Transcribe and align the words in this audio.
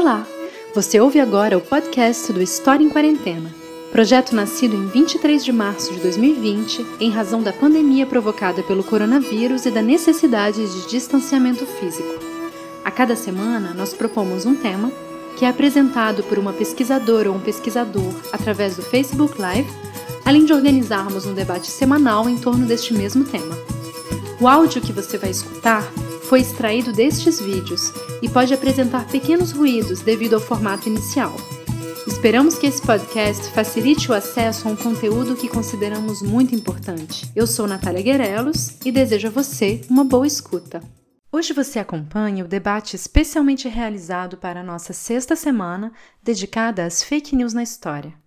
Olá! 0.00 0.26
Você 0.74 0.98
ouve 0.98 1.20
agora 1.20 1.58
o 1.58 1.60
podcast 1.60 2.32
do 2.32 2.40
História 2.40 2.82
em 2.82 2.88
Quarentena, 2.88 3.54
projeto 3.92 4.34
nascido 4.34 4.74
em 4.74 4.86
23 4.86 5.44
de 5.44 5.52
março 5.52 5.92
de 5.92 6.00
2020 6.00 6.86
em 7.00 7.10
razão 7.10 7.42
da 7.42 7.52
pandemia 7.52 8.06
provocada 8.06 8.62
pelo 8.62 8.82
coronavírus 8.82 9.66
e 9.66 9.70
da 9.70 9.82
necessidade 9.82 10.66
de 10.66 10.88
distanciamento 10.88 11.66
físico. 11.66 12.18
A 12.82 12.90
cada 12.90 13.14
semana, 13.14 13.74
nós 13.74 13.92
propomos 13.92 14.46
um 14.46 14.54
tema 14.54 14.90
que 15.36 15.44
é 15.44 15.50
apresentado 15.50 16.22
por 16.22 16.38
uma 16.38 16.54
pesquisadora 16.54 17.28
ou 17.28 17.36
um 17.36 17.40
pesquisador 17.40 18.14
através 18.32 18.76
do 18.76 18.82
Facebook 18.82 19.38
Live, 19.38 19.70
além 20.24 20.46
de 20.46 20.54
organizarmos 20.54 21.26
um 21.26 21.34
debate 21.34 21.70
semanal 21.70 22.26
em 22.26 22.38
torno 22.38 22.64
deste 22.64 22.94
mesmo 22.94 23.22
tema. 23.22 23.54
O 24.40 24.48
áudio 24.48 24.80
que 24.80 24.94
você 24.94 25.18
vai 25.18 25.28
escutar 25.28 25.92
foi 26.30 26.42
extraído 26.42 26.92
destes 26.92 27.40
vídeos 27.40 27.92
e 28.22 28.28
pode 28.28 28.54
apresentar 28.54 29.04
pequenos 29.08 29.50
ruídos 29.50 30.00
devido 30.00 30.34
ao 30.34 30.40
formato 30.40 30.88
inicial. 30.88 31.34
Esperamos 32.06 32.56
que 32.56 32.68
esse 32.68 32.80
podcast 32.80 33.50
facilite 33.50 34.08
o 34.08 34.14
acesso 34.14 34.68
a 34.68 34.70
um 34.70 34.76
conteúdo 34.76 35.34
que 35.34 35.48
consideramos 35.48 36.22
muito 36.22 36.54
importante. 36.54 37.28
Eu 37.34 37.48
sou 37.48 37.66
Natália 37.66 38.00
Guerelos 38.00 38.76
e 38.84 38.92
desejo 38.92 39.26
a 39.26 39.30
você 39.32 39.80
uma 39.90 40.04
boa 40.04 40.24
escuta. 40.24 40.80
Hoje 41.32 41.52
você 41.52 41.80
acompanha 41.80 42.44
o 42.44 42.48
debate 42.48 42.94
especialmente 42.94 43.68
realizado 43.68 44.36
para 44.36 44.60
a 44.60 44.64
nossa 44.64 44.92
sexta 44.92 45.34
semana 45.34 45.92
dedicada 46.22 46.84
às 46.84 47.02
fake 47.02 47.34
news 47.34 47.52
na 47.52 47.64
história. 47.64 48.19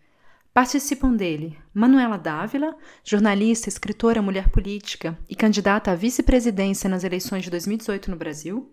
Participam 0.54 1.16
dele 1.16 1.58
Manuela 1.74 2.16
Dávila, 2.16 2.78
jornalista, 3.04 3.68
escritora, 3.68 4.22
mulher 4.22 4.50
política 4.50 5.18
e 5.28 5.36
candidata 5.36 5.92
à 5.92 5.96
vice-presidência 5.96 6.88
nas 6.88 7.04
eleições 7.04 7.44
de 7.44 7.50
2018 7.50 8.12
no 8.12 8.18
Brasil, 8.18 8.72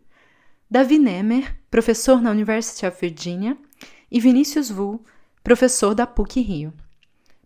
Davi 0.71 0.98
Nemer, 0.98 1.59
professor 1.71 2.21
na 2.21 2.30
University 2.30 2.85
of 2.85 3.01
Virginia, 3.01 3.57
e 4.11 4.21
Vinícius 4.21 4.71
Vu, 4.71 5.02
professor 5.43 5.95
da 5.95 6.07
PUC 6.07 6.41
Rio. 6.43 6.74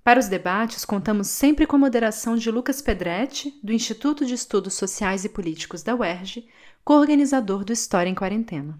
Para 0.02 0.18
os 0.18 0.28
debates, 0.28 0.84
contamos 0.84 1.28
sempre 1.28 1.66
com 1.66 1.76
a 1.76 1.78
moderação 1.78 2.36
de 2.36 2.50
Lucas 2.50 2.82
Pedretti, 2.82 3.58
do 3.62 3.72
Instituto 3.72 4.26
de 4.26 4.34
Estudos 4.34 4.74
Sociais 4.74 5.24
e 5.24 5.28
Políticos 5.28 5.82
da 5.82 5.94
UERJ, 5.94 6.46
co-organizador 6.84 7.64
do 7.64 7.72
História 7.72 8.10
em 8.10 8.14
Quarentena. 8.14 8.78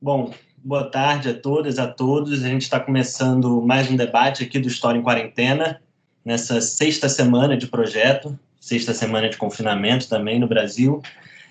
Bom, 0.00 0.32
boa 0.68 0.84
tarde 0.84 1.30
a 1.30 1.34
todas, 1.34 1.78
a 1.78 1.86
todos. 1.86 2.44
A 2.44 2.48
gente 2.48 2.60
está 2.60 2.78
começando 2.78 3.62
mais 3.62 3.90
um 3.90 3.96
debate 3.96 4.42
aqui 4.42 4.58
do 4.58 4.68
História 4.68 4.98
em 4.98 5.02
Quarentena, 5.02 5.80
nessa 6.22 6.60
sexta 6.60 7.08
semana 7.08 7.56
de 7.56 7.66
projeto, 7.66 8.38
sexta 8.60 8.92
semana 8.92 9.30
de 9.30 9.38
confinamento 9.38 10.06
também 10.10 10.38
no 10.38 10.46
Brasil, 10.46 11.00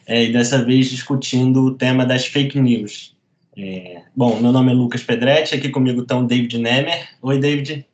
é, 0.05 0.25
e 0.25 0.31
dessa 0.31 0.63
vez 0.63 0.91
discutindo 0.91 1.63
o 1.63 1.73
tema 1.73 2.05
das 2.05 2.27
fake 2.27 2.59
news. 2.59 3.17
É, 3.57 4.03
bom, 4.15 4.39
meu 4.39 4.51
nome 4.51 4.71
é 4.71 4.75
Lucas 4.75 5.01
Pedretti, 5.01 5.55
aqui 5.55 5.69
comigo 5.69 6.01
estão 6.01 6.23
David 6.23 6.55
Nemer. 6.59 7.09
Oi, 7.23 7.39
David. 7.39 7.87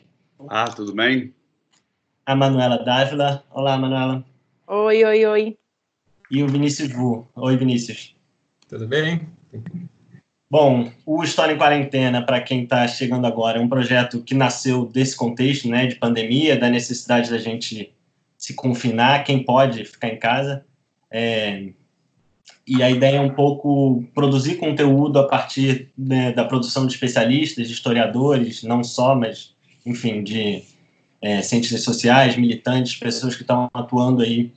Ah, 0.49 0.65
tudo 0.65 0.93
bem? 0.93 1.33
A 2.25 2.35
Manuela 2.35 2.83
Dávila. 2.83 3.41
Olá, 3.49 3.77
Manuela. 3.77 4.25
Oi, 4.67 5.05
oi, 5.05 5.25
oi. 5.25 5.57
E 6.29 6.43
o 6.43 6.49
Vinícius 6.49 6.91
Vu. 6.91 7.25
Oi, 7.33 7.55
Vinícius. 7.55 8.13
Tudo 8.67 8.85
bem? 8.85 9.21
Bom, 10.53 10.91
o 11.03 11.23
História 11.23 11.51
em 11.51 11.57
Quarentena, 11.57 12.23
para 12.23 12.39
quem 12.39 12.61
está 12.61 12.87
chegando 12.87 13.25
agora, 13.25 13.57
é 13.57 13.59
um 13.59 13.67
projeto 13.67 14.21
que 14.21 14.35
nasceu 14.35 14.85
desse 14.85 15.15
contexto 15.15 15.67
né, 15.67 15.87
de 15.87 15.95
pandemia, 15.95 16.55
da 16.55 16.69
necessidade 16.69 17.31
da 17.31 17.39
gente 17.39 17.91
se 18.37 18.53
confinar, 18.53 19.23
quem 19.23 19.41
pode 19.41 19.83
ficar 19.83 20.09
em 20.09 20.19
casa. 20.19 20.63
É, 21.09 21.69
e 22.67 22.83
a 22.83 22.91
ideia 22.91 23.17
é 23.17 23.19
um 23.19 23.31
pouco 23.31 24.05
produzir 24.13 24.57
conteúdo 24.57 25.17
a 25.17 25.27
partir 25.27 25.91
né, 25.97 26.31
da 26.31 26.45
produção 26.45 26.85
de 26.85 26.93
especialistas, 26.93 27.67
de 27.67 27.73
historiadores, 27.73 28.61
não 28.61 28.83
só, 28.83 29.15
mas, 29.15 29.55
enfim, 29.83 30.23
de 30.23 30.61
é, 31.19 31.41
cientistas 31.41 31.81
sociais, 31.81 32.37
militantes, 32.37 32.95
pessoas 32.95 33.35
que 33.35 33.41
estão 33.41 33.71
atuando 33.73 34.21
aí 34.21 34.51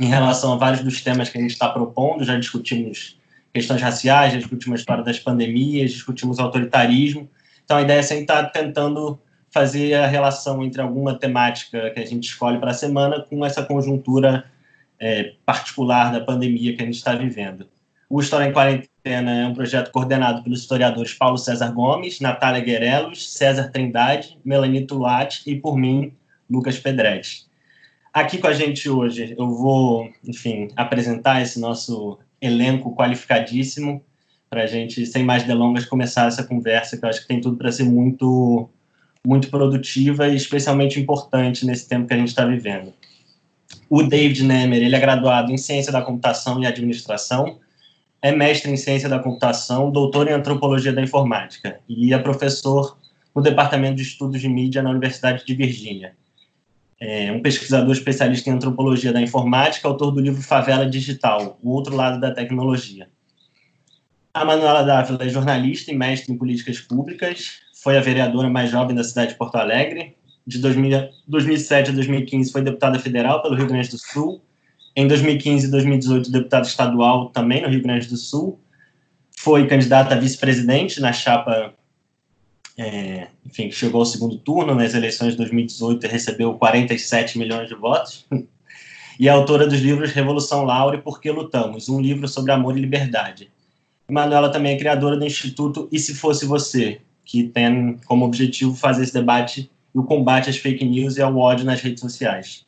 em 0.00 0.06
relação 0.06 0.54
a 0.54 0.56
vários 0.56 0.82
dos 0.82 1.02
temas 1.02 1.28
que 1.28 1.36
a 1.36 1.40
gente 1.42 1.50
está 1.50 1.68
propondo. 1.68 2.24
Já 2.24 2.38
discutimos 2.38 3.22
questões 3.54 3.80
raciais, 3.80 4.32
já 4.32 4.38
discutimos 4.38 4.80
a 4.80 4.80
história 4.80 5.04
das 5.04 5.20
pandemias, 5.20 5.92
discutimos 5.92 6.40
autoritarismo. 6.40 7.30
Então, 7.64 7.76
a 7.76 7.82
ideia 7.82 8.00
é 8.00 8.02
sempre 8.02 8.24
estar 8.24 8.42
tentando 8.50 9.18
fazer 9.48 9.94
a 9.94 10.08
relação 10.08 10.64
entre 10.64 10.82
alguma 10.82 11.16
temática 11.16 11.90
que 11.90 12.00
a 12.00 12.04
gente 12.04 12.24
escolhe 12.24 12.58
para 12.58 12.72
a 12.72 12.74
semana 12.74 13.20
com 13.20 13.46
essa 13.46 13.62
conjuntura 13.62 14.44
é, 14.98 15.34
particular 15.46 16.10
da 16.10 16.20
pandemia 16.20 16.74
que 16.74 16.82
a 16.82 16.84
gente 16.84 16.96
está 16.96 17.14
vivendo. 17.14 17.68
O 18.10 18.20
História 18.20 18.46
em 18.46 18.52
Quarentena 18.52 19.30
é 19.32 19.46
um 19.46 19.54
projeto 19.54 19.92
coordenado 19.92 20.42
pelos 20.42 20.60
historiadores 20.60 21.14
Paulo 21.14 21.38
César 21.38 21.70
Gomes, 21.70 22.20
Natália 22.20 22.60
Guerelos, 22.60 23.32
César 23.32 23.70
Trindade, 23.70 24.36
Melanie 24.44 24.84
Tulati 24.84 25.42
e, 25.46 25.54
por 25.54 25.76
mim, 25.76 26.12
Lucas 26.50 26.78
Pedretti. 26.78 27.46
Aqui 28.12 28.38
com 28.38 28.48
a 28.48 28.52
gente 28.52 28.88
hoje, 28.90 29.34
eu 29.38 29.48
vou, 29.48 30.10
enfim, 30.24 30.68
apresentar 30.76 31.40
esse 31.40 31.60
nosso 31.60 32.18
elenco 32.46 32.94
qualificadíssimo 32.94 34.02
para 34.48 34.62
a 34.62 34.66
gente, 34.66 35.04
sem 35.06 35.24
mais 35.24 35.42
delongas, 35.42 35.84
começar 35.84 36.28
essa 36.28 36.44
conversa, 36.44 36.96
que 36.96 37.04
eu 37.04 37.08
acho 37.08 37.22
que 37.22 37.28
tem 37.28 37.40
tudo 37.40 37.56
para 37.56 37.72
ser 37.72 37.84
muito, 37.84 38.68
muito 39.26 39.48
produtiva 39.48 40.28
e 40.28 40.36
especialmente 40.36 41.00
importante 41.00 41.66
nesse 41.66 41.88
tempo 41.88 42.06
que 42.06 42.14
a 42.14 42.16
gente 42.16 42.28
está 42.28 42.44
vivendo. 42.44 42.92
O 43.90 44.02
David 44.02 44.44
Nemer, 44.44 44.82
ele 44.82 44.94
é 44.94 45.00
graduado 45.00 45.50
em 45.52 45.56
Ciência 45.56 45.92
da 45.92 46.02
Computação 46.02 46.62
e 46.62 46.66
Administração, 46.66 47.58
é 48.22 48.32
mestre 48.32 48.70
em 48.70 48.76
Ciência 48.76 49.08
da 49.08 49.18
Computação, 49.18 49.90
doutor 49.90 50.28
em 50.28 50.32
Antropologia 50.32 50.92
da 50.92 51.02
Informática 51.02 51.80
e 51.88 52.14
é 52.14 52.18
professor 52.18 52.96
no 53.34 53.42
Departamento 53.42 53.96
de 53.96 54.02
Estudos 54.02 54.40
de 54.40 54.48
Mídia 54.48 54.82
na 54.82 54.90
Universidade 54.90 55.44
de 55.44 55.54
Virgínia 55.54 56.14
é 57.00 57.32
um 57.32 57.40
pesquisador 57.40 57.92
especialista 57.92 58.48
em 58.48 58.52
antropologia 58.52 59.12
da 59.12 59.20
informática, 59.20 59.88
autor 59.88 60.10
do 60.10 60.20
livro 60.20 60.42
Favela 60.42 60.88
Digital, 60.88 61.58
O 61.62 61.70
Outro 61.70 61.94
Lado 61.94 62.20
da 62.20 62.30
Tecnologia. 62.30 63.08
A 64.32 64.44
Manuela 64.44 64.82
Dávila 64.82 65.24
é 65.24 65.28
jornalista 65.28 65.92
e 65.92 65.96
mestre 65.96 66.32
em 66.32 66.36
políticas 66.36 66.80
públicas, 66.80 67.60
foi 67.82 67.96
a 67.96 68.00
vereadora 68.00 68.48
mais 68.48 68.70
jovem 68.70 68.96
da 68.96 69.04
cidade 69.04 69.32
de 69.32 69.38
Porto 69.38 69.56
Alegre, 69.56 70.16
de 70.46 70.58
2000, 70.58 71.08
2007 71.26 71.90
a 71.90 71.92
2015 71.92 72.52
foi 72.52 72.62
deputada 72.62 72.98
federal 72.98 73.42
pelo 73.42 73.54
Rio 73.54 73.66
Grande 73.66 73.90
do 73.90 73.98
Sul, 73.98 74.42
em 74.96 75.06
2015 75.08 75.66
e 75.66 75.70
2018 75.70 76.30
deputada 76.30 76.66
estadual 76.66 77.30
também 77.30 77.62
no 77.62 77.68
Rio 77.68 77.82
Grande 77.82 78.08
do 78.08 78.16
Sul, 78.16 78.60
foi 79.36 79.66
candidata 79.66 80.14
a 80.14 80.18
vice-presidente 80.18 81.00
na 81.00 81.12
chapa 81.12 81.74
é, 82.76 83.28
enfim, 83.46 83.70
chegou 83.70 84.00
ao 84.00 84.06
segundo 84.06 84.36
turno 84.38 84.74
nas 84.74 84.94
eleições 84.94 85.32
de 85.32 85.38
2018 85.38 86.04
e 86.04 86.08
recebeu 86.08 86.54
47 86.54 87.38
milhões 87.38 87.68
de 87.68 87.74
votos. 87.74 88.26
e 89.18 89.28
é 89.28 89.30
autora 89.30 89.66
dos 89.66 89.80
livros 89.80 90.10
Revolução 90.10 90.64
Laura 90.64 90.96
e 90.96 91.00
Por 91.00 91.20
que 91.20 91.30
Lutamos, 91.30 91.88
um 91.88 92.00
livro 92.00 92.26
sobre 92.26 92.52
amor 92.52 92.76
e 92.76 92.80
liberdade. 92.80 93.50
Manuela 94.10 94.50
também 94.50 94.74
é 94.74 94.78
criadora 94.78 95.16
do 95.16 95.24
Instituto 95.24 95.88
E 95.90 95.98
Se 95.98 96.14
Fosse 96.14 96.44
Você, 96.44 97.00
que 97.24 97.44
tem 97.44 97.96
como 98.06 98.24
objetivo 98.24 98.74
fazer 98.74 99.04
esse 99.04 99.14
debate 99.14 99.70
e 99.94 99.98
o 99.98 100.04
combate 100.04 100.50
às 100.50 100.56
fake 100.56 100.84
news 100.84 101.16
e 101.16 101.22
ao 101.22 101.36
ódio 101.36 101.64
nas 101.64 101.80
redes 101.80 102.00
sociais. 102.00 102.66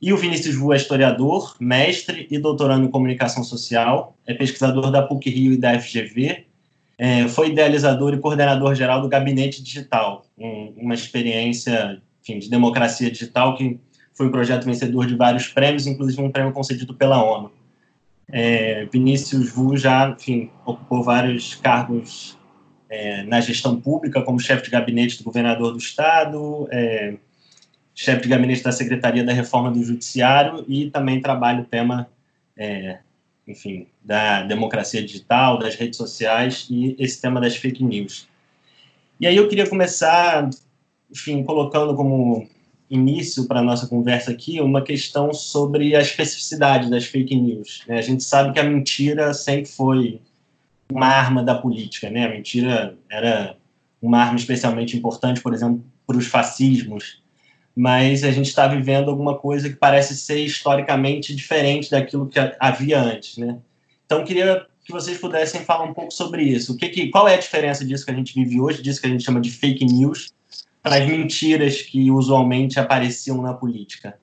E 0.00 0.12
o 0.12 0.16
Vinícius 0.16 0.56
Vu 0.56 0.72
é 0.72 0.76
historiador, 0.76 1.54
mestre 1.60 2.26
e 2.30 2.38
doutorando 2.38 2.86
em 2.86 2.90
comunicação 2.90 3.44
social, 3.44 4.16
é 4.26 4.34
pesquisador 4.34 4.90
da 4.90 5.02
PUC 5.02 5.30
Rio 5.30 5.52
e 5.52 5.56
da 5.56 5.78
FGV, 5.78 6.46
é, 6.98 7.28
foi 7.28 7.50
idealizador 7.50 8.14
e 8.14 8.18
coordenador 8.18 8.74
geral 8.74 9.00
do 9.00 9.08
Gabinete 9.08 9.62
Digital, 9.62 10.24
um, 10.38 10.74
uma 10.76 10.94
experiência 10.94 12.00
enfim, 12.22 12.38
de 12.38 12.48
democracia 12.48 13.10
digital 13.10 13.56
que 13.56 13.78
foi 14.14 14.26
um 14.26 14.30
projeto 14.30 14.64
vencedor 14.64 15.06
de 15.06 15.16
vários 15.16 15.48
prêmios, 15.48 15.86
inclusive 15.86 16.22
um 16.22 16.30
prêmio 16.30 16.52
concedido 16.52 16.94
pela 16.94 17.22
ONU. 17.22 17.50
É, 18.28 18.86
Vinícius 18.86 19.50
Vu 19.50 19.76
já 19.76 20.10
enfim, 20.10 20.50
ocupou 20.64 21.02
vários 21.02 21.54
cargos 21.56 22.38
é, 22.88 23.24
na 23.24 23.40
gestão 23.40 23.80
pública, 23.80 24.22
como 24.22 24.38
chefe 24.38 24.64
de 24.64 24.70
gabinete 24.70 25.18
do 25.18 25.24
governador 25.24 25.72
do 25.72 25.78
estado, 25.78 26.68
é, 26.70 27.14
chefe 27.94 28.22
de 28.22 28.28
gabinete 28.28 28.62
da 28.62 28.72
Secretaria 28.72 29.24
da 29.24 29.32
Reforma 29.32 29.70
do 29.70 29.82
Judiciário 29.82 30.64
e 30.68 30.90
também 30.90 31.20
trabalha 31.20 31.60
o 31.60 31.64
tema 31.64 32.08
é, 32.56 32.98
enfim, 33.46 33.86
da 34.02 34.42
democracia 34.42 35.02
digital, 35.02 35.58
das 35.58 35.74
redes 35.74 35.96
sociais 35.96 36.66
e 36.70 36.96
esse 36.98 37.20
tema 37.20 37.40
das 37.40 37.56
fake 37.56 37.82
news. 37.84 38.26
E 39.20 39.26
aí 39.26 39.36
eu 39.36 39.48
queria 39.48 39.68
começar, 39.68 40.48
enfim, 41.10 41.42
colocando 41.44 41.94
como 41.94 42.48
início 42.90 43.46
para 43.46 43.60
a 43.60 43.62
nossa 43.62 43.86
conversa 43.86 44.30
aqui 44.30 44.60
uma 44.60 44.82
questão 44.82 45.32
sobre 45.32 45.94
a 45.96 46.00
especificidade 46.00 46.90
das 46.90 47.04
fake 47.04 47.34
news. 47.34 47.82
Né? 47.86 47.98
A 47.98 48.02
gente 48.02 48.22
sabe 48.22 48.52
que 48.52 48.60
a 48.60 48.64
mentira 48.64 49.32
sempre 49.32 49.66
foi 49.66 50.20
uma 50.90 51.06
arma 51.06 51.42
da 51.42 51.54
política, 51.54 52.10
né? 52.10 52.26
A 52.26 52.28
mentira 52.28 52.96
era 53.10 53.56
uma 54.00 54.18
arma 54.18 54.36
especialmente 54.36 54.96
importante, 54.96 55.40
por 55.40 55.54
exemplo, 55.54 55.82
para 56.06 56.16
os 56.16 56.26
fascismos 56.26 57.22
mas 57.76 58.22
a 58.22 58.30
gente 58.30 58.46
está 58.46 58.68
vivendo 58.68 59.10
alguma 59.10 59.36
coisa 59.36 59.68
que 59.68 59.76
parece 59.76 60.16
ser 60.16 60.38
historicamente 60.38 61.34
diferente 61.34 61.90
daquilo 61.90 62.28
que 62.28 62.38
havia 62.60 63.00
antes, 63.00 63.36
né? 63.36 63.58
Então, 64.06 64.24
queria 64.24 64.66
que 64.84 64.92
vocês 64.92 65.18
pudessem 65.18 65.64
falar 65.64 65.84
um 65.84 65.94
pouco 65.94 66.12
sobre 66.12 66.42
isso. 66.42 66.74
O 66.74 66.76
que, 66.76 66.88
que 66.88 67.08
qual 67.08 67.26
é 67.26 67.34
a 67.34 67.38
diferença 67.38 67.84
disso 67.84 68.04
que 68.04 68.10
a 68.10 68.14
gente 68.14 68.34
vive 68.34 68.60
hoje, 68.60 68.82
disso 68.82 69.00
que 69.00 69.06
a 69.06 69.10
gente 69.10 69.24
chama 69.24 69.40
de 69.40 69.50
fake 69.50 69.84
news, 69.84 70.32
para 70.82 70.96
as 70.96 71.06
mentiras 71.08 71.80
que 71.82 72.10
usualmente 72.10 72.78
apareciam 72.78 73.40
na 73.40 73.54
política? 73.54 74.18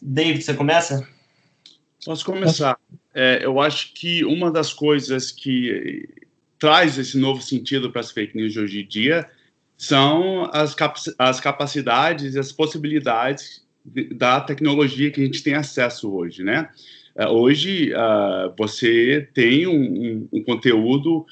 David, 0.00 0.42
você 0.42 0.54
começa? 0.54 1.06
Posso 2.04 2.24
começar. 2.24 2.78
É, 3.12 3.44
eu 3.44 3.60
acho 3.60 3.92
que 3.94 4.24
uma 4.24 4.50
das 4.50 4.72
coisas 4.72 5.30
que 5.32 6.08
traz 6.58 6.96
esse 6.96 7.18
novo 7.18 7.42
sentido 7.42 7.90
para 7.90 8.00
as 8.00 8.10
fake 8.10 8.36
news 8.36 8.52
de 8.52 8.60
hoje 8.60 8.80
em 8.82 8.86
dia 8.86 9.28
são 9.76 10.48
as, 10.52 10.74
cap 10.74 10.98
as 11.18 11.40
capacidades 11.40 12.34
e 12.34 12.38
as 12.38 12.52
possibilidades 12.52 13.64
da 14.12 14.40
tecnologia 14.40 15.10
que 15.10 15.20
a 15.20 15.24
gente 15.24 15.42
tem 15.42 15.54
acesso 15.54 16.12
hoje, 16.12 16.42
né? 16.42 16.68
Uh, 17.16 17.28
hoje 17.28 17.92
uh, 17.92 18.52
você 18.58 19.28
tem 19.34 19.66
um, 19.66 19.72
um, 19.72 20.28
um 20.32 20.42
conteúdo 20.42 21.24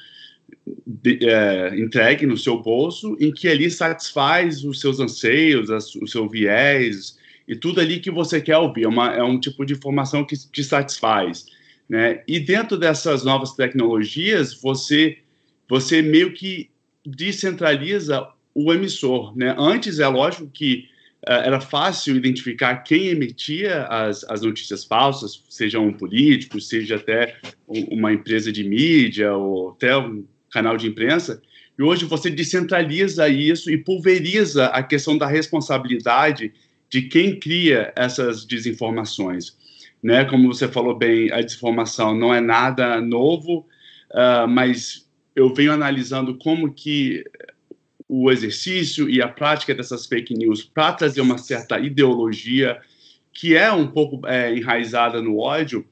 de, 0.86 1.18
uh, 1.24 1.74
entregue 1.74 2.26
no 2.26 2.36
seu 2.36 2.60
bolso 2.62 3.16
em 3.18 3.32
que 3.32 3.48
ali 3.48 3.70
satisfaz 3.70 4.64
os 4.64 4.80
seus 4.80 5.00
anseios, 5.00 5.70
as, 5.70 5.94
o 5.96 6.06
seu 6.06 6.28
viés 6.28 7.18
e 7.48 7.56
tudo 7.56 7.80
ali 7.80 7.98
que 7.98 8.10
você 8.10 8.40
quer 8.40 8.58
ouvir. 8.58 8.84
É, 8.84 8.88
uma, 8.88 9.14
é 9.14 9.22
um 9.22 9.40
tipo 9.40 9.64
de 9.64 9.72
informação 9.72 10.24
que 10.24 10.36
te 10.36 10.62
satisfaz, 10.62 11.46
né? 11.88 12.22
E 12.28 12.38
dentro 12.38 12.76
dessas 12.76 13.24
novas 13.24 13.52
tecnologias 13.54 14.54
você 14.54 15.18
você 15.68 16.02
meio 16.02 16.34
que 16.34 16.70
descentraliza 17.04 18.26
o 18.54 18.72
emissor, 18.72 19.36
né? 19.36 19.54
Antes 19.58 19.98
é 19.98 20.06
lógico 20.06 20.48
que 20.48 20.86
uh, 21.26 21.32
era 21.32 21.60
fácil 21.60 22.16
identificar 22.16 22.76
quem 22.78 23.08
emitia 23.08 23.84
as, 23.84 24.24
as 24.24 24.42
notícias 24.42 24.84
falsas, 24.84 25.42
seja 25.48 25.80
um 25.80 25.92
político, 25.92 26.60
seja 26.60 26.96
até 26.96 27.36
uma 27.66 28.12
empresa 28.12 28.52
de 28.52 28.62
mídia 28.62 29.34
ou 29.34 29.70
até 29.70 29.96
um 29.96 30.24
canal 30.50 30.76
de 30.76 30.86
imprensa. 30.86 31.42
E 31.78 31.82
hoje 31.82 32.04
você 32.04 32.30
descentraliza 32.30 33.28
isso 33.28 33.70
e 33.70 33.78
pulveriza 33.78 34.66
a 34.66 34.82
questão 34.82 35.16
da 35.16 35.26
responsabilidade 35.26 36.52
de 36.90 37.02
quem 37.02 37.40
cria 37.40 37.92
essas 37.96 38.44
desinformações. 38.44 39.56
Né? 40.02 40.24
Como 40.26 40.52
você 40.52 40.68
falou 40.68 40.96
bem, 40.96 41.32
a 41.32 41.40
desinformação 41.40 42.14
não 42.14 42.34
é 42.34 42.40
nada 42.40 43.00
novo, 43.00 43.66
uh, 44.10 44.46
mas 44.46 45.01
eu 45.34 45.52
venho 45.52 45.72
analisando 45.72 46.36
como 46.36 46.72
que 46.72 47.24
o 48.08 48.30
exercício 48.30 49.08
e 49.08 49.22
a 49.22 49.28
prática 49.28 49.74
dessas 49.74 50.06
fake 50.06 50.34
news 50.34 50.62
para 50.62 50.92
trazer 50.92 51.20
uma 51.20 51.38
certa 51.38 51.78
ideologia 51.78 52.78
que 53.32 53.56
é 53.56 53.72
um 53.72 53.86
pouco 53.86 54.26
é, 54.26 54.54
enraizada 54.54 55.22
no 55.22 55.38
ódio 55.38 55.86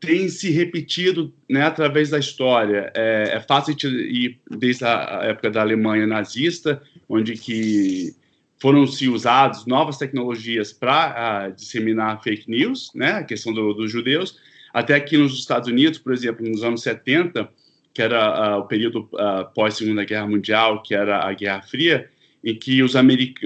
tem 0.00 0.28
se 0.28 0.50
repetido 0.50 1.32
né, 1.48 1.62
através 1.62 2.08
da 2.10 2.18
história. 2.18 2.90
É, 2.94 3.34
é 3.34 3.40
fácil 3.40 3.76
ir 3.84 4.40
desde 4.50 4.84
a 4.84 5.20
época 5.24 5.50
da 5.50 5.60
Alemanha 5.60 6.06
nazista, 6.06 6.82
onde 7.08 7.34
que 7.34 8.14
foram 8.58 8.86
se 8.86 9.08
usadas 9.08 9.66
novas 9.66 9.98
tecnologias 9.98 10.72
para 10.72 11.50
disseminar 11.50 12.22
fake 12.22 12.50
news, 12.50 12.90
né, 12.94 13.12
a 13.12 13.24
questão 13.24 13.52
do, 13.52 13.74
dos 13.74 13.92
judeus, 13.92 14.38
até 14.72 14.94
aqui 14.94 15.16
nos 15.16 15.38
Estados 15.38 15.68
Unidos, 15.68 15.98
por 15.98 16.12
exemplo, 16.12 16.48
nos 16.48 16.64
anos 16.64 16.82
70, 16.82 17.48
que 17.92 18.02
era 18.02 18.56
uh, 18.56 18.60
o 18.60 18.64
período 18.64 19.08
uh, 19.14 19.52
pós 19.54 19.76
Segunda 19.76 20.04
Guerra 20.04 20.26
Mundial, 20.26 20.82
que 20.82 20.94
era 20.94 21.26
a 21.26 21.32
Guerra 21.32 21.62
Fria, 21.62 22.08
em 22.44 22.54
que 22.54 22.82
os, 22.82 22.94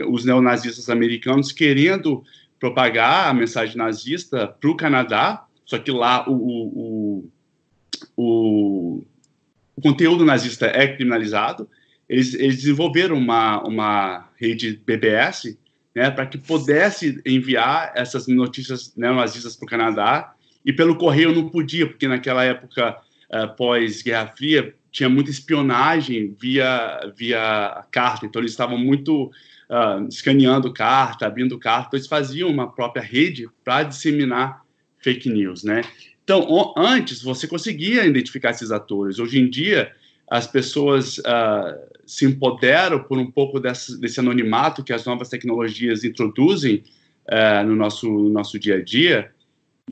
os 0.08 0.24
neonazistas 0.24 0.88
americanos 0.88 1.50
querendo 1.52 2.22
propagar 2.60 3.28
a 3.28 3.34
mensagem 3.34 3.76
nazista 3.76 4.46
para 4.46 4.70
o 4.70 4.76
Canadá, 4.76 5.44
só 5.64 5.78
que 5.78 5.90
lá 5.90 6.28
o, 6.28 6.34
o, 6.34 7.30
o, 8.16 9.04
o, 9.76 9.80
conteúdo 9.82 10.24
nazista 10.24 10.66
é 10.66 10.86
criminalizado, 10.88 11.68
eles, 12.08 12.34
eles 12.34 12.56
desenvolveram 12.56 13.16
uma, 13.16 13.62
uma 13.62 14.28
rede 14.36 14.80
BBS 14.84 15.58
né, 15.94 16.10
para 16.10 16.26
que 16.26 16.36
pudesse 16.36 17.20
enviar 17.24 17.92
essas 17.94 18.26
notícias 18.26 18.94
neonazistas 18.96 19.56
para 19.56 19.64
o 19.64 19.68
Canadá, 19.68 20.34
e 20.64 20.72
pelo 20.72 20.96
correio 20.96 21.34
não 21.34 21.48
podia, 21.48 21.86
porque 21.86 22.08
naquela 22.08 22.42
época 22.42 22.96
uh, 23.34 23.56
pós-Guerra 23.56 24.28
Fria, 24.28 24.74
tinha 24.90 25.08
muita 25.08 25.30
espionagem 25.30 26.36
via, 26.40 27.12
via 27.16 27.84
carta, 27.90 28.24
então 28.24 28.40
eles 28.40 28.52
estavam 28.52 28.78
muito 28.78 29.24
uh, 29.68 30.06
escaneando 30.08 30.72
carta, 30.72 31.26
abrindo 31.26 31.58
carta, 31.58 31.88
então 31.88 31.98
eles 31.98 32.06
faziam 32.06 32.48
uma 32.48 32.70
própria 32.70 33.02
rede 33.02 33.48
para 33.64 33.82
disseminar 33.82 34.62
fake 34.98 35.28
news, 35.28 35.64
né? 35.64 35.82
Então, 36.22 36.72
antes 36.76 37.22
você 37.22 37.46
conseguia 37.46 38.06
identificar 38.06 38.50
esses 38.50 38.70
atores. 38.70 39.18
Hoje 39.18 39.38
em 39.38 39.50
dia, 39.50 39.92
as 40.30 40.46
pessoas 40.46 41.18
uh, 41.18 41.78
se 42.06 42.24
empoderam 42.24 43.02
por 43.02 43.18
um 43.18 43.30
pouco 43.30 43.60
desse, 43.60 44.00
desse, 44.00 44.20
anonimato 44.20 44.82
que 44.82 44.92
as 44.92 45.04
novas 45.04 45.28
tecnologias 45.28 46.02
introduzem 46.02 46.82
uh, 47.28 47.66
no, 47.66 47.76
nosso, 47.76 48.08
no 48.08 48.30
nosso 48.30 48.58
dia 48.58 48.76
a 48.76 48.82
dia 48.82 49.30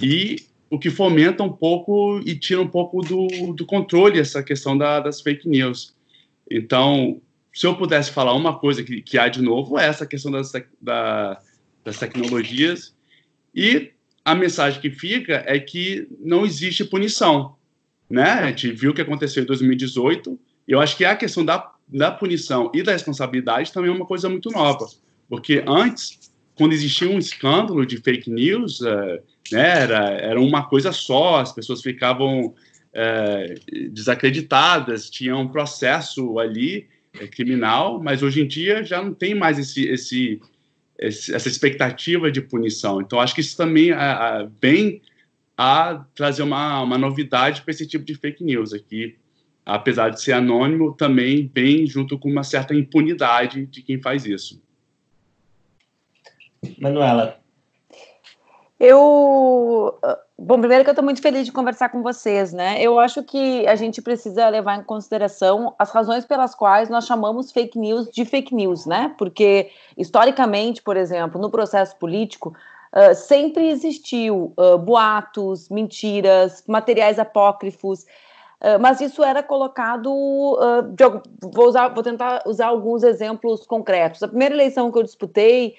e 0.00 0.36
o 0.72 0.78
que 0.78 0.88
fomenta 0.88 1.42
um 1.42 1.52
pouco 1.52 2.18
e 2.24 2.34
tira 2.34 2.62
um 2.62 2.66
pouco 2.66 3.02
do, 3.02 3.52
do 3.52 3.66
controle 3.66 4.18
essa 4.18 4.42
questão 4.42 4.76
da, 4.76 5.00
das 5.00 5.20
fake 5.20 5.46
news. 5.46 5.94
Então, 6.50 7.20
se 7.52 7.66
eu 7.66 7.76
pudesse 7.76 8.10
falar 8.10 8.32
uma 8.32 8.58
coisa 8.58 8.82
que, 8.82 9.02
que 9.02 9.18
há 9.18 9.28
de 9.28 9.42
novo, 9.42 9.78
é 9.78 9.86
essa 9.86 10.06
questão 10.06 10.32
das, 10.32 10.50
da, 10.80 11.38
das 11.84 11.98
tecnologias. 11.98 12.94
E 13.54 13.90
a 14.24 14.34
mensagem 14.34 14.80
que 14.80 14.90
fica 14.90 15.44
é 15.46 15.58
que 15.58 16.08
não 16.18 16.46
existe 16.46 16.86
punição. 16.86 17.54
Né? 18.08 18.30
A 18.30 18.46
gente 18.46 18.72
viu 18.72 18.92
o 18.92 18.94
que 18.94 19.02
aconteceu 19.02 19.42
em 19.42 19.46
2018. 19.46 20.40
Eu 20.66 20.80
acho 20.80 20.96
que 20.96 21.04
a 21.04 21.14
questão 21.14 21.44
da, 21.44 21.70
da 21.86 22.10
punição 22.10 22.72
e 22.72 22.82
da 22.82 22.92
responsabilidade 22.92 23.70
também 23.70 23.90
é 23.90 23.94
uma 23.94 24.06
coisa 24.06 24.26
muito 24.26 24.50
nova. 24.50 24.86
Porque 25.28 25.62
antes, 25.66 26.21
quando 26.54 26.72
existia 26.72 27.08
um 27.08 27.18
escândalo 27.18 27.84
de 27.86 27.96
fake 27.96 28.30
news, 28.30 28.80
uh, 28.80 29.20
né? 29.50 29.80
Era, 29.80 30.10
era 30.10 30.40
uma 30.40 30.64
coisa 30.64 30.92
só, 30.92 31.40
as 31.40 31.52
pessoas 31.52 31.82
ficavam 31.82 32.54
é, 32.92 33.54
desacreditadas, 33.90 35.10
tinha 35.10 35.36
um 35.36 35.48
processo 35.48 36.38
ali 36.38 36.88
é, 37.18 37.26
criminal, 37.26 38.02
mas 38.02 38.22
hoje 38.22 38.42
em 38.42 38.46
dia 38.46 38.84
já 38.84 39.02
não 39.02 39.14
tem 39.14 39.34
mais 39.34 39.58
esse, 39.58 39.84
esse, 39.88 40.40
esse 40.98 41.34
essa 41.34 41.48
expectativa 41.48 42.30
de 42.30 42.40
punição. 42.40 43.00
Então, 43.00 43.20
acho 43.20 43.34
que 43.34 43.40
isso 43.40 43.56
também 43.56 43.90
vem 44.60 45.00
a 45.56 46.04
trazer 46.14 46.42
uma, 46.42 46.80
uma 46.82 46.98
novidade 46.98 47.62
para 47.62 47.72
esse 47.72 47.86
tipo 47.86 48.04
de 48.04 48.14
fake 48.14 48.44
news 48.44 48.72
aqui. 48.72 49.16
Apesar 49.64 50.08
de 50.08 50.20
ser 50.20 50.32
anônimo, 50.32 50.92
também 50.92 51.48
vem 51.54 51.86
junto 51.86 52.18
com 52.18 52.28
uma 52.28 52.42
certa 52.42 52.74
impunidade 52.74 53.64
de 53.66 53.80
quem 53.80 54.00
faz 54.00 54.26
isso. 54.26 54.60
Manuela, 56.78 57.42
eu. 58.82 59.96
Ah, 60.02 60.18
bom, 60.36 60.58
primeiro 60.58 60.82
que 60.82 60.90
eu 60.90 60.92
estou 60.92 61.04
muito 61.04 61.22
feliz 61.22 61.46
de 61.46 61.52
conversar 61.52 61.88
com 61.90 62.02
vocês, 62.02 62.52
né? 62.52 62.82
Eu 62.82 62.98
acho 62.98 63.22
que 63.22 63.64
a 63.68 63.76
gente 63.76 64.02
precisa 64.02 64.48
levar 64.48 64.76
em 64.76 64.82
consideração 64.82 65.72
as 65.78 65.92
razões 65.92 66.24
pelas 66.24 66.52
quais 66.52 66.90
nós 66.90 67.06
chamamos 67.06 67.52
fake 67.52 67.78
news 67.78 68.10
de 68.10 68.24
fake 68.24 68.52
news, 68.52 68.84
né? 68.84 69.14
Porque, 69.16 69.70
historicamente, 69.96 70.82
por 70.82 70.96
exemplo, 70.96 71.40
no 71.40 71.48
processo 71.48 71.96
político, 71.96 72.56
uh, 72.92 73.14
sempre 73.14 73.68
existiu 73.68 74.52
uh, 74.58 74.76
boatos, 74.78 75.68
mentiras, 75.68 76.64
materiais 76.66 77.20
apócrifos. 77.20 78.02
Uh, 78.60 78.80
mas 78.80 79.00
isso 79.00 79.22
era 79.22 79.44
colocado. 79.44 80.10
De, 80.94 81.04
vou, 81.52 81.68
usar, 81.68 81.86
vou 81.90 82.02
tentar 82.02 82.42
usar 82.46 82.66
alguns 82.66 83.04
exemplos 83.04 83.64
concretos. 83.64 84.24
A 84.24 84.28
primeira 84.28 84.56
eleição 84.56 84.90
que 84.90 84.98
eu 84.98 85.04
disputei, 85.04 85.76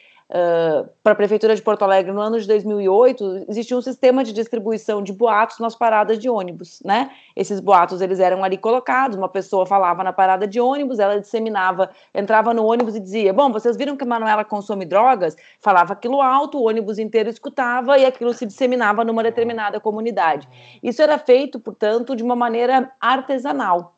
para 1.03 1.11
a 1.11 1.15
Prefeitura 1.15 1.55
de 1.55 1.61
Porto 1.61 1.83
Alegre 1.83 2.11
no 2.11 2.19
ano 2.19 2.39
de 2.39 2.47
2008, 2.47 3.45
existia 3.47 3.77
um 3.77 3.81
sistema 3.81 4.23
de 4.23 4.33
distribuição 4.33 5.03
de 5.03 5.13
boatos 5.13 5.59
nas 5.59 5.75
paradas 5.75 6.17
de 6.17 6.27
ônibus, 6.27 6.81
né? 6.83 7.11
Esses 7.35 7.59
boatos, 7.59 8.01
eles 8.01 8.19
eram 8.19 8.43
ali 8.43 8.57
colocados, 8.57 9.15
uma 9.15 9.29
pessoa 9.29 9.63
falava 9.63 10.03
na 10.03 10.11
parada 10.11 10.47
de 10.47 10.59
ônibus, 10.59 10.97
ela 10.97 11.19
disseminava, 11.19 11.91
entrava 12.15 12.51
no 12.51 12.65
ônibus 12.65 12.95
e 12.95 12.99
dizia, 12.99 13.31
bom, 13.31 13.51
vocês 13.51 13.77
viram 13.77 13.95
que 13.95 14.03
a 14.03 14.07
Manuela 14.07 14.43
consome 14.43 14.85
drogas? 14.85 15.35
Falava 15.59 15.93
aquilo 15.93 16.19
alto, 16.19 16.57
o 16.57 16.67
ônibus 16.67 16.97
inteiro 16.97 17.29
escutava 17.29 17.99
e 17.99 18.05
aquilo 18.05 18.33
se 18.33 18.47
disseminava 18.47 19.03
numa 19.03 19.21
determinada 19.21 19.79
comunidade. 19.79 20.49
Isso 20.81 20.99
era 20.99 21.19
feito, 21.19 21.59
portanto, 21.59 22.15
de 22.15 22.23
uma 22.23 22.35
maneira 22.35 22.91
artesanal. 22.99 23.93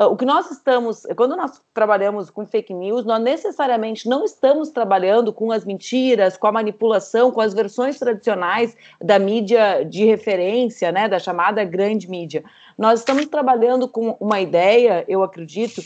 Ah, 0.00 0.06
o 0.06 0.16
que 0.16 0.24
nós 0.24 0.48
estamos, 0.52 1.02
quando 1.16 1.34
nós 1.34 1.60
trabalhamos 1.74 2.30
com 2.30 2.46
fake 2.46 2.72
news, 2.72 3.04
nós 3.04 3.20
necessariamente 3.20 4.08
não 4.08 4.24
estamos 4.24 4.70
trabalhando 4.70 5.32
com 5.32 5.50
as 5.50 5.64
mentiras, 5.64 6.36
com 6.36 6.46
a 6.46 6.52
manipulação, 6.52 7.32
com 7.32 7.40
as 7.40 7.52
versões 7.52 7.98
tradicionais 7.98 8.76
da 9.02 9.18
mídia 9.18 9.84
de 9.84 10.04
referência, 10.04 10.92
né, 10.92 11.08
da 11.08 11.18
chamada 11.18 11.64
grande 11.64 12.08
mídia. 12.08 12.44
Nós 12.78 13.00
estamos 13.00 13.26
trabalhando 13.26 13.88
com 13.88 14.16
uma 14.20 14.40
ideia, 14.40 15.04
eu 15.08 15.24
acredito, 15.24 15.82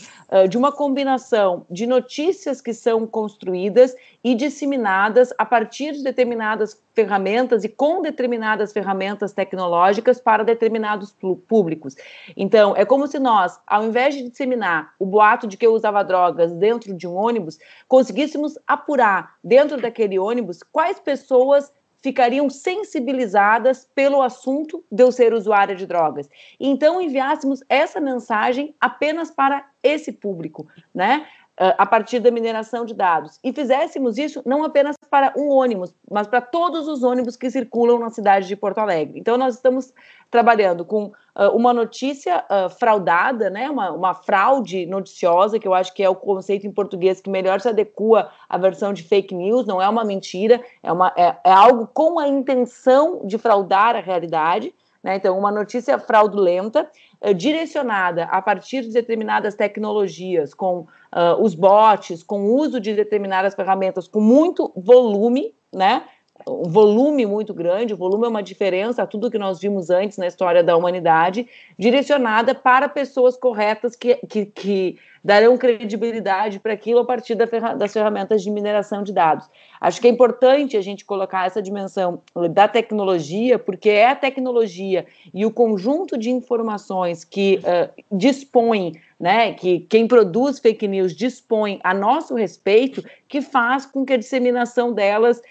de 0.47 0.55
uma 0.55 0.71
combinação 0.71 1.65
de 1.67 1.87
notícias 1.87 2.61
que 2.61 2.71
são 2.71 3.07
construídas 3.07 3.95
e 4.23 4.35
disseminadas 4.35 5.33
a 5.39 5.43
partir 5.43 5.93
de 5.93 6.03
determinadas 6.03 6.79
ferramentas 6.93 7.63
e 7.63 7.69
com 7.69 7.99
determinadas 7.99 8.71
ferramentas 8.71 9.33
tecnológicas 9.33 10.21
para 10.21 10.43
determinados 10.43 11.15
públicos. 11.47 11.95
Então, 12.37 12.75
é 12.77 12.85
como 12.85 13.07
se 13.07 13.17
nós, 13.17 13.59
ao 13.65 13.85
invés 13.85 14.13
de 14.13 14.29
disseminar 14.29 14.93
o 14.99 15.05
boato 15.07 15.47
de 15.47 15.57
que 15.57 15.65
eu 15.65 15.73
usava 15.73 16.03
drogas 16.03 16.53
dentro 16.53 16.93
de 16.93 17.07
um 17.07 17.15
ônibus, 17.15 17.57
conseguíssemos 17.87 18.53
apurar 18.67 19.33
dentro 19.43 19.81
daquele 19.81 20.19
ônibus 20.19 20.61
quais 20.61 20.99
pessoas 20.99 21.71
ficariam 22.03 22.49
sensibilizadas 22.49 23.89
pelo 23.95 24.21
assunto 24.21 24.83
de 24.91 25.01
eu 25.01 25.11
ser 25.11 25.33
usuária 25.33 25.73
de 25.73 25.87
drogas. 25.87 26.29
Então, 26.59 27.01
enviássemos 27.01 27.63
essa 27.69 28.01
mensagem 28.01 28.75
apenas 28.79 29.31
para 29.31 29.65
esse 29.81 30.11
público, 30.11 30.67
né? 30.93 31.25
A 31.57 31.85
partir 31.85 32.19
da 32.19 32.31
mineração 32.31 32.83
de 32.83 32.93
dados. 32.93 33.39
E 33.43 33.53
fizéssemos 33.53 34.17
isso 34.17 34.41
não 34.45 34.63
apenas 34.63 34.95
para 35.09 35.33
um 35.37 35.49
ônibus, 35.49 35.93
mas 36.09 36.25
para 36.25 36.41
todos 36.41 36.87
os 36.87 37.03
ônibus 37.03 37.35
que 37.35 37.49
circulam 37.49 37.99
na 37.99 38.09
cidade 38.09 38.47
de 38.47 38.55
Porto 38.55 38.79
Alegre. 38.79 39.19
Então, 39.19 39.37
nós 39.37 39.55
estamos 39.55 39.93
trabalhando 40.33 40.83
com 40.83 41.05
uh, 41.05 41.55
uma 41.55 41.71
notícia 41.71 42.43
uh, 42.49 42.67
fraudada, 42.67 43.51
né? 43.51 43.69
Uma, 43.69 43.91
uma, 43.91 44.13
fraude 44.15 44.83
noticiosa, 44.87 45.59
que 45.59 45.67
eu 45.67 45.75
acho 45.75 45.93
que 45.93 46.01
é 46.01 46.09
o 46.09 46.15
conceito 46.15 46.65
em 46.65 46.71
português 46.71 47.21
que 47.21 47.29
melhor 47.29 47.61
se 47.61 47.69
adequa 47.69 48.31
à 48.49 48.57
versão 48.57 48.93
de 48.93 49.03
fake 49.03 49.35
news, 49.35 49.67
não 49.67 49.79
é 49.79 49.87
uma 49.87 50.03
mentira, 50.03 50.59
é, 50.81 50.91
uma, 50.91 51.13
é, 51.15 51.37
é 51.43 51.51
algo 51.51 51.87
com 51.93 52.17
a 52.17 52.27
intenção 52.27 53.21
de 53.25 53.37
fraudar 53.37 53.95
a 53.95 53.99
realidade. 53.99 54.73
Né? 55.03 55.17
Então, 55.17 55.37
uma 55.37 55.51
notícia 55.51 55.99
fraudulenta, 55.99 56.89
uh, 57.21 57.33
direcionada 57.33 58.23
a 58.25 58.41
partir 58.41 58.83
de 58.83 58.89
determinadas 58.89 59.53
tecnologias, 59.53 60.53
com 60.53 60.79
uh, 60.79 61.41
os 61.41 61.53
bots, 61.53 62.23
com 62.23 62.45
o 62.45 62.55
uso 62.55 62.79
de 62.79 62.93
determinadas 62.93 63.53
ferramentas, 63.53 64.07
com 64.07 64.21
muito 64.21 64.71
volume, 64.75 65.53
né? 65.71 66.03
Um 66.47 66.69
volume 66.69 67.25
muito 67.25 67.53
grande, 67.53 67.93
o 67.93 67.97
volume 67.97 68.25
é 68.25 68.29
uma 68.29 68.43
diferença 68.43 69.03
a 69.03 69.07
tudo 69.07 69.31
que 69.31 69.37
nós 69.37 69.59
vimos 69.59 69.89
antes 69.89 70.17
na 70.17 70.27
história 70.27 70.63
da 70.63 70.75
humanidade, 70.75 71.47
direcionada 71.77 72.53
para 72.53 72.89
pessoas 72.89 73.37
corretas 73.37 73.95
que, 73.95 74.15
que, 74.27 74.45
que 74.45 74.99
darão 75.23 75.57
credibilidade 75.57 76.59
para 76.59 76.73
aquilo 76.73 76.99
a 76.99 77.05
partir 77.05 77.35
da 77.35 77.47
ferra 77.47 77.73
das 77.73 77.93
ferramentas 77.93 78.43
de 78.43 78.51
mineração 78.51 79.03
de 79.03 79.13
dados. 79.13 79.49
Acho 79.79 80.01
que 80.01 80.07
é 80.07 80.09
importante 80.09 80.75
a 80.75 80.81
gente 80.81 81.05
colocar 81.05 81.45
essa 81.45 81.61
dimensão 81.61 82.21
da 82.51 82.67
tecnologia, 82.67 83.57
porque 83.57 83.89
é 83.89 84.09
a 84.09 84.15
tecnologia 84.15 85.05
e 85.33 85.45
o 85.45 85.51
conjunto 85.51 86.17
de 86.17 86.29
informações 86.29 87.23
que 87.23 87.61
uh, 87.63 88.03
dispõe 88.11 88.93
né, 89.23 89.53
que 89.53 89.79
quem 89.79 90.05
produz 90.05 90.59
fake 90.59 90.85
news 90.85 91.15
dispõe 91.15 91.79
a 91.81 91.93
nosso 91.93 92.35
respeito, 92.35 93.01
que 93.29 93.41
faz 93.41 93.85
com 93.85 94.05
que 94.05 94.11
a 94.11 94.17
disseminação 94.17 94.91
delas 94.91 95.41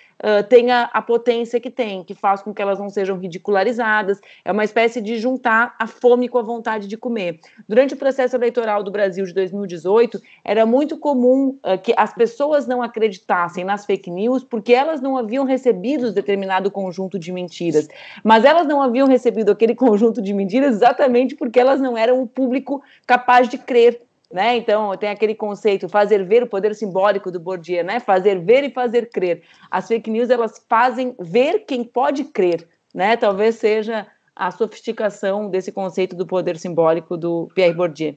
tenha 0.48 0.90
a 0.92 1.02
potência 1.02 1.58
que 1.58 1.70
tem, 1.70 2.04
que 2.04 2.14
faz 2.14 2.42
com 2.42 2.54
que 2.54 2.62
elas 2.62 2.78
não 2.78 2.88
sejam 2.88 3.18
ridicularizadas. 3.18 4.20
É 4.44 4.52
uma 4.52 4.64
espécie 4.64 5.00
de 5.00 5.18
juntar 5.18 5.74
a 5.78 5.86
fome 5.86 6.28
com 6.28 6.38
a 6.38 6.42
vontade 6.42 6.86
de 6.86 6.96
comer. 6.96 7.40
Durante 7.68 7.94
o 7.94 7.96
processo 7.96 8.36
eleitoral 8.36 8.82
do 8.82 8.90
Brasil 8.90 9.24
de 9.24 9.34
2018, 9.34 10.20
era 10.44 10.64
muito 10.64 10.96
comum 10.96 11.58
uh, 11.64 11.78
que 11.82 11.92
as 11.96 12.14
pessoas 12.14 12.66
não 12.66 12.82
acreditassem 12.82 13.64
nas 13.64 13.84
fake 13.84 14.10
news 14.10 14.44
porque 14.44 14.72
elas 14.72 15.00
não 15.00 15.16
haviam 15.16 15.44
recebido 15.44 16.12
determinado 16.12 16.70
conjunto 16.70 17.18
de 17.18 17.32
mentiras. 17.32 17.88
Mas 18.22 18.44
elas 18.44 18.66
não 18.66 18.82
haviam 18.82 19.06
recebido 19.06 19.50
aquele 19.50 19.74
conjunto 19.76 20.22
de 20.22 20.32
mentiras 20.32 20.76
exatamente 20.76 21.34
porque 21.34 21.58
elas 21.58 21.80
não 21.80 21.96
eram 21.96 22.22
o 22.22 22.26
público 22.26 22.82
capaz 23.06 23.48
de 23.48 23.58
crer 23.58 24.00
né? 24.32 24.56
Então, 24.56 24.96
tem 24.96 25.10
aquele 25.10 25.34
conceito, 25.34 25.88
fazer 25.88 26.24
ver 26.24 26.42
o 26.42 26.46
poder 26.46 26.74
simbólico 26.74 27.30
do 27.30 27.38
Bourdieu, 27.38 27.84
né? 27.84 28.00
Fazer 28.00 28.40
ver 28.40 28.64
e 28.64 28.70
fazer 28.70 29.10
crer. 29.10 29.42
As 29.70 29.86
fake 29.86 30.10
news, 30.10 30.30
elas 30.30 30.64
fazem 30.68 31.14
ver 31.20 31.60
quem 31.60 31.84
pode 31.84 32.24
crer, 32.24 32.66
né? 32.94 33.16
Talvez 33.16 33.56
seja 33.56 34.06
a 34.34 34.50
sofisticação 34.50 35.50
desse 35.50 35.70
conceito 35.70 36.16
do 36.16 36.26
poder 36.26 36.58
simbólico 36.58 37.16
do 37.16 37.48
Pierre 37.54 37.74
Bourdieu. 37.74 38.16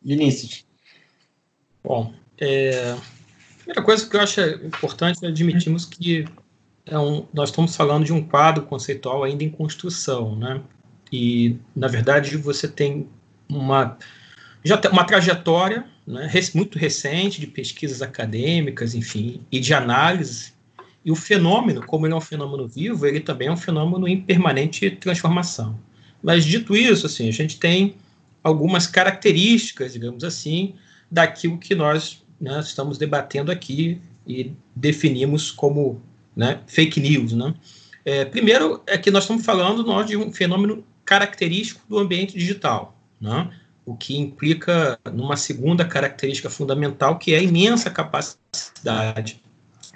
Vinícius. 0.00 0.64
Bom, 1.82 2.12
é... 2.38 2.92
a 2.92 3.58
primeira 3.58 3.82
coisa 3.82 4.08
que 4.08 4.16
eu 4.16 4.20
acho 4.20 4.40
importante 4.64 5.24
é 5.24 5.28
admitirmos 5.28 5.84
que 5.84 6.24
é 6.86 6.98
um, 6.98 7.26
nós 7.32 7.50
estamos 7.50 7.74
falando 7.74 8.04
de 8.04 8.12
um 8.12 8.22
quadro 8.22 8.64
conceitual 8.64 9.24
ainda 9.24 9.42
em 9.42 9.50
construção, 9.50 10.36
né? 10.36 10.62
E, 11.12 11.56
na 11.74 11.88
verdade, 11.88 12.36
você 12.36 12.68
tem 12.68 13.08
uma 13.48 13.98
já 14.64 14.76
tem 14.76 14.90
uma 14.90 15.04
trajetória 15.04 15.84
né, 16.06 16.30
muito 16.54 16.78
recente 16.78 17.40
de 17.40 17.46
pesquisas 17.46 18.02
acadêmicas, 18.02 18.94
enfim, 18.94 19.40
e 19.50 19.58
de 19.58 19.72
análise. 19.72 20.52
E 21.04 21.10
o 21.10 21.16
fenômeno, 21.16 21.82
como 21.86 22.06
ele 22.06 22.12
é 22.12 22.16
um 22.16 22.20
fenômeno 22.20 22.68
vivo, 22.68 23.06
ele 23.06 23.20
também 23.20 23.48
é 23.48 23.52
um 23.52 23.56
fenômeno 23.56 24.06
em 24.06 24.20
permanente 24.20 24.90
transformação. 24.90 25.78
Mas 26.22 26.44
dito 26.44 26.76
isso, 26.76 27.06
assim, 27.06 27.28
a 27.28 27.32
gente 27.32 27.58
tem 27.58 27.94
algumas 28.42 28.86
características, 28.86 29.94
digamos 29.94 30.24
assim, 30.24 30.74
daquilo 31.10 31.58
que 31.58 31.74
nós 31.74 32.22
né, 32.40 32.60
estamos 32.60 32.98
debatendo 32.98 33.50
aqui 33.50 34.00
e 34.26 34.52
definimos 34.74 35.50
como 35.50 36.02
né, 36.36 36.60
fake 36.66 37.00
news. 37.00 37.32
Né? 37.32 37.54
É, 38.04 38.24
primeiro 38.24 38.82
é 38.86 38.98
que 38.98 39.10
nós 39.10 39.24
estamos 39.24 39.44
falando 39.44 39.82
nós, 39.82 40.06
de 40.06 40.16
um 40.16 40.32
fenômeno 40.32 40.84
característico 41.04 41.80
do 41.88 41.98
ambiente 41.98 42.36
digital. 42.36 42.96
Né? 43.20 43.50
O 43.84 43.96
que 43.96 44.16
implica 44.16 44.98
numa 45.12 45.36
segunda 45.36 45.84
característica 45.84 46.50
fundamental, 46.50 47.18
que 47.18 47.34
é 47.34 47.38
a 47.38 47.42
imensa 47.42 47.90
capacidade 47.90 49.40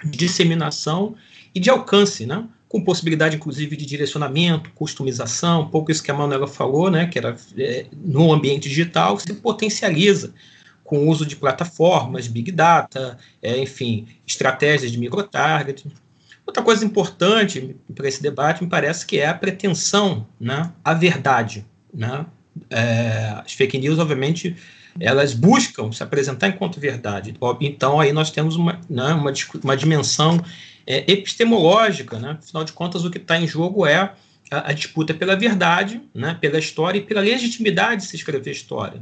de 0.03 0.17
disseminação 0.17 1.15
e 1.53 1.59
de 1.59 1.69
alcance, 1.69 2.25
né? 2.25 2.47
com 2.67 2.83
possibilidade, 2.83 3.37
inclusive, 3.37 3.77
de 3.77 3.85
direcionamento, 3.85 4.69
customização, 4.71 5.61
um 5.61 5.69
pouco 5.69 5.91
isso 5.91 6.03
que 6.03 6.11
a 6.11 6.13
Manuela 6.13 6.47
falou, 6.47 6.91
né? 6.91 7.05
que 7.07 7.17
era 7.17 7.35
é, 7.57 7.85
no 7.93 8.33
ambiente 8.33 8.67
digital, 8.67 9.17
se 9.19 9.33
potencializa 9.33 10.33
com 10.83 10.99
o 10.99 11.09
uso 11.09 11.25
de 11.25 11.35
plataformas, 11.35 12.27
big 12.27 12.51
data, 12.51 13.17
é, 13.41 13.57
enfim, 13.57 14.07
estratégias 14.25 14.91
de 14.91 14.99
microtarget. 14.99 15.85
Outra 16.45 16.61
coisa 16.61 16.85
importante 16.85 17.75
para 17.93 18.07
esse 18.07 18.21
debate, 18.21 18.63
me 18.63 18.69
parece 18.69 19.05
que 19.05 19.19
é 19.19 19.27
a 19.27 19.33
pretensão 19.33 20.27
né, 20.39 20.71
à 20.83 20.93
verdade. 20.93 21.65
Né? 21.93 22.25
É, 22.69 23.41
as 23.45 23.53
fake 23.53 23.77
news, 23.77 23.99
obviamente, 23.99 24.55
elas 24.99 25.33
buscam 25.33 25.91
se 25.91 26.01
apresentar 26.01 26.47
enquanto 26.47 26.79
verdade. 26.79 27.33
Então, 27.61 27.99
aí 27.99 28.13
nós 28.13 28.31
temos 28.31 28.55
uma, 28.55 28.79
né, 28.89 29.13
uma, 29.13 29.33
uma 29.63 29.77
dimensão 29.77 30.43
é, 30.87 31.11
epistemológica, 31.11 32.19
né? 32.19 32.37
afinal 32.39 32.63
de 32.63 32.73
contas, 32.73 33.03
o 33.03 33.09
que 33.09 33.17
está 33.17 33.37
em 33.39 33.47
jogo 33.47 33.85
é 33.85 34.13
a, 34.51 34.69
a, 34.69 34.73
disputa 34.73 35.13
pela 35.13 35.35
verdade, 35.35 36.01
né, 36.13 36.37
pela 36.39 36.59
história 36.59 36.99
e 36.99 37.01
pela 37.01 37.21
legitimidade 37.21 38.03
de 38.03 38.07
se 38.07 38.15
escrever 38.15 38.51
história. 38.51 39.01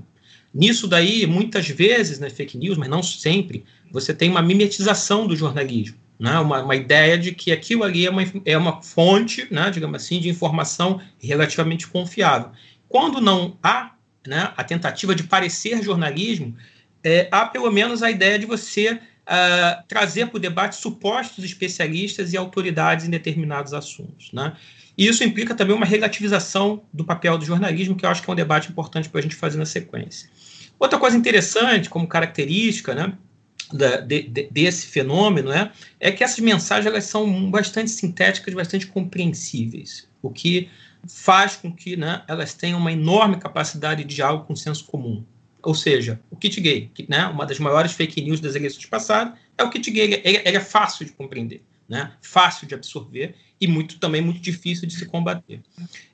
Nisso 0.53 0.87
daí, 0.87 1.25
muitas 1.25 1.67
vezes, 1.67 2.19
na 2.19 2.27
né, 2.27 2.33
fake 2.33 2.57
news, 2.57 2.77
mas 2.77 2.89
não 2.89 3.03
sempre, 3.03 3.65
você 3.91 4.13
tem 4.13 4.29
uma 4.29 4.41
mimetização 4.41 5.27
do 5.27 5.35
jornalismo. 5.35 5.97
Né, 6.19 6.37
uma, 6.39 6.61
uma, 6.61 6.75
ideia 6.75 7.17
de 7.17 7.33
que 7.33 7.51
aquilo 7.51 7.83
ali 7.83 8.05
é 8.05 8.09
uma, 8.09 8.23
é 8.45 8.57
uma 8.57 8.81
fonte, 8.81 9.47
né, 9.51 9.69
digamos 9.71 10.01
assim, 10.01 10.19
de 10.19 10.29
informação 10.29 11.01
relativamente 11.19 11.87
confiável. 11.87 12.51
Quando 12.93 13.19
não 13.19 13.57
há 13.63 13.95
né, 14.27 14.53
a 14.55 14.63
tentativa 14.63 15.15
de 15.15 15.23
parecer 15.23 15.81
jornalismo, 15.81 16.55
é, 17.03 17.27
há 17.31 17.43
pelo 17.43 17.71
menos 17.71 18.03
a 18.03 18.11
ideia 18.11 18.37
de 18.37 18.45
você 18.45 18.91
uh, 18.93 19.83
trazer 19.87 20.27
para 20.27 20.37
o 20.37 20.39
debate 20.39 20.75
supostos 20.75 21.43
especialistas 21.43 22.33
e 22.33 22.37
autoridades 22.37 23.07
em 23.07 23.09
determinados 23.09 23.73
assuntos. 23.73 24.31
Né? 24.31 24.55
E 24.95 25.07
isso 25.07 25.23
implica 25.23 25.55
também 25.55 25.75
uma 25.75 25.87
relativização 25.87 26.83
do 26.93 27.03
papel 27.03 27.35
do 27.35 27.43
jornalismo, 27.43 27.95
que 27.95 28.05
eu 28.05 28.09
acho 28.11 28.21
que 28.21 28.29
é 28.29 28.33
um 28.33 28.35
debate 28.35 28.69
importante 28.69 29.09
para 29.09 29.21
a 29.21 29.23
gente 29.23 29.33
fazer 29.33 29.57
na 29.57 29.65
sequência. 29.65 30.29
Outra 30.77 30.99
coisa 30.99 31.17
interessante, 31.17 31.89
como 31.89 32.07
característica 32.07 32.93
né, 32.93 33.11
da, 33.73 34.01
de, 34.01 34.21
de, 34.21 34.49
desse 34.51 34.85
fenômeno, 34.85 35.49
né, 35.49 35.71
é 35.99 36.11
que 36.11 36.23
essas 36.23 36.37
mensagens 36.41 36.85
elas 36.85 37.05
são 37.05 37.49
bastante 37.49 37.89
sintéticas, 37.89 38.53
bastante 38.53 38.85
compreensíveis, 38.85 40.07
o 40.21 40.29
que 40.29 40.69
faz 41.07 41.55
com 41.55 41.73
que 41.73 41.95
né, 41.95 42.23
elas 42.27 42.53
tenham 42.53 42.79
uma 42.79 42.91
enorme 42.91 43.37
capacidade 43.37 44.03
de 44.03 44.15
diálogo 44.15 44.45
com 44.45 44.55
senso 44.55 44.85
comum. 44.85 45.23
Ou 45.61 45.73
seja, 45.73 46.19
o 46.29 46.35
kit 46.35 46.59
gay, 46.59 46.91
que, 46.93 47.05
né, 47.09 47.25
uma 47.27 47.45
das 47.45 47.59
maiores 47.59 47.93
fake 47.93 48.21
news 48.21 48.39
das 48.39 48.55
eleições 48.55 48.85
passadas, 48.85 49.33
é 49.57 49.63
o 49.63 49.69
kit 49.69 49.89
gay. 49.89 50.21
Ele, 50.23 50.41
ele 50.45 50.57
é 50.57 50.59
fácil 50.59 51.05
de 51.05 51.13
compreender, 51.13 51.63
né, 51.87 52.11
fácil 52.21 52.67
de 52.67 52.75
absorver 52.75 53.35
e 53.59 53.67
muito 53.67 53.97
também 53.97 54.21
muito 54.21 54.41
difícil 54.41 54.87
de 54.87 54.93
se 54.93 55.05
combater. 55.05 55.61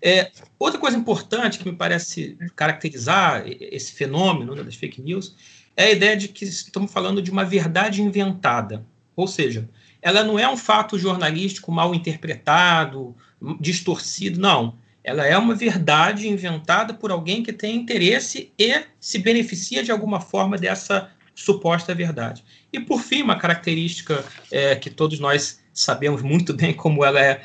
É, 0.02 0.32
outra 0.60 0.80
coisa 0.80 0.96
importante 0.96 1.58
que 1.58 1.70
me 1.70 1.76
parece 1.76 2.38
caracterizar 2.56 3.44
esse 3.48 3.94
fenômeno 3.94 4.54
né, 4.54 4.64
das 4.64 4.76
fake 4.76 5.02
news 5.02 5.36
é 5.76 5.86
a 5.86 5.92
ideia 5.92 6.16
de 6.16 6.28
que 6.28 6.46
estamos 6.46 6.92
falando 6.92 7.22
de 7.22 7.32
uma 7.32 7.44
verdade 7.44 8.04
inventada. 8.04 8.86
Ou 9.16 9.28
seja, 9.28 9.68
ela 10.02 10.24
não 10.24 10.38
é 10.38 10.48
um 10.48 10.58
fato 10.58 10.98
jornalístico 11.00 11.72
mal 11.72 11.96
interpretado, 11.96 13.16
distorcido, 13.60 14.40
não. 14.40 14.78
Ela 15.04 15.26
é 15.26 15.38
uma 15.38 15.56
verdade 15.56 16.28
inventada 16.28 16.94
por 16.94 17.12
alguém 17.12 17.42
que 17.42 17.54
tem 17.54 17.76
interesse 17.76 18.52
e 18.58 18.82
se 19.00 19.18
beneficia 19.20 19.84
de 19.84 19.92
alguma 19.92 20.20
forma 20.20 20.58
dessa 20.58 21.10
suposta 21.34 21.96
verdade. 21.96 22.44
E, 22.72 22.80
por 22.80 23.02
fim, 23.02 23.22
uma 23.22 23.38
característica 23.38 24.24
é, 24.52 24.76
que 24.76 24.90
todos 24.90 25.20
nós 25.20 25.60
sabemos 25.74 26.22
muito 26.22 26.54
bem 26.54 26.74
como 26.74 27.06
ela 27.06 27.20
é 27.20 27.42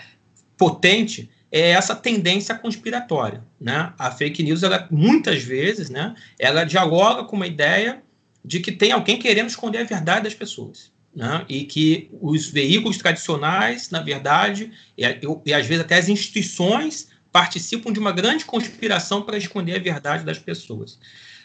potente 0.56 1.30
é 1.50 1.70
essa 1.70 1.94
tendência 1.94 2.52
conspiratória. 2.56 3.44
Né? 3.60 3.92
A 3.96 4.10
fake 4.10 4.42
news, 4.42 4.64
ela, 4.64 4.88
muitas 4.90 5.44
vezes, 5.44 5.88
né, 5.88 6.12
ela 6.36 6.64
dialoga 6.64 7.22
com 7.22 7.36
uma 7.36 7.46
ideia 7.46 8.02
de 8.44 8.58
que 8.58 8.72
tem 8.72 8.90
alguém 8.90 9.16
querendo 9.16 9.48
esconder 9.48 9.78
a 9.78 9.84
verdade 9.84 10.24
das 10.24 10.34
pessoas. 10.34 10.92
Né? 11.14 11.44
E 11.48 11.62
que 11.62 12.10
os 12.20 12.48
veículos 12.48 12.98
tradicionais, 12.98 13.88
na 13.88 14.00
verdade, 14.00 14.72
e, 14.98 15.04
e 15.46 15.54
às 15.54 15.64
vezes 15.64 15.84
até 15.84 15.96
as 15.96 16.08
instituições 16.08 17.13
participam 17.34 17.92
de 17.92 17.98
uma 17.98 18.12
grande 18.12 18.44
conspiração 18.44 19.20
para 19.20 19.36
esconder 19.36 19.74
a 19.74 19.80
verdade 19.80 20.24
das 20.24 20.38
pessoas. 20.38 21.00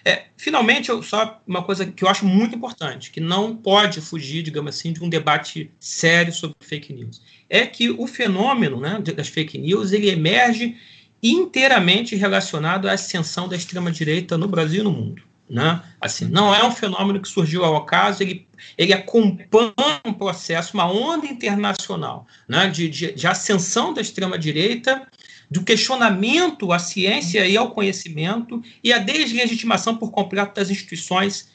É, 0.05 0.25
finalmente, 0.37 0.89
eu, 0.89 1.01
só 1.01 1.41
uma 1.47 1.63
coisa 1.63 1.83
que 1.83 2.03
eu 2.03 2.07
acho 2.07 2.27
muito 2.27 2.55
importante, 2.55 3.09
que 3.09 3.19
não 3.19 3.55
pode 3.55 3.99
fugir, 3.99 4.43
digamos 4.43 4.75
assim, 4.75 4.93
de 4.93 5.03
um 5.03 5.09
debate 5.09 5.71
sério 5.79 6.31
sobre 6.31 6.55
fake 6.61 6.93
news, 6.93 7.23
é 7.49 7.65
que 7.65 7.89
o 7.89 8.05
fenômeno 8.05 8.79
né, 8.79 8.99
das 8.99 9.29
fake 9.29 9.57
news 9.57 9.91
ele 9.91 10.11
emerge 10.11 10.77
inteiramente 11.23 12.15
relacionado 12.15 12.87
à 12.87 12.93
ascensão 12.93 13.47
da 13.47 13.55
extrema-direita 13.55 14.37
no 14.37 14.47
Brasil 14.47 14.81
e 14.81 14.83
no 14.83 14.91
mundo. 14.91 15.23
Né? 15.49 15.81
Assim, 15.99 16.25
não 16.25 16.53
é 16.53 16.63
um 16.63 16.71
fenômeno 16.71 17.19
que 17.19 17.27
surgiu 17.27 17.65
ao 17.65 17.75
acaso, 17.75 18.21
ele, 18.21 18.47
ele 18.77 18.93
acompanha 18.93 19.73
um 20.05 20.13
processo, 20.13 20.75
uma 20.75 20.85
onda 20.85 21.25
internacional 21.25 22.27
né, 22.47 22.67
de, 22.67 22.87
de, 22.87 23.11
de 23.11 23.25
ascensão 23.25 23.91
da 23.91 24.01
extrema-direita 24.01 25.07
do 25.49 25.63
questionamento 25.63 26.71
à 26.71 26.79
ciência 26.79 27.45
e 27.47 27.57
ao 27.57 27.71
conhecimento 27.71 28.61
e 28.83 28.93
a 28.93 28.99
deslegitimação 28.99 29.97
por 29.97 30.11
completo 30.11 30.55
das 30.55 30.69
instituições 30.69 31.49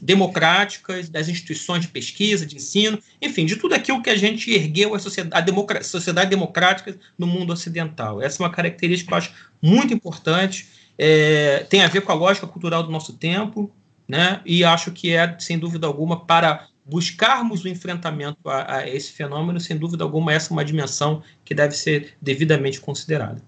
democráticas, 0.00 1.08
das 1.10 1.28
instituições 1.28 1.82
de 1.82 1.88
pesquisa, 1.88 2.46
de 2.46 2.56
ensino, 2.56 2.98
enfim, 3.20 3.44
de 3.44 3.56
tudo 3.56 3.74
aquilo 3.74 4.02
que 4.02 4.08
a 4.08 4.16
gente 4.16 4.50
ergueu 4.50 4.94
a 4.94 4.98
sociedade, 4.98 5.52
a 5.52 5.82
sociedade 5.82 6.30
democrática 6.30 6.98
no 7.18 7.26
mundo 7.26 7.52
ocidental. 7.52 8.22
Essa 8.22 8.42
é 8.42 8.46
uma 8.46 8.52
característica 8.52 9.08
que 9.08 9.14
eu 9.14 9.18
acho 9.18 9.32
muito 9.60 9.92
importante, 9.92 10.66
é, 10.96 11.66
tem 11.68 11.82
a 11.82 11.88
ver 11.88 12.00
com 12.00 12.10
a 12.10 12.14
lógica 12.14 12.46
cultural 12.46 12.82
do 12.82 12.90
nosso 12.90 13.12
tempo, 13.12 13.70
né? 14.08 14.40
e 14.46 14.64
acho 14.64 14.90
que 14.90 15.14
é, 15.14 15.36
sem 15.38 15.58
dúvida 15.58 15.86
alguma, 15.86 16.24
para 16.24 16.66
buscarmos 16.88 17.64
o 17.64 17.68
enfrentamento 17.68 18.48
a, 18.48 18.78
a, 18.78 18.88
esse 18.88 19.12
fenômeno, 19.12 19.60
sem 19.60 19.76
dúvida 19.76 20.04
alguma, 20.04 20.32
essa 20.32 20.50
é 20.50 20.54
uma 20.54 20.64
dimensão 20.64 21.22
que 21.44 21.54
deve 21.54 21.76
ser 21.76 22.14
devidamente 22.20 22.80
considerada. 22.80 23.42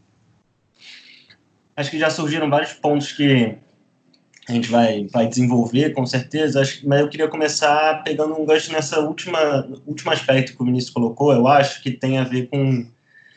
Acho 1.75 1.91
que 1.91 1.99
já 1.99 2.11
surgiram 2.11 2.51
vários 2.51 2.75
pontos 2.75 3.13
que 3.13 3.57
a 4.49 4.53
gente 4.53 4.69
vai, 4.69 5.07
vai 5.07 5.27
desenvolver, 5.27 5.91
com 5.91 6.05
certeza, 6.05 6.61
acho, 6.61 6.87
mas 6.87 7.01
eu 7.01 7.09
queria 7.09 7.29
começar 7.29 8.03
pegando 8.03 8.39
um 8.39 8.45
gancho 8.45 8.73
nessa 8.73 9.01
última 9.01 9.67
último 9.87 10.11
aspecto 10.11 10.57
que 10.57 10.63
o 10.63 10.67
Vinícius 10.67 10.93
colocou, 10.93 11.33
eu 11.33 11.47
acho 11.47 11.83
que 11.83 11.91
tem 11.91 12.19
a 12.19 12.25
ver 12.25 12.49
com 12.49 12.87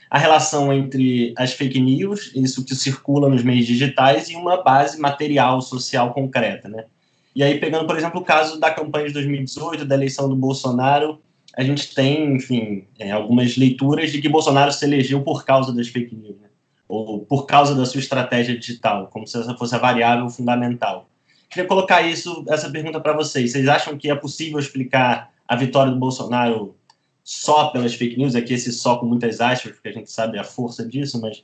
a 0.10 0.18
relação 0.18 0.72
entre 0.72 1.34
as 1.38 1.54
fake 1.54 1.80
news, 1.80 2.32
isso 2.36 2.64
que 2.64 2.76
circula 2.76 3.30
nos 3.30 3.44
meios 3.44 3.66
digitais, 3.66 4.30
e 4.30 4.36
uma 4.36 4.62
base 4.62 5.00
material, 5.00 5.62
social 5.62 6.14
concreta, 6.14 6.68
né? 6.68 6.86
E 7.36 7.44
aí, 7.44 7.60
pegando, 7.60 7.88
por 7.88 7.98
exemplo, 7.98 8.22
o 8.22 8.24
caso 8.24 8.60
da 8.60 8.72
campanha 8.72 9.08
de 9.08 9.14
2018, 9.14 9.86
da 9.86 9.96
eleição 9.96 10.30
do 10.30 10.36
Bolsonaro, 10.36 11.20
a 11.56 11.64
gente 11.64 11.94
tem, 11.94 12.36
enfim, 12.36 12.86
é, 13.00 13.12
algumas 13.12 13.58
leituras 13.58 14.12
de 14.12 14.22
que 14.22 14.30
Bolsonaro 14.30 14.72
se 14.72 14.86
elegeu 14.86 15.22
por 15.22 15.46
causa 15.46 15.74
das 15.74 15.88
fake 15.88 16.16
news, 16.16 16.38
né? 16.40 16.48
ou 16.88 17.26
por 17.26 17.46
causa 17.46 17.74
da 17.74 17.86
sua 17.86 18.00
estratégia 18.00 18.58
digital, 18.58 19.08
como 19.08 19.26
se 19.26 19.40
essa 19.40 19.56
fosse 19.56 19.74
a 19.74 19.80
variável 19.80 20.30
fundamental. 20.30 21.10
Queria 21.50 21.68
colocar 21.68 22.02
isso, 22.02 22.44
essa 22.50 22.70
pergunta 22.70 23.00
para 23.00 23.14
vocês. 23.14 23.52
Vocês 23.52 23.68
acham 23.68 23.98
que 23.98 24.10
é 24.10 24.16
possível 24.16 24.60
explicar 24.60 25.32
a 25.48 25.56
vitória 25.56 25.92
do 25.92 26.00
Bolsonaro 26.00 26.76
só 27.24 27.68
pelas 27.68 27.94
fake 27.94 28.18
news? 28.18 28.36
Aqui 28.36 28.54
esse 28.54 28.72
só 28.72 28.98
com 28.98 29.06
muitas 29.06 29.40
aspas, 29.40 29.72
porque 29.74 29.90
a 29.90 29.94
gente 29.94 30.12
sabe 30.12 30.40
a 30.40 30.44
força 30.44 30.86
disso, 30.86 31.22
mas 31.22 31.44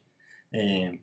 é, 0.52 0.98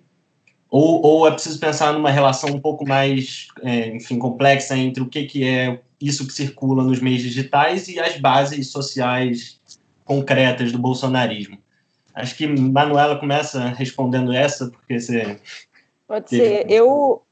ou, 0.70 1.04
ou 1.04 1.28
é 1.28 1.30
preciso 1.30 1.58
pensar 1.58 1.92
numa 1.92 2.11
relação 2.11 2.50
um 2.50 2.61
pouco 2.61 2.87
mais, 2.87 3.49
é, 3.62 3.88
enfim, 3.88 4.18
complexa 4.18 4.76
entre 4.76 5.02
o 5.02 5.08
que, 5.08 5.25
que 5.25 5.44
é 5.44 5.80
isso 6.00 6.26
que 6.26 6.32
circula 6.32 6.83
nos 6.83 7.00
meios 7.00 7.22
digitais 7.22 7.88
e 7.88 7.98
as 7.98 8.18
bases 8.18 8.70
sociais 8.70 9.61
concretas 10.05 10.72
do 10.72 10.79
bolsonarismo. 10.79 11.59
Acho 12.14 12.35
que 12.35 12.46
Manuela 12.46 13.18
começa 13.18 13.61
respondendo 13.68 14.33
essa, 14.33 14.70
porque 14.70 14.98
você. 14.98 15.38
Pode 16.09 16.31
ser. 16.31 16.64
Eu, 16.70 17.22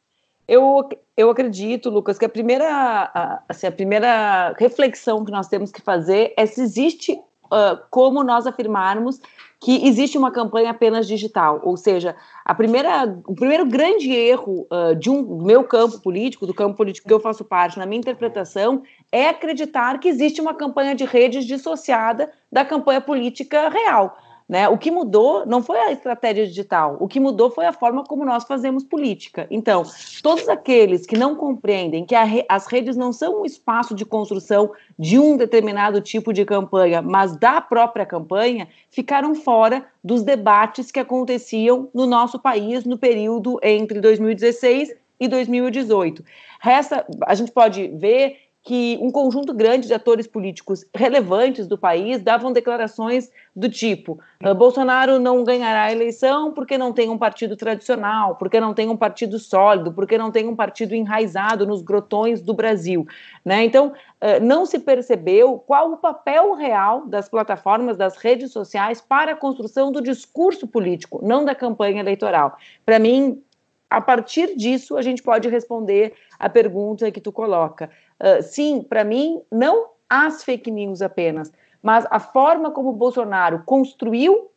eu, 0.46 0.88
eu 1.16 1.30
acredito, 1.30 1.88
Lucas, 1.88 2.18
que 2.18 2.24
a 2.24 2.28
primeira, 2.28 3.40
assim, 3.48 3.66
a 3.66 3.72
primeira 3.72 4.54
reflexão 4.58 5.24
que 5.24 5.30
nós 5.30 5.48
temos 5.48 5.72
que 5.72 5.80
fazer 5.80 6.34
é 6.36 6.44
se 6.44 6.60
existe 6.60 7.12
uh, 7.12 7.78
como 7.90 8.22
nós 8.22 8.46
afirmarmos 8.46 9.20
que 9.64 9.88
existe 9.88 10.18
uma 10.18 10.30
campanha 10.30 10.68
apenas 10.68 11.08
digital, 11.08 11.58
ou 11.64 11.74
seja, 11.74 12.14
a 12.44 12.54
primeira, 12.54 13.18
o 13.26 13.34
primeiro 13.34 13.64
grande 13.64 14.12
erro 14.12 14.66
uh, 14.70 14.94
de 14.94 15.08
um 15.08 15.42
meu 15.42 15.64
campo 15.64 15.98
político, 16.00 16.46
do 16.46 16.52
campo 16.52 16.76
político 16.76 17.08
que 17.08 17.14
eu 17.14 17.18
faço 17.18 17.42
parte, 17.46 17.78
na 17.78 17.86
minha 17.86 17.98
interpretação, 17.98 18.82
é 19.10 19.30
acreditar 19.30 19.98
que 19.98 20.06
existe 20.06 20.38
uma 20.38 20.52
campanha 20.52 20.94
de 20.94 21.06
redes 21.06 21.46
dissociada 21.46 22.30
da 22.52 22.62
campanha 22.62 23.00
política 23.00 23.70
real. 23.70 24.18
Né? 24.46 24.68
O 24.68 24.76
que 24.76 24.90
mudou 24.90 25.46
não 25.46 25.62
foi 25.62 25.78
a 25.78 25.90
estratégia 25.90 26.46
digital, 26.46 26.98
o 27.00 27.08
que 27.08 27.18
mudou 27.18 27.50
foi 27.50 27.64
a 27.64 27.72
forma 27.72 28.04
como 28.04 28.26
nós 28.26 28.44
fazemos 28.44 28.84
política. 28.84 29.46
Então, 29.50 29.84
todos 30.22 30.46
aqueles 30.50 31.06
que 31.06 31.16
não 31.16 31.34
compreendem 31.34 32.04
que 32.04 32.14
re 32.14 32.44
as 32.46 32.66
redes 32.66 32.94
não 32.94 33.10
são 33.10 33.40
um 33.40 33.46
espaço 33.46 33.94
de 33.94 34.04
construção 34.04 34.70
de 34.98 35.18
um 35.18 35.38
determinado 35.38 35.98
tipo 36.02 36.30
de 36.30 36.44
campanha, 36.44 37.00
mas 37.00 37.34
da 37.36 37.58
própria 37.58 38.04
campanha, 38.04 38.68
ficaram 38.90 39.34
fora 39.34 39.86
dos 40.02 40.22
debates 40.22 40.90
que 40.90 41.00
aconteciam 41.00 41.88
no 41.94 42.06
nosso 42.06 42.38
país 42.38 42.84
no 42.84 42.98
período 42.98 43.58
entre 43.62 43.98
2016 43.98 44.94
e 45.18 45.26
2018. 45.26 46.22
Resta, 46.60 47.06
a 47.26 47.34
gente 47.34 47.50
pode 47.50 47.88
ver 47.88 48.36
que 48.64 48.98
um 49.02 49.10
conjunto 49.10 49.52
grande 49.52 49.86
de 49.86 49.92
atores 49.92 50.26
políticos 50.26 50.86
relevantes 50.94 51.66
do 51.66 51.76
país 51.76 52.22
davam 52.22 52.50
declarações 52.50 53.30
do 53.54 53.68
tipo: 53.68 54.18
ah, 54.42 54.54
Bolsonaro 54.54 55.20
não 55.20 55.44
ganhará 55.44 55.84
a 55.84 55.92
eleição 55.92 56.50
porque 56.50 56.78
não 56.78 56.90
tem 56.90 57.10
um 57.10 57.18
partido 57.18 57.56
tradicional, 57.56 58.36
porque 58.36 58.58
não 58.58 58.72
tem 58.72 58.88
um 58.88 58.96
partido 58.96 59.38
sólido, 59.38 59.92
porque 59.92 60.16
não 60.16 60.30
tem 60.30 60.48
um 60.48 60.56
partido 60.56 60.94
enraizado 60.94 61.66
nos 61.66 61.82
grotões 61.82 62.40
do 62.40 62.54
Brasil. 62.54 63.06
Né? 63.44 63.64
Então, 63.64 63.92
ah, 64.18 64.40
não 64.40 64.64
se 64.64 64.78
percebeu 64.78 65.58
qual 65.58 65.92
o 65.92 65.98
papel 65.98 66.54
real 66.54 67.06
das 67.06 67.28
plataformas, 67.28 67.98
das 67.98 68.16
redes 68.16 68.50
sociais 68.50 68.98
para 68.98 69.32
a 69.32 69.36
construção 69.36 69.92
do 69.92 70.00
discurso 70.00 70.66
político, 70.66 71.20
não 71.22 71.44
da 71.44 71.54
campanha 71.54 72.00
eleitoral. 72.00 72.56
Para 72.86 72.98
mim, 72.98 73.42
a 73.90 74.00
partir 74.00 74.56
disso, 74.56 74.96
a 74.96 75.02
gente 75.02 75.22
pode 75.22 75.48
responder 75.48 76.14
a 76.38 76.48
pergunta 76.48 77.10
que 77.12 77.20
tu 77.20 77.30
coloca. 77.30 77.90
Uh, 78.24 78.42
sim, 78.42 78.80
para 78.80 79.04
mim, 79.04 79.42
não 79.52 79.90
as 80.08 80.42
fake 80.42 80.70
news 80.70 81.02
apenas, 81.02 81.52
mas 81.82 82.06
a 82.10 82.18
forma 82.18 82.70
como 82.70 82.90
Bolsonaro 82.90 83.62
construiu, 83.66 84.50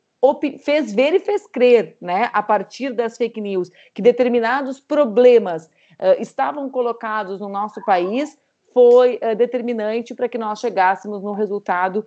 fez 0.63 0.93
ver 0.93 1.13
e 1.13 1.19
fez 1.19 1.45
crer, 1.45 1.97
né, 1.99 2.29
a 2.31 2.41
partir 2.41 2.93
das 2.93 3.17
fake 3.17 3.41
news, 3.41 3.69
que 3.93 4.01
determinados 4.01 4.79
problemas 4.79 5.65
uh, 5.65 6.21
estavam 6.21 6.69
colocados 6.69 7.41
no 7.41 7.49
nosso 7.49 7.83
país, 7.83 8.37
foi 8.73 9.19
uh, 9.21 9.35
determinante 9.35 10.15
para 10.15 10.29
que 10.29 10.37
nós 10.37 10.61
chegássemos 10.61 11.21
no 11.21 11.33
resultado 11.33 12.05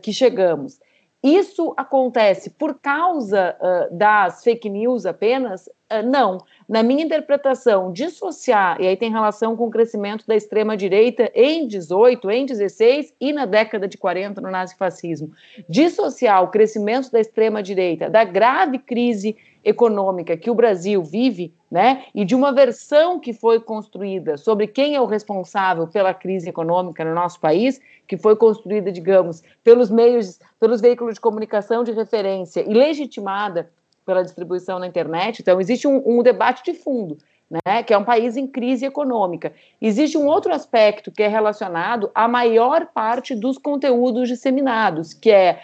que 0.00 0.12
chegamos. 0.12 0.80
Isso 1.20 1.74
acontece 1.76 2.50
por 2.50 2.78
causa 2.78 3.56
das 3.90 4.44
fake 4.44 4.68
news 4.68 5.04
apenas? 5.04 5.68
não 6.04 6.38
na 6.72 6.82
minha 6.82 7.04
interpretação, 7.04 7.92
dissociar, 7.92 8.80
e 8.80 8.86
aí 8.86 8.96
tem 8.96 9.10
relação 9.10 9.54
com 9.54 9.66
o 9.66 9.70
crescimento 9.70 10.26
da 10.26 10.34
extrema-direita 10.34 11.30
em 11.34 11.66
18, 11.68 12.30
em 12.30 12.46
16 12.46 13.12
e 13.20 13.30
na 13.30 13.44
década 13.44 13.86
de 13.86 13.98
40 13.98 14.40
no 14.40 14.50
nazifascismo, 14.50 15.32
dissociar 15.68 16.42
o 16.42 16.48
crescimento 16.48 17.12
da 17.12 17.20
extrema-direita 17.20 18.08
da 18.08 18.24
grave 18.24 18.78
crise 18.78 19.36
econômica 19.62 20.34
que 20.34 20.50
o 20.50 20.54
Brasil 20.54 21.02
vive, 21.02 21.52
né, 21.70 22.06
e 22.14 22.24
de 22.24 22.34
uma 22.34 22.50
versão 22.54 23.20
que 23.20 23.34
foi 23.34 23.60
construída 23.60 24.38
sobre 24.38 24.66
quem 24.66 24.96
é 24.96 25.00
o 25.00 25.04
responsável 25.04 25.86
pela 25.86 26.14
crise 26.14 26.48
econômica 26.48 27.04
no 27.04 27.14
nosso 27.14 27.38
país, 27.38 27.82
que 28.08 28.16
foi 28.16 28.34
construída, 28.34 28.90
digamos, 28.90 29.42
pelos 29.62 29.90
meios, 29.90 30.40
pelos 30.58 30.80
veículos 30.80 31.16
de 31.16 31.20
comunicação 31.20 31.84
de 31.84 31.92
referência 31.92 32.64
e 32.66 32.72
legitimada 32.72 33.70
pela 34.04 34.22
distribuição 34.22 34.78
na 34.78 34.86
internet. 34.86 35.40
Então, 35.40 35.60
existe 35.60 35.86
um, 35.86 36.02
um 36.04 36.22
debate 36.22 36.62
de 36.64 36.74
fundo, 36.74 37.18
né, 37.50 37.82
que 37.82 37.92
é 37.92 37.98
um 37.98 38.04
país 38.04 38.36
em 38.36 38.46
crise 38.46 38.84
econômica. 38.84 39.52
Existe 39.80 40.16
um 40.16 40.26
outro 40.26 40.52
aspecto 40.52 41.10
que 41.10 41.22
é 41.22 41.28
relacionado 41.28 42.10
à 42.14 42.26
maior 42.26 42.86
parte 42.86 43.34
dos 43.34 43.58
conteúdos 43.58 44.28
disseminados, 44.28 45.12
que 45.12 45.30
é 45.30 45.60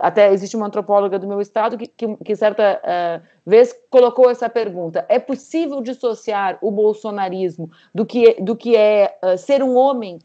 até 0.00 0.32
existe 0.32 0.56
uma 0.56 0.66
antropóloga 0.66 1.18
do 1.18 1.26
meu 1.26 1.40
estado 1.40 1.76
que, 1.76 1.88
que, 1.88 2.16
que 2.18 2.36
certa 2.36 2.80
uh, 2.84 3.26
vez 3.44 3.74
colocou 3.90 4.30
essa 4.30 4.48
pergunta: 4.48 5.04
é 5.08 5.18
possível 5.18 5.80
dissociar 5.80 6.56
o 6.62 6.70
bolsonarismo 6.70 7.68
do 7.92 8.06
que, 8.06 8.34
do 8.40 8.54
que 8.54 8.76
é 8.76 9.18
uh, 9.22 9.36
ser 9.36 9.62
um 9.62 9.74
homem 9.76 10.20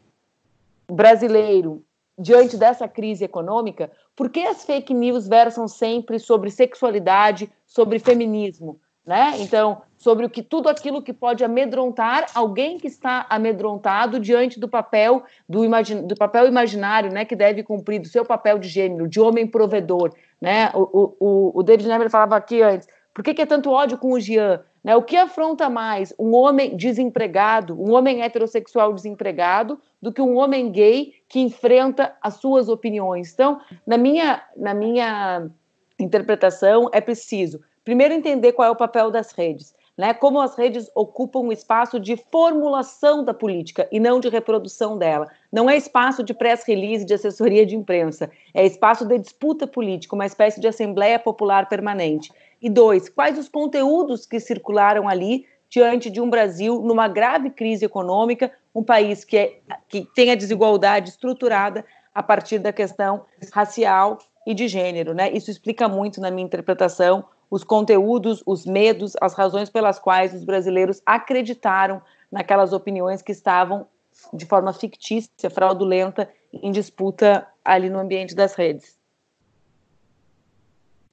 brasileiro 0.89 1.83
diante 2.17 2.57
dessa 2.57 2.87
crise 2.87 3.23
econômica? 3.23 3.91
Por 4.15 4.29
que 4.29 4.41
as 4.41 4.65
fake 4.65 4.93
news 4.93 5.27
versam 5.27 5.67
sempre 5.67 6.19
sobre 6.19 6.49
sexualidade, 6.49 7.49
sobre 7.65 7.99
feminismo? 7.99 8.79
Né? 9.05 9.35
Então, 9.37 9.81
sobre 9.97 10.25
o 10.25 10.29
que 10.29 10.43
tudo 10.43 10.67
aquilo 10.67 11.01
que 11.01 11.13
pode 11.13 11.41
amedrontar 11.41 12.25
alguém 12.35 12.77
que 12.77 12.87
está 12.87 13.25
amedrontado 13.29 14.19
diante 14.19 14.59
do 14.59 14.67
papel 14.67 15.23
do, 15.47 15.63
imagin, 15.63 16.05
do 16.05 16.13
papel 16.13 16.45
imaginário, 16.45 17.09
né, 17.09 17.23
que 17.23 17.33
deve 17.33 17.63
cumprir 17.63 18.01
do 18.01 18.07
seu 18.09 18.25
papel 18.25 18.59
de 18.59 18.67
gênero, 18.67 19.07
de 19.07 19.21
homem 19.21 19.47
provedor, 19.47 20.13
né? 20.41 20.71
O, 20.73 21.15
o, 21.19 21.59
o 21.59 21.63
David 21.63 21.87
Nemer 21.87 22.09
falava 22.09 22.35
aqui 22.35 22.61
antes, 22.61 22.85
por 23.17 23.23
que, 23.23 23.33
que 23.33 23.41
é 23.41 23.47
tanto 23.47 23.71
ódio 23.71 23.97
com 23.97 24.11
o 24.13 24.19
Jean? 24.19 24.61
Né? 24.83 24.95
O 24.95 25.01
que 25.01 25.17
afronta 25.17 25.67
mais 25.67 26.13
um 26.19 26.35
homem 26.35 26.77
desempregado, 26.77 27.73
um 27.73 27.91
homem 27.91 28.21
heterossexual 28.21 28.93
desempregado, 28.93 29.81
do 29.99 30.13
que 30.13 30.21
um 30.21 30.37
homem 30.37 30.71
gay 30.71 31.15
que 31.27 31.39
enfrenta 31.39 32.15
as 32.21 32.35
suas 32.35 32.69
opiniões? 32.69 33.33
Então, 33.33 33.59
na 33.87 33.97
minha, 33.97 34.43
na 34.55 34.71
minha 34.75 35.49
interpretação, 35.97 36.91
é 36.93 37.01
preciso 37.01 37.59
primeiro 37.83 38.13
entender 38.13 38.51
qual 38.51 38.67
é 38.67 38.71
o 38.71 38.75
papel 38.75 39.09
das 39.09 39.31
redes, 39.31 39.73
né? 39.97 40.13
Como 40.13 40.39
as 40.39 40.55
redes 40.55 40.91
ocupam 40.93 41.39
um 41.39 41.51
espaço 41.51 41.99
de 41.99 42.15
formulação 42.17 43.23
da 43.23 43.33
política 43.33 43.87
e 43.91 43.99
não 43.99 44.19
de 44.19 44.29
reprodução 44.29 44.95
dela. 44.95 45.27
Não 45.51 45.67
é 45.67 45.75
espaço 45.75 46.23
de 46.23 46.35
press 46.35 46.63
release, 46.67 47.03
de 47.03 47.15
assessoria 47.15 47.65
de 47.65 47.75
imprensa, 47.75 48.29
é 48.53 48.63
espaço 48.63 49.07
de 49.07 49.17
disputa 49.17 49.65
política, 49.65 50.13
uma 50.13 50.25
espécie 50.27 50.61
de 50.61 50.67
assembleia 50.67 51.17
popular 51.17 51.67
permanente. 51.67 52.31
E 52.61 52.69
dois, 52.69 53.09
quais 53.09 53.37
os 53.37 53.49
conteúdos 53.49 54.25
que 54.25 54.39
circularam 54.39 55.07
ali 55.07 55.45
diante 55.69 56.09
de 56.09 56.21
um 56.21 56.29
Brasil 56.29 56.81
numa 56.81 57.07
grave 57.07 57.49
crise 57.49 57.85
econômica, 57.85 58.51
um 58.73 58.83
país 58.83 59.23
que, 59.23 59.37
é, 59.37 59.59
que 59.87 60.07
tem 60.15 60.31
a 60.31 60.35
desigualdade 60.35 61.09
estruturada 61.09 61.85
a 62.13 62.23
partir 62.23 62.59
da 62.59 62.73
questão 62.73 63.25
racial 63.51 64.17
e 64.45 64.53
de 64.53 64.67
gênero, 64.67 65.13
né? 65.13 65.31
Isso 65.31 65.51
explica 65.51 65.87
muito, 65.89 66.21
na 66.21 66.31
minha 66.31 66.45
interpretação, 66.45 67.25
os 67.49 67.63
conteúdos, 67.63 68.41
os 68.45 68.65
medos, 68.65 69.13
as 69.21 69.33
razões 69.33 69.69
pelas 69.69 69.99
quais 69.99 70.33
os 70.33 70.43
brasileiros 70.43 71.01
acreditaram 71.05 72.01
naquelas 72.31 72.73
opiniões 72.73 73.21
que 73.21 73.31
estavam 73.31 73.87
de 74.33 74.45
forma 74.45 74.73
fictícia, 74.73 75.49
fraudulenta, 75.49 76.29
em 76.51 76.71
disputa 76.71 77.47
ali 77.63 77.89
no 77.89 77.99
ambiente 77.99 78.33
das 78.35 78.53
redes. 78.53 78.97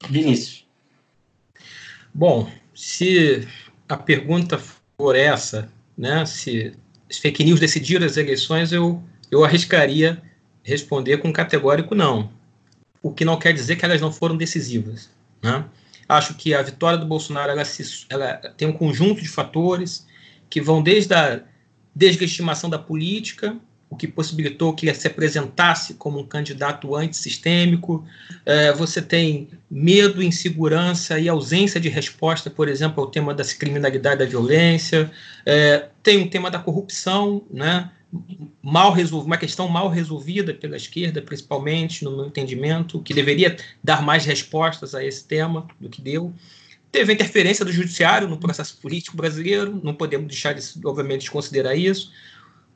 Vinícius. 0.09 0.64
Bom, 2.17 2.49
se 2.73 3.45
a 3.89 3.97
pergunta 3.97 4.57
for 4.97 5.17
essa, 5.17 5.69
né, 5.97 6.25
se 6.25 6.73
as 7.09 7.17
fake 7.17 7.43
news 7.43 7.59
decidiram 7.59 8.05
as 8.05 8.15
eleições, 8.15 8.71
eu, 8.71 9.03
eu 9.29 9.43
arriscaria 9.43 10.23
responder 10.63 11.17
com 11.17 11.33
categórico 11.33 11.93
não. 11.93 12.31
O 13.03 13.11
que 13.11 13.25
não 13.25 13.37
quer 13.37 13.51
dizer 13.51 13.75
que 13.75 13.83
elas 13.83 13.99
não 13.99 14.13
foram 14.13 14.37
decisivas. 14.37 15.09
Né? 15.43 15.65
Acho 16.07 16.35
que 16.35 16.53
a 16.53 16.61
vitória 16.61 16.97
do 16.97 17.05
Bolsonaro 17.05 17.51
ela, 17.51 17.65
se, 17.65 18.05
ela 18.09 18.35
tem 18.55 18.65
um 18.65 18.73
conjunto 18.73 19.21
de 19.21 19.27
fatores 19.27 20.07
que 20.49 20.61
vão 20.61 20.81
desde 20.81 21.13
a 21.13 21.41
deslegitimação 21.93 22.69
da 22.69 22.79
política, 22.79 23.57
o 23.89 23.95
que 23.95 24.07
possibilitou 24.07 24.73
que 24.73 24.85
ele 24.85 24.95
se 24.95 25.07
apresentasse 25.07 25.93
como 25.95 26.19
um 26.19 26.25
candidato 26.25 26.95
antissistêmico. 26.95 28.05
É, 28.45 28.73
você 28.73 29.01
tem 29.01 29.49
medo, 29.69 30.23
insegurança 30.23 31.19
e 31.19 31.29
ausência 31.29 31.79
de 31.79 31.89
resposta, 31.89 32.49
por 32.49 32.67
exemplo, 32.67 33.03
ao 33.03 33.09
tema 33.09 33.33
da 33.33 33.43
criminalidade 33.45 34.19
da 34.19 34.25
violência. 34.25 35.11
É, 35.45 35.87
tem 36.01 36.21
o 36.21 36.29
tema 36.29 36.49
da 36.49 36.59
corrupção, 36.59 37.43
né? 37.51 37.91
mal 38.61 38.91
resolvida, 38.91 39.27
uma 39.27 39.37
questão 39.37 39.67
mal 39.67 39.89
resolvida 39.89 40.53
pela 40.53 40.77
esquerda, 40.77 41.21
principalmente, 41.21 42.03
no 42.03 42.15
meu 42.15 42.25
entendimento, 42.27 43.01
que 43.01 43.13
deveria 43.13 43.57
dar 43.83 44.01
mais 44.01 44.25
respostas 44.25 44.95
a 44.95 45.03
esse 45.03 45.25
tema 45.25 45.67
do 45.79 45.89
que 45.89 46.01
deu. 46.01 46.33
Teve 46.91 47.11
a 47.11 47.15
interferência 47.15 47.65
do 47.65 47.71
judiciário 47.71 48.27
no 48.27 48.37
processo 48.37 48.77
político 48.77 49.17
brasileiro, 49.17 49.79
não 49.83 49.93
podemos 49.93 50.27
deixar, 50.27 50.53
de, 50.53 50.61
obviamente, 50.85 51.23
de 51.23 51.31
considerar 51.31 51.75
isso. 51.75 52.11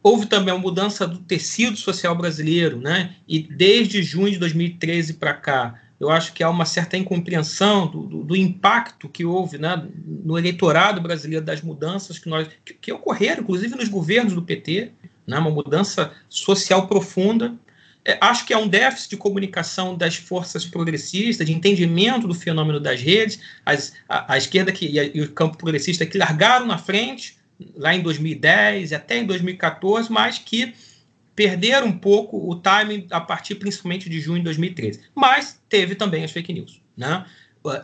Houve 0.01 0.27
também 0.27 0.53
uma 0.53 0.61
mudança 0.61 1.05
do 1.05 1.17
tecido 1.19 1.75
social 1.77 2.15
brasileiro, 2.15 2.79
né? 2.79 3.15
e 3.27 3.39
desde 3.39 4.01
junho 4.01 4.31
de 4.31 4.37
2013 4.37 5.15
para 5.15 5.33
cá, 5.33 5.79
eu 5.99 6.09
acho 6.09 6.31
que 6.31 6.41
há 6.41 6.49
uma 6.49 6.65
certa 6.65 6.95
incompreensão 6.95 7.85
do, 7.87 8.03
do, 8.03 8.23
do, 8.23 8.35
impacto 8.35 9.09
que 9.09 9.25
houve 9.25 9.57
né, 9.57 9.85
no 10.05 10.37
eleitorado 10.37 11.01
brasileiro 11.01 11.43
das 11.43 11.61
mudanças 11.61 12.17
que, 12.17 12.29
nós, 12.29 12.47
que, 12.63 12.73
que 12.73 12.91
ocorreram, 12.93 13.43
inclusive 13.43 13.75
nos 13.75 13.89
governos 13.89 14.33
do 14.33 14.41
PT, 14.41 14.93
né, 15.27 15.37
uma 15.37 15.51
mudança 15.51 16.11
social 16.29 16.87
profunda. 16.87 17.53
É, 18.05 18.17
acho 18.21 18.45
que 18.45 18.53
há 18.53 18.57
um 18.57 18.67
déficit 18.67 19.09
de 19.09 19.17
comunicação 19.17 19.95
das 19.95 20.15
forças 20.15 20.65
progressistas, 20.65 21.45
de 21.45 21.53
entendimento 21.53 22.29
do 22.29 22.33
fenômeno 22.33 22.79
das 22.79 23.01
redes, 23.01 23.41
as, 23.65 23.93
a, 24.07 24.33
a, 24.33 24.37
esquerda 24.37 24.71
que, 24.71 24.87
e, 24.87 24.97
a, 24.97 25.03
e 25.03 25.21
o 25.21 25.31
campo 25.31 25.57
progressista 25.57 26.05
que 26.05 26.17
largaram 26.17 26.65
na 26.65 26.77
frente, 26.77 27.37
lá 27.75 27.95
em 27.95 28.01
2010 28.01 28.91
e 28.91 28.95
até 28.95 29.17
em 29.17 29.25
2014, 29.25 30.11
mas 30.11 30.37
que 30.37 30.73
perderam 31.35 31.87
um 31.87 31.97
pouco 31.97 32.49
o 32.49 32.55
timing 32.55 33.07
a 33.11 33.21
partir 33.21 33.55
principalmente 33.55 34.09
de 34.09 34.19
junho 34.19 34.39
de 34.39 34.45
2013. 34.45 35.01
Mas 35.15 35.59
teve 35.69 35.95
também 35.95 36.23
as 36.23 36.31
fake 36.31 36.51
news. 36.51 36.81
Né? 36.97 37.25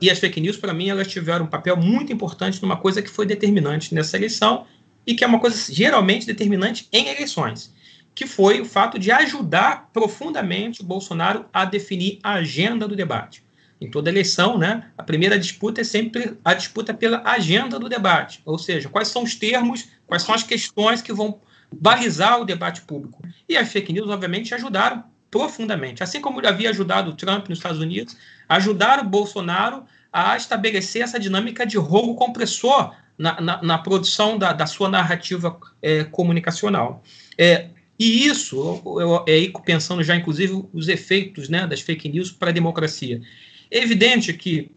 E 0.01 0.09
as 0.09 0.19
fake 0.19 0.41
news, 0.41 0.57
para 0.57 0.73
mim, 0.73 0.89
elas 0.89 1.07
tiveram 1.07 1.45
um 1.45 1.49
papel 1.49 1.77
muito 1.77 2.11
importante 2.11 2.61
numa 2.61 2.77
coisa 2.77 3.01
que 3.01 3.09
foi 3.09 3.25
determinante 3.25 3.93
nessa 3.93 4.17
eleição, 4.17 4.65
e 5.05 5.13
que 5.13 5.23
é 5.23 5.27
uma 5.27 5.39
coisa 5.39 5.71
geralmente 5.71 6.25
determinante 6.25 6.87
em 6.91 7.09
eleições, 7.09 7.73
que 8.13 8.25
foi 8.25 8.59
o 8.59 8.65
fato 8.65 8.97
de 8.97 9.11
ajudar 9.11 9.89
profundamente 9.93 10.81
o 10.81 10.85
Bolsonaro 10.85 11.45
a 11.53 11.65
definir 11.65 12.19
a 12.23 12.33
agenda 12.33 12.87
do 12.87 12.95
debate. 12.95 13.43
Em 13.79 13.89
toda 13.89 14.09
eleição, 14.09 14.57
né, 14.57 14.85
a 14.97 15.03
primeira 15.03 15.37
disputa 15.37 15.81
é 15.81 15.83
sempre 15.83 16.37
a 16.43 16.53
disputa 16.53 16.93
pela 16.93 17.21
agenda 17.25 17.77
do 17.77 17.89
debate, 17.89 18.41
ou 18.45 18.57
seja, 18.57 18.87
quais 18.87 19.09
são 19.09 19.23
os 19.23 19.35
termos, 19.35 19.89
quais 20.07 20.23
são 20.23 20.33
as 20.33 20.43
questões 20.43 21.01
que 21.01 21.11
vão 21.11 21.39
balizar 21.71 22.39
o 22.39 22.45
debate 22.45 22.81
público. 22.81 23.21
E 23.49 23.57
as 23.57 23.71
fake 23.71 23.91
news, 23.91 24.09
obviamente, 24.09 24.53
ajudaram 24.55 25.03
profundamente. 25.29 26.01
Assim 26.01 26.21
como 26.21 26.45
havia 26.47 26.69
ajudado 26.69 27.11
o 27.11 27.15
Trump 27.15 27.49
nos 27.49 27.59
Estados 27.59 27.79
Unidos, 27.79 28.15
ajudaram 28.47 29.03
o 29.03 29.09
Bolsonaro 29.09 29.83
a 30.11 30.37
estabelecer 30.37 31.01
essa 31.01 31.19
dinâmica 31.19 31.65
de 31.65 31.77
rolo 31.77 32.15
compressor 32.15 32.95
na, 33.17 33.41
na, 33.41 33.61
na 33.61 33.77
produção 33.77 34.37
da, 34.37 34.53
da, 34.53 34.65
sua 34.65 34.89
narrativa 34.89 35.59
é, 35.81 36.05
comunicacional. 36.05 37.03
É, 37.37 37.67
e 37.99 38.25
isso, 38.25 38.81
eu, 38.85 39.23
eu, 39.27 39.53
pensando 39.61 40.03
já, 40.03 40.15
inclusive, 40.15 40.65
os 40.73 40.87
efeitos 40.87 41.49
né, 41.49 41.65
das 41.65 41.81
fake 41.81 42.09
news 42.09 42.31
para 42.31 42.49
a 42.49 42.53
democracia. 42.53 43.21
É 43.69 43.79
evidente 43.79 44.33
que 44.33 44.71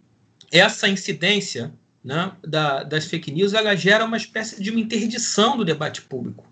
essa 0.51 0.89
incidência 0.89 1.73
né, 2.03 2.33
da, 2.47 2.83
das 2.83 3.07
fake 3.07 3.31
news 3.31 3.53
ela 3.53 3.77
gera 3.77 4.05
uma 4.05 4.17
espécie 4.17 4.63
de 4.63 4.71
uma 4.71 4.81
interdição 4.81 5.57
do 5.57 5.65
debate 5.65 6.03
público, 6.03 6.47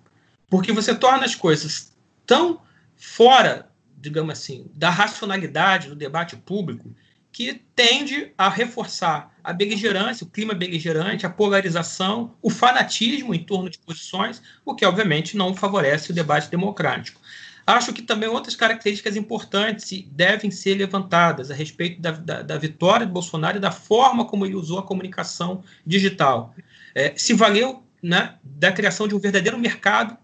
porque 0.49 0.73
você 0.73 0.95
torna 0.95 1.25
as 1.25 1.35
coisas 1.35 1.93
tão 2.27 2.61
fora, 2.97 3.71
digamos 3.97 4.33
assim, 4.33 4.67
da 4.75 4.91
racionalidade 4.91 5.89
do 5.89 5.97
debate 5.97 6.37
público 6.37 6.95
que 7.33 7.61
tende 7.75 8.33
a 8.39 8.49
reforçar 8.49 9.31
a 9.45 9.53
beligerância, 9.53 10.27
o 10.27 10.31
clima 10.31 10.55
beligerante, 10.55 11.27
a 11.27 11.31
polarização, 11.31 12.35
o 12.41 12.49
fanatismo 12.49 13.35
em 13.35 13.45
torno 13.45 13.69
de 13.69 13.79
posições, 13.79 14.41
o 14.65 14.75
que 14.75 14.87
obviamente 14.87 15.37
não 15.37 15.55
favorece 15.55 16.11
o 16.11 16.15
debate 16.15 16.51
democrático. 16.51 17.21
Acho 17.67 17.93
que 17.93 18.03
também 18.03 18.29
outras 18.29 18.55
características 18.55 19.17
importantes 19.17 20.05
devem 20.13 20.51
ser 20.51 20.77
levantadas 20.77 21.51
a 21.51 21.55
respeito 21.55 22.01
da, 22.01 22.13
da, 22.13 22.43
da 22.43 22.59
vitória 22.59 23.05
do 23.05 23.13
Bolsonaro 23.13 23.57
e 23.57 23.61
da 23.61 23.73
forma 23.73 24.25
como 24.25 24.47
ele 24.47 24.55
usou 24.55 24.79
a 24.79 24.83
comunicação 24.85 25.65
digital. 25.85 26.55
É, 26.95 27.13
se 27.17 27.35
valeu 27.35 27.83
né, 28.03 28.37
da 28.43 28.71
criação 28.71 29.09
de 29.09 29.15
um 29.15 29.19
verdadeiro 29.19 29.59
mercado 29.59 30.17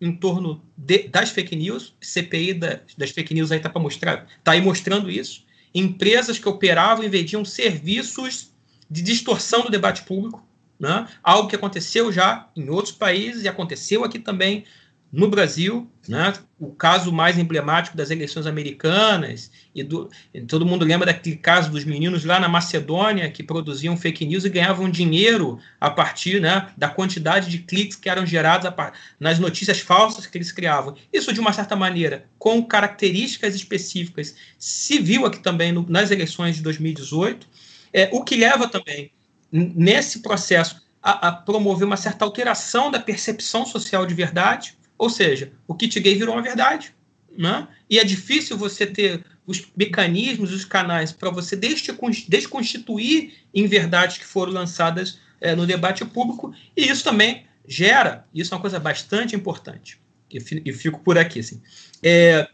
em 0.00 0.12
torno 0.12 0.62
de, 0.76 1.08
das 1.08 1.30
fake 1.30 1.56
news, 1.56 1.94
CPI 2.00 2.54
da, 2.54 2.80
das 2.96 3.10
fake 3.10 3.32
news 3.32 3.50
aí 3.50 3.58
está 3.58 3.70
para 3.70 3.80
mostrar, 3.80 4.26
está 4.38 4.52
aí 4.52 4.60
mostrando 4.60 5.10
isso 5.10 5.44
empresas 5.74 6.38
que 6.38 6.48
operavam 6.48 7.04
e 7.04 7.08
vendiam 7.08 7.44
serviços 7.44 8.50
de 8.90 9.02
distorção 9.02 9.62
do 9.62 9.70
debate 9.70 10.02
público, 10.02 10.44
né? 10.78 11.06
algo 11.22 11.48
que 11.48 11.56
aconteceu 11.56 12.12
já 12.12 12.48
em 12.56 12.68
outros 12.68 12.94
países 12.94 13.44
e 13.44 13.48
aconteceu 13.48 14.04
aqui 14.04 14.18
também. 14.18 14.64
No 15.12 15.28
Brasil, 15.28 15.90
né, 16.08 16.32
o 16.58 16.72
caso 16.72 17.12
mais 17.12 17.36
emblemático 17.36 17.96
das 17.96 18.10
eleições 18.10 18.46
americanas, 18.46 19.50
e, 19.74 19.82
do, 19.82 20.08
todo 20.46 20.64
mundo 20.64 20.84
lembra 20.84 21.06
daquele 21.06 21.36
caso 21.36 21.70
dos 21.70 21.84
meninos 21.84 22.24
lá 22.24 22.38
na 22.38 22.48
Macedônia 22.48 23.28
que 23.28 23.42
produziam 23.42 23.96
fake 23.96 24.24
news 24.24 24.44
e 24.44 24.48
ganhavam 24.48 24.88
dinheiro 24.88 25.58
a 25.80 25.90
partir 25.90 26.40
né, 26.40 26.68
da 26.76 26.88
quantidade 26.88 27.50
de 27.50 27.58
cliques 27.58 27.96
que 27.96 28.08
eram 28.08 28.24
gerados 28.24 28.70
nas 29.18 29.40
notícias 29.40 29.80
falsas 29.80 30.26
que 30.26 30.38
eles 30.38 30.52
criavam. 30.52 30.94
Isso, 31.12 31.32
de 31.32 31.40
uma 31.40 31.52
certa 31.52 31.74
maneira, 31.74 32.26
com 32.38 32.62
características 32.62 33.56
específicas, 33.56 34.36
se 34.58 35.00
viu 35.00 35.26
aqui 35.26 35.40
também 35.40 35.72
no, 35.72 35.84
nas 35.88 36.12
eleições 36.12 36.56
de 36.56 36.62
2018, 36.62 37.48
é, 37.92 38.08
o 38.12 38.22
que 38.22 38.36
leva 38.36 38.68
também, 38.68 39.10
nesse 39.50 40.20
processo, 40.20 40.80
a, 41.02 41.28
a 41.28 41.32
promover 41.32 41.84
uma 41.84 41.96
certa 41.96 42.24
alteração 42.24 42.92
da 42.92 43.00
percepção 43.00 43.66
social 43.66 44.06
de 44.06 44.14
verdade 44.14 44.78
ou 45.00 45.08
seja, 45.08 45.50
o 45.66 45.74
kit 45.74 45.98
gay 45.98 46.14
virou 46.14 46.34
uma 46.34 46.42
verdade. 46.42 46.94
Né? 47.36 47.66
E 47.88 47.98
é 47.98 48.04
difícil 48.04 48.58
você 48.58 48.86
ter 48.86 49.24
os 49.46 49.66
mecanismos, 49.74 50.52
os 50.52 50.66
canais 50.66 51.10
para 51.10 51.30
você 51.30 51.56
desconstituir 51.56 53.32
em 53.54 53.66
verdades 53.66 54.18
que 54.18 54.26
foram 54.26 54.52
lançadas 54.52 55.18
é, 55.40 55.56
no 55.56 55.66
debate 55.66 56.04
público, 56.04 56.54
e 56.76 56.86
isso 56.86 57.02
também 57.02 57.46
gera, 57.66 58.26
isso 58.34 58.52
é 58.52 58.56
uma 58.56 58.60
coisa 58.60 58.78
bastante 58.78 59.34
importante, 59.34 59.98
e 60.30 60.72
fico 60.72 61.00
por 61.00 61.16
aqui, 61.16 61.40
assim, 61.40 61.62
é, 62.02 62.46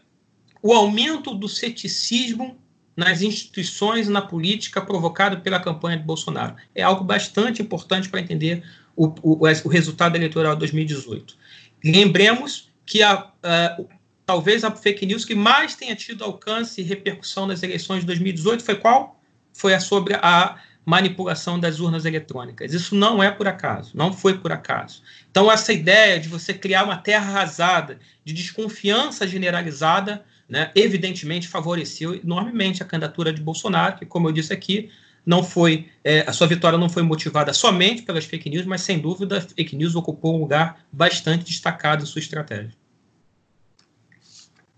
o 0.63 0.71
aumento 0.71 1.35
do 1.35 1.49
ceticismo 1.49 2.57
nas 2.95 3.21
instituições 3.21 4.07
e 4.07 4.11
na 4.11 4.21
política 4.21 4.79
provocado 4.79 5.41
pela 5.41 5.59
campanha 5.59 5.97
de 5.97 6.03
Bolsonaro. 6.03 6.55
É 6.73 6.81
algo 6.81 7.03
bastante 7.03 7.61
importante 7.61 8.09
para 8.09 8.21
entender 8.21 8.63
o, 8.95 9.07
o, 9.21 9.47
o 9.65 9.69
resultado 9.69 10.15
eleitoral 10.15 10.53
de 10.53 10.59
2018. 10.59 11.37
Lembremos 11.83 12.71
que 12.85 13.03
a, 13.03 13.31
a, 13.43 13.77
talvez 14.25 14.63
a 14.63 14.71
fake 14.71 15.05
news 15.05 15.25
que 15.25 15.35
mais 15.35 15.75
tenha 15.75 15.95
tido 15.95 16.23
alcance 16.23 16.81
e 16.81 16.83
repercussão 16.83 17.47
nas 17.47 17.63
eleições 17.63 18.01
de 18.01 18.07
2018 18.07 18.63
foi 18.63 18.75
qual? 18.75 19.19
Foi 19.53 19.73
a 19.73 19.79
sobre 19.79 20.15
a 20.15 20.57
manipulação 20.85 21.59
das 21.59 21.81
urnas 21.81 22.05
eletrônicas. 22.05 22.73
Isso 22.73 22.95
não 22.95 23.21
é 23.21 23.29
por 23.29 23.45
acaso, 23.45 23.91
não 23.93 24.13
foi 24.13 24.37
por 24.37 24.53
acaso. 24.53 25.03
Então, 25.29 25.51
essa 25.51 25.73
ideia 25.73 26.17
de 26.17 26.29
você 26.29 26.53
criar 26.53 26.85
uma 26.85 26.95
terra 26.95 27.29
arrasada, 27.29 27.99
de 28.23 28.33
desconfiança 28.33 29.27
generalizada, 29.27 30.23
né, 30.47 30.71
evidentemente 30.73 31.47
favoreceu 31.49 32.15
enormemente 32.15 32.81
a 32.81 32.85
candidatura 32.85 33.33
de 33.33 33.41
Bolsonaro, 33.41 33.97
que, 33.97 34.05
como 34.05 34.29
eu 34.29 34.31
disse 34.31 34.53
aqui, 34.53 34.89
não 35.27 35.43
foi 35.43 35.89
é, 36.05 36.21
a 36.21 36.31
sua 36.31 36.47
vitória 36.47 36.79
não 36.79 36.87
foi 36.87 37.03
motivada 37.03 37.51
somente 37.51 38.03
pelas 38.03 38.23
fake 38.23 38.49
news, 38.49 38.65
mas 38.65 38.79
sem 38.79 38.97
dúvida 38.97 39.39
a 39.39 39.41
fake 39.41 39.75
news 39.75 39.93
ocupou 39.93 40.37
um 40.37 40.39
lugar 40.39 40.85
bastante 40.89 41.43
destacado 41.43 42.03
em 42.03 42.05
sua 42.05 42.19
estratégia. 42.19 42.73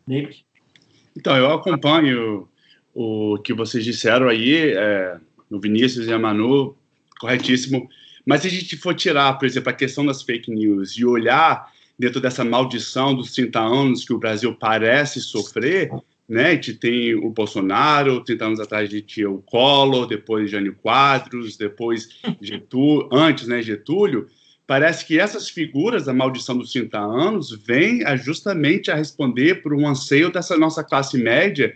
Nick? 0.08 0.44
Então, 1.16 1.38
eu 1.38 1.54
acompanho 1.54 2.50
o 2.96 3.38
que 3.38 3.54
vocês 3.54 3.86
disseram 3.86 4.28
aí, 4.28 4.74
é, 4.76 5.18
no 5.52 5.60
Vinícius 5.60 6.08
e 6.08 6.14
a 6.14 6.18
Manu, 6.18 6.76
corretíssimo. 7.20 7.88
Mas 8.26 8.42
se 8.42 8.48
a 8.48 8.52
gente 8.52 8.76
for 8.76 8.96
tirar, 8.96 9.38
por 9.38 9.46
exemplo, 9.46 9.70
a 9.70 9.74
questão 9.74 10.04
das 10.04 10.24
fake 10.24 10.50
news 10.50 10.98
e 10.98 11.06
olhar 11.06 11.72
dentro 11.98 12.20
dessa 12.20 12.44
maldição 12.44 13.14
dos 13.14 13.34
30 13.34 13.60
anos 13.60 14.04
que 14.04 14.14
o 14.14 14.18
Brasil 14.18 14.56
parece 14.56 15.22
sofrer, 15.22 15.92
né? 16.30 16.52
A 16.52 16.54
gente 16.54 16.76
tem 16.76 17.16
o 17.16 17.32
Bolsonaro, 17.32 18.24
30 18.24 18.46
anos 18.46 18.60
atrás 18.60 18.88
a 18.88 18.92
gente 18.92 19.08
tinha 19.08 19.30
o 19.30 19.42
Collor, 19.42 20.06
depois 20.06 20.52
Jânio 20.52 20.76
Quadros, 20.76 21.58
depois 21.58 22.08
Getúlio, 22.40 23.10
antes, 23.12 23.48
né, 23.48 23.64
Getúlio. 23.64 24.28
Parece 24.68 25.04
que 25.04 25.20
essas 25.20 25.50
figuras 25.50 26.06
da 26.06 26.14
maldição 26.14 26.56
dos 26.56 26.72
30 26.72 27.00
anos 27.00 27.52
vêm 27.66 28.06
a 28.06 28.16
justamente 28.16 28.92
a 28.92 28.96
responder 28.96 29.64
por 29.64 29.74
um 29.74 29.88
anseio 29.88 30.32
dessa 30.32 30.56
nossa 30.56 30.84
classe 30.84 31.18
média 31.18 31.76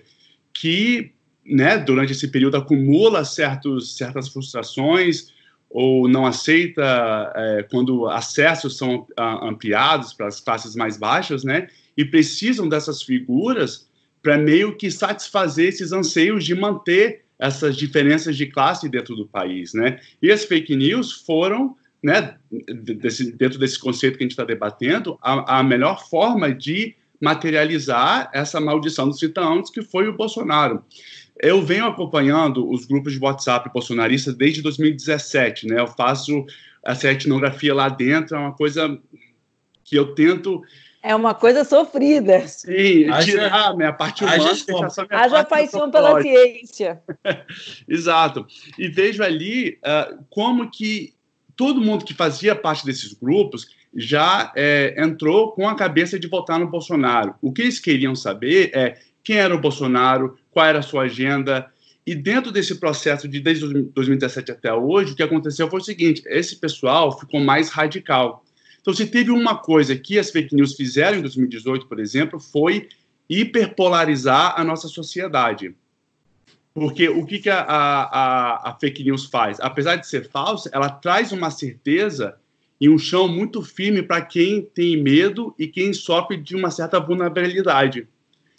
que, 0.53 1.11
né, 1.43 1.79
durante 1.79 2.11
esse 2.11 2.27
período 2.27 2.55
acumula 2.55 3.25
certos, 3.25 3.97
certas 3.97 4.29
frustrações 4.29 5.33
ou 5.67 6.07
não 6.07 6.27
aceita 6.27 7.33
é, 7.35 7.63
quando 7.63 8.07
acessos 8.07 8.77
são 8.77 9.07
ampliados 9.17 10.13
para 10.13 10.27
as 10.27 10.39
classes 10.39 10.75
mais 10.75 10.95
baixas, 10.95 11.43
né, 11.43 11.67
e 11.97 12.05
precisam 12.05 12.69
dessas 12.69 13.01
figuras 13.01 13.91
para 14.23 14.38
meio 14.38 14.75
que 14.75 14.89
satisfazer 14.89 15.67
esses 15.67 15.91
anseios 15.91 16.45
de 16.45 16.55
manter 16.55 17.25
essas 17.38 17.75
diferenças 17.75 18.38
de 18.38 18.47
classe 18.47 18.88
dentro 18.88 19.17
do 19.17 19.27
país, 19.27 19.73
né? 19.73 19.99
E 20.21 20.31
as 20.31 20.45
fake 20.45 20.73
news 20.77 21.12
foram, 21.12 21.75
né, 22.01 22.38
desse, 22.49 23.33
dentro 23.33 23.59
desse 23.59 23.77
conceito 23.77 24.17
que 24.17 24.23
a 24.23 24.25
gente 24.25 24.31
está 24.31 24.45
debatendo, 24.45 25.19
a, 25.21 25.59
a, 25.59 25.63
melhor 25.63 26.07
forma 26.07 26.53
de 26.53 26.95
materializar 27.19 28.29
essa 28.33 28.62
maldição 28.62 29.09
dos 29.09 29.19
cidadãos 29.19 29.69
que 29.69 29.81
foi 29.81 30.07
o 30.07 30.15
Bolsonaro. 30.15 30.83
Eu 31.41 31.62
venho 31.62 31.86
acompanhando 31.86 32.69
os 32.69 32.86
grupos 32.86 33.12
de 33.12 33.19
WhatsApp 33.19 33.69
bolsonaristas 33.73 34.36
desde 34.36 34.62
2017, 34.62 35.67
né? 35.67 35.81
Eu 35.81 35.88
faço 35.88 36.45
essa 36.86 37.12
etnografia 37.12 37.73
lá 37.73 37.89
dentro, 37.89 38.38
é 38.38 38.39
uma 38.39 38.53
coisa 38.53 38.97
que 39.83 39.97
eu 39.97 40.15
tento 40.15 40.62
é 41.03 41.13
uma 41.13 41.33
coisa 41.33 41.65
sofrida. 41.65 42.47
Sim, 42.47 43.09
haja, 43.09 43.31
tirar 43.31 43.67
a 43.67 43.75
minha 43.75 43.91
parte 43.91 44.23
humana. 44.23 44.41
Haja, 44.41 45.07
haja 45.09 45.43
paixão 45.43 45.91
pela 45.91 46.21
ciência. 46.21 47.01
Exato. 47.87 48.47
E 48.79 48.87
vejo 48.87 49.21
ali 49.21 49.77
uh, 49.83 50.23
como 50.29 50.71
que 50.71 51.13
todo 51.57 51.81
mundo 51.81 52.05
que 52.05 52.13
fazia 52.13 52.55
parte 52.55 52.85
desses 52.85 53.13
grupos 53.13 53.67
já 53.93 54.51
é, 54.55 54.95
entrou 54.97 55.51
com 55.51 55.67
a 55.67 55.75
cabeça 55.75 56.17
de 56.17 56.27
votar 56.27 56.57
no 56.57 56.69
Bolsonaro. 56.69 57.35
O 57.41 57.51
que 57.51 57.63
eles 57.63 57.79
queriam 57.79 58.15
saber 58.15 58.71
é 58.73 58.97
quem 59.23 59.35
era 59.35 59.53
o 59.53 59.59
Bolsonaro, 59.59 60.37
qual 60.51 60.65
era 60.65 60.79
a 60.79 60.83
sua 60.83 61.03
agenda. 61.03 61.69
E 62.07 62.15
dentro 62.15 62.51
desse 62.51 62.79
processo 62.79 63.27
de 63.27 63.41
desde 63.41 63.67
2017 63.67 64.51
até 64.53 64.73
hoje, 64.73 65.11
o 65.11 65.15
que 65.15 65.21
aconteceu 65.21 65.69
foi 65.69 65.81
o 65.81 65.83
seguinte: 65.83 66.23
esse 66.25 66.55
pessoal 66.55 67.17
ficou 67.19 67.41
mais 67.41 67.69
radical 67.69 68.43
então, 68.83 68.93
se 68.93 69.07
teve 69.07 69.31
uma 69.31 69.57
coisa 69.57 69.95
que 69.95 70.19
as 70.19 70.29
fake 70.29 70.53
news 70.53 70.75
fizeram 70.75 71.17
em 71.17 71.21
2018, 71.21 71.87
por 71.87 72.01
exemplo, 72.01 72.37
foi 72.37 72.89
hiperpolarizar 73.29 74.59
a 74.59 74.63
nossa 74.63 74.89
sociedade. 74.89 75.73
Porque 76.73 77.07
o 77.07 77.25
que, 77.25 77.39
que 77.39 77.49
a, 77.49 77.61
a, 77.61 78.71
a, 78.71 78.77
fake 78.77 79.01
news 79.05 79.25
faz? 79.27 79.57
Apesar 79.61 79.95
de 79.95 80.05
ser 80.05 80.29
falsa, 80.29 80.69
ela 80.73 80.89
traz 80.89 81.31
uma 81.31 81.49
certeza 81.49 82.35
e 82.81 82.89
um 82.89 82.97
chão 82.97 83.25
muito 83.25 83.61
firme 83.61 84.03
para 84.03 84.21
quem 84.21 84.61
tem 84.61 85.01
medo 85.01 85.55
e 85.57 85.65
quem 85.65 85.93
sofre 85.93 86.35
de 86.35 86.53
uma 86.53 86.69
certa 86.69 86.99
vulnerabilidade. 86.99 88.05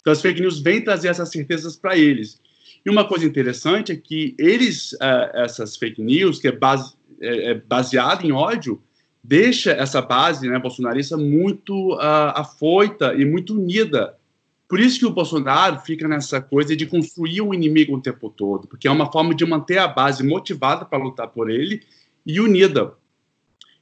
Então, 0.01 0.11
as 0.11 0.23
fake 0.23 0.41
news 0.41 0.59
vêm 0.59 0.83
trazer 0.83 1.09
essas 1.09 1.29
certezas 1.29 1.75
para 1.75 1.95
eles. 1.95 2.41
E 2.83 2.89
uma 2.89 3.07
coisa 3.07 3.25
interessante 3.25 3.91
é 3.91 3.95
que 3.95 4.33
eles, 4.39 4.93
uh, 4.93 5.29
essas 5.35 5.77
fake 5.77 6.01
news, 6.01 6.39
que 6.39 6.47
é, 6.47 6.51
base, 6.51 6.95
é, 7.21 7.51
é 7.51 7.53
baseada 7.53 8.25
em 8.25 8.31
ódio, 8.31 8.81
deixa 9.27 9.71
essa 9.71 10.01
base 10.01 10.47
né, 10.47 10.59
bolsonarista 10.59 11.17
muito 11.17 11.93
uh, 11.95 12.33
afoita 12.35 13.13
e 13.15 13.25
muito 13.25 13.53
unida. 13.53 14.15
Por 14.67 14.79
isso 14.79 14.99
que 14.99 15.05
o 15.05 15.11
Bolsonaro 15.11 15.79
fica 15.79 16.07
nessa 16.07 16.41
coisa 16.41 16.75
de 16.75 16.85
construir 16.85 17.41
um 17.41 17.53
inimigo 17.53 17.95
o 17.95 18.01
tempo 18.01 18.29
todo, 18.29 18.67
porque 18.67 18.87
é 18.87 18.91
uma 18.91 19.11
forma 19.11 19.33
de 19.33 19.45
manter 19.45 19.77
a 19.77 19.87
base 19.87 20.23
motivada 20.23 20.85
para 20.85 21.03
lutar 21.03 21.27
por 21.27 21.49
ele 21.49 21.81
e 22.25 22.39
unida. 22.39 22.93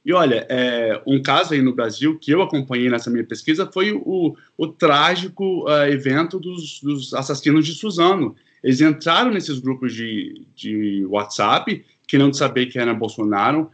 E 0.04 0.12
olha, 0.12 0.46
é, 0.50 1.00
um 1.06 1.22
caso 1.22 1.54
aí 1.54 1.62
no 1.62 1.74
Brasil 1.74 2.18
que 2.18 2.30
eu 2.30 2.42
acompanhei 2.42 2.90
nessa 2.90 3.10
minha 3.10 3.24
pesquisa 3.24 3.70
foi 3.72 3.92
o, 3.92 4.36
o 4.56 4.66
trágico 4.66 5.64
uh, 5.64 5.84
evento 5.84 6.38
dos, 6.38 6.80
dos, 6.82 7.14
assassinos 7.14 7.64
de 7.64 7.72
Suzano. 7.72 8.36
Eles 8.62 8.82
entraram 8.82 9.30
nesses 9.30 9.58
grupos 9.58 9.94
de, 9.94 10.46
de 10.54 11.06
WhatsApp, 11.06 11.82
querendo 12.06 12.36
saber 12.36 12.66
quem 12.66 12.82
era 12.82 12.92
Bolsonaro, 12.92 13.70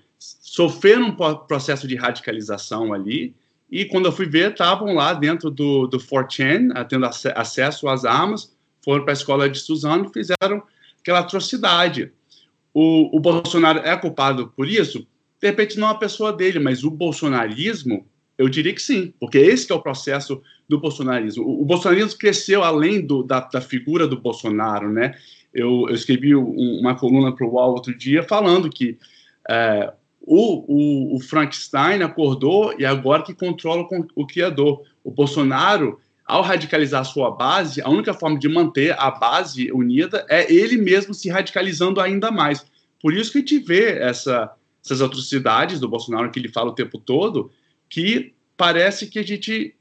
sofreram 0.50 1.06
um 1.06 1.14
processo 1.14 1.86
de 1.86 1.94
radicalização 1.94 2.92
ali, 2.92 3.32
e 3.70 3.84
quando 3.84 4.06
eu 4.06 4.12
fui 4.12 4.26
ver, 4.26 4.50
estavam 4.50 4.92
lá 4.94 5.14
dentro 5.14 5.48
do, 5.48 5.86
do 5.86 5.96
4chan, 5.96 6.76
eh, 6.76 6.82
tendo 6.82 7.06
ac 7.06 7.28
acesso 7.36 7.88
às 7.88 8.04
armas, 8.04 8.52
foram 8.84 9.04
para 9.04 9.12
a 9.12 9.14
escola 9.14 9.48
de 9.48 9.60
Suzano 9.60 10.06
e 10.06 10.12
fizeram 10.12 10.60
aquela 11.00 11.20
atrocidade. 11.20 12.10
O, 12.74 13.16
o, 13.16 13.20
Bolsonaro 13.20 13.78
é 13.78 13.96
culpado 13.96 14.52
por 14.56 14.66
isso? 14.66 15.06
De 15.40 15.46
repente 15.46 15.78
não 15.78 15.86
a 15.86 15.94
pessoa 15.94 16.32
dele, 16.32 16.58
mas 16.58 16.82
o 16.82 16.90
bolsonarismo, 16.90 18.04
eu 18.36 18.48
diria 18.48 18.74
que 18.74 18.82
sim, 18.82 19.14
porque 19.20 19.38
esse 19.38 19.70
é 19.70 19.74
o 19.76 19.80
processo 19.80 20.42
do 20.68 20.80
bolsonarismo. 20.80 21.44
O, 21.44 21.62
o 21.62 21.64
bolsonarismo 21.64 22.18
cresceu 22.18 22.64
além 22.64 23.00
do, 23.06 23.22
da, 23.22 23.38
da, 23.38 23.60
figura 23.60 24.04
do 24.04 24.20
Bolsonaro, 24.20 24.92
né? 24.92 25.14
Eu, 25.54 25.86
eu 25.88 25.94
escrevi 25.94 26.34
um, 26.34 26.80
uma 26.80 26.96
coluna 26.96 27.32
para 27.32 27.46
o 27.46 27.52
UOL 27.52 27.74
outro 27.74 27.96
dia 27.96 28.24
falando 28.24 28.68
que 28.68 28.98
é, 29.48 29.92
o, 30.20 30.64
o, 30.68 31.16
o, 31.16 31.20
Frankenstein 31.20 32.02
acordou 32.02 32.74
e 32.78 32.84
agora 32.84 33.22
que 33.22 33.34
controla 33.34 33.86
o, 34.14 34.26
criador. 34.26 34.82
O 35.02 35.10
Bolsonaro, 35.10 35.98
ao 36.26 36.42
radicalizar 36.42 37.04
sua 37.04 37.30
base, 37.30 37.80
a 37.80 37.88
única 37.88 38.12
forma 38.12 38.38
de 38.38 38.48
manter 38.48 38.94
a 38.98 39.10
base 39.10 39.72
unida 39.72 40.26
é 40.28 40.52
ele 40.52 40.76
mesmo 40.76 41.14
se 41.14 41.30
radicalizando 41.30 42.00
ainda 42.00 42.30
mais. 42.30 42.64
Por 43.00 43.14
isso 43.14 43.32
que 43.32 43.38
a 43.38 43.40
gente 43.40 43.58
vê 43.58 43.98
essa, 43.98 44.52
essas 44.84 45.00
atrocidades 45.00 45.80
do 45.80 45.88
Bolsonaro 45.88 46.30
que 46.30 46.38
ele 46.38 46.48
fala 46.48 46.70
o 46.70 46.74
tempo 46.74 46.98
todo, 46.98 47.50
que 47.88 48.34
parece 48.56 49.06
que 49.06 49.18
a 49.18 49.22
gente 49.22 49.74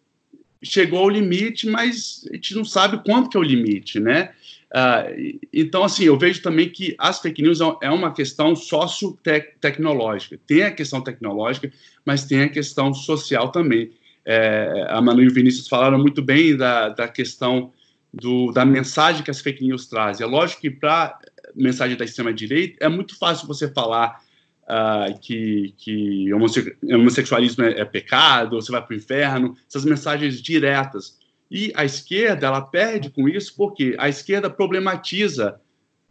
chegou 0.64 1.00
ao 1.00 1.10
limite, 1.10 1.68
mas 1.68 2.26
a 2.32 2.36
gente 2.36 2.56
não 2.56 2.66
sabe 2.66 3.02
quanto 3.04 3.30
que 3.30 3.38
é 3.38 3.40
o 3.40 3.44
limite, 3.44 4.00
né? 4.00 4.32
Uh, 4.72 5.40
então, 5.52 5.84
assim, 5.84 6.04
eu 6.04 6.18
vejo 6.18 6.42
também 6.42 6.70
que 6.70 6.96
as 6.98 7.20
fake 7.20 7.42
news 7.42 7.60
é 7.82 7.90
uma 7.90 8.14
questão 8.14 8.56
socio-tecnológica. 8.56 10.40
Tem 10.46 10.64
a 10.64 10.72
questão 10.72 11.02
tecnológica, 11.02 11.72
mas 12.06 12.26
tem 12.26 12.44
a 12.44 12.50
questão 12.50 12.94
social 12.94 13.52
também. 13.52 13.92
É, 14.26 14.86
a 14.90 15.02
Manu 15.02 15.24
e 15.24 15.28
o 15.28 15.34
Vinícius 15.34 15.68
falaram 15.68 15.98
muito 15.98 16.22
bem 16.22 16.56
da, 16.56 16.90
da 16.90 17.08
questão 17.08 17.72
do, 18.14 18.52
da 18.52 18.64
mensagem 18.64 19.24
que 19.24 19.32
as 19.32 19.42
fake 19.42 19.64
news 19.64 19.88
trazem. 19.88 20.26
É 20.26 20.30
lógico 20.30 20.62
que 20.62 20.70
para 20.70 21.18
mensagem 21.56 21.98
da 21.98 22.06
extrema-direita 22.06 22.78
é 22.80 22.90
muito 22.90 23.18
fácil 23.18 23.48
você 23.48 23.68
falar 23.68 24.22
uh, 24.66 25.20
que, 25.20 25.74
que 25.78 26.32
homossexualismo 26.34 27.64
é, 27.64 27.80
é 27.80 27.86
pecado, 27.86 28.62
você 28.62 28.72
vai 28.72 28.86
para 28.86 28.94
o 28.94 28.98
inferno, 28.98 29.58
essas 29.68 29.84
mensagens 29.84 30.42
diretas. 30.42 31.18
E 31.52 31.72
a 31.76 31.84
esquerda, 31.84 32.48
ela 32.48 32.62
perde 32.62 33.10
com 33.10 33.28
isso 33.28 33.56
porque 33.56 33.96
a 33.98 34.08
esquerda 34.08 34.50
problematiza, 34.50 35.60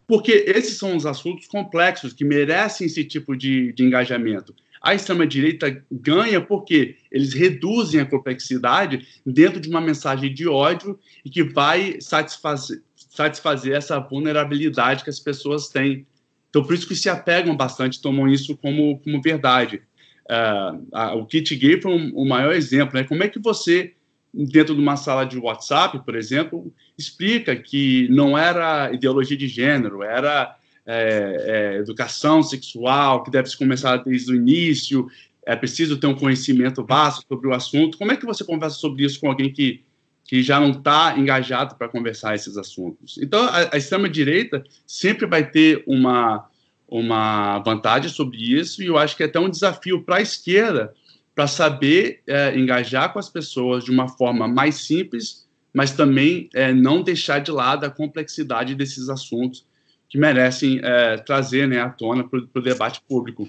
porque 0.07 0.33
esses 0.47 0.79
são 0.79 0.97
os 0.97 1.07
assuntos 1.07 1.47
complexos 1.47 2.13
que 2.13 2.25
merecem 2.25 2.87
esse 2.87 3.05
tipo 3.05 3.37
de, 3.37 3.73
de 3.73 3.85
engajamento. 3.85 4.55
A 4.81 4.95
extrema-direita 4.95 5.85
ganha 5.91 6.41
porque 6.41 6.97
eles 7.11 7.33
reduzem 7.33 8.01
a 8.01 8.07
complexidade 8.07 9.07
dentro 9.27 9.61
de 9.61 9.69
uma 9.69 9.81
mensagem 9.81 10.33
de 10.33 10.49
ódio 10.49 10.99
e 11.25 11.31
que 11.31 11.43
vai 11.43 12.01
satisfazer, 12.01 12.83
satisfazer 12.95 13.75
essa 13.75 13.99
vulnerabilidade 13.99 15.03
que 15.03 15.11
as 15.11 15.19
pessoas 15.21 15.69
têm. 15.69 16.07
Então, 16.49 16.65
por 16.65 16.75
isso 16.75 16.87
que 16.87 16.95
se 16.95 17.09
apegam 17.09 17.57
bastante, 17.57 18.01
tomam 18.01 18.29
isso 18.29 18.57
como, 18.57 18.99
como 19.01 19.21
verdade. 19.21 19.83
Uh, 20.31 20.87
a, 20.93 21.15
o 21.15 21.27
kit 21.27 21.55
gay 21.57 21.81
foi 21.81 21.93
um, 21.93 22.13
o 22.15 22.25
maior 22.25 22.55
exemplo. 22.55 22.95
Né? 22.95 23.05
Como 23.05 23.23
é 23.23 23.29
que 23.29 23.39
você 23.39 23.95
dentro 24.33 24.75
de 24.75 24.81
uma 24.81 24.97
sala 24.97 25.25
de 25.25 25.39
WhatsApp, 25.39 26.05
por 26.05 26.15
exemplo, 26.15 26.73
explica 26.97 27.57
que 27.57 28.09
não 28.11 28.37
era 28.37 28.93
ideologia 28.93 29.37
de 29.37 29.49
gênero, 29.49 30.03
era 30.03 30.57
é, 30.87 31.75
é, 31.75 31.79
educação 31.79 32.43
sexual, 32.43 33.23
que 33.23 33.31
deve 33.31 33.49
se 33.49 33.57
começar 33.57 33.97
desde 33.99 34.33
o 34.33 34.37
início, 34.37 35.07
é 35.47 35.57
preciso 35.57 35.97
ter 35.97 36.07
um 36.07 36.15
conhecimento 36.15 36.83
básico 36.83 37.27
sobre 37.29 37.49
o 37.49 37.55
assunto. 37.55 37.97
Como 37.97 38.13
é 38.13 38.17
que 38.17 38.27
você 38.27 38.45
conversa 38.45 38.77
sobre 38.77 39.05
isso 39.05 39.19
com 39.19 39.29
alguém 39.29 39.51
que, 39.53 39.83
que 40.25 40.43
já 40.43 40.61
não 40.61 40.71
está 40.71 41.15
engajado 41.19 41.75
para 41.75 41.89
conversar 41.89 42.35
esses 42.35 42.57
assuntos? 42.57 43.19
Então, 43.19 43.45
a, 43.45 43.75
a 43.75 43.79
extrema-direita 43.79 44.63
sempre 44.87 45.27
vai 45.27 45.51
ter 45.51 45.83
uma, 45.87 46.47
uma 46.87 47.61
vantagem 47.61 48.11
sobre 48.11 48.37
isso, 48.37 48.83
e 48.83 48.87
eu 48.87 48.99
acho 48.99 49.17
que 49.17 49.23
é 49.23 49.27
até 49.27 49.41
um 49.41 49.49
desafio 49.49 50.03
para 50.03 50.17
a 50.17 50.23
esquerda 50.23 50.95
para 51.39 51.47
saber 51.47 52.21
é, 52.27 52.59
engajar 52.59 53.13
com 53.13 53.21
as 53.21 53.29
pessoas 53.29 53.85
de 53.85 53.93
uma 53.93 54.09
forma 54.09 54.49
mais 54.49 54.85
simples, 54.89 55.47
mas 55.73 55.93
também 55.93 56.51
é, 56.53 56.73
não 56.73 57.01
deixar 57.01 57.39
de 57.39 57.53
lado 57.53 57.87
a 57.87 57.91
complexidade 57.91 58.75
desses 58.75 59.09
assuntos 59.09 59.65
que 60.09 60.19
merecem 60.19 60.81
é, 60.83 61.17
trazer 61.19 61.69
né, 61.69 61.81
à 61.81 61.91
tona 61.91 62.29
para 62.29 62.41
o 62.41 62.61
debate 62.61 63.01
público. 63.09 63.49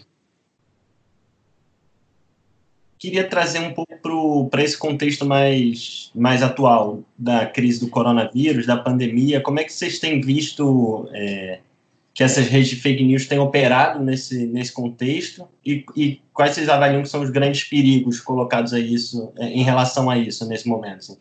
Queria 2.99 3.27
trazer 3.27 3.57
um 3.57 3.73
pouco 3.73 4.47
para 4.51 4.63
esse 4.63 4.77
contexto 4.77 5.25
mais, 5.25 6.11
mais 6.13 6.43
atual 6.43 7.01
da 7.17 7.47
crise 7.47 7.79
do 7.79 7.89
coronavírus, 7.89 8.67
da 8.67 8.77
pandemia. 8.77 9.41
Como 9.41 9.59
é 9.59 9.63
que 9.63 9.73
vocês 9.73 9.97
têm 9.97 10.21
visto 10.21 11.09
é, 11.11 11.59
que 12.19 12.23
essas 12.25 12.47
redes 12.47 12.67
de 12.67 12.75
fake 12.75 13.01
news 13.01 13.27
têm 13.27 13.39
operado 13.39 14.03
nesse, 14.03 14.45
nesse 14.45 14.73
contexto 14.73 15.47
e, 15.65 15.85
e 15.95 16.21
quais 16.33 16.53
vocês 16.53 16.67
avaliam 16.67 17.01
que 17.01 17.07
são 17.07 17.21
os 17.21 17.29
grandes 17.29 17.63
perigos 17.63 18.19
colocados 18.19 18.73
a 18.73 18.79
isso, 18.81 19.31
é, 19.37 19.47
em 19.47 19.63
relação 19.63 20.09
a 20.09 20.17
isso 20.17 20.45
nesse 20.45 20.67
momento? 20.67 20.97
Assim? 20.97 21.17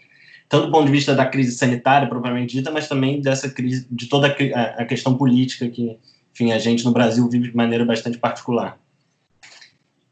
Tanto 0.49 0.67
do 0.67 0.73
ponto 0.73 0.87
de 0.87 0.91
vista 0.91 1.15
da 1.15 1.25
crise 1.25 1.53
sanitária, 1.53 2.09
propriamente 2.09 2.57
dita, 2.57 2.73
mas 2.73 2.89
também 2.89 3.21
dessa 3.21 3.49
crise, 3.49 3.87
de 3.89 4.09
toda 4.09 4.27
a, 4.27 4.83
a 4.83 4.85
questão 4.85 5.17
política 5.17 5.69
que, 5.69 5.97
enfim, 6.35 6.51
a 6.51 6.59
gente 6.59 6.85
no 6.85 6.91
Brasil 6.91 7.29
vive 7.29 7.51
de 7.51 7.57
maneira 7.57 7.85
bastante 7.85 8.19
particular. 8.19 8.77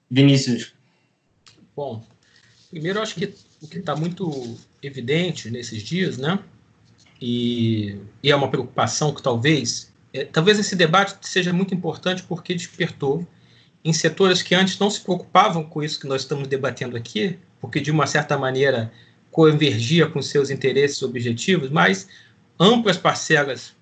Vinícius. 0.08 0.72
Bom, 1.74 2.00
primeiro 2.70 3.02
acho 3.02 3.16
que 3.16 3.34
o 3.60 3.66
que 3.66 3.78
está 3.78 3.96
muito 3.96 4.56
evidente 4.80 5.50
nesses 5.50 5.82
dias, 5.82 6.16
né, 6.16 6.38
e, 7.20 7.98
e 8.22 8.30
é 8.30 8.36
uma 8.36 8.48
preocupação 8.48 9.12
que 9.12 9.20
talvez 9.20 9.95
talvez 10.24 10.58
esse 10.58 10.74
debate 10.74 11.16
seja 11.22 11.52
muito 11.52 11.74
importante 11.74 12.22
porque 12.22 12.54
despertou 12.54 13.26
em 13.84 13.92
setores 13.92 14.42
que 14.42 14.54
antes 14.54 14.78
não 14.78 14.90
se 14.90 15.00
preocupavam 15.00 15.62
com 15.62 15.82
isso 15.82 16.00
que 16.00 16.06
nós 16.06 16.22
estamos 16.22 16.48
debatendo 16.48 16.96
aqui, 16.96 17.38
porque 17.60 17.80
de 17.80 17.90
uma 17.90 18.06
certa 18.06 18.36
maneira 18.36 18.92
convergia 19.30 20.08
com 20.08 20.20
seus 20.20 20.50
interesses 20.50 21.02
objetivos, 21.02 21.70
mas 21.70 22.08
amplas 22.58 22.96
parcelas, 22.96 23.74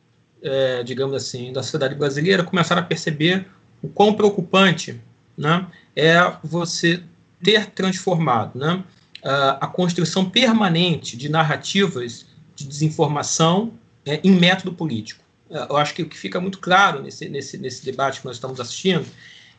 é, 0.43 0.83
digamos 0.83 1.15
assim, 1.15 1.53
da 1.53 1.63
sociedade 1.63 1.95
brasileira 1.95 2.43
começaram 2.43 2.83
a 2.83 2.85
perceber 2.85 3.47
o 3.83 3.89
quão 3.89 4.13
preocupante 4.13 5.01
né, 5.39 5.67
é 5.97 6.19
você 6.43 7.03
ter 7.43 7.71
transformado 7.71 8.59
né, 8.59 8.83
a 9.23 9.67
construção 9.67 10.29
permanente 10.29 11.17
de 11.17 11.31
narrativas 11.31 12.27
de 12.55 12.67
desinformação 12.67 13.73
é, 14.05 14.21
em 14.23 14.33
método 14.33 14.73
político 14.73 15.24
eu 15.55 15.77
acho 15.77 15.95
que 15.95 16.03
o 16.03 16.09
que 16.09 16.19
fica 16.19 16.41
muito 16.41 16.59
claro 16.59 17.03
nesse, 17.03 17.29
nesse, 17.29 17.57
nesse 17.57 17.85
debate 17.85 18.21
que 18.21 18.27
nós 18.27 18.37
estamos 18.37 18.59
assistindo 18.59 19.07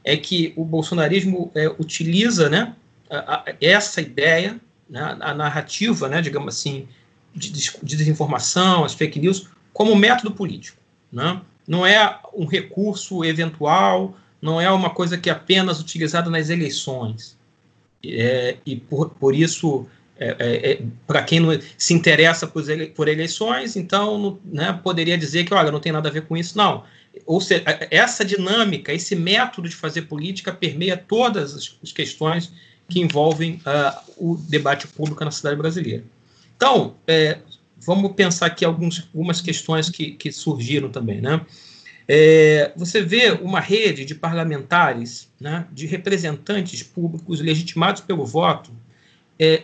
é 0.03 0.17
que 0.17 0.53
o 0.55 0.65
bolsonarismo 0.65 1.51
é, 1.55 1.67
utiliza 1.79 2.49
né, 2.49 2.75
a, 3.09 3.35
a, 3.35 3.45
essa 3.61 4.01
ideia, 4.01 4.59
né, 4.89 5.17
a 5.19 5.33
narrativa, 5.33 6.09
né, 6.09 6.21
digamos 6.21 6.55
assim, 6.55 6.87
de, 7.33 7.49
de, 7.49 7.95
desinformação, 7.95 8.83
as 8.83 8.93
fake 8.93 9.19
news, 9.19 9.47
como 9.73 9.95
método 9.95 10.31
político. 10.31 10.77
Né? 11.11 11.41
Não 11.67 11.85
é 11.85 12.19
um 12.33 12.45
recurso 12.45 13.23
eventual, 13.23 14.15
não 14.41 14.59
é 14.59 14.69
uma 14.69 14.89
coisa 14.89 15.17
que 15.17 15.29
é 15.29 15.33
apenas 15.33 15.79
utilizada 15.79 16.29
nas 16.29 16.49
eleições. 16.49 17.35
É, 18.03 18.57
e 18.65 18.75
por, 18.75 19.09
por 19.09 19.33
isso 19.33 19.87
é, 20.17 20.35
é, 20.39 20.71
é 20.71 20.81
para 21.05 21.23
quem 21.23 21.39
não 21.39 21.49
se 21.77 21.93
interessa 21.93 22.47
por, 22.47 22.69
ele, 22.69 22.87
por 22.87 23.07
eleições, 23.07 23.75
então 23.75 24.17
não, 24.17 24.39
né, 24.45 24.79
poderia 24.83 25.17
dizer 25.17 25.45
que, 25.45 25.53
olha, 25.53 25.71
não 25.71 25.79
tem 25.79 25.91
nada 25.91 26.09
a 26.09 26.11
ver 26.11 26.23
com 26.23 26.37
isso, 26.37 26.57
não. 26.57 26.83
Ou 27.25 27.39
seja, 27.39 27.63
essa 27.89 28.25
dinâmica, 28.25 28.93
esse 28.93 29.15
método 29.15 29.69
de 29.69 29.75
fazer 29.75 30.03
política 30.03 30.51
permeia 30.51 30.97
todas 30.97 31.77
as, 31.81 31.91
questões 31.91 32.51
que 32.89 32.99
envolvem 32.99 33.61
uh, 33.65 34.11
o 34.17 34.37
debate 34.37 34.87
público 34.87 35.23
na 35.23 35.31
cidade 35.31 35.55
brasileira. 35.55 36.03
Então, 36.55 36.95
é, 37.07 37.39
vamos 37.77 38.11
pensar 38.13 38.47
aqui 38.47 38.65
alguns, 38.65 39.07
algumas 39.13 39.41
questões 39.41 39.89
que, 39.89 40.11
que 40.11 40.31
surgiram 40.31 40.89
também, 40.89 41.21
né? 41.21 41.41
É, 42.07 42.71
você 42.75 43.01
vê 43.01 43.31
uma 43.31 43.59
rede 43.59 44.05
de 44.05 44.13
parlamentares, 44.13 45.27
né, 45.39 45.65
de 45.71 45.87
representantes 45.87 46.83
públicos 46.83 47.41
legitimados 47.41 48.01
pelo 48.01 48.23
voto, 48.25 48.71
é, 49.39 49.63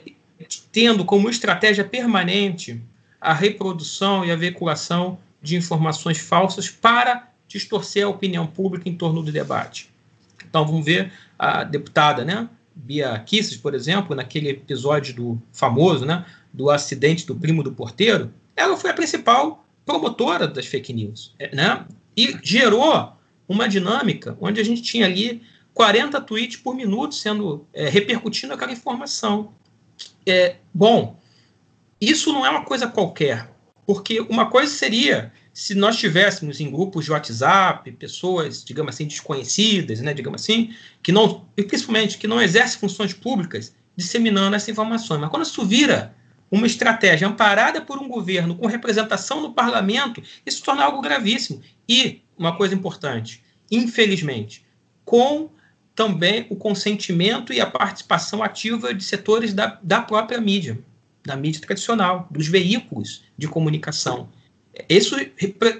tendo 0.71 1.06
como 1.06 1.30
estratégia 1.30 1.84
permanente 1.84 2.82
a 3.19 3.34
reprodução 3.34 4.25
e 4.25 4.32
a 4.32 4.36
veiculação 4.36 5.17
de 5.41 5.56
informações 5.56 6.17
falsas 6.17 6.69
para 6.69 7.30
distorcer 7.47 8.06
a 8.06 8.10
opinião 8.10 8.47
pública 8.47 8.88
em 8.88 8.95
torno 8.95 9.21
do 9.21 9.32
debate. 9.32 9.89
Então, 10.47 10.65
vamos 10.65 10.86
ver 10.86 11.12
a 11.38 11.63
deputada, 11.63 12.23
né, 12.23 12.49
Bia 12.75 13.19
Kisses, 13.19 13.58
por 13.58 13.73
exemplo, 13.73 14.15
naquele 14.15 14.49
episódio 14.49 15.13
do 15.13 15.41
famoso, 15.51 16.06
né, 16.06 16.25
do 16.54 16.69
acidente 16.69 17.25
do 17.25 17.36
primo 17.36 17.63
do 17.63 17.71
porteiro, 17.71 18.34
ela 18.56 18.77
foi 18.77 18.89
a 18.89 18.93
principal 18.93 19.65
promotora 19.86 20.47
das 20.47 20.65
fake 20.65 20.93
news, 20.93 21.34
é, 21.38 21.54
né, 21.56 21.86
e 22.15 22.38
gerou 22.43 23.13
uma 23.47 23.67
dinâmica 23.67 24.38
onde 24.39 24.60
a 24.62 24.63
gente 24.63 24.82
tinha 24.82 25.06
ali 25.06 25.41
40 25.73 26.19
tweets 26.21 26.58
por 26.58 26.75
minuto 26.75 27.15
sendo 27.15 27.65
é, 27.73 27.89
repercutindo 27.89 28.54
aquela 28.54 28.71
informação 28.71 29.54
é, 30.26 30.56
bom, 30.74 31.20
isso 32.00 32.32
não 32.34 32.46
é 32.46 32.50
uma 32.50 32.64
coisa 32.64 32.88
qualquer, 32.88 33.50
porque 33.86 34.20
uma 34.22 34.50
coisa 34.50 34.72
seria 34.74 35.32
se 35.54 35.76
nós 35.76 35.98
tivéssemos 35.98 36.60
em 36.60 36.72
grupos 36.72 37.06
de 37.06 37.12
WhatsApp 37.12 37.92
pessoas, 37.94 38.64
digamos 38.64 38.96
assim, 38.96 39.06
desconhecidas, 39.06 40.00
né, 40.00 40.14
digamos 40.14 40.42
assim, 40.42 40.74
que 41.04 41.12
não, 41.12 41.46
principalmente 41.56 42.18
que 42.18 42.28
não 42.28 42.42
exercem 42.42 42.80
funções 42.80 43.14
públicas, 43.14 43.76
disseminando 43.96 44.56
essa 44.56 44.72
informação. 44.72 45.20
Mas 45.20 45.30
quando 45.30 45.44
isso 45.44 45.66
vira 45.66 46.16
uma 46.50 46.66
estratégia 46.66 47.28
amparada 47.28 47.82
por 47.82 47.98
um 47.98 48.08
governo 48.08 48.56
com 48.56 48.66
representação 48.66 49.42
no 49.42 49.54
parlamento, 49.54 50.24
isso 50.46 50.64
torna 50.64 50.84
algo 50.84 51.02
gravíssimo. 51.02 51.62
E 51.88 52.22
uma 52.38 52.56
coisa 52.56 52.74
importante, 52.74 53.44
infelizmente, 53.70 54.66
com 55.04 55.50
também 56.02 56.48
o 56.50 56.56
consentimento 56.56 57.54
e 57.54 57.62
a 57.62 57.68
participação 57.68 58.42
ativa 58.42 58.92
de 58.92 59.04
setores 59.04 59.54
da, 59.54 59.78
da 59.84 60.02
própria 60.02 60.42
mídia, 60.42 60.80
da 61.24 61.36
mídia 61.36 61.62
tradicional, 61.62 62.28
dos 62.32 62.48
veículos 62.48 63.24
de 63.38 63.48
comunicação. 63.48 64.28
Isso, 64.90 65.16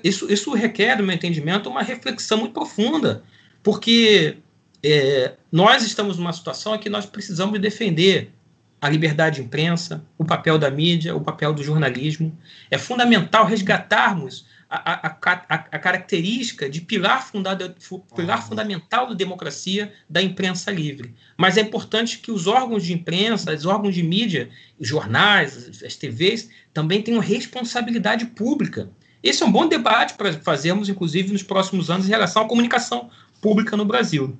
isso, 0.04 0.32
isso 0.32 0.54
requer, 0.54 1.00
no 1.00 1.04
meu 1.04 1.16
entendimento, 1.16 1.68
uma 1.68 1.82
reflexão 1.82 2.38
muito 2.38 2.54
profunda, 2.54 3.24
porque 3.64 4.38
é, 4.84 5.34
nós 5.52 5.84
estamos 5.84 6.20
numa 6.20 6.34
situação 6.34 6.76
em 6.76 6.80
que 6.80 6.89
nós 6.89 7.08
precisamos 7.08 7.60
defender 7.60 8.32
a 8.80 8.88
liberdade 8.88 9.38
de 9.38 9.41
imprensa, 9.41 10.06
o 10.20 10.26
papel 10.26 10.60
da 10.60 10.70
mídia, 10.70 11.16
o 11.16 11.22
papel 11.22 11.52
do 11.52 11.64
jornalismo. 11.64 12.38
É 12.70 12.78
fundamental 12.78 13.43
resgatarmos 13.43 14.45
a, 14.72 15.07
a, 15.07 15.17
a, 15.49 15.53
a 15.53 15.80
característica 15.80 16.69
de 16.69 16.80
pilar, 16.80 17.28
fundado, 17.28 17.76
pilar 18.15 18.47
fundamental 18.47 19.07
da 19.07 19.13
democracia 19.13 19.93
da 20.09 20.22
imprensa 20.22 20.72
livre. 20.72 21.13
Mas 21.36 21.57
é 21.57 21.61
importante 21.61 22.19
que 22.19 22.32
os 22.32 22.47
órgãos 22.47 22.86
de 22.86 22.93
imprensa, 22.93 23.53
os 23.53 23.65
órgãos 23.65 23.93
de 23.93 24.01
mídia, 24.01 24.49
os 24.80 24.88
jornais, 24.88 25.84
as 25.84 25.95
TVs, 25.95 26.49
também 26.74 27.01
tenham 27.01 27.19
responsabilidade 27.19 28.26
pública. 28.28 28.89
Esse 29.22 29.43
é 29.43 29.45
um 29.45 29.51
bom 29.51 29.67
debate 29.67 30.13
para 30.13 30.32
fazermos, 30.34 30.88
inclusive, 30.88 31.34
nos 31.34 31.43
próximos 31.43 31.91
anos, 31.91 32.07
em 32.07 32.09
relação 32.09 32.43
à 32.43 32.47
comunicação 32.47 33.09
pública 33.41 33.76
no 33.76 33.84
Brasil. 33.84 34.38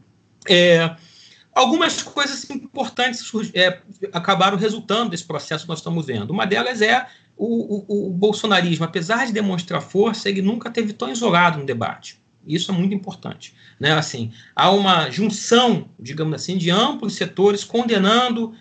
É, 0.48 0.96
algumas 1.54 2.02
coisas 2.02 2.50
importantes 2.50 3.30
é, 3.54 3.82
acabaram 4.14 4.58
resultando 4.58 5.10
desse 5.10 5.26
processo 5.26 5.66
que 5.66 5.70
nós 5.70 5.80
estamos 5.80 6.06
vendo. 6.06 6.32
Uma 6.32 6.46
delas 6.46 6.82
é 6.82 7.06
o, 7.44 7.86
o, 7.88 8.08
o, 8.08 8.10
bolsonarismo, 8.12 8.86
apesar 8.86 9.26
de 9.26 9.34
demonstrar 9.34 9.82
força, 9.82 10.30
ele 10.30 10.44
nunca 10.44 10.70
teve 10.70 10.94
tão 10.94 11.12
isolado 11.12 11.58
no 11.58 11.66
debate. 11.66 12.20
Isso 12.46 12.72
é 12.72 12.74
muito 12.74 12.94
importante. 12.94 13.56
Né? 13.80 13.94
Assim, 13.94 14.32
há 14.56 14.70
uma 14.70 15.10
junção, 15.10 15.90
digamos 16.00 16.36
assim, 16.36 16.56
de 16.56 16.70
amplos 16.70 17.16
setores 17.16 17.64
condenando 17.64 18.54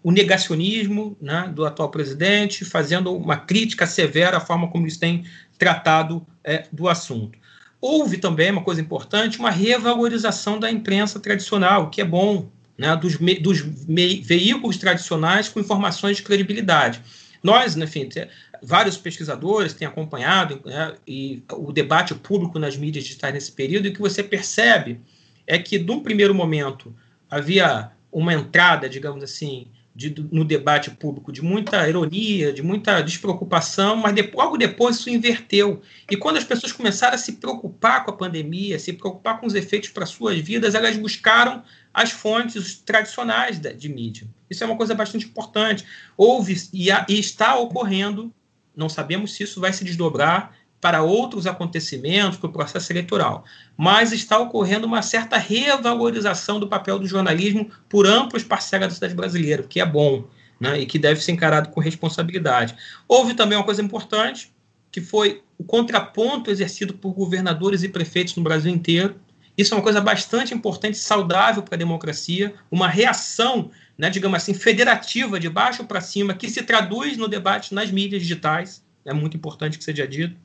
o 0.00 0.12
negacionismo 0.12 1.16
né, 1.20 1.50
do 1.52 1.66
atual 1.66 1.90
presidente, 1.90 2.64
fazendo 2.64 3.12
uma 3.12 3.36
crítica 3.36 3.84
severa 3.84 4.36
à 4.36 4.40
forma 4.40 4.68
como 4.68 4.84
eles 4.84 4.96
têm 4.96 5.24
tratado 5.58 6.24
é, 6.44 6.66
do 6.70 6.88
assunto. 6.88 7.36
Houve 7.80 8.18
também, 8.18 8.52
uma 8.52 8.62
coisa 8.62 8.80
importante, 8.80 9.40
uma 9.40 9.50
revalorização 9.50 10.60
da 10.60 10.70
imprensa 10.70 11.18
tradicional, 11.18 11.84
o 11.84 11.90
que 11.90 12.00
é 12.00 12.04
bom, 12.04 12.48
né, 12.78 12.94
dos, 12.96 13.16
dos 13.40 13.60
veículos 13.60 14.76
tradicionais 14.76 15.48
com 15.48 15.58
informações 15.58 16.18
de 16.18 16.22
credibilidade. 16.22 17.02
Nós, 17.44 17.76
enfim, 17.76 18.08
vários 18.62 18.96
pesquisadores 18.96 19.74
têm 19.74 19.86
acompanhado 19.86 20.62
né, 20.64 20.94
e 21.06 21.42
o 21.52 21.70
debate 21.70 22.14
público 22.14 22.58
nas 22.58 22.74
mídias 22.74 23.04
digitais 23.04 23.34
nesse 23.34 23.52
período, 23.52 23.86
e 23.86 23.90
o 23.90 23.92
que 23.92 24.00
você 24.00 24.22
percebe 24.22 24.98
é 25.46 25.58
que, 25.58 25.78
num 25.78 26.00
primeiro 26.00 26.34
momento, 26.34 26.96
havia 27.30 27.90
uma 28.10 28.32
entrada, 28.32 28.88
digamos 28.88 29.22
assim, 29.22 29.66
de, 29.94 30.14
no 30.32 30.42
debate 30.42 30.90
público 30.90 31.30
de 31.30 31.42
muita 31.42 31.86
ironia, 31.86 32.50
de 32.50 32.62
muita 32.62 33.02
despreocupação, 33.02 33.94
mas 33.94 34.14
de, 34.14 34.22
logo 34.32 34.56
depois 34.56 34.96
isso 34.96 35.10
inverteu. 35.10 35.82
E 36.10 36.16
quando 36.16 36.38
as 36.38 36.44
pessoas 36.44 36.72
começaram 36.72 37.14
a 37.14 37.18
se 37.18 37.32
preocupar 37.32 38.04
com 38.04 38.10
a 38.10 38.16
pandemia, 38.16 38.78
se 38.78 38.94
preocupar 38.94 39.38
com 39.38 39.46
os 39.46 39.54
efeitos 39.54 39.90
para 39.90 40.06
suas 40.06 40.38
vidas, 40.38 40.74
elas 40.74 40.96
buscaram 40.96 41.62
as 41.94 42.10
fontes 42.10 42.76
tradicionais 42.84 43.60
de, 43.60 43.88
mídia. 43.88 44.26
Isso 44.50 44.64
é 44.64 44.66
uma 44.66 44.76
coisa 44.76 44.94
bastante 44.94 45.26
importante. 45.26 45.84
Houve 46.16 46.54
e, 46.72 46.90
está 47.08 47.54
ocorrendo, 47.56 48.34
não 48.76 48.88
sabemos 48.88 49.32
se 49.32 49.44
isso 49.44 49.60
vai 49.60 49.72
se 49.72 49.84
desdobrar 49.84 50.52
para 50.80 51.02
outros 51.02 51.46
acontecimentos, 51.46 52.36
para 52.36 52.50
o 52.50 52.52
processo 52.52 52.92
eleitoral. 52.92 53.44
Mas 53.76 54.12
está 54.12 54.38
ocorrendo 54.38 54.86
uma 54.86 55.00
certa 55.00 55.38
revalorização 55.38 56.60
do 56.60 56.68
papel 56.68 56.98
do 56.98 57.06
jornalismo 57.06 57.70
por 57.88 58.06
amplas 58.06 58.42
parcelas 58.42 58.88
da 58.88 58.90
sociedade 58.90 59.14
brasileira, 59.14 59.62
que 59.62 59.80
é 59.80 59.86
bom 59.86 60.28
né, 60.60 60.80
e 60.80 60.86
que 60.86 60.98
deve 60.98 61.22
ser 61.22 61.32
encarado 61.32 61.70
com 61.70 61.80
responsabilidade. 61.80 62.74
Houve 63.08 63.34
também 63.34 63.56
uma 63.56 63.64
coisa 63.64 63.80
importante, 63.80 64.52
que 64.90 65.00
foi 65.00 65.42
o 65.56 65.64
contraponto 65.64 66.50
exercido 66.50 66.94
por 66.94 67.14
governadores 67.14 67.82
e 67.82 67.88
prefeitos 67.88 68.34
no 68.36 68.42
Brasil 68.42 68.72
inteiro. 68.72 69.16
Isso 69.56 69.72
é 69.72 69.76
uma 69.76 69.82
coisa 69.82 70.00
bastante 70.00 70.52
importante, 70.52 70.98
saudável 70.98 71.62
para 71.62 71.76
a 71.76 71.78
democracia, 71.78 72.54
uma 72.70 72.88
reação, 72.88 73.70
né, 73.96 74.10
digamos 74.10 74.36
assim, 74.36 74.52
federativa 74.52 75.38
de 75.38 75.48
baixo 75.48 75.84
para 75.84 76.00
cima, 76.00 76.34
que 76.34 76.48
se 76.48 76.62
traduz 76.62 77.16
no 77.16 77.28
debate 77.28 77.74
nas 77.74 77.90
mídias 77.90 78.22
digitais. 78.22 78.84
É 79.04 79.12
muito 79.12 79.36
importante 79.36 79.78
que 79.78 79.84
seja 79.84 80.06
dito. 80.06 80.36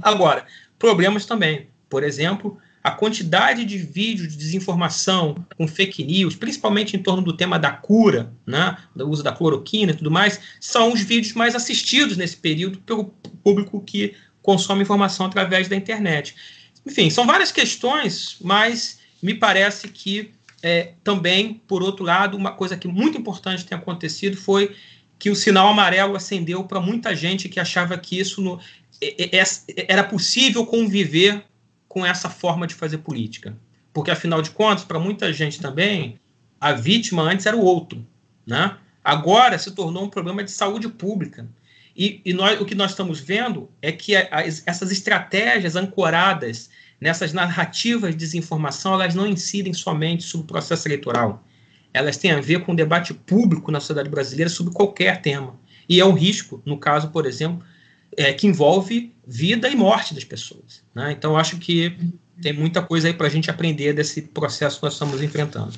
Agora, 0.00 0.46
problemas 0.78 1.26
também. 1.26 1.68
Por 1.90 2.02
exemplo, 2.02 2.58
a 2.82 2.90
quantidade 2.90 3.64
de 3.64 3.78
vídeos 3.78 4.28
de 4.28 4.36
desinformação 4.36 5.44
com 5.56 5.66
fake 5.66 6.04
news, 6.04 6.36
principalmente 6.36 6.96
em 6.96 7.02
torno 7.02 7.22
do 7.22 7.34
tema 7.34 7.58
da 7.58 7.70
cura, 7.70 8.32
né, 8.46 8.76
do 8.94 9.08
uso 9.08 9.22
da 9.22 9.32
cloroquina 9.32 9.92
e 9.92 9.96
tudo 9.96 10.10
mais, 10.10 10.38
são 10.60 10.92
os 10.92 11.00
vídeos 11.00 11.32
mais 11.32 11.54
assistidos 11.54 12.16
nesse 12.16 12.36
período 12.36 12.78
pelo 12.80 13.06
público 13.42 13.80
que 13.80 14.14
consome 14.42 14.82
informação 14.82 15.24
através 15.24 15.66
da 15.66 15.76
internet. 15.76 16.34
Enfim, 16.86 17.08
são 17.10 17.26
várias 17.26 17.50
questões, 17.50 18.36
mas 18.40 18.98
me 19.22 19.34
parece 19.34 19.88
que 19.88 20.32
é, 20.62 20.92
também, 21.02 21.54
por 21.66 21.82
outro 21.82 22.04
lado, 22.04 22.36
uma 22.36 22.52
coisa 22.52 22.76
que 22.76 22.88
muito 22.88 23.18
importante 23.18 23.64
tem 23.64 23.76
acontecido 23.76 24.36
foi 24.36 24.74
que 25.18 25.30
o 25.30 25.36
sinal 25.36 25.68
amarelo 25.68 26.16
acendeu 26.16 26.64
para 26.64 26.80
muita 26.80 27.14
gente 27.14 27.48
que 27.48 27.60
achava 27.60 27.96
que 27.96 28.18
isso 28.18 28.40
no, 28.42 28.60
era 29.88 30.04
possível 30.04 30.66
conviver 30.66 31.44
com 31.88 32.04
essa 32.04 32.28
forma 32.28 32.66
de 32.66 32.74
fazer 32.74 32.98
política. 32.98 33.56
Porque, 33.92 34.10
afinal 34.10 34.42
de 34.42 34.50
contas, 34.50 34.84
para 34.84 34.98
muita 34.98 35.32
gente 35.32 35.60
também, 35.60 36.18
a 36.60 36.72
vítima 36.72 37.22
antes 37.22 37.46
era 37.46 37.56
o 37.56 37.62
outro. 37.62 38.04
Né? 38.46 38.76
Agora 39.02 39.58
se 39.58 39.70
tornou 39.70 40.04
um 40.04 40.10
problema 40.10 40.42
de 40.42 40.50
saúde 40.50 40.88
pública. 40.88 41.46
E, 41.96 42.20
e 42.24 42.32
nós, 42.32 42.60
o 42.60 42.64
que 42.64 42.74
nós 42.74 42.90
estamos 42.90 43.20
vendo 43.20 43.70
é 43.80 43.92
que 43.92 44.16
as, 44.16 44.62
essas 44.66 44.90
estratégias 44.90 45.76
ancoradas 45.76 46.68
nessas 47.00 47.32
narrativas 47.32 48.10
de 48.10 48.16
desinformação, 48.16 48.94
elas 48.94 49.14
não 49.14 49.26
incidem 49.26 49.72
somente 49.72 50.24
sobre 50.24 50.44
o 50.44 50.48
processo 50.48 50.88
eleitoral. 50.88 51.44
Elas 51.92 52.16
têm 52.16 52.32
a 52.32 52.40
ver 52.40 52.60
com 52.64 52.72
o 52.72 52.76
debate 52.76 53.14
público 53.14 53.70
na 53.70 53.78
sociedade 53.78 54.08
brasileira 54.08 54.50
sobre 54.50 54.72
qualquer 54.72 55.20
tema. 55.20 55.54
E 55.88 56.00
é 56.00 56.04
um 56.04 56.14
risco, 56.14 56.62
no 56.64 56.78
caso, 56.78 57.08
por 57.08 57.26
exemplo, 57.26 57.64
é, 58.16 58.32
que 58.32 58.46
envolve 58.46 59.12
vida 59.26 59.68
e 59.68 59.76
morte 59.76 60.14
das 60.14 60.24
pessoas. 60.24 60.82
Né? 60.94 61.12
Então, 61.12 61.36
acho 61.36 61.58
que 61.58 61.96
tem 62.40 62.52
muita 62.52 62.82
coisa 62.82 63.06
aí 63.06 63.14
para 63.14 63.26
a 63.26 63.30
gente 63.30 63.50
aprender 63.50 63.92
desse 63.92 64.22
processo 64.22 64.78
que 64.78 64.84
nós 64.84 64.94
estamos 64.94 65.22
enfrentando. 65.22 65.74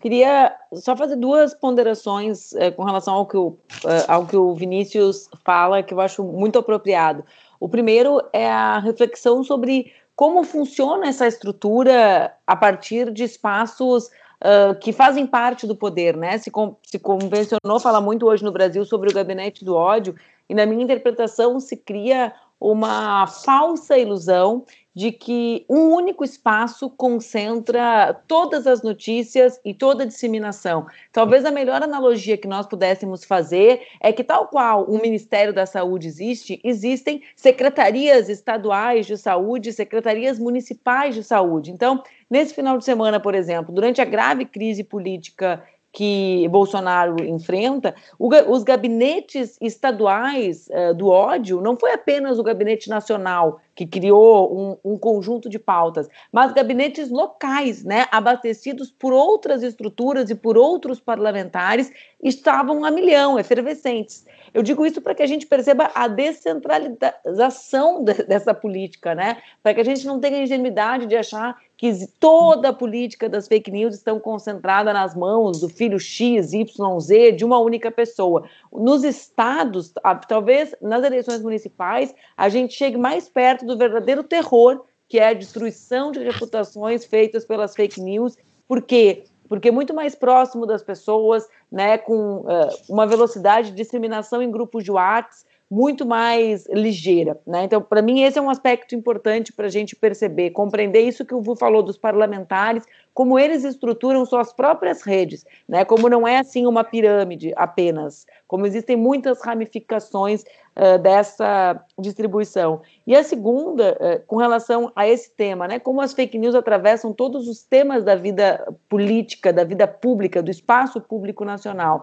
Queria 0.00 0.54
só 0.74 0.96
fazer 0.96 1.16
duas 1.16 1.54
ponderações 1.54 2.54
é, 2.54 2.70
com 2.70 2.84
relação 2.84 3.14
ao 3.14 3.26
que, 3.26 3.36
o, 3.36 3.58
é, 3.84 4.04
ao 4.10 4.26
que 4.26 4.36
o 4.36 4.54
Vinícius 4.54 5.28
fala, 5.44 5.82
que 5.82 5.92
eu 5.92 6.00
acho 6.00 6.22
muito 6.22 6.58
apropriado. 6.58 7.24
O 7.58 7.68
primeiro 7.68 8.22
é 8.32 8.48
a 8.48 8.78
reflexão 8.78 9.42
sobre 9.42 9.92
como 10.14 10.42
funciona 10.42 11.08
essa 11.08 11.26
estrutura 11.26 12.34
a 12.46 12.56
partir 12.56 13.12
de 13.12 13.22
espaços 13.24 14.06
uh, 14.06 14.74
que 14.80 14.92
fazem 14.92 15.26
parte 15.26 15.66
do 15.66 15.76
poder, 15.76 16.16
né? 16.16 16.38
Se, 16.38 16.50
com, 16.50 16.76
se 16.82 16.98
convencionou 16.98 17.78
falar 17.80 18.00
muito 18.00 18.26
hoje 18.26 18.44
no 18.44 18.50
Brasil 18.50 18.84
sobre 18.84 19.10
o 19.10 19.14
gabinete 19.14 19.64
do 19.64 19.76
ódio, 19.76 20.16
e 20.48 20.54
na 20.54 20.66
minha 20.66 20.82
interpretação 20.82 21.60
se 21.60 21.76
cria 21.76 22.32
uma 22.60 23.26
falsa 23.28 23.96
ilusão 23.96 24.64
de 24.98 25.12
que 25.12 25.64
um 25.70 25.92
único 25.94 26.24
espaço 26.24 26.90
concentra 26.90 28.12
todas 28.26 28.66
as 28.66 28.82
notícias 28.82 29.60
e 29.64 29.72
toda 29.72 30.02
a 30.02 30.06
disseminação. 30.06 30.88
Talvez 31.12 31.44
a 31.44 31.52
melhor 31.52 31.80
analogia 31.80 32.36
que 32.36 32.48
nós 32.48 32.66
pudéssemos 32.66 33.22
fazer 33.22 33.80
é 34.00 34.12
que, 34.12 34.24
tal 34.24 34.48
qual 34.48 34.86
o 34.86 35.00
Ministério 35.00 35.54
da 35.54 35.66
Saúde 35.66 36.08
existe, 36.08 36.60
existem 36.64 37.22
secretarias 37.36 38.28
estaduais 38.28 39.06
de 39.06 39.16
saúde, 39.16 39.72
secretarias 39.72 40.36
municipais 40.36 41.14
de 41.14 41.22
saúde. 41.22 41.70
Então, 41.70 42.02
nesse 42.28 42.52
final 42.52 42.76
de 42.76 42.84
semana, 42.84 43.20
por 43.20 43.36
exemplo, 43.36 43.72
durante 43.72 44.00
a 44.00 44.04
grave 44.04 44.46
crise 44.46 44.82
política 44.82 45.62
que 45.92 46.46
Bolsonaro 46.48 47.24
enfrenta, 47.24 47.94
os 48.18 48.62
gabinetes 48.62 49.56
estaduais 49.60 50.68
uh, 50.68 50.94
do 50.94 51.08
ódio 51.08 51.60
não 51.60 51.76
foi 51.76 51.92
apenas 51.92 52.38
o 52.38 52.42
gabinete 52.42 52.88
nacional 52.88 53.60
que 53.74 53.86
criou 53.86 54.78
um, 54.84 54.92
um, 54.92 54.98
conjunto 54.98 55.48
de 55.48 55.58
pautas, 55.58 56.08
mas 56.32 56.52
gabinetes 56.52 57.10
locais, 57.10 57.84
né, 57.84 58.06
abastecidos 58.10 58.90
por 58.90 59.12
outras 59.12 59.62
estruturas 59.62 60.30
e 60.30 60.34
por 60.34 60.58
outros 60.58 61.00
parlamentares, 61.00 61.90
estavam 62.22 62.84
a 62.84 62.90
milhão, 62.90 63.38
efervescentes. 63.38 64.26
Eu 64.52 64.62
digo 64.62 64.84
isso 64.84 65.00
para 65.00 65.14
que 65.14 65.22
a 65.22 65.26
gente 65.26 65.46
perceba 65.46 65.90
a 65.94 66.08
descentralização 66.08 68.02
de, 68.02 68.14
dessa 68.24 68.54
política, 68.54 69.14
né? 69.14 69.38
Para 69.62 69.74
que 69.74 69.80
a 69.80 69.84
gente 69.84 70.06
não 70.06 70.20
tenha 70.20 70.42
ingenuidade 70.42 71.06
de 71.06 71.16
achar 71.16 71.56
que 71.76 72.06
toda 72.18 72.70
a 72.70 72.72
política 72.72 73.28
das 73.28 73.46
fake 73.46 73.70
news 73.70 73.94
estão 73.94 74.18
concentrada 74.18 74.92
nas 74.92 75.14
mãos 75.14 75.60
do 75.60 75.68
filho 75.68 75.98
X, 75.98 76.52
Y, 76.52 77.00
Z 77.00 77.32
de 77.32 77.44
uma 77.44 77.60
única 77.60 77.90
pessoa. 77.90 78.48
Nos 78.72 79.04
estados, 79.04 79.92
talvez 80.26 80.74
nas 80.82 81.04
eleições 81.04 81.40
municipais, 81.40 82.12
a 82.36 82.48
gente 82.48 82.74
chegue 82.74 82.96
mais 82.96 83.28
perto 83.28 83.64
do 83.64 83.78
verdadeiro 83.78 84.24
terror, 84.24 84.84
que 85.08 85.20
é 85.20 85.28
a 85.28 85.32
destruição 85.32 86.10
de 86.10 86.18
reputações 86.18 87.04
feitas 87.04 87.44
pelas 87.44 87.74
fake 87.74 88.00
news. 88.00 88.36
Por 88.66 88.82
quê? 88.82 89.24
Porque 89.48 89.68
é 89.68 89.72
muito 89.72 89.94
mais 89.94 90.14
próximo 90.14 90.66
das 90.66 90.82
pessoas, 90.82 91.48
né, 91.72 91.96
com 91.98 92.40
uh, 92.40 92.68
uma 92.88 93.06
velocidade 93.06 93.70
de 93.70 93.76
disseminação 93.76 94.42
em 94.42 94.50
grupos 94.50 94.84
de 94.84 94.90
WhatsApp, 94.90 95.47
muito 95.70 96.06
mais 96.06 96.66
ligeira. 96.66 97.38
Né? 97.46 97.64
Então, 97.64 97.82
para 97.82 98.00
mim, 98.00 98.22
esse 98.22 98.38
é 98.38 98.42
um 98.42 98.48
aspecto 98.48 98.94
importante 98.94 99.52
para 99.52 99.66
a 99.66 99.70
gente 99.70 99.94
perceber, 99.94 100.50
compreender 100.50 101.00
isso 101.00 101.26
que 101.26 101.34
o 101.34 101.42
Vu 101.42 101.54
falou 101.54 101.82
dos 101.82 101.98
parlamentares, 101.98 102.84
como 103.12 103.38
eles 103.38 103.64
estruturam 103.64 104.24
suas 104.24 104.52
próprias 104.52 105.02
redes, 105.02 105.44
né? 105.68 105.84
como 105.84 106.08
não 106.08 106.26
é 106.26 106.38
assim 106.38 106.66
uma 106.66 106.84
pirâmide 106.84 107.52
apenas, 107.54 108.26
como 108.46 108.64
existem 108.64 108.96
muitas 108.96 109.42
ramificações 109.42 110.42
uh, 110.42 110.98
dessa 111.02 111.84
distribuição. 111.98 112.80
E 113.06 113.14
a 113.14 113.22
segunda, 113.22 113.92
uh, 114.00 114.26
com 114.26 114.36
relação 114.36 114.90
a 114.96 115.06
esse 115.06 115.30
tema, 115.32 115.68
né? 115.68 115.78
como 115.78 116.00
as 116.00 116.14
fake 116.14 116.38
news 116.38 116.54
atravessam 116.54 117.12
todos 117.12 117.46
os 117.46 117.62
temas 117.62 118.02
da 118.02 118.14
vida 118.14 118.66
política, 118.88 119.52
da 119.52 119.64
vida 119.64 119.86
pública, 119.86 120.42
do 120.42 120.50
espaço 120.50 120.98
público 120.98 121.44
nacional. 121.44 122.02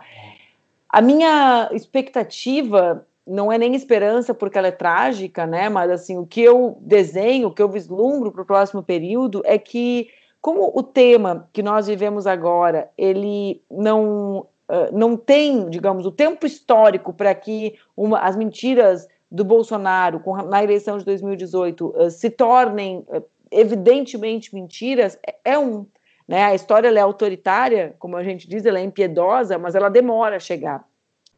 A 0.88 1.02
minha 1.02 1.70
expectativa 1.74 3.06
não 3.26 3.52
é 3.52 3.58
nem 3.58 3.76
esperança 3.76 4.34
porque 4.34 4.58
ela 4.58 4.68
é 4.68 4.72
trágica, 4.72 5.46
né? 5.46 5.70
Mas 5.70 5.90
assim, 5.90 6.18
o 6.18 6.26
que 6.26 6.42
eu 6.42 6.78
desenho, 6.82 7.48
o 7.48 7.52
que 7.52 7.62
eu 7.62 7.70
vislumbro 7.70 8.32
para 8.32 8.42
o 8.42 8.46
próximo 8.46 8.84
período 8.84 9.42
é 9.46 9.58
que, 9.58 10.10
como 10.42 10.72
o 10.76 10.84
tema 10.84 11.50
que 11.52 11.64
nós 11.64 11.88
vivemos 11.88 12.28
agora, 12.28 12.90
ele 12.98 13.62
não 13.70 14.48
não 14.92 15.16
tem, 15.16 15.70
digamos, 15.70 16.06
o 16.08 16.12
tempo 16.12 16.46
histórico 16.46 17.14
para 17.14 17.36
que 17.36 17.76
uma, 17.96 18.20
as 18.20 18.36
mentiras 18.36 19.08
do 19.32 19.44
Bolsonaro 19.44 20.20
com, 20.20 20.36
na 20.38 20.64
eleição 20.64 20.98
de 20.98 21.06
2018 21.06 21.86
uh, 21.88 22.10
se 22.10 22.30
tornem 22.30 23.06
evidentemente 23.52 24.54
mentiras, 24.54 25.18
é, 25.26 25.36
é 25.46 25.60
um. 25.60 25.86
Né? 26.28 26.44
A 26.44 26.56
história 26.56 26.88
é 26.88 27.00
autoritária, 27.00 27.96
como 28.00 28.18
a 28.18 28.24
gente 28.24 28.48
diz, 28.48 28.66
ela 28.66 28.80
é 28.80 28.84
impiedosa, 28.84 29.58
mas 29.58 29.76
ela 29.76 29.90
demora 29.90 30.38
a 30.38 30.40
chegar. 30.40 30.84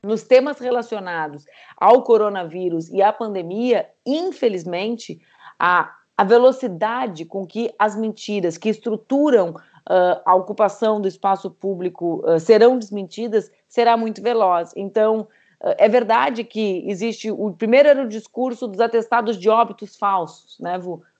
Nos 0.03 0.23
temas 0.23 0.59
relacionados 0.59 1.45
ao 1.75 2.03
coronavírus 2.03 2.89
e 2.89 3.01
à 3.01 3.11
pandemia, 3.11 3.89
infelizmente, 4.05 5.19
a, 5.59 5.93
a 6.15 6.23
velocidade 6.23 7.25
com 7.25 7.45
que 7.45 7.73
as 7.77 7.95
mentiras 7.95 8.57
que 8.57 8.69
estruturam 8.69 9.55
uh, 9.87 10.21
a 10.25 10.35
ocupação 10.35 11.01
do 11.01 11.07
espaço 11.07 11.49
público 11.49 12.23
uh, 12.25 12.39
serão 12.39 12.77
desmentidas 12.77 13.51
será 13.67 13.97
muito 13.97 14.21
veloz. 14.21 14.71
Então, 14.75 15.21
uh, 15.61 15.75
é 15.77 15.89
verdade 15.89 16.43
que 16.43 16.83
existe. 16.87 17.31
O 17.31 17.51
primeiro 17.53 17.89
era 17.89 18.03
o 18.03 18.07
discurso 18.07 18.67
dos 18.67 18.79
atestados 18.79 19.37
de 19.37 19.49
óbitos 19.49 19.95
falsos, 19.95 20.57
né? 20.59 20.77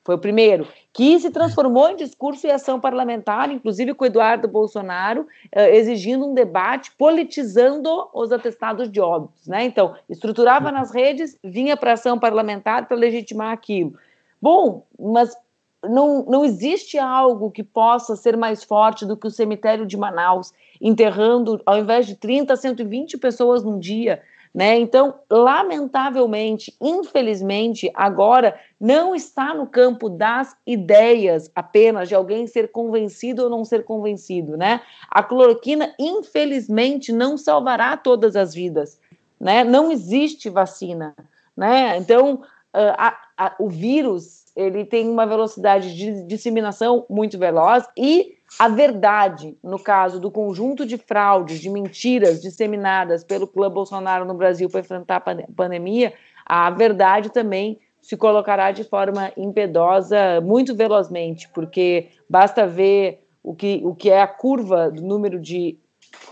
Foi 0.08 0.16
o 0.16 0.20
primeiro, 0.20 0.66
que 0.94 1.20
se 1.20 1.30
transformou 1.30 1.90
em 1.90 1.98
discurso 1.98 2.48
e 2.48 2.50
ação 2.50 2.80
parlamentar, 2.80 3.52
inclusive 3.52 3.94
com 3.94 4.06
Eduardo 4.06 4.48
Bolsonaro, 4.48 5.28
eh, 5.52 5.76
exigindo 5.76 6.26
um 6.26 6.34
debate, 6.34 6.94
politizando 6.98 8.08
os 8.14 8.32
atestados 8.32 8.90
de 8.90 9.02
óbitos. 9.02 9.46
Né? 9.48 9.66
Então, 9.66 9.96
estruturava 10.10 10.72
nas 10.72 10.92
redes, 10.92 11.38
vinha 11.44 11.76
para 11.76 11.92
ação 11.92 12.18
parlamentar 12.18 12.88
para 12.88 12.96
legitimar 12.96 13.52
aquilo. 13.52 13.96
Bom, 14.42 14.88
mas 14.98 15.36
não, 15.84 16.24
não 16.24 16.46
existe 16.46 16.98
algo 16.98 17.52
que 17.52 17.62
possa 17.62 18.16
ser 18.16 18.38
mais 18.38 18.64
forte 18.64 19.06
do 19.06 19.18
que 19.18 19.28
o 19.28 19.32
cemitério 19.32 19.86
de 19.86 19.98
Manaus, 19.98 20.54
enterrando, 20.80 21.62
ao 21.66 21.80
invés 21.80 22.08
de 22.08 22.16
30, 22.16 22.56
120 22.56 23.18
pessoas 23.18 23.62
num 23.62 23.78
dia, 23.78 24.22
né? 24.58 24.76
Então, 24.80 25.14
lamentavelmente, 25.30 26.76
infelizmente, 26.82 27.92
agora 27.94 28.60
não 28.82 29.14
está 29.14 29.54
no 29.54 29.68
campo 29.68 30.10
das 30.10 30.58
ideias 30.66 31.52
apenas 31.54 32.10
de 32.10 32.16
alguém 32.16 32.48
ser 32.48 32.72
convencido 32.72 33.44
ou 33.44 33.52
não 33.52 33.64
ser 33.64 33.84
convencido, 33.84 34.58
né? 34.58 34.82
A 35.12 35.22
cloroquina, 35.22 35.94
infelizmente, 36.00 37.12
não 37.12 37.38
salvará 37.38 37.96
todas 37.96 38.36
as 38.36 38.52
vidas, 38.56 39.00
né? 39.40 39.64
Não 39.64 39.92
existe 39.92 40.50
vacina, 40.50 41.16
né? 41.56 41.96
Então, 41.98 42.42
a, 42.74 43.16
a, 43.38 43.56
o 43.60 43.70
vírus 43.70 44.48
ele 44.56 44.86
tem 44.86 45.08
uma 45.08 45.28
velocidade 45.28 45.96
de 45.96 46.24
disseminação 46.24 47.06
muito 47.08 47.38
veloz 47.38 47.88
e 47.96 48.37
a 48.58 48.68
verdade, 48.68 49.58
no 49.64 49.78
caso 49.78 50.20
do 50.20 50.32
conjunto 50.32 50.86
de 50.86 50.98
fraudes, 50.98 51.60
de 51.60 51.70
mentiras 51.70 52.42
disseminadas 52.42 53.24
pelo 53.24 53.48
clã 53.48 53.70
Bolsonaro 53.70 54.26
no 54.26 54.34
Brasil 54.34 54.70
para 54.70 54.80
enfrentar 54.80 55.18
a 55.18 55.52
pandemia, 55.54 56.14
a 56.46 56.70
verdade 56.70 57.30
também 57.30 57.80
se 58.02 58.16
colocará 58.16 58.72
de 58.72 58.86
forma 58.86 59.32
impedosa 59.36 60.40
muito 60.42 60.74
velozmente, 60.74 61.50
porque 61.50 62.10
basta 62.30 62.66
ver 62.66 63.28
o 63.44 63.54
que, 63.54 63.82
o 63.84 63.94
que 63.94 64.10
é 64.10 64.22
a 64.22 64.28
curva 64.28 64.90
do 64.90 65.02
número 65.02 65.40
de 65.40 65.78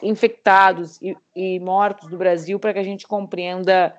infectados 0.01 1.01
e, 1.01 1.16
e 1.36 1.59
mortos 1.59 2.09
do 2.09 2.18
Brasil 2.18 2.59
para 2.59 2.74
que 2.74 2.80
a 2.80 2.84
gente 2.84 3.05
compreenda 3.05 3.95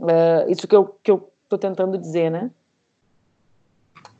uh, 0.00 0.50
isso 0.50 0.68
que 0.68 0.76
eu 0.76 0.98
estou 1.00 1.58
tentando 1.58 1.96
dizer, 1.96 2.30
né? 2.30 2.50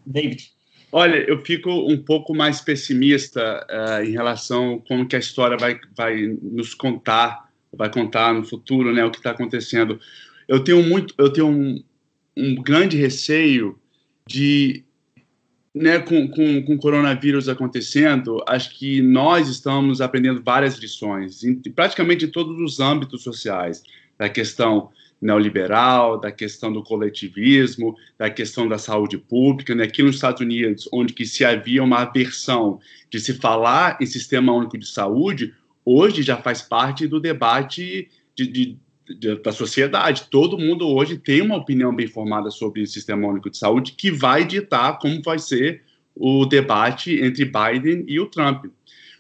David. 0.07 0.54
Olha, 0.97 1.17
eu 1.29 1.45
fico 1.45 1.69
um 1.91 2.01
pouco 2.01 2.33
mais 2.33 2.61
pessimista 2.61 3.67
uh, 3.69 4.05
em 4.05 4.13
relação 4.13 4.75
a 4.75 4.87
como 4.87 5.09
que 5.09 5.17
a 5.17 5.19
história 5.19 5.57
vai, 5.57 5.77
vai 5.97 6.39
nos 6.41 6.73
contar, 6.73 7.51
vai 7.73 7.91
contar 7.91 8.33
no 8.33 8.45
futuro, 8.45 8.95
né, 8.95 9.05
o 9.05 9.11
que 9.11 9.17
está 9.17 9.33
acontecendo. 9.33 9.99
Eu 10.47 10.63
tenho 10.63 10.85
muito, 10.85 11.13
eu 11.19 11.33
tenho 11.33 11.49
um, 11.49 11.83
um 12.37 12.55
grande 12.63 12.97
receio 12.97 13.77
de, 14.25 14.85
né, 15.75 15.99
com, 15.99 16.29
com, 16.29 16.63
com 16.63 16.75
o 16.75 16.79
coronavírus 16.79 17.49
acontecendo, 17.49 18.41
acho 18.47 18.79
que 18.79 19.03
nós 19.03 19.49
estamos 19.49 20.01
aprendendo 20.01 20.45
várias 20.45 20.79
lições, 20.79 21.43
em, 21.43 21.57
praticamente 21.73 22.27
em 22.27 22.31
todos 22.31 22.57
os 22.61 22.79
âmbitos 22.79 23.25
sociais, 23.25 23.83
da 24.17 24.29
questão 24.29 24.93
neoliberal, 25.21 26.21
da 26.21 26.31
questão 26.31 26.73
do 26.73 26.83
coletivismo, 26.83 27.97
da 28.19 28.29
questão 28.29 28.69
da 28.69 28.79
saúde 28.79 29.17
pública. 29.17 29.75
Né? 29.75 29.85
Aqui 29.85 30.03
nos 30.03 30.17
Estados 30.17 30.41
Unidos, 30.41 30.89
onde 30.93 31.13
que 31.13 31.25
se 31.25 31.45
havia 31.45 31.83
uma 31.83 32.01
aversão 32.01 32.79
de 33.11 33.19
se 33.19 33.35
falar 33.35 33.97
em 34.01 34.07
sistema 34.07 34.53
único 34.53 34.77
de 34.77 34.87
saúde, 34.87 35.55
hoje 35.85 36.23
já 36.23 36.37
faz 36.37 36.63
parte 36.63 37.07
do 37.07 37.21
debate 37.21 38.09
de, 38.37 38.47
de, 38.47 38.79
de, 39.19 39.37
da 39.37 39.53
sociedade. 39.53 40.29
Todo 40.31 40.59
mundo 40.59 40.89
hoje 40.89 41.17
tem 41.17 41.41
uma 41.41 41.57
opinião 41.57 41.95
bem 41.95 42.07
formada 42.07 42.51
sobre 42.51 42.83
o 42.83 42.87
sistema 42.87 43.27
único 43.27 43.51
de 43.51 43.57
saúde 43.57 43.93
que 43.93 44.11
vai 44.11 44.45
ditar 44.45 44.99
como 44.99 45.23
vai 45.23 45.39
ser 45.39 45.83
o 46.15 46.45
debate 46.47 47.19
entre 47.21 47.45
Biden 47.45 48.05
e 48.07 48.21
o 48.21 48.27
Trump. 48.27 48.67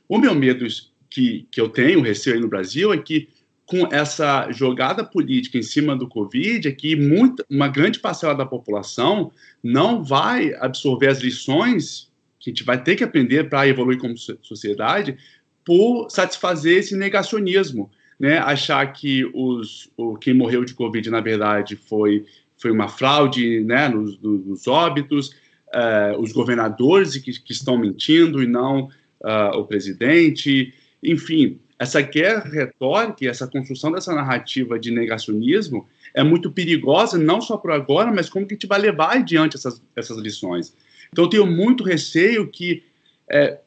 O 0.09 0.18
meu 0.18 0.34
medo 0.34 0.66
que, 1.11 1.47
que 1.51 1.61
eu 1.61 1.68
tenho, 1.68 2.01
receio 2.01 2.36
aí 2.36 2.42
no 2.42 2.49
Brasil, 2.49 2.92
é 2.92 2.99
que 2.99 3.28
com 3.75 3.93
essa 3.93 4.53
jogada 4.53 5.03
política 5.03 5.59
em 5.59 5.62
cima 5.62 5.97
do 5.97 6.07
Covid 6.07 6.68
é 6.68 6.70
que 6.70 6.95
muita, 6.95 7.45
uma 7.51 7.66
grande 7.66 7.99
parcela 7.99 8.33
da 8.33 8.47
população 8.47 9.33
não 9.61 10.05
vai 10.05 10.55
absorver 10.61 11.09
as 11.09 11.18
lições 11.20 12.09
que 12.39 12.51
a 12.51 12.53
gente 12.53 12.62
vai 12.62 12.81
ter 12.81 12.95
que 12.95 13.03
aprender 13.03 13.49
para 13.49 13.66
evoluir 13.66 13.99
como 13.99 14.16
sociedade 14.16 15.16
por 15.64 16.09
satisfazer 16.09 16.79
esse 16.79 16.95
negacionismo, 16.95 17.91
né? 18.20 18.39
Achar 18.39 18.87
que 18.93 19.25
os, 19.35 19.91
o, 19.97 20.14
quem 20.16 20.35
morreu 20.35 20.64
de 20.64 20.75
Covid, 20.75 21.11
na 21.11 21.20
verdade, 21.20 21.75
foi, 21.75 22.25
foi 22.57 22.70
uma 22.70 22.87
fraude 22.87 23.64
né? 23.64 23.89
nos, 23.89 24.20
nos 24.20 24.68
óbitos, 24.68 25.31
uh, 25.75 26.20
os 26.20 26.33
governadores 26.33 27.16
que, 27.16 27.33
que 27.41 27.53
estão 27.53 27.77
mentindo 27.77 28.41
e 28.41 28.47
não 28.47 28.85
uh, 29.20 29.59
o 29.59 29.64
presidente, 29.64 30.72
enfim, 31.03 31.59
essa 31.79 32.01
guerra 32.01 32.49
retórica 32.49 33.25
e 33.25 33.29
essa 33.29 33.47
construção 33.47 33.91
dessa 33.93 34.14
narrativa 34.14 34.79
de 34.79 34.91
negacionismo 34.91 35.87
é 36.14 36.22
muito 36.22 36.51
perigosa, 36.51 37.18
não 37.18 37.41
só 37.41 37.57
por 37.57 37.72
agora, 37.72 38.12
mas 38.12 38.29
como 38.29 38.47
que 38.47 38.55
a 38.55 38.57
gente 38.57 38.66
vai 38.66 38.79
levar 38.79 39.16
adiante 39.16 39.57
essas, 39.57 39.83
essas 39.97 40.16
lições. 40.18 40.72
Então, 41.12 41.25
eu 41.25 41.31
tenho 41.31 41.47
muito 41.47 41.83
receio 41.83 42.47
que, 42.49 42.85
é, 43.29 43.59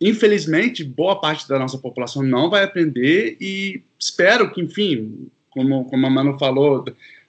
infelizmente, 0.00 0.84
boa 0.84 1.20
parte 1.20 1.48
da 1.48 1.58
nossa 1.58 1.78
população 1.78 2.22
não 2.22 2.48
vai 2.48 2.62
aprender 2.62 3.36
e 3.40 3.82
espero 3.98 4.52
que, 4.52 4.60
enfim, 4.60 5.28
como, 5.50 5.84
como 5.86 6.06
a 6.06 6.10
Manu 6.10 6.38
falou, 6.38 6.84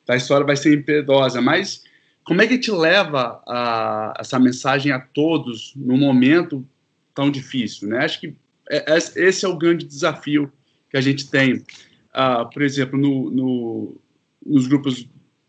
a 0.08 0.16
história 0.16 0.46
vai 0.46 0.56
ser 0.56 0.74
impiedosa, 0.74 1.42
mas 1.42 1.84
como 2.24 2.42
é 2.42 2.48
que 2.48 2.56
gente 2.56 2.72
leva 2.72 3.42
a, 3.48 4.14
essa 4.20 4.38
mensagem 4.38 4.92
a 4.92 5.00
todos 5.00 5.74
num 5.76 5.98
momento 5.98 6.66
tão 7.16 7.32
difícil, 7.32 7.88
né? 7.88 8.04
Acho 8.04 8.20
que 8.20 8.36
esse 9.16 9.46
é 9.46 9.48
o 9.48 9.58
grande 9.58 9.86
desafio 9.86 10.52
que 10.90 10.98
a 10.98 11.02
gente 11.02 11.30
tem. 11.30 11.56
Uh, 11.56 12.50
por 12.52 12.62
exemplo, 12.62 12.98
no, 12.98 13.30
no, 13.30 14.02
nos 14.46 14.68
grupos 14.68 15.08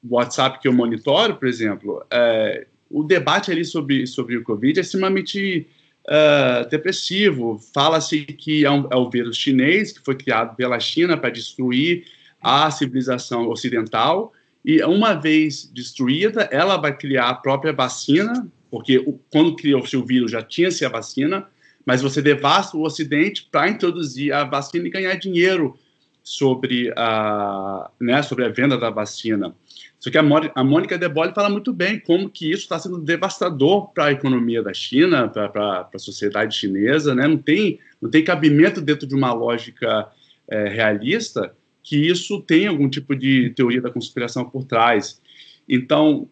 WhatsApp 0.08 0.60
que 0.60 0.68
eu 0.68 0.72
monitoro, 0.72 1.36
por 1.36 1.48
exemplo, 1.48 2.04
é, 2.10 2.66
o 2.90 3.02
debate 3.02 3.50
ali 3.50 3.64
sobre, 3.64 4.06
sobre 4.06 4.36
o 4.36 4.42
Covid 4.42 4.78
é 4.78 4.82
extremamente 4.82 5.66
uh, 6.06 6.68
depressivo. 6.68 7.60
Fala-se 7.74 8.24
que 8.24 8.64
é, 8.64 8.70
um, 8.70 8.86
é 8.90 8.96
o 8.96 9.10
vírus 9.10 9.36
chinês 9.36 9.92
que 9.92 10.04
foi 10.04 10.14
criado 10.14 10.54
pela 10.56 10.78
China 10.78 11.16
para 11.16 11.30
destruir 11.30 12.04
a 12.40 12.70
civilização 12.70 13.48
ocidental 13.48 14.32
e 14.64 14.82
uma 14.82 15.14
vez 15.14 15.70
destruída, 15.72 16.42
ela 16.52 16.76
vai 16.76 16.96
criar 16.96 17.28
a 17.30 17.34
própria 17.34 17.72
vacina, 17.72 18.46
porque 18.70 18.98
o, 18.98 19.18
quando 19.30 19.56
criou-se 19.56 19.96
o 19.96 20.04
vírus 20.04 20.30
já 20.30 20.42
tinha-se 20.42 20.84
a 20.84 20.88
vacina, 20.88 21.46
mas 21.88 22.02
você 22.02 22.20
devasta 22.20 22.76
o 22.76 22.82
Ocidente 22.82 23.48
para 23.50 23.66
introduzir 23.66 24.30
a 24.30 24.44
vacina 24.44 24.86
e 24.86 24.90
ganhar 24.90 25.14
dinheiro 25.14 25.74
sobre 26.22 26.92
a, 26.94 27.90
né, 27.98 28.22
sobre 28.22 28.44
a 28.44 28.50
venda 28.50 28.76
da 28.76 28.90
vacina. 28.90 29.54
Só 29.98 30.10
que 30.10 30.18
a, 30.18 30.22
a 30.54 30.62
Mônica 30.62 30.98
Bolle 31.08 31.32
fala 31.32 31.48
muito 31.48 31.72
bem 31.72 31.98
como 31.98 32.28
que 32.28 32.50
isso 32.50 32.64
está 32.64 32.78
sendo 32.78 32.98
devastador 32.98 33.90
para 33.94 34.04
a 34.04 34.12
economia 34.12 34.62
da 34.62 34.74
China, 34.74 35.28
para 35.28 35.88
a 35.90 35.98
sociedade 35.98 36.58
chinesa, 36.58 37.14
né? 37.14 37.26
Não 37.26 37.38
tem, 37.38 37.78
não 38.02 38.10
tem 38.10 38.22
cabimento 38.22 38.82
dentro 38.82 39.08
de 39.08 39.14
uma 39.14 39.32
lógica 39.32 40.08
é, 40.46 40.68
realista 40.68 41.54
que 41.82 41.96
isso 41.96 42.42
tem 42.42 42.66
algum 42.66 42.90
tipo 42.90 43.16
de 43.16 43.48
teoria 43.56 43.80
da 43.80 43.90
conspiração 43.90 44.44
por 44.44 44.62
trás. 44.66 45.22
Então, 45.66 46.28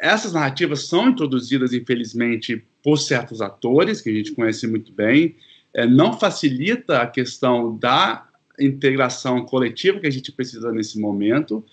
essas 0.00 0.32
narrativas 0.32 0.86
são 0.86 1.10
introduzidas, 1.10 1.74
infelizmente, 1.74 2.64
por 2.82 2.98
certos 2.98 3.40
atores 3.40 4.00
que 4.00 4.10
a 4.10 4.12
gente 4.12 4.32
conhece 4.32 4.66
muito 4.66 4.92
bem, 4.92 5.36
é, 5.74 5.86
não 5.86 6.18
facilita 6.18 6.98
a 6.98 7.06
questão 7.06 7.76
da 7.76 8.26
integração 8.58 9.44
coletiva 9.44 10.00
que 10.00 10.06
a 10.06 10.10
gente 10.10 10.32
precisa 10.32 10.72
nesse 10.72 10.98
momento, 10.98 11.64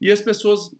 e 0.00 0.10
as 0.10 0.20
pessoas, 0.20 0.74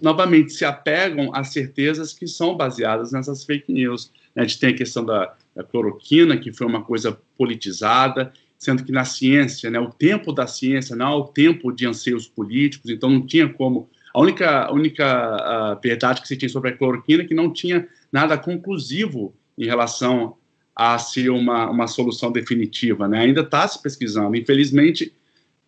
novamente, 0.00 0.52
se 0.52 0.64
apegam 0.64 1.34
a 1.34 1.44
certezas 1.44 2.12
que 2.12 2.26
são 2.26 2.56
baseadas 2.56 3.12
nessas 3.12 3.44
fake 3.44 3.70
news. 3.70 4.10
A 4.34 4.42
gente 4.42 4.58
tem 4.58 4.70
a 4.70 4.76
questão 4.76 5.04
da, 5.04 5.34
da 5.54 5.62
cloroquina, 5.62 6.36
que 6.36 6.52
foi 6.52 6.66
uma 6.66 6.82
coisa 6.82 7.18
politizada, 7.36 8.32
sendo 8.56 8.84
que 8.84 8.92
na 8.92 9.04
ciência, 9.04 9.68
né, 9.70 9.80
o 9.80 9.90
tempo 9.90 10.32
da 10.32 10.46
ciência 10.46 10.94
não 10.94 11.12
é 11.12 11.16
o 11.16 11.24
tempo 11.24 11.72
de 11.72 11.86
anseios 11.86 12.28
políticos, 12.28 12.90
então 12.90 13.10
não 13.10 13.26
tinha 13.26 13.48
como. 13.48 13.90
A 14.12 14.20
única, 14.20 14.72
única 14.72 15.06
a 15.06 15.74
verdade 15.74 16.20
que 16.20 16.28
se 16.28 16.36
tinha 16.36 16.48
sobre 16.48 16.70
a 16.70 16.76
cloroquina 16.76 17.22
é 17.22 17.26
que 17.26 17.34
não 17.34 17.52
tinha 17.52 17.88
nada 18.10 18.36
conclusivo 18.36 19.34
em 19.56 19.64
relação 19.64 20.36
a 20.74 20.98
ser 20.98 21.30
uma, 21.30 21.70
uma 21.70 21.86
solução 21.86 22.30
definitiva. 22.30 23.08
Né? 23.08 23.20
Ainda 23.20 23.40
está 23.40 23.66
se 23.66 23.80
pesquisando. 23.82 24.36
Infelizmente, 24.36 25.12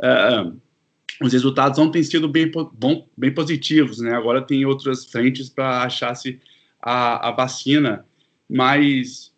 uh, 0.00 0.54
os 1.22 1.32
resultados 1.32 1.78
não 1.78 1.90
têm 1.90 2.02
sido 2.02 2.28
bem, 2.28 2.50
bom, 2.50 3.08
bem 3.16 3.32
positivos. 3.32 3.98
Né? 3.98 4.12
Agora 4.14 4.42
tem 4.42 4.64
outras 4.64 5.06
frentes 5.06 5.48
para 5.48 5.82
achar-se 5.82 6.40
a, 6.80 7.28
a 7.28 7.32
vacina. 7.32 8.04
Mas 8.48 9.32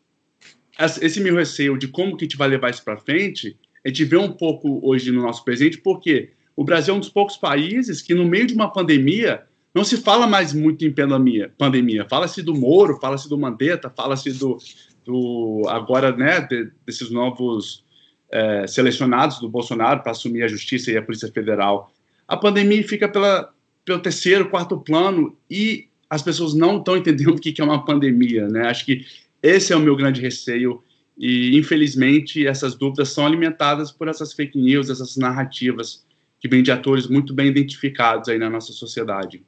esse 1.00 1.20
meu 1.20 1.36
receio 1.36 1.78
de 1.78 1.88
como 1.88 2.16
que 2.16 2.24
a 2.24 2.26
gente 2.26 2.36
vai 2.36 2.48
levar 2.48 2.70
isso 2.70 2.84
para 2.84 2.96
frente, 2.96 3.56
a 3.84 3.88
gente 3.88 4.04
vê 4.04 4.16
um 4.16 4.32
pouco 4.32 4.80
hoje 4.86 5.10
no 5.10 5.22
nosso 5.22 5.44
presente, 5.44 5.78
porque 5.78 6.30
o 6.56 6.64
Brasil 6.64 6.94
é 6.94 6.96
um 6.96 7.00
dos 7.00 7.10
poucos 7.10 7.36
países 7.36 8.00
que, 8.00 8.14
no 8.14 8.24
meio 8.24 8.46
de 8.46 8.54
uma 8.54 8.72
pandemia, 8.72 9.44
não 9.74 9.84
se 9.84 9.98
fala 9.98 10.26
mais 10.26 10.54
muito 10.54 10.86
em 10.86 10.90
pandemia. 10.90 11.52
pandemia. 11.58 12.06
Fala-se 12.08 12.42
do 12.42 12.54
Moro, 12.54 12.98
fala-se 12.98 13.28
do 13.28 13.36
Mandetta, 13.36 13.92
fala-se 13.94 14.32
do, 14.32 14.56
do 15.04 15.64
agora, 15.68 16.16
né, 16.16 16.40
de, 16.40 16.70
desses 16.86 17.10
novos 17.10 17.84
é, 18.30 18.66
selecionados 18.66 19.38
do 19.38 19.50
Bolsonaro 19.50 20.02
para 20.02 20.12
assumir 20.12 20.44
a 20.44 20.48
Justiça 20.48 20.90
e 20.90 20.96
a 20.96 21.02
Polícia 21.02 21.30
Federal. 21.30 21.92
A 22.26 22.38
pandemia 22.38 22.82
fica 22.88 23.06
pela, 23.06 23.52
pelo 23.84 24.00
terceiro, 24.00 24.48
quarto 24.48 24.78
plano 24.78 25.36
e 25.50 25.88
as 26.08 26.22
pessoas 26.22 26.54
não 26.54 26.78
estão 26.78 26.96
entendendo 26.96 27.34
o 27.36 27.40
que 27.40 27.60
é 27.60 27.64
uma 27.64 27.84
pandemia, 27.84 28.48
né? 28.48 28.68
Acho 28.68 28.86
que 28.86 29.04
esse 29.42 29.74
é 29.74 29.76
o 29.76 29.80
meu 29.80 29.94
grande 29.94 30.22
receio 30.22 30.82
e, 31.18 31.54
infelizmente, 31.56 32.46
essas 32.46 32.74
dúvidas 32.74 33.10
são 33.10 33.26
alimentadas 33.26 33.92
por 33.92 34.08
essas 34.08 34.32
fake 34.32 34.58
news, 34.58 34.88
essas 34.88 35.16
narrativas 35.16 36.05
que 36.46 36.54
vêm 36.54 36.62
de 36.62 36.70
atores 36.70 37.08
muito 37.08 37.34
bem 37.34 37.48
identificados 37.48 38.28
aí 38.28 38.38
na 38.38 38.48
nossa 38.48 38.72
sociedade 38.72 39.42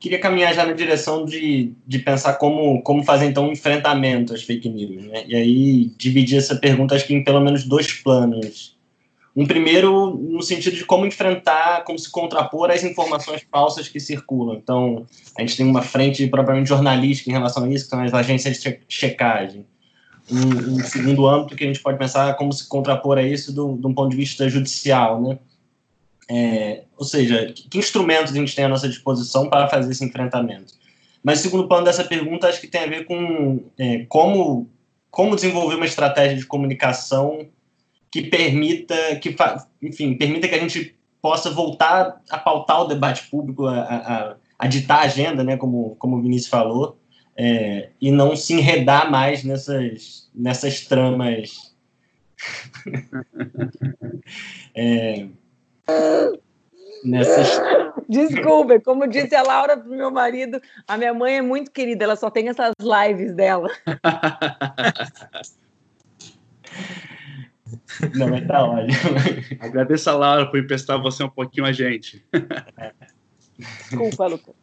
queria 0.00 0.18
caminhar 0.18 0.54
já 0.54 0.64
na 0.64 0.72
direção 0.72 1.24
de, 1.24 1.72
de 1.86 1.98
pensar 1.98 2.34
como, 2.34 2.82
como 2.82 3.02
fazer 3.02 3.26
então 3.26 3.48
um 3.48 3.52
enfrentamento 3.52 4.32
às 4.32 4.42
fake 4.42 4.68
news, 4.68 5.04
né? 5.04 5.24
E 5.26 5.34
aí 5.34 5.84
dividir 5.96 6.38
essa 6.38 6.56
pergunta 6.56 6.94
acho 6.94 7.06
que 7.06 7.14
em 7.14 7.24
pelo 7.24 7.40
menos 7.40 7.64
dois 7.64 7.92
planos. 7.92 8.76
Um 9.34 9.46
primeiro 9.46 10.16
no 10.16 10.42
sentido 10.42 10.76
de 10.76 10.84
como 10.84 11.06
enfrentar, 11.06 11.84
como 11.84 11.98
se 11.98 12.10
contrapor 12.10 12.70
às 12.70 12.82
informações 12.82 13.46
falsas 13.50 13.88
que 13.88 14.00
circulam. 14.00 14.56
Então, 14.56 15.06
a 15.36 15.42
gente 15.42 15.56
tem 15.56 15.66
uma 15.66 15.82
frente 15.82 16.26
propriamente 16.26 16.68
jornalística 16.68 17.30
em 17.30 17.32
relação 17.32 17.64
a 17.64 17.68
isso, 17.68 17.84
que 17.84 17.90
são 17.90 18.02
as 18.02 18.12
agências 18.12 18.60
de 18.60 18.80
checagem. 18.88 19.64
Um, 20.30 20.74
um 20.74 20.84
segundo 20.84 21.26
âmbito 21.26 21.56
que 21.56 21.64
a 21.64 21.66
gente 21.66 21.80
pode 21.80 21.98
pensar 21.98 22.34
como 22.36 22.52
se 22.52 22.68
contrapor 22.68 23.18
a 23.18 23.22
isso 23.22 23.52
de 23.52 23.60
um 23.60 23.94
ponto 23.94 24.10
de 24.10 24.16
vista 24.16 24.48
judicial, 24.48 25.22
né? 25.22 25.38
É, 26.30 26.84
ou 26.96 27.04
seja, 27.04 27.52
que 27.54 27.78
instrumentos 27.78 28.32
a 28.32 28.36
gente 28.36 28.54
tem 28.54 28.66
à 28.66 28.68
nossa 28.68 28.88
disposição 28.88 29.48
para 29.48 29.68
fazer 29.68 29.90
esse 29.90 30.04
enfrentamento? 30.04 30.74
Mas 31.24 31.40
o 31.40 31.42
segundo 31.42 31.66
plano 31.66 31.84
dessa 31.84 32.04
pergunta 32.04 32.48
acho 32.48 32.60
que 32.60 32.66
tem 32.66 32.82
a 32.82 32.86
ver 32.86 33.04
com 33.06 33.64
é, 33.78 34.04
como, 34.08 34.68
como 35.10 35.34
desenvolver 35.34 35.76
uma 35.76 35.86
estratégia 35.86 36.36
de 36.36 36.46
comunicação 36.46 37.46
que 38.10 38.22
permita, 38.22 38.94
que 39.16 39.34
enfim, 39.82 40.14
permita 40.14 40.48
que 40.48 40.54
a 40.54 40.60
gente 40.60 40.94
possa 41.20 41.50
voltar 41.50 42.20
a 42.30 42.38
pautar 42.38 42.82
o 42.82 42.86
debate 42.86 43.28
público, 43.28 43.66
a, 43.66 43.80
a, 43.80 44.36
a 44.58 44.66
ditar 44.66 45.00
a 45.00 45.02
agenda, 45.02 45.42
né, 45.42 45.56
como, 45.56 45.96
como 45.96 46.16
o 46.16 46.22
Vinícius 46.22 46.48
falou, 46.48 46.98
é, 47.38 47.90
e 48.00 48.10
não 48.10 48.34
se 48.34 48.54
enredar 48.54 49.10
mais 49.10 49.44
nessas, 49.44 50.28
nessas 50.34 50.86
tramas. 50.86 51.74
é, 54.74 55.28
Nessas... 57.04 57.60
Desculpa, 58.08 58.80
como 58.80 59.06
disse 59.06 59.36
a 59.36 59.42
Laura 59.42 59.76
pro 59.76 59.88
meu 59.88 60.10
marido, 60.10 60.60
a 60.86 60.96
minha 60.96 61.14
mãe 61.14 61.36
é 61.36 61.42
muito 61.42 61.70
querida, 61.70 62.04
ela 62.04 62.16
só 62.16 62.28
tem 62.28 62.48
essas 62.48 62.72
lives 62.80 63.32
dela. 63.34 63.68
Não, 68.14 68.28
mas 68.28 68.46
tá 68.46 68.64
ótimo. 68.64 69.58
Agradeço 69.60 70.10
a 70.10 70.14
Laura 70.14 70.50
por 70.50 70.58
emprestar 70.58 71.00
você 71.00 71.22
um 71.22 71.28
pouquinho 71.28 71.66
a 71.66 71.72
gente. 71.72 72.24
Desculpa, 73.58 74.26
Lucas. 74.26 74.54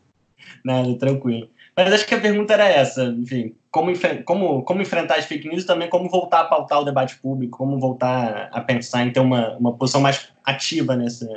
Nada, 0.64 0.98
tranquilo. 0.98 1.50
Mas 1.76 1.92
acho 1.92 2.08
que 2.08 2.16
a 2.16 2.22
pergunta 2.22 2.54
era 2.54 2.70
essa, 2.70 3.04
enfim, 3.04 3.54
como, 3.70 3.92
como, 4.24 4.64
como 4.64 4.82
enfrentar 4.82 5.16
as 5.16 5.26
fake 5.26 5.50
news 5.50 5.64
e 5.64 5.68
também 5.68 5.90
como 5.90 6.10
voltar 6.10 6.42
a 6.42 6.46
pautar 6.46 6.80
o 6.80 6.86
debate 6.86 7.18
público, 7.18 7.58
como 7.58 7.78
voltar 7.78 8.50
a 8.54 8.62
pensar 8.62 9.06
em 9.06 9.12
ter 9.12 9.20
uma, 9.20 9.58
uma 9.58 9.74
posição 9.74 10.00
mais 10.00 10.30
ativa 10.46 10.96
nesse, 10.96 11.28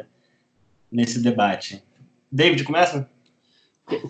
nesse 0.92 1.20
debate. 1.20 1.82
David, 2.30 2.62
começa? 2.62 3.08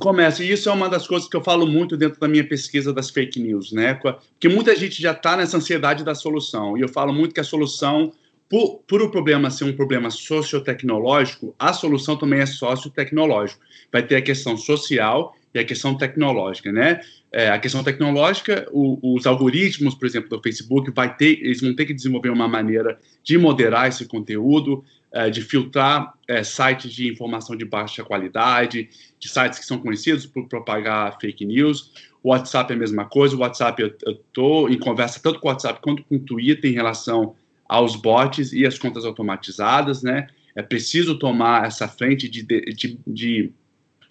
Começa, 0.00 0.44
e 0.44 0.50
isso 0.52 0.68
é 0.68 0.72
uma 0.72 0.88
das 0.88 1.06
coisas 1.06 1.28
que 1.28 1.36
eu 1.36 1.42
falo 1.42 1.66
muito 1.66 1.96
dentro 1.96 2.20
da 2.20 2.28
minha 2.28 2.46
pesquisa 2.46 2.92
das 2.92 3.08
fake 3.08 3.40
news, 3.40 3.72
né? 3.72 3.94
Porque 3.94 4.48
muita 4.48 4.76
gente 4.76 5.00
já 5.00 5.12
está 5.12 5.36
nessa 5.36 5.56
ansiedade 5.56 6.04
da 6.04 6.14
solução, 6.14 6.76
e 6.76 6.82
eu 6.82 6.88
falo 6.88 7.12
muito 7.12 7.32
que 7.32 7.40
a 7.40 7.44
solução, 7.44 8.12
por, 8.50 8.80
por 8.88 9.00
o 9.00 9.10
problema 9.10 9.50
ser 9.50 9.64
um 9.64 9.72
problema 9.72 10.10
sociotecnológico, 10.10 11.54
a 11.58 11.72
solução 11.72 12.16
também 12.16 12.40
é 12.40 12.46
sociotecnológico. 12.46 13.62
Vai 13.90 14.02
ter 14.02 14.16
a 14.16 14.22
questão 14.22 14.56
social 14.56 15.34
e 15.54 15.58
a 15.58 15.64
questão 15.64 15.96
tecnológica, 15.96 16.70
né? 16.70 17.00
É, 17.30 17.50
a 17.50 17.58
questão 17.58 17.82
tecnológica, 17.82 18.66
o, 18.70 19.14
os 19.14 19.26
algoritmos, 19.26 19.94
por 19.94 20.06
exemplo, 20.06 20.28
do 20.28 20.42
Facebook, 20.42 20.90
vai 20.90 21.14
ter, 21.14 21.40
eles 21.40 21.60
vão 21.60 21.74
ter 21.74 21.86
que 21.86 21.94
desenvolver 21.94 22.30
uma 22.30 22.48
maneira 22.48 22.98
de 23.22 23.36
moderar 23.36 23.88
esse 23.88 24.06
conteúdo, 24.06 24.84
é, 25.12 25.30
de 25.30 25.42
filtrar 25.42 26.14
é, 26.26 26.42
sites 26.42 26.92
de 26.92 27.08
informação 27.10 27.56
de 27.56 27.64
baixa 27.64 28.04
qualidade, 28.04 28.88
de 29.18 29.28
sites 29.28 29.58
que 29.58 29.64
são 29.64 29.78
conhecidos 29.78 30.26
por 30.26 30.46
propagar 30.48 31.18
fake 31.20 31.44
news. 31.44 31.92
O 32.22 32.30
WhatsApp 32.30 32.72
é 32.72 32.76
a 32.76 32.78
mesma 32.78 33.04
coisa. 33.04 33.36
O 33.36 33.40
WhatsApp, 33.40 33.82
eu 33.82 34.12
estou 34.12 34.68
em 34.68 34.78
conversa 34.78 35.20
tanto 35.22 35.40
com 35.40 35.48
o 35.48 35.50
WhatsApp 35.50 35.80
quanto 35.82 36.02
com 36.04 36.16
o 36.16 36.20
Twitter 36.20 36.70
em 36.70 36.74
relação 36.74 37.34
aos 37.68 37.96
bots 37.96 38.52
e 38.52 38.66
as 38.66 38.78
contas 38.78 39.04
automatizadas, 39.04 40.02
né? 40.02 40.26
É 40.56 40.62
preciso 40.62 41.18
tomar 41.18 41.66
essa 41.66 41.86
frente 41.86 42.28
de, 42.28 42.42
de, 42.42 42.98
de 43.06 43.52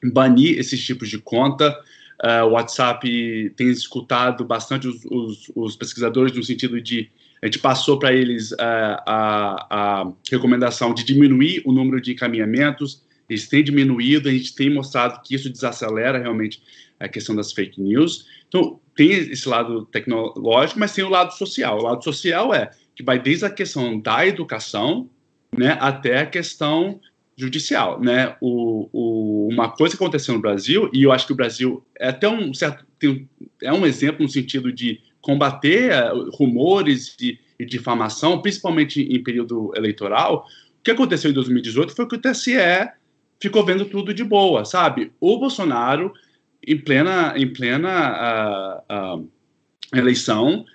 banir 0.04 0.58
esses 0.58 0.84
tipos 0.84 1.10
de 1.10 1.18
conta. 1.18 1.78
Uh, 2.24 2.46
o 2.46 2.52
WhatsApp 2.52 3.54
tem 3.56 3.70
escutado 3.70 4.44
bastante 4.44 4.88
os, 4.88 5.06
os, 5.06 5.52
os, 5.56 5.76
pesquisadores 5.76 6.36
no 6.36 6.44
sentido 6.44 6.82
de 6.82 7.12
a 7.44 7.46
gente 7.46 7.60
passou 7.60 8.00
para 8.00 8.12
eles 8.12 8.52
uh, 8.54 8.58
a, 9.06 9.68
a, 9.70 10.12
recomendação 10.32 10.96
de 10.96 11.04
diminuir 11.04 11.62
o 11.64 11.72
número 11.72 12.02
de 12.02 12.14
encaminhamentos, 12.14 13.04
eles 13.30 13.48
têm 13.48 13.64
diminuído, 13.64 14.30
a 14.30 14.32
gente 14.32 14.56
tem 14.56 14.74
mostrado 14.74 15.22
que 15.22 15.36
isso 15.36 15.50
desacelera 15.50 16.18
realmente 16.18 16.62
a 17.00 17.08
questão 17.08 17.36
das 17.36 17.52
fake 17.52 17.80
news. 17.80 18.26
Então, 18.48 18.80
tem 18.96 19.12
esse 19.12 19.48
lado 19.48 19.86
tecnológico, 19.86 20.80
mas 20.80 20.94
tem 20.94 21.04
o 21.04 21.10
lado 21.10 21.32
social. 21.34 21.78
O 21.78 21.84
lado 21.84 22.04
social 22.04 22.54
é 22.54 22.72
que 22.96 23.04
vai 23.04 23.20
desde 23.20 23.46
a 23.46 23.50
questão 23.50 24.00
da 24.00 24.26
educação 24.26 25.08
né, 25.56 25.78
até 25.80 26.20
a 26.20 26.26
questão 26.26 27.00
judicial, 27.38 28.02
né? 28.02 28.36
O, 28.42 28.90
o, 28.92 29.48
uma 29.50 29.70
coisa 29.70 29.96
aconteceu 29.96 30.34
no 30.34 30.42
Brasil 30.42 30.90
e 30.92 31.04
eu 31.04 31.12
acho 31.12 31.28
que 31.28 31.34
o 31.34 31.36
Brasil 31.36 31.86
é 31.98 32.10
até 32.10 32.28
um 32.28 32.52
certo 32.52 32.84
tem, 32.98 33.30
é 33.62 33.72
um 33.72 33.86
exemplo 33.86 34.24
no 34.24 34.30
sentido 34.30 34.74
de 34.74 35.00
combater 35.22 35.92
uh, 35.92 36.32
rumores 36.32 37.16
e, 37.22 37.40
e 37.60 37.66
difamação, 37.66 38.42
principalmente 38.42 39.02
em 39.02 39.22
período 39.22 39.72
eleitoral. 39.76 40.48
O 40.80 40.84
que 40.84 40.90
aconteceu 40.90 41.30
em 41.30 41.34
2018 41.34 41.96
foi 41.96 42.08
que 42.08 42.16
o 42.16 42.22
TSE 42.22 42.56
ficou 43.40 43.64
vendo 43.64 43.86
tudo 43.86 44.16
de 44.16 44.24
boa, 44.24 44.66
sabe? 44.66 45.12
O 45.20 45.38
Bolsonaro 45.38 46.12
em 46.66 46.78
plena 46.78 47.34
em 47.38 47.54
plena 47.54 48.84
uh, 48.90 49.20
uh, 49.20 49.32
eleição 49.94 50.66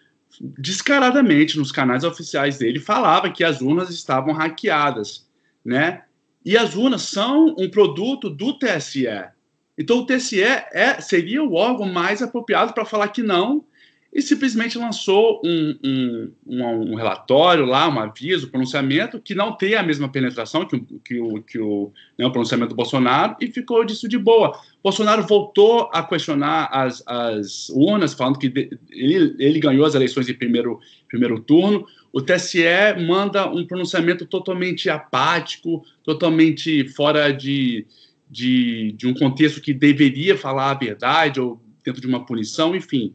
descaradamente 0.41 1.59
nos 1.59 1.73
canais 1.73 2.05
oficiais 2.05 2.59
dele 2.59 2.79
falava 2.79 3.31
que 3.31 3.43
as 3.43 3.61
urnas 3.61 3.91
estavam 3.91 4.33
hackeadas, 4.33 5.29
né? 5.65 6.05
E 6.45 6.57
as 6.57 6.75
urnas 6.75 7.03
são 7.03 7.55
um 7.59 7.71
produto 7.71 8.29
do 8.29 8.59
TSE. 8.59 9.07
Então 9.79 9.99
o 9.99 10.07
TSE 10.07 10.43
é, 10.43 11.01
seria 11.01 11.43
o 11.43 11.55
órgão 11.55 11.87
mais 11.87 12.23
apropriado 12.23 12.73
para 12.73 12.85
falar 12.85 13.09
que 13.09 13.23
não 13.23 13.65
e 14.13 14.21
simplesmente 14.21 14.77
lançou 14.77 15.41
um, 15.43 15.79
um, 15.83 16.33
um, 16.47 16.93
um, 16.93 16.95
relatório 16.95 17.65
lá, 17.65 17.89
um 17.89 17.99
aviso, 17.99 18.47
um 18.47 18.51
pronunciamento 18.51 19.19
que 19.19 19.35
não 19.35 19.57
tem 19.57 19.75
a 19.75 19.83
mesma 19.83 20.07
penetração 20.07 20.67
que, 20.67 20.79
que, 21.03 21.19
o, 21.19 21.43
que 21.43 21.59
o, 21.59 21.91
né, 22.19 22.27
o 22.27 22.31
pronunciamento 22.31 22.71
do 22.71 22.77
Bolsonaro 22.77 23.37
e 23.41 23.47
ficou 23.47 23.83
disso 23.85 24.07
de 24.07 24.19
boa. 24.19 24.61
Bolsonaro 24.83 25.27
voltou 25.27 25.89
a 25.95 26.03
questionar 26.03 26.69
as, 26.71 27.03
as 27.07 27.71
urnas, 27.71 28.13
falando 28.13 28.39
que 28.39 28.53
ele, 28.91 29.35
ele 29.39 29.59
ganhou 29.59 29.87
as 29.87 29.95
eleições 29.95 30.29
em 30.29 30.35
primeiro, 30.35 30.79
primeiro 31.09 31.41
turno. 31.41 31.87
O 32.13 32.21
TSE 32.21 32.63
manda 33.07 33.49
um 33.51 33.67
pronunciamento 33.67 34.27
totalmente 34.27 34.91
apático, 34.91 35.83
totalmente 36.05 36.87
fora 36.91 37.33
de, 37.33 37.87
de, 38.31 38.93
de 38.93 39.07
um 39.07 39.15
contexto 39.15 39.61
que 39.61 39.73
deveria 39.73 40.37
falar 40.37 40.71
a 40.71 40.75
verdade 40.75 41.41
ou 41.41 41.61
dentro 41.83 42.01
de 42.01 42.07
uma 42.07 42.25
punição, 42.25 42.77
enfim. 42.77 43.15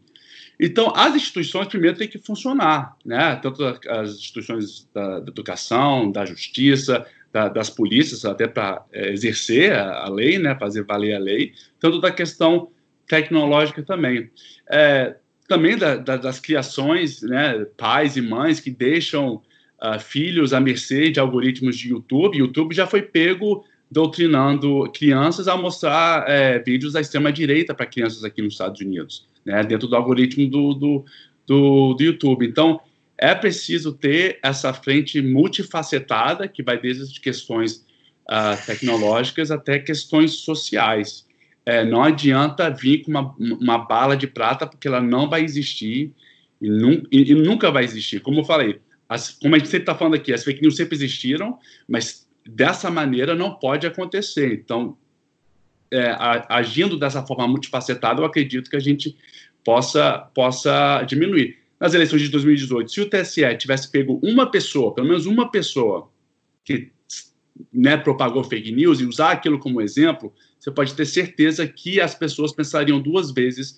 Então, 0.60 0.92
as 0.96 1.16
instituições 1.16 1.68
primeiro 1.68 1.98
têm 1.98 2.08
que 2.08 2.18
funcionar, 2.18 2.98
né? 3.06 3.36
Tanto 3.36 3.64
as 3.64 4.16
instituições 4.16 4.90
da, 4.92 5.20
da 5.20 5.32
educação, 5.32 6.12
da 6.12 6.26
justiça, 6.26 7.06
da, 7.32 7.48
das 7.48 7.70
polícias, 7.70 8.26
até 8.26 8.48
para 8.48 8.84
é, 8.92 9.12
exercer 9.12 9.74
a, 9.74 10.06
a, 10.06 10.10
lei, 10.10 10.40
né? 10.40 10.58
Fazer 10.60 10.84
valer 10.84 11.14
a 11.14 11.20
lei, 11.20 11.54
tanto 11.80 12.02
da 12.02 12.12
questão 12.12 12.72
tecnológica 13.08 13.84
também. 13.84 14.32
É, 14.70 15.16
também 15.48 15.78
da, 15.78 15.96
das 15.96 16.40
criações, 16.40 17.22
né? 17.22 17.66
Pais 17.78 18.18
e 18.18 18.22
mães 18.22 18.60
que 18.60 18.70
deixam 18.70 19.42
uh, 19.82 20.00
filhos 20.00 20.54
à 20.54 20.60
mercê 20.60 21.10
de 21.10 21.20
algoritmos 21.20 21.78
de 21.78 21.90
YouTube. 21.90 22.38
YouTube 22.38 22.76
já 22.76 22.86
foi 22.86 23.02
pego 23.02 23.64
doutrinando 23.90 24.92
crianças 24.94 25.48
a 25.48 25.56
mostrar 25.56 26.30
é, 26.30 26.60
vídeos 26.60 26.94
da 26.94 27.00
extrema 27.00 27.32
direita 27.32 27.74
para 27.74 27.86
crianças 27.86 28.24
aqui 28.24 28.42
nos 28.42 28.54
Estados 28.54 28.82
Unidos 28.82 29.26
né, 29.48 29.64
dentro 29.64 29.88
do 29.88 29.96
algoritmo 29.96 30.50
do, 30.50 30.74
do, 30.74 31.06
do, 31.48 31.94
do 31.94 32.04
YouTube. 32.04 32.46
Então, 32.46 32.82
é 33.18 33.34
preciso 33.34 33.94
ter 33.94 34.40
essa 34.44 34.74
frente 34.74 35.22
multifacetada, 35.22 36.48
que 36.48 36.62
vai 36.62 36.78
desde 36.80 37.20
questões 37.20 37.86
uh, 38.30 38.66
tecnológicas 38.66 39.50
até 39.50 39.80
questões 39.80 40.34
sociais. 40.34 41.26
É, 41.68 41.84
não 41.84 42.02
adianta 42.02 42.70
vir 42.70 43.04
com 43.04 43.12
uma, 43.12 43.36
uma 43.38 43.78
bala 43.78 44.16
de 44.16 44.26
prata, 44.26 44.66
porque 44.66 44.88
ela 44.88 45.02
não 45.02 45.30
vai 45.30 45.44
existir 45.44 46.14
e, 46.62 46.70
num, 46.70 47.04
e, 47.12 47.30
e 47.30 47.36
nunca 47.36 47.70
vai 47.70 47.84
existir. 47.84 48.22
Como 48.22 48.40
eu 48.40 48.46
falei, 48.46 48.80
as, 49.10 49.32
como 49.32 49.54
a 49.54 49.58
gente 49.58 49.68
sempre 49.68 49.84
está 49.84 49.94
falando 49.94 50.14
aqui, 50.14 50.32
as 50.32 50.46
fake 50.46 50.62
news 50.62 50.78
sempre 50.78 50.96
existiram, 50.96 51.60
mas 51.86 52.26
dessa 52.48 52.90
maneira 52.90 53.36
não 53.36 53.54
pode 53.54 53.86
acontecer. 53.86 54.54
Então, 54.54 54.98
é, 55.92 56.12
a, 56.12 56.46
agindo 56.56 56.98
dessa 56.98 57.22
forma 57.26 57.46
multifacetada, 57.46 58.22
eu 58.22 58.26
acredito 58.26 58.70
que 58.70 58.78
a 58.78 58.82
gente 58.82 59.18
possa, 59.62 60.20
possa 60.34 61.04
diminuir. 61.04 61.58
Nas 61.78 61.94
eleições 61.94 62.22
de 62.22 62.30
2018, 62.30 62.90
se 62.90 63.02
o 63.02 63.10
TSE 63.10 63.58
tivesse 63.58 63.92
pego 63.92 64.22
uma 64.24 64.50
pessoa, 64.50 64.96
pelo 64.96 65.08
menos 65.10 65.26
uma 65.26 65.52
pessoa, 65.52 66.10
que 66.64 66.94
né, 67.74 67.98
propagou 67.98 68.42
fake 68.42 68.72
news 68.72 69.02
e 69.02 69.06
usar 69.06 69.32
aquilo 69.32 69.60
como 69.60 69.82
exemplo, 69.82 70.34
você 70.60 70.72
pode 70.72 70.94
ter 70.94 71.06
certeza 71.06 71.68
que 71.68 72.00
as 72.02 72.16
pessoas 72.16 72.52
pensariam 72.52 73.00
duas 73.00 73.32
vezes 73.32 73.78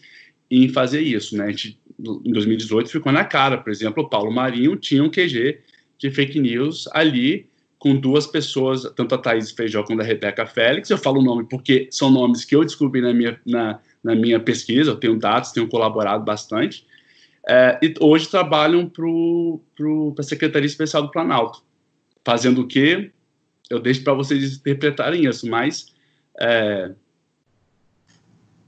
em 0.50 0.70
fazer 0.70 1.02
isso. 1.02 1.38
Né? 1.38 1.48
Gente, 1.50 1.80
em 2.00 2.32
2018 2.32 2.90
ficou 2.90 3.12
na 3.12 3.24
cara, 3.24 3.58
por 3.58 3.72
exemplo, 3.72 4.04
o 4.04 4.10
Paulo 4.10 4.32
Marinho 4.32 4.76
tinha 4.76 5.04
um 5.04 5.10
QG 5.10 5.60
de 5.98 6.12
fake 6.12 6.40
news 6.40 6.88
ali 6.94 7.48
com 7.78 7.96
duas 7.96 8.28
pessoas, 8.28 8.84
tanto 8.96 9.16
a 9.16 9.18
Thaís 9.18 9.52
Feijó 9.52 9.84
quanto 9.84 10.02
a 10.02 10.06
Rebeca 10.06 10.46
Félix. 10.46 10.90
Eu 10.90 10.98
falo 10.98 11.22
o 11.22 11.24
nome 11.24 11.48
porque 11.50 11.88
são 11.92 12.10
nomes 12.12 12.44
que 12.44 12.56
eu 12.56 12.64
descobri 12.64 13.02
na 13.02 13.14
minha, 13.14 13.40
na, 13.46 13.80
na 14.04 14.16
minha 14.16 14.40
pesquisa, 14.40 14.92
eu 14.92 14.96
tenho 14.98 15.18
dados, 15.18 15.52
tenho 15.52 15.68
colaborado 15.68 16.24
bastante. 16.24 16.86
É, 17.48 17.80
e 17.82 17.94
hoje 18.02 18.28
trabalham 18.28 18.88
para 18.88 20.22
a 20.22 20.24
Secretaria 20.24 20.68
Especial 20.68 21.04
do 21.04 21.12
Planalto. 21.12 21.64
Fazendo 22.26 22.62
o 22.62 22.68
quê? 22.68 23.12
Eu 23.70 23.80
deixo 23.80 24.04
para 24.04 24.14
vocês 24.14 24.58
interpretarem 24.58 25.26
isso, 25.26 25.48
mas 25.48 25.94
é, 26.40 26.92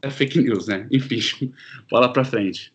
é 0.02 0.10
fake 0.10 0.42
news, 0.42 0.68
né? 0.68 0.88
Enfim, 0.92 1.54
bola 1.90 2.12
para 2.12 2.26
frente. 2.26 2.74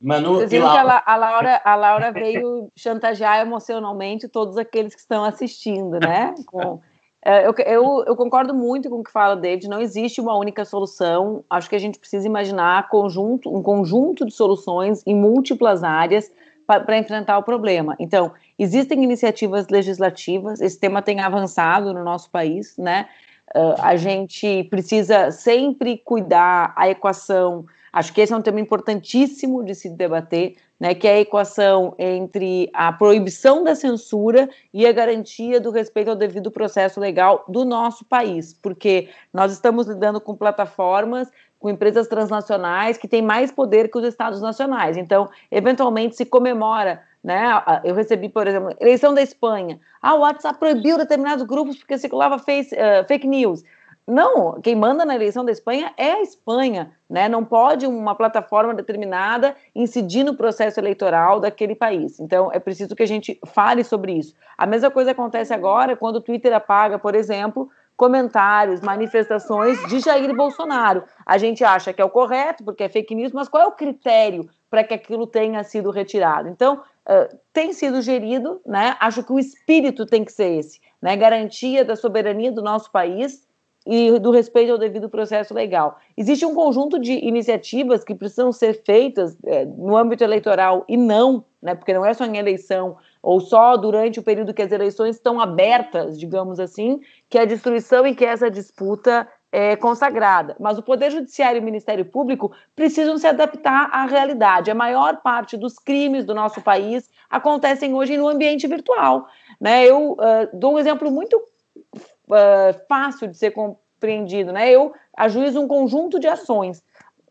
Manu, 0.00 0.34
Vocês 0.34 0.50
viram 0.50 0.70
que 0.70 0.78
a, 0.78 1.02
a, 1.06 1.16
Laura, 1.16 1.60
a 1.64 1.74
Laura 1.74 2.12
veio 2.12 2.70
chantagear 2.76 3.40
emocionalmente 3.40 4.28
todos 4.28 4.58
aqueles 4.58 4.94
que 4.94 5.00
estão 5.00 5.24
assistindo, 5.24 5.98
né? 5.98 6.34
Com, 6.46 6.80
é, 7.24 7.46
eu, 7.46 7.54
eu, 7.66 8.04
eu, 8.06 8.14
concordo 8.14 8.54
muito 8.54 8.88
com 8.88 9.00
o 9.00 9.02
que 9.02 9.10
fala 9.10 9.34
o 9.34 9.40
David, 9.40 9.68
não 9.68 9.80
existe 9.80 10.20
uma 10.20 10.36
única 10.36 10.64
solução. 10.64 11.42
Acho 11.50 11.68
que 11.68 11.74
a 11.74 11.78
gente 11.78 11.98
precisa 11.98 12.26
imaginar 12.26 12.88
conjunto, 12.88 13.52
um 13.52 13.62
conjunto 13.62 14.24
de 14.24 14.32
soluções 14.32 15.02
em 15.04 15.14
múltiplas 15.14 15.82
áreas 15.82 16.30
para 16.66 16.98
enfrentar 16.98 17.38
o 17.38 17.42
problema. 17.42 17.94
Então, 17.98 18.32
existem 18.58 19.02
iniciativas 19.02 19.68
legislativas, 19.68 20.60
esse 20.60 20.78
tema 20.78 21.00
tem 21.00 21.20
avançado 21.20 21.94
no 21.94 22.02
nosso 22.02 22.30
país, 22.30 22.76
né? 22.76 23.08
Uh, 23.54 23.80
a 23.80 23.94
gente 23.94 24.64
precisa 24.64 25.30
sempre 25.30 25.96
cuidar 25.98 26.72
a 26.76 26.88
equação 26.88 27.64
Acho 27.96 28.12
que 28.12 28.20
esse 28.20 28.30
é 28.30 28.36
um 28.36 28.42
tema 28.42 28.60
importantíssimo 28.60 29.64
de 29.64 29.74
se 29.74 29.88
debater, 29.88 30.56
né, 30.78 30.94
que 30.94 31.08
é 31.08 31.14
a 31.14 31.20
equação 31.20 31.94
entre 31.98 32.68
a 32.74 32.92
proibição 32.92 33.64
da 33.64 33.74
censura 33.74 34.50
e 34.70 34.86
a 34.86 34.92
garantia 34.92 35.58
do 35.58 35.70
respeito 35.70 36.10
ao 36.10 36.14
devido 36.14 36.50
processo 36.50 37.00
legal 37.00 37.42
do 37.48 37.64
nosso 37.64 38.04
país, 38.04 38.52
porque 38.52 39.08
nós 39.32 39.50
estamos 39.50 39.86
lidando 39.86 40.20
com 40.20 40.36
plataformas, 40.36 41.30
com 41.66 41.70
empresas 41.70 42.06
transnacionais 42.06 42.96
que 42.96 43.08
têm 43.08 43.20
mais 43.20 43.50
poder 43.50 43.90
que 43.90 43.98
os 43.98 44.04
estados 44.04 44.40
nacionais. 44.40 44.96
Então, 44.96 45.28
eventualmente 45.50 46.14
se 46.14 46.24
comemora 46.24 47.02
né? 47.24 47.42
Eu 47.82 47.92
recebi, 47.96 48.28
por 48.28 48.46
exemplo, 48.46 48.72
eleição 48.78 49.12
da 49.12 49.20
Espanha. 49.20 49.80
Ah, 50.00 50.14
o 50.14 50.20
WhatsApp 50.20 50.60
proibiu 50.60 50.96
determinados 50.96 51.44
grupos 51.44 51.76
porque 51.76 51.98
circulava 51.98 52.38
face, 52.38 52.72
uh, 52.72 53.04
fake 53.08 53.26
news. 53.26 53.64
Não, 54.06 54.60
quem 54.60 54.76
manda 54.76 55.04
na 55.04 55.16
eleição 55.16 55.44
da 55.44 55.50
Espanha 55.50 55.92
é 55.96 56.12
a 56.12 56.22
Espanha, 56.22 56.92
né? 57.10 57.28
Não 57.28 57.44
pode 57.44 57.84
uma 57.84 58.14
plataforma 58.14 58.72
determinada 58.72 59.56
incidir 59.74 60.22
no 60.22 60.36
processo 60.36 60.78
eleitoral 60.78 61.40
daquele 61.40 61.74
país. 61.74 62.20
Então, 62.20 62.48
é 62.52 62.60
preciso 62.60 62.94
que 62.94 63.02
a 63.02 63.08
gente 63.08 63.40
fale 63.44 63.82
sobre 63.82 64.12
isso. 64.12 64.32
A 64.56 64.64
mesma 64.64 64.92
coisa 64.92 65.10
acontece 65.10 65.52
agora 65.52 65.96
quando 65.96 66.16
o 66.16 66.20
Twitter 66.20 66.52
apaga, 66.54 66.96
por 66.96 67.16
exemplo, 67.16 67.68
comentários, 67.96 68.80
manifestações 68.80 69.78
de 69.88 70.00
Jair 70.00 70.34
Bolsonaro. 70.34 71.04
A 71.24 71.38
gente 71.38 71.64
acha 71.64 71.92
que 71.92 72.02
é 72.02 72.04
o 72.04 72.10
correto, 72.10 72.62
porque 72.62 72.84
é 72.84 72.88
fake 72.88 73.14
news, 73.14 73.32
mas 73.32 73.48
qual 73.48 73.62
é 73.62 73.66
o 73.66 73.72
critério 73.72 74.48
para 74.70 74.84
que 74.84 74.92
aquilo 74.92 75.26
tenha 75.26 75.64
sido 75.64 75.90
retirado? 75.90 76.48
Então, 76.48 76.82
uh, 77.08 77.38
tem 77.52 77.72
sido 77.72 78.02
gerido, 78.02 78.60
né? 78.66 78.96
Acho 79.00 79.22
que 79.24 79.32
o 79.32 79.38
espírito 79.38 80.04
tem 80.04 80.24
que 80.24 80.32
ser 80.32 80.58
esse, 80.58 80.80
né? 81.00 81.16
Garantia 81.16 81.84
da 81.84 81.96
soberania 81.96 82.52
do 82.52 82.62
nosso 82.62 82.90
país 82.90 83.46
e 83.86 84.18
do 84.18 84.32
respeito 84.32 84.72
ao 84.72 84.78
devido 84.78 85.08
processo 85.08 85.54
legal. 85.54 85.98
Existe 86.16 86.44
um 86.44 86.54
conjunto 86.54 86.98
de 86.98 87.12
iniciativas 87.12 88.02
que 88.02 88.16
precisam 88.16 88.52
ser 88.52 88.82
feitas 88.84 89.38
é, 89.44 89.64
no 89.64 89.96
âmbito 89.96 90.24
eleitoral 90.24 90.84
e 90.88 90.96
não, 90.96 91.44
né, 91.62 91.74
porque 91.74 91.94
não 91.94 92.04
é 92.04 92.12
só 92.12 92.24
em 92.24 92.36
eleição 92.36 92.96
ou 93.26 93.40
só 93.40 93.76
durante 93.76 94.20
o 94.20 94.22
período 94.22 94.54
que 94.54 94.62
as 94.62 94.70
eleições 94.70 95.16
estão 95.16 95.40
abertas, 95.40 96.16
digamos 96.16 96.60
assim, 96.60 97.00
que 97.28 97.36
a 97.36 97.44
destruição 97.44 98.06
e 98.06 98.14
que 98.14 98.24
essa 98.24 98.48
disputa 98.48 99.26
é 99.50 99.74
consagrada. 99.74 100.54
Mas 100.60 100.78
o 100.78 100.82
Poder 100.82 101.10
Judiciário 101.10 101.58
e 101.58 101.60
o 101.60 101.64
Ministério 101.64 102.04
Público 102.04 102.52
precisam 102.76 103.18
se 103.18 103.26
adaptar 103.26 103.90
à 103.90 104.06
realidade. 104.06 104.70
A 104.70 104.76
maior 104.76 105.22
parte 105.22 105.56
dos 105.56 105.76
crimes 105.76 106.24
do 106.24 106.36
nosso 106.36 106.62
país 106.62 107.10
acontecem 107.28 107.94
hoje 107.94 108.16
no 108.16 108.28
ambiente 108.28 108.64
virtual. 108.68 109.26
Né? 109.60 109.84
Eu 109.84 110.12
uh, 110.12 110.48
dou 110.54 110.74
um 110.74 110.78
exemplo 110.78 111.10
muito 111.10 111.36
uh, 111.36 112.86
fácil 112.88 113.26
de 113.26 113.36
ser 113.36 113.50
compreendido, 113.50 114.52
né? 114.52 114.70
Eu 114.70 114.94
ajuizo 115.16 115.60
um 115.60 115.66
conjunto 115.66 116.20
de 116.20 116.28
ações, 116.28 116.80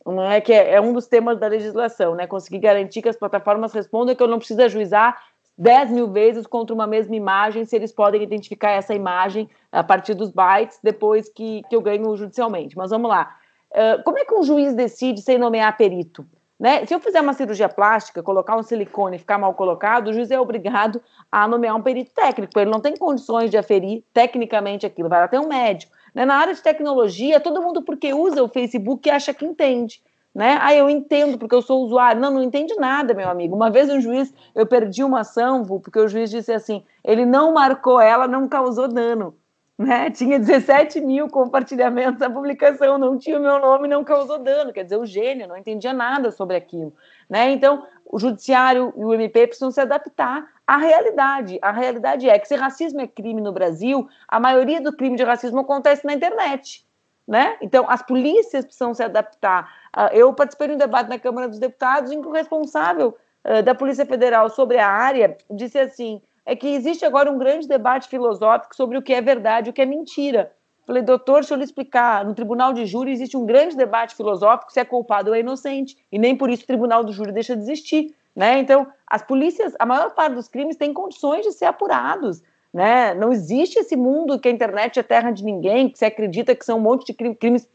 não 0.05 0.29
é 0.29 0.41
que 0.41 0.51
é, 0.51 0.73
é, 0.73 0.81
um 0.81 0.91
dos 0.91 1.07
temas 1.07 1.39
da 1.39 1.47
legislação, 1.47 2.15
né? 2.15 2.27
Conseguir 2.27 2.59
garantir 2.59 3.01
que 3.01 3.09
as 3.09 3.17
plataformas 3.17 3.71
respondam 3.71 4.13
que 4.13 4.21
eu 4.21 4.27
não 4.27 4.39
preciso 4.39 4.61
ajuizar 4.61 5.17
10 5.57 5.91
mil 5.91 6.11
vezes 6.11 6.45
contra 6.45 6.73
uma 6.73 6.85
mesma 6.85 7.15
imagem, 7.15 7.65
se 7.65 7.75
eles 7.75 7.91
podem 7.91 8.21
identificar 8.21 8.71
essa 8.71 8.93
imagem 8.93 9.49
a 9.71 9.83
partir 9.83 10.13
dos 10.13 10.31
bytes 10.31 10.79
depois 10.83 11.29
que, 11.29 11.61
que 11.69 11.75
eu 11.75 11.81
ganho 11.81 12.15
judicialmente. 12.15 12.77
Mas 12.77 12.91
vamos 12.91 13.09
lá. 13.09 13.35
Uh, 13.71 14.03
como 14.03 14.17
é 14.17 14.25
que 14.25 14.33
um 14.33 14.43
juiz 14.43 14.73
decide 14.73 15.21
sem 15.21 15.37
nomear 15.37 15.75
perito? 15.77 16.25
Né? 16.59 16.85
Se 16.85 16.93
eu 16.93 16.99
fizer 16.99 17.21
uma 17.21 17.33
cirurgia 17.33 17.67
plástica, 17.67 18.23
colocar 18.23 18.55
um 18.57 18.63
silicone 18.63 19.17
e 19.17 19.19
ficar 19.19 19.37
mal 19.37 19.53
colocado, 19.53 20.07
o 20.07 20.13
juiz 20.13 20.31
é 20.31 20.39
obrigado 20.39 21.01
a 21.31 21.47
nomear 21.47 21.75
um 21.75 21.81
perito 21.81 22.13
técnico. 22.13 22.57
Ele 22.57 22.71
não 22.71 22.79
tem 22.79 22.95
condições 22.95 23.51
de 23.51 23.57
aferir 23.57 24.03
tecnicamente 24.13 24.85
aquilo, 24.85 25.09
vai 25.09 25.21
até 25.21 25.39
um 25.39 25.47
médico. 25.47 25.93
Né? 26.13 26.25
Na 26.25 26.35
área 26.35 26.53
de 26.53 26.61
tecnologia, 26.61 27.41
todo 27.41 27.61
mundo, 27.61 27.81
porque 27.81 28.13
usa 28.13 28.41
o 28.41 28.47
Facebook, 28.47 29.09
acha 29.09 29.33
que 29.33 29.45
entende. 29.45 30.01
Né? 30.35 30.59
Ah, 30.61 30.75
eu 30.75 30.89
entendo 30.89 31.37
porque 31.37 31.55
eu 31.55 31.61
sou 31.61 31.81
usuário. 31.85 32.19
Não, 32.19 32.29
não 32.29 32.43
entende 32.43 32.75
nada, 32.75 33.13
meu 33.13 33.29
amigo. 33.29 33.55
Uma 33.55 33.71
vez 33.71 33.89
um 33.89 34.01
juiz, 34.01 34.33
eu 34.53 34.67
perdi 34.67 35.01
uma 35.01 35.21
ação, 35.21 35.63
porque 35.63 35.97
o 35.97 36.09
juiz 36.09 36.29
disse 36.29 36.51
assim: 36.51 36.83
ele 37.01 37.25
não 37.25 37.53
marcou 37.53 38.01
ela, 38.01 38.27
não 38.27 38.45
causou 38.45 38.89
dano. 38.89 39.33
Né? 39.77 40.11
Tinha 40.11 40.37
17 40.37 40.99
mil 40.99 41.29
compartilhamentos 41.29 42.19
da 42.19 42.29
publicação, 42.29 42.97
não 42.97 43.17
tinha 43.17 43.39
o 43.39 43.41
meu 43.41 43.59
nome, 43.59 43.87
não 43.87 44.03
causou 44.03 44.37
dano. 44.37 44.73
Quer 44.73 44.83
dizer, 44.83 44.97
o 44.97 45.05
gênio 45.05 45.47
não 45.47 45.55
entendia 45.55 45.93
nada 45.93 46.29
sobre 46.31 46.57
aquilo. 46.57 46.93
Né? 47.29 47.51
Então, 47.51 47.87
o 48.05 48.19
judiciário 48.19 48.93
e 48.97 49.05
o 49.05 49.13
MP 49.13 49.47
precisam 49.47 49.71
se 49.71 49.79
adaptar 49.79 50.45
à 50.67 50.75
realidade. 50.75 51.57
A 51.61 51.71
realidade 51.71 52.29
é 52.29 52.37
que 52.37 52.47
se 52.47 52.55
racismo 52.55 52.99
é 52.99 53.07
crime 53.07 53.41
no 53.41 53.53
Brasil, 53.53 54.09
a 54.27 54.37
maioria 54.37 54.81
do 54.81 54.95
crime 54.95 55.15
de 55.15 55.23
racismo 55.23 55.59
acontece 55.59 56.05
na 56.05 56.13
internet. 56.13 56.85
Né? 57.27 57.57
Então, 57.59 57.89
as 57.89 58.03
polícias 58.03 58.65
precisam 58.65 58.93
se 58.93 59.01
adaptar. 59.01 59.73
Ah, 59.91 60.09
eu 60.13 60.31
participei 60.33 60.67
de 60.67 60.73
um 60.75 60.77
debate 60.77 61.09
na 61.09 61.17
Câmara 61.17 61.47
dos 61.47 61.57
Deputados 61.57 62.11
em 62.11 62.21
que 62.21 62.27
o 62.27 62.31
responsável 62.31 63.17
ah, 63.43 63.61
da 63.61 63.73
Polícia 63.73 64.05
Federal 64.05 64.49
sobre 64.49 64.77
a 64.77 64.87
área 64.87 65.35
disse 65.49 65.79
assim: 65.79 66.21
é 66.45 66.55
que 66.55 66.67
existe 66.67 67.03
agora 67.03 67.31
um 67.31 67.37
grande 67.37 67.67
debate 67.67 68.07
filosófico 68.07 68.75
sobre 68.75 68.97
o 68.97 69.01
que 69.01 69.13
é 69.13 69.21
verdade 69.21 69.69
e 69.69 69.71
o 69.71 69.73
que 69.73 69.81
é 69.81 69.85
mentira. 69.85 70.51
Falei, 70.85 71.01
doutor, 71.01 71.39
deixa 71.39 71.55
eu 71.55 71.57
lhe 71.57 71.63
explicar. 71.63 72.23
No 72.23 72.35
tribunal 72.35 72.71
de 72.71 72.85
júri 72.85 73.11
existe 73.11 73.35
um 73.35 73.45
grande 73.45 73.75
debate 73.75 74.15
filosófico 74.15 74.71
se 74.71 74.79
é 74.79 74.85
culpado 74.85 75.31
ou 75.31 75.35
é 75.35 75.39
inocente. 75.39 75.97
E 76.11 76.19
nem 76.19 76.37
por 76.37 76.49
isso 76.49 76.63
o 76.63 76.67
tribunal 76.67 77.03
do 77.03 77.11
júri 77.11 77.31
deixa 77.31 77.55
de 77.55 77.63
existir. 77.63 78.15
Né? 78.35 78.59
Então, 78.59 78.85
as 79.07 79.23
polícias, 79.23 79.73
a 79.79 79.85
maior 79.85 80.11
parte 80.11 80.35
dos 80.35 80.47
crimes 80.47 80.75
tem 80.75 80.93
condições 80.93 81.43
de 81.43 81.53
ser 81.53 81.65
apurados. 81.65 82.43
Né? 82.75 83.13
Não 83.13 83.31
existe 83.31 83.79
esse 83.79 83.95
mundo 83.95 84.37
que 84.37 84.49
a 84.49 84.51
internet 84.51 84.99
é 84.99 85.03
terra 85.03 85.31
de 85.31 85.45
ninguém, 85.45 85.87
que 85.87 85.97
se 85.97 86.03
acredita 86.03 86.53
que 86.53 86.65
são 86.65 86.77
um 86.77 86.81
monte 86.81 87.05
de 87.05 87.33
crimes. 87.33 87.69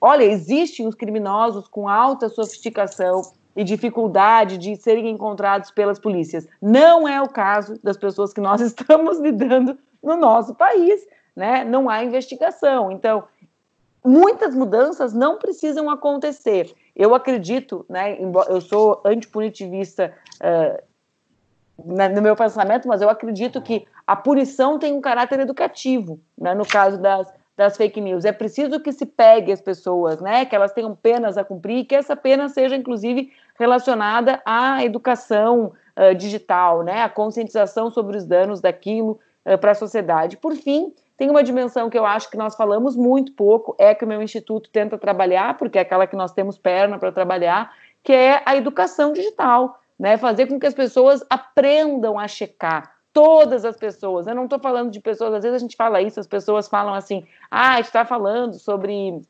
Olha, 0.00 0.24
existem 0.24 0.88
os 0.88 0.94
criminosos 0.94 1.68
com 1.68 1.86
alta 1.86 2.30
sofisticação 2.30 3.20
e 3.54 3.62
dificuldade 3.62 4.56
de 4.56 4.74
serem 4.76 5.10
encontrados 5.10 5.70
pelas 5.70 5.98
polícias. 5.98 6.48
Não 6.62 7.06
é 7.06 7.20
o 7.20 7.28
caso 7.28 7.78
das 7.84 7.98
pessoas 7.98 8.32
que 8.32 8.40
nós 8.40 8.62
estamos 8.64 9.18
lidando 9.18 9.76
no 10.02 10.16
nosso 10.16 10.54
país, 10.54 11.06
né? 11.36 11.62
Não 11.62 11.90
há 11.90 12.02
investigação. 12.02 12.90
Então, 12.90 13.24
muitas 14.02 14.54
mudanças 14.54 15.12
não 15.12 15.38
precisam 15.38 15.90
acontecer. 15.90 16.74
Eu 16.94 17.14
acredito, 17.14 17.84
né? 17.90 18.16
Eu 18.48 18.62
sou 18.62 19.02
antipunitivista 19.04 20.14
uh, 20.36 20.82
no 21.78 22.22
meu 22.22 22.34
pensamento, 22.34 22.88
mas 22.88 23.02
eu 23.02 23.08
acredito 23.08 23.60
que 23.60 23.86
a 24.06 24.16
punição 24.16 24.78
tem 24.78 24.94
um 24.94 25.00
caráter 25.00 25.40
educativo, 25.40 26.18
né? 26.38 26.54
No 26.54 26.66
caso 26.66 26.98
das, 26.98 27.32
das 27.56 27.76
fake 27.76 28.00
news. 28.00 28.24
É 28.24 28.32
preciso 28.32 28.80
que 28.80 28.92
se 28.92 29.04
pegue 29.04 29.52
as 29.52 29.60
pessoas, 29.60 30.20
né? 30.20 30.44
Que 30.44 30.56
elas 30.56 30.72
tenham 30.72 30.94
penas 30.94 31.36
a 31.36 31.44
cumprir, 31.44 31.84
que 31.84 31.94
essa 31.94 32.16
pena 32.16 32.48
seja, 32.48 32.76
inclusive, 32.76 33.30
relacionada 33.58 34.40
à 34.44 34.84
educação 34.84 35.72
uh, 35.96 36.14
digital, 36.14 36.82
né? 36.82 37.02
A 37.02 37.08
conscientização 37.08 37.90
sobre 37.90 38.16
os 38.16 38.24
danos 38.24 38.60
daquilo 38.60 39.18
uh, 39.44 39.58
para 39.58 39.72
a 39.72 39.74
sociedade. 39.74 40.36
Por 40.36 40.54
fim, 40.54 40.94
tem 41.16 41.30
uma 41.30 41.42
dimensão 41.42 41.88
que 41.88 41.98
eu 41.98 42.04
acho 42.04 42.30
que 42.30 42.36
nós 42.36 42.54
falamos 42.54 42.94
muito 42.94 43.32
pouco, 43.32 43.74
é 43.78 43.94
que 43.94 44.04
o 44.04 44.08
meu 44.08 44.22
instituto 44.22 44.68
tenta 44.70 44.98
trabalhar, 44.98 45.56
porque 45.56 45.78
é 45.78 45.80
aquela 45.80 46.06
que 46.06 46.16
nós 46.16 46.32
temos 46.32 46.58
perna 46.58 46.98
para 46.98 47.10
trabalhar, 47.10 47.72
que 48.04 48.12
é 48.12 48.42
a 48.44 48.54
educação 48.54 49.12
digital, 49.12 49.80
né? 49.98 50.16
Fazer 50.16 50.46
com 50.46 50.58
que 50.58 50.66
as 50.66 50.74
pessoas 50.74 51.24
aprendam 51.28 52.18
a 52.18 52.28
checar. 52.28 52.94
Todas 53.12 53.64
as 53.64 53.76
pessoas, 53.76 54.26
eu 54.26 54.34
não 54.34 54.44
estou 54.44 54.58
falando 54.58 54.90
de 54.90 55.00
pessoas, 55.00 55.32
às 55.32 55.42
vezes 55.42 55.56
a 55.56 55.58
gente 55.58 55.74
fala 55.74 56.02
isso, 56.02 56.20
as 56.20 56.26
pessoas 56.26 56.68
falam 56.68 56.92
assim, 56.92 57.26
ah, 57.50 57.80
está 57.80 58.04
falando 58.04 58.58
sobre 58.58 59.22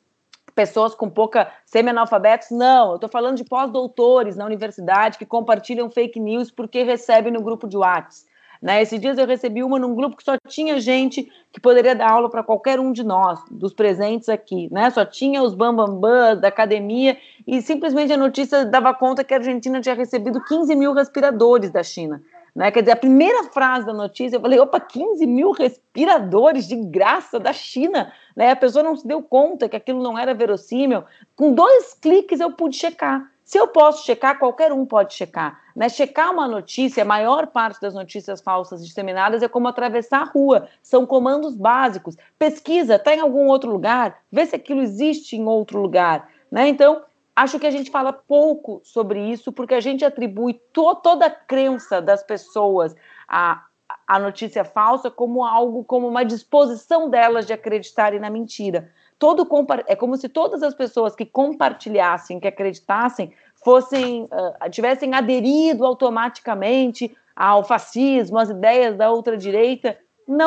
pessoas 0.57 0.95
com 0.95 1.09
pouca 1.09 1.53
semi-analfabetos. 1.67 2.51
Não, 2.51 2.91
eu 2.91 2.95
estou 2.97 3.11
falando 3.11 3.37
de 3.37 3.45
pós-doutores 3.45 4.37
na 4.37 4.47
universidade 4.47 5.19
que 5.19 5.27
compartilham 5.27 5.91
fake 5.91 6.19
news 6.19 6.51
porque 6.51 6.83
recebem 6.83 7.33
no 7.33 7.43
grupo 7.43 7.69
de 7.69 7.77
WhatsApp. 7.77 8.27
Né? 8.61 8.83
Esses 8.83 9.01
dias 9.01 9.19
eu 9.19 9.27
recebi 9.27 9.63
uma 9.63 9.79
num 9.79 9.95
grupo 9.95 10.17
que 10.17 10.25
só 10.25 10.37
tinha 10.49 10.81
gente 10.81 11.31
que 11.53 11.61
poderia 11.61 11.95
dar 11.95 12.11
aula 12.11 12.31
para 12.31 12.43
qualquer 12.43 12.81
um 12.81 12.93
de 12.93 13.05
nós, 13.05 13.41
dos 13.51 13.73
presentes 13.73 14.29
aqui. 14.29 14.69
Né? 14.71 14.91
Só 14.91 15.05
tinha 15.05 15.43
os 15.43 15.55
bambambam 15.55 16.01
bam, 16.01 16.35
bam, 16.35 16.41
da 16.41 16.49
academia 16.49 17.17
e 17.47 17.61
simplesmente 17.63 18.13
a 18.13 18.17
notícia 18.17 18.65
dava 18.65 18.93
conta 18.95 19.25
que 19.25 19.35
a 19.35 19.39
Argentina 19.39 19.81
tinha 19.81 19.95
recebido 19.95 20.43
15 20.43 20.75
mil 20.75 20.93
respiradores 20.93 21.71
da 21.71 21.83
China. 21.83 22.23
Né? 22.57 22.71
Quer 22.71 22.81
dizer, 22.81 22.93
a 22.93 22.97
primeira 22.97 23.45
frase 23.45 23.85
da 23.85 23.93
notícia, 23.93 24.37
eu 24.37 24.41
falei, 24.41 24.59
opa, 24.59 24.81
15 24.81 25.27
mil 25.27 25.51
respiradores 25.51 26.67
de 26.67 26.75
graça 26.75 27.39
da 27.39 27.53
China. 27.53 28.11
Né? 28.35 28.51
A 28.51 28.57
pessoa 28.57 28.83
não 28.83 28.97
se 28.97 29.07
deu 29.07 29.23
conta 29.23 29.69
que 29.69 29.77
aquilo 29.77 30.03
não 30.03 30.19
era 30.19 30.33
verossímil. 30.33 31.05
Com 31.37 31.53
dois 31.53 31.93
cliques 31.93 32.41
eu 32.41 32.51
pude 32.53 32.77
checar. 32.77 33.31
Se 33.45 33.59
eu 33.59 33.69
posso 33.69 34.07
checar, 34.07 34.39
qualquer 34.39 34.73
um 34.73 34.87
pode 34.87 35.13
checar. 35.13 35.66
Né? 35.77 35.91
Checar 35.91 36.33
uma 36.33 36.49
notícia, 36.49 37.03
a 37.03 37.07
maior 37.07 37.49
parte 37.49 37.79
das 37.83 37.93
notícias 37.93 38.41
falsas 38.41 38.83
disseminadas 38.83 39.43
é 39.43 39.49
como 39.49 39.69
atravessar 39.69 40.23
a 40.23 40.25
rua, 40.25 40.69
são 40.83 41.05
comandos 41.05 41.55
básicos. 41.55 42.17
Pesquisa, 42.39 42.95
está 42.97 43.15
em 43.15 43.21
algum 43.21 43.47
outro 43.47 43.71
lugar, 43.71 44.23
vê 44.33 44.47
se 44.47 44.57
aquilo 44.57 44.81
existe 44.81 45.37
em 45.37 45.45
outro 45.45 45.79
lugar. 45.79 46.31
Né? 46.51 46.69
Então, 46.69 47.03
acho 47.37 47.59
que 47.59 47.67
a 47.67 47.71
gente 47.71 47.91
fala 47.91 48.11
pouco 48.11 48.81
sobre 48.83 49.21
isso, 49.31 49.53
porque 49.53 49.75
a 49.75 49.81
gente 49.81 50.03
atribui 50.03 50.55
to 50.73 50.95
toda 50.95 51.27
a 51.27 51.31
crença 51.31 52.01
das 52.01 52.23
pessoas 52.23 52.97
à, 53.29 53.63
à 54.09 54.19
notícia 54.19 54.65
falsa 54.65 55.11
como 55.11 55.45
algo, 55.45 55.85
como 55.85 56.09
uma 56.09 56.25
disposição 56.25 57.11
delas 57.11 57.47
de 57.47 57.53
acreditarem 57.53 58.19
na 58.19 58.31
mentira 58.31 58.91
todo 59.19 59.49
é 59.87 59.97
como 59.97 60.17
se 60.17 60.29
todas 60.29 60.63
as 60.63 60.75
pessoas 60.75 61.15
que 61.15 61.25
compartilhassem, 61.25 62.39
que 62.39 62.49
acreditassem, 62.49 63.33
fossem 63.67 64.27
uh, 64.27 64.71
tivessem 64.71 65.13
aderido 65.13 65.85
automaticamente 65.85 67.13
ao 67.35 67.65
fascismo, 67.65 68.39
às 68.39 68.49
ideias 68.49 68.95
da 68.95 69.13
ultra 69.13 69.37
direita. 69.37 69.99
Não, 70.29 70.47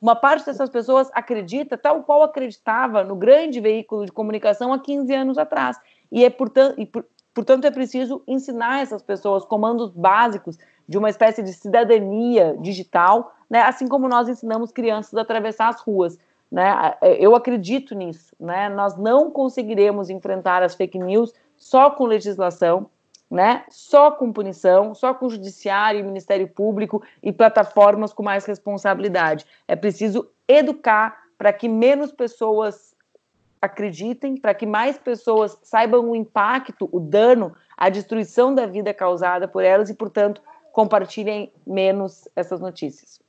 uma 0.00 0.14
parte 0.14 0.46
dessas 0.46 0.70
pessoas 0.70 1.10
acredita 1.12 1.76
tal 1.76 2.04
qual 2.04 2.22
acreditava 2.22 3.02
no 3.02 3.16
grande 3.16 3.58
veículo 3.58 4.06
de 4.06 4.12
comunicação 4.12 4.72
há 4.72 4.78
15 4.78 5.12
anos 5.12 5.38
atrás. 5.38 5.76
E 6.12 6.24
é 6.24 6.30
portanto, 6.30 6.80
e, 6.80 6.88
portanto 7.34 7.64
é 7.64 7.70
preciso 7.72 8.22
ensinar 8.28 8.80
essas 8.80 9.02
pessoas 9.02 9.44
comandos 9.44 9.90
básicos 9.90 10.56
de 10.88 10.96
uma 10.96 11.10
espécie 11.10 11.42
de 11.42 11.52
cidadania 11.52 12.56
digital, 12.60 13.34
né? 13.50 13.62
assim 13.62 13.88
como 13.88 14.08
nós 14.08 14.28
ensinamos 14.28 14.70
crianças 14.70 15.14
a 15.16 15.22
atravessar 15.22 15.66
as 15.66 15.80
ruas. 15.80 16.16
Né? 16.48 16.94
Eu 17.18 17.34
acredito 17.34 17.92
nisso. 17.92 18.36
Né? 18.38 18.68
Nós 18.68 18.96
não 18.96 19.32
conseguiremos 19.32 20.10
enfrentar 20.10 20.62
as 20.62 20.76
fake 20.76 21.00
news 21.00 21.34
só 21.62 21.90
com 21.90 22.06
legislação, 22.06 22.90
né? 23.30 23.64
só 23.70 24.10
com 24.10 24.32
punição, 24.32 24.96
só 24.96 25.14
com 25.14 25.30
judiciário, 25.30 26.04
Ministério 26.04 26.48
Público 26.48 27.00
e 27.22 27.32
plataformas 27.32 28.12
com 28.12 28.20
mais 28.20 28.44
responsabilidade. 28.44 29.46
É 29.68 29.76
preciso 29.76 30.28
educar 30.48 31.22
para 31.38 31.52
que 31.52 31.68
menos 31.68 32.10
pessoas 32.10 32.96
acreditem, 33.60 34.36
para 34.36 34.52
que 34.54 34.66
mais 34.66 34.98
pessoas 34.98 35.56
saibam 35.62 36.10
o 36.10 36.16
impacto, 36.16 36.88
o 36.90 36.98
dano, 36.98 37.54
a 37.76 37.88
destruição 37.88 38.52
da 38.52 38.66
vida 38.66 38.92
causada 38.92 39.46
por 39.46 39.62
elas 39.62 39.88
e, 39.88 39.94
portanto, 39.94 40.42
compartilhem 40.72 41.52
menos 41.64 42.28
essas 42.34 42.60
notícias. 42.60 43.20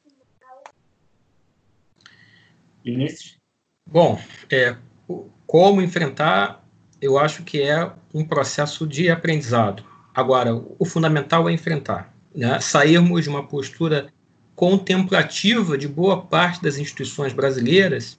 Vinícius? 2.84 3.38
Bom, 3.86 4.20
é, 4.52 4.76
como 5.46 5.84
enfrentar, 5.84 6.63
eu 7.04 7.18
acho 7.18 7.44
que 7.44 7.62
é 7.62 7.92
um 8.14 8.24
processo 8.24 8.88
de 8.88 9.10
aprendizado. 9.10 9.84
Agora, 10.16 10.56
o 10.56 10.86
fundamental 10.86 11.50
é 11.50 11.52
enfrentar, 11.52 12.16
né? 12.34 12.62
sairmos 12.62 13.24
de 13.24 13.30
uma 13.30 13.46
postura 13.46 14.08
contemplativa 14.56 15.78
de 15.78 15.86
boa 15.86 16.22
parte 16.22 16.64
das 16.64 16.78
instituições 16.78 17.34
brasileiras 17.34 18.18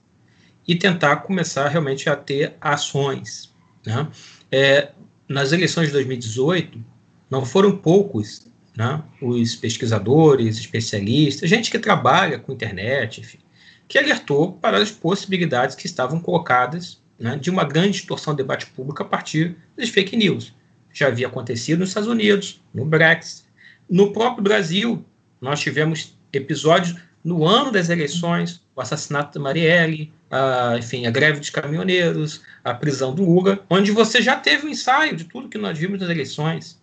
e 0.67 0.75
tentar 0.75 1.17
começar 1.17 1.67
realmente 1.67 2.07
a 2.07 2.15
ter 2.15 2.53
ações. 2.61 3.51
Né? 3.83 4.07
É, 4.51 4.91
nas 5.27 5.51
eleições 5.51 5.87
de 5.87 5.93
2018, 5.93 6.79
não 7.27 7.43
foram 7.43 7.75
poucos 7.75 8.45
né, 8.77 9.01
os 9.19 9.55
pesquisadores, 9.55 10.59
especialistas, 10.59 11.49
gente 11.49 11.71
que 11.71 11.79
trabalha 11.79 12.37
com 12.37 12.51
internet, 12.51 13.21
enfim, 13.21 13.39
que 13.87 13.97
alertou 13.97 14.53
para 14.53 14.77
as 14.77 14.91
possibilidades 14.91 15.75
que 15.75 15.87
estavam 15.87 16.19
colocadas 16.19 17.03
né, 17.19 17.37
de 17.37 17.49
uma 17.49 17.63
grande 17.63 17.93
distorção 17.93 18.33
do 18.33 18.37
debate 18.37 18.67
público 18.67 19.01
a 19.01 19.05
partir 19.05 19.55
das 19.77 19.89
fake 19.89 20.15
news. 20.15 20.53
Já 20.93 21.07
havia 21.07 21.27
acontecido 21.27 21.79
nos 21.79 21.89
Estados 21.89 22.09
Unidos, 22.09 22.61
no 22.73 22.85
Brexit. 22.85 23.43
No 23.89 24.11
próprio 24.11 24.43
Brasil, 24.43 25.03
nós 25.39 25.59
tivemos 25.59 26.17
episódios 26.31 26.95
no 27.23 27.45
ano 27.45 27.71
das 27.71 27.89
eleições, 27.89 28.61
o 28.75 28.81
assassinato 28.81 29.37
da 29.37 29.43
Marielle, 29.43 30.13
a, 30.29 30.75
enfim, 30.77 31.05
a 31.05 31.11
greve 31.11 31.39
dos 31.39 31.49
caminhoneiros, 31.49 32.41
a 32.63 32.73
prisão 32.73 33.15
do 33.15 33.23
Lula, 33.23 33.65
onde 33.69 33.91
você 33.91 34.21
já 34.21 34.35
teve 34.35 34.67
um 34.67 34.69
ensaio 34.69 35.15
de 35.15 35.23
tudo 35.25 35.49
que 35.49 35.57
nós 35.57 35.77
vimos 35.77 35.99
nas 35.99 36.09
eleições. 36.09 36.79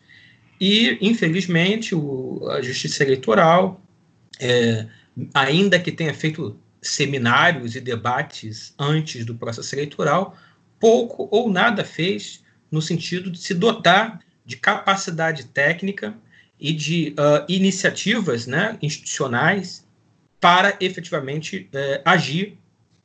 E, 0.61 0.99
infelizmente, 1.01 1.95
o, 1.95 2.47
a 2.51 2.61
Justiça 2.61 3.03
Eleitoral, 3.03 3.81
é, 4.41 4.87
ainda 5.35 5.79
que 5.79 5.93
tenha 5.93 6.15
feito 6.15 6.57
seminários 6.83 7.77
e 7.77 7.81
debates 7.81 8.75
antes 8.77 9.25
do 9.25 9.37
processo 9.37 9.75
eleitoral, 9.75 10.37
pouco 10.81 11.29
ou 11.31 11.49
nada 11.49 11.85
fez 11.85 12.43
no 12.71 12.83
sentido 12.83 13.31
de 13.31 13.39
se 13.39 13.55
dotar 13.55 14.21
de 14.45 14.57
capacidade 14.57 15.45
técnica 15.45 16.13
e 16.59 16.73
de 16.73 17.15
uh, 17.19 17.45
iniciativas 17.49 18.47
né, 18.47 18.77
institucionais 18.83 19.87
para 20.41 20.77
efetivamente 20.81 21.69
uh, 21.73 22.03
agir 22.05 22.59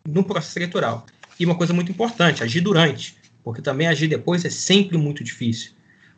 no 0.08 0.24
processo 0.24 0.58
eleitoral. 0.58 1.06
E 1.40 1.46
uma 1.46 1.56
coisa 1.56 1.74
muito 1.74 1.92
importante, 1.92 2.44
agir 2.44 2.62
durante, 2.62 3.16
porque 3.44 3.62
também 3.62 3.88
agir 3.88 4.08
depois 4.08 4.44
é 4.44 4.50
sempre 4.50 4.98
muito 4.98 5.24
difícil, 5.24 5.72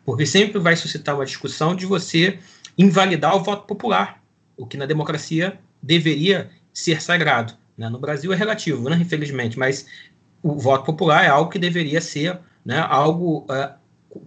porque 0.05 0.25
sempre 0.25 0.59
vai 0.59 0.77
suscitar 0.77 1.15
uma 1.15 1.25
discussão 1.25 1.75
de 1.75 1.85
você 1.85 2.39
invalidar 2.77 3.35
o 3.35 3.43
voto 3.43 3.67
popular, 3.67 4.23
o 4.55 4.65
que 4.65 4.77
na 4.77 4.85
democracia 4.85 5.59
deveria 5.81 6.49
ser 6.79 7.01
sagrado. 7.01 7.53
Né? 7.77 7.89
No 7.89 7.99
Brasil 7.99 8.31
é 8.33 8.35
relativo, 8.35 8.89
né, 8.89 8.97
infelizmente, 8.99 9.57
mas 9.57 9.85
o 10.41 10.57
voto 10.57 10.85
popular 10.85 11.23
é 11.23 11.27
algo 11.27 11.49
que 11.49 11.59
deveria 11.59 12.01
ser 12.01 12.39
né, 12.65 12.79
algo 12.79 13.45
uh, 13.49 13.73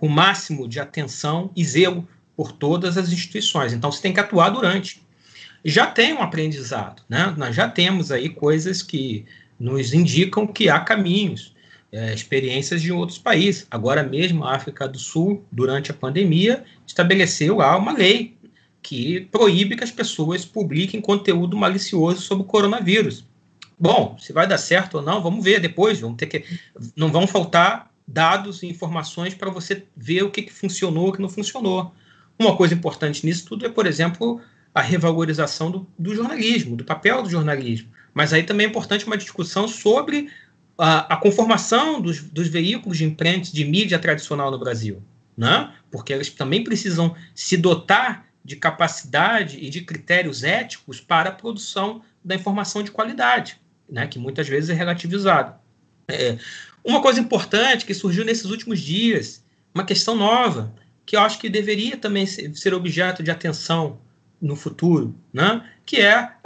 o 0.01 0.09
máximo 0.09 0.69
de 0.69 0.81
atenção 0.81 1.51
e 1.57 1.65
zelo 1.65 2.07
por 2.37 2.53
todas 2.53 2.97
as 2.97 3.13
instituições. 3.13 3.73
Então, 3.73 3.91
você 3.91 4.01
tem 4.01 4.13
que 4.13 4.21
atuar 4.21 4.51
durante. 4.51 5.03
Já 5.65 5.87
tem 5.87 6.13
um 6.13 6.23
aprendizado, 6.23 7.03
né? 7.09 7.33
Nós 7.37 7.55
já 7.55 7.69
temos 7.69 8.11
aí 8.11 8.29
coisas 8.29 8.83
que 8.83 9.25
nos 9.61 9.95
indicam 9.95 10.47
que 10.47 10.69
há 10.69 10.81
caminhos, 10.81 11.55
é, 11.93 12.13
experiências 12.13 12.83
de 12.83 12.91
outros 12.91 13.19
países. 13.19 13.67
Agora 13.71 14.03
mesmo, 14.03 14.45
a 14.45 14.57
África 14.57 14.89
do 14.89 14.99
Sul, 14.99 15.45
durante 15.53 15.91
a 15.91 15.95
pandemia, 15.95 16.65
estabeleceu 16.85 17.59
lá 17.59 17.77
uma 17.77 17.93
lei 17.93 18.37
que 18.83 19.21
proíbe 19.31 19.77
que 19.77 19.85
as 19.85 19.91
pessoas 19.91 20.45
publiquem 20.45 21.01
conteúdo 21.01 21.57
malicioso 21.57 22.23
sobre 22.23 22.45
o 22.45 22.47
coronavírus. 22.47 23.25
Bom, 23.79 24.17
se 24.19 24.33
vai 24.33 24.47
dar 24.47 24.59
certo 24.59 24.97
ou 24.97 25.03
não, 25.03 25.23
vamos 25.23 25.45
ver 25.45 25.61
depois. 25.61 26.01
Vamos 26.01 26.17
ter 26.17 26.27
que, 26.27 26.45
não 26.97 27.11
vão 27.11 27.27
faltar 27.27 27.91
dados 28.07 28.63
e 28.63 28.67
informações 28.67 29.35
para 29.35 29.51
você 29.51 29.85
ver 29.97 30.23
o 30.23 30.31
que, 30.31 30.43
que 30.43 30.53
funcionou, 30.53 31.09
o 31.09 31.13
que 31.13 31.23
não 31.23 31.29
funcionou. 31.29 31.95
Uma 32.39 32.57
coisa 32.57 32.75
importante 32.75 33.25
nisso 33.25 33.47
tudo 33.47 33.65
é, 33.65 33.69
por 33.69 33.87
exemplo, 33.87 34.41
a 34.75 34.81
revalorização 34.81 35.71
do, 35.71 35.87
do 35.99 36.15
jornalismo, 36.15 36.77
do 36.77 36.85
papel 36.85 37.23
do 37.23 37.31
jornalismo. 37.31 37.89
Mas 38.13 38.33
aí 38.33 38.43
também 38.43 38.67
é 38.67 38.69
importante 38.69 39.07
uma 39.07 39.17
discussão 39.17 39.69
sobre 39.69 40.29
a, 40.77 41.15
a 41.15 41.17
conformação 41.17 42.01
dos, 42.01 42.21
dos, 42.23 42.49
veículos 42.49 42.99
de 42.99 43.05
imprensa, 43.05 43.53
de 43.53 43.65
mídia 43.65 43.99
tradicional 43.99 44.51
no 44.51 44.59
Brasil, 44.59 45.03
né? 45.37 45.73
porque 45.91 46.13
eles 46.13 46.31
também 46.31 46.65
precisam 46.65 47.15
se 47.35 47.57
dotar 47.57 48.27
de 48.45 48.57
capacidade 48.57 49.59
e 49.59 49.71
de 49.71 49.83
critérios 49.83 50.43
éticos 50.43 51.01
para 51.01 51.31
a 51.31 51.33
produção 51.33 52.03
da 52.25 52.35
informação 52.35 52.83
de 52.83 52.91
qualidade, 52.91 53.61
né? 53.89 54.07
que 54.07 54.19
muitas 54.19 54.49
vezes 54.49 54.71
é 54.71 54.75
relativizado. 54.75 55.55
É, 56.09 56.37
uma 56.85 57.01
coisa 57.01 57.21
importante 57.21 57.87
que 57.87 57.95
surgiu 57.95 58.25
nesses 58.25 58.47
últimos 58.47 58.81
dias, 58.81 59.45
uma 59.75 59.85
questão 59.85 60.17
nova, 60.17 60.75
que 61.07 61.17
eu 61.17 61.21
acho 61.21 61.39
que 61.39 61.49
deveria 61.49 61.97
também 61.97 62.27
ser 62.27 62.75
objeto 62.75 63.23
de 63.23 63.31
atenção 63.31 64.01
no 64.41 64.57
futuro, 64.57 65.15
né? 65.33 65.65
que 65.87 65.99
é 65.99 66.15
a, 66.15 66.37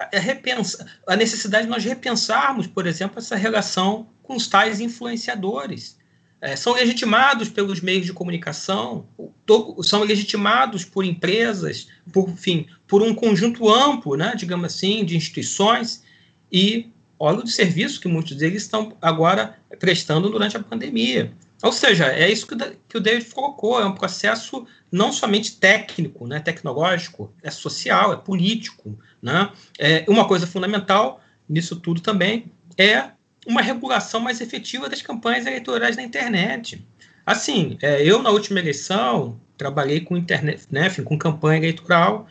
a 1.06 1.16
necessidade 1.16 1.64
de 1.64 1.70
nós 1.70 1.84
repensarmos, 1.84 2.66
por 2.66 2.86
exemplo, 2.86 3.18
essa 3.18 3.36
relação 3.36 4.08
com 4.22 4.36
os 4.36 4.46
tais 4.48 4.80
influenciadores. 4.80 5.96
É, 6.40 6.54
são 6.54 6.74
legitimados 6.74 7.48
pelos 7.48 7.80
meios 7.80 8.04
de 8.04 8.12
comunicação, 8.12 9.06
são 9.82 10.02
legitimados 10.02 10.84
por 10.84 11.04
empresas, 11.04 11.88
por, 12.12 12.28
enfim, 12.28 12.66
por 12.86 13.02
um 13.02 13.14
conjunto 13.14 13.72
amplo, 13.72 14.16
né, 14.16 14.34
digamos 14.36 14.66
assim, 14.66 15.04
de 15.04 15.16
instituições, 15.16 16.04
e 16.52 16.88
olha 17.18 17.38
o 17.38 17.46
serviço 17.46 18.00
que 18.00 18.08
muitos 18.08 18.36
deles 18.36 18.62
estão 18.62 18.96
agora 19.00 19.58
prestando 19.78 20.28
durante 20.28 20.56
a 20.56 20.62
pandemia. 20.62 21.32
Ou 21.62 21.72
seja, 21.72 22.06
é 22.06 22.30
isso 22.30 22.46
que 22.46 22.96
o 22.98 23.00
David 23.00 23.30
colocou, 23.32 23.80
é 23.80 23.86
um 23.86 23.94
processo 23.94 24.66
não 24.92 25.10
somente 25.10 25.56
técnico, 25.56 26.26
né, 26.26 26.38
tecnológico, 26.38 27.32
é 27.42 27.50
social, 27.50 28.12
é 28.12 28.16
político. 28.16 28.98
Né? 29.22 29.50
É, 29.78 30.04
uma 30.06 30.28
coisa 30.28 30.46
fundamental 30.46 31.20
nisso 31.48 31.76
tudo 31.76 32.00
também 32.00 32.52
é 32.76 33.10
uma 33.46 33.62
regulação 33.62 34.20
mais 34.20 34.40
efetiva 34.40 34.88
das 34.88 35.00
campanhas 35.00 35.46
eleitorais 35.46 35.96
na 35.96 36.02
internet. 36.02 36.84
Assim, 37.24 37.78
é, 37.80 38.02
eu 38.02 38.22
na 38.22 38.30
última 38.30 38.58
eleição 38.58 39.40
trabalhei 39.56 40.00
com 40.00 40.16
internet, 40.16 40.66
né, 40.70 40.88
enfim, 40.88 41.02
com 41.02 41.16
campanha 41.16 41.58
eleitoral, 41.58 42.26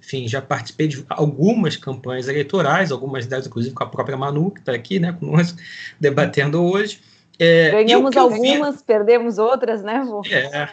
enfim, 0.00 0.28
já 0.28 0.42
participei 0.42 0.88
de 0.88 1.04
algumas 1.08 1.76
campanhas 1.76 2.28
eleitorais, 2.28 2.92
algumas 2.92 3.26
delas, 3.26 3.46
inclusive, 3.46 3.74
com 3.74 3.82
a 3.82 3.86
própria 3.86 4.16
Manu, 4.16 4.50
que 4.50 4.60
está 4.60 4.72
aqui, 4.72 4.98
né, 4.98 5.12
conosco, 5.12 5.58
debatendo 5.98 6.62
hoje. 6.62 7.00
É, 7.38 7.70
Ganhamos 7.70 8.16
algumas, 8.16 8.76
vi... 8.76 8.84
perdemos 8.84 9.38
outras, 9.38 9.82
né, 9.82 10.02
vô? 10.04 10.22
É, 10.30 10.68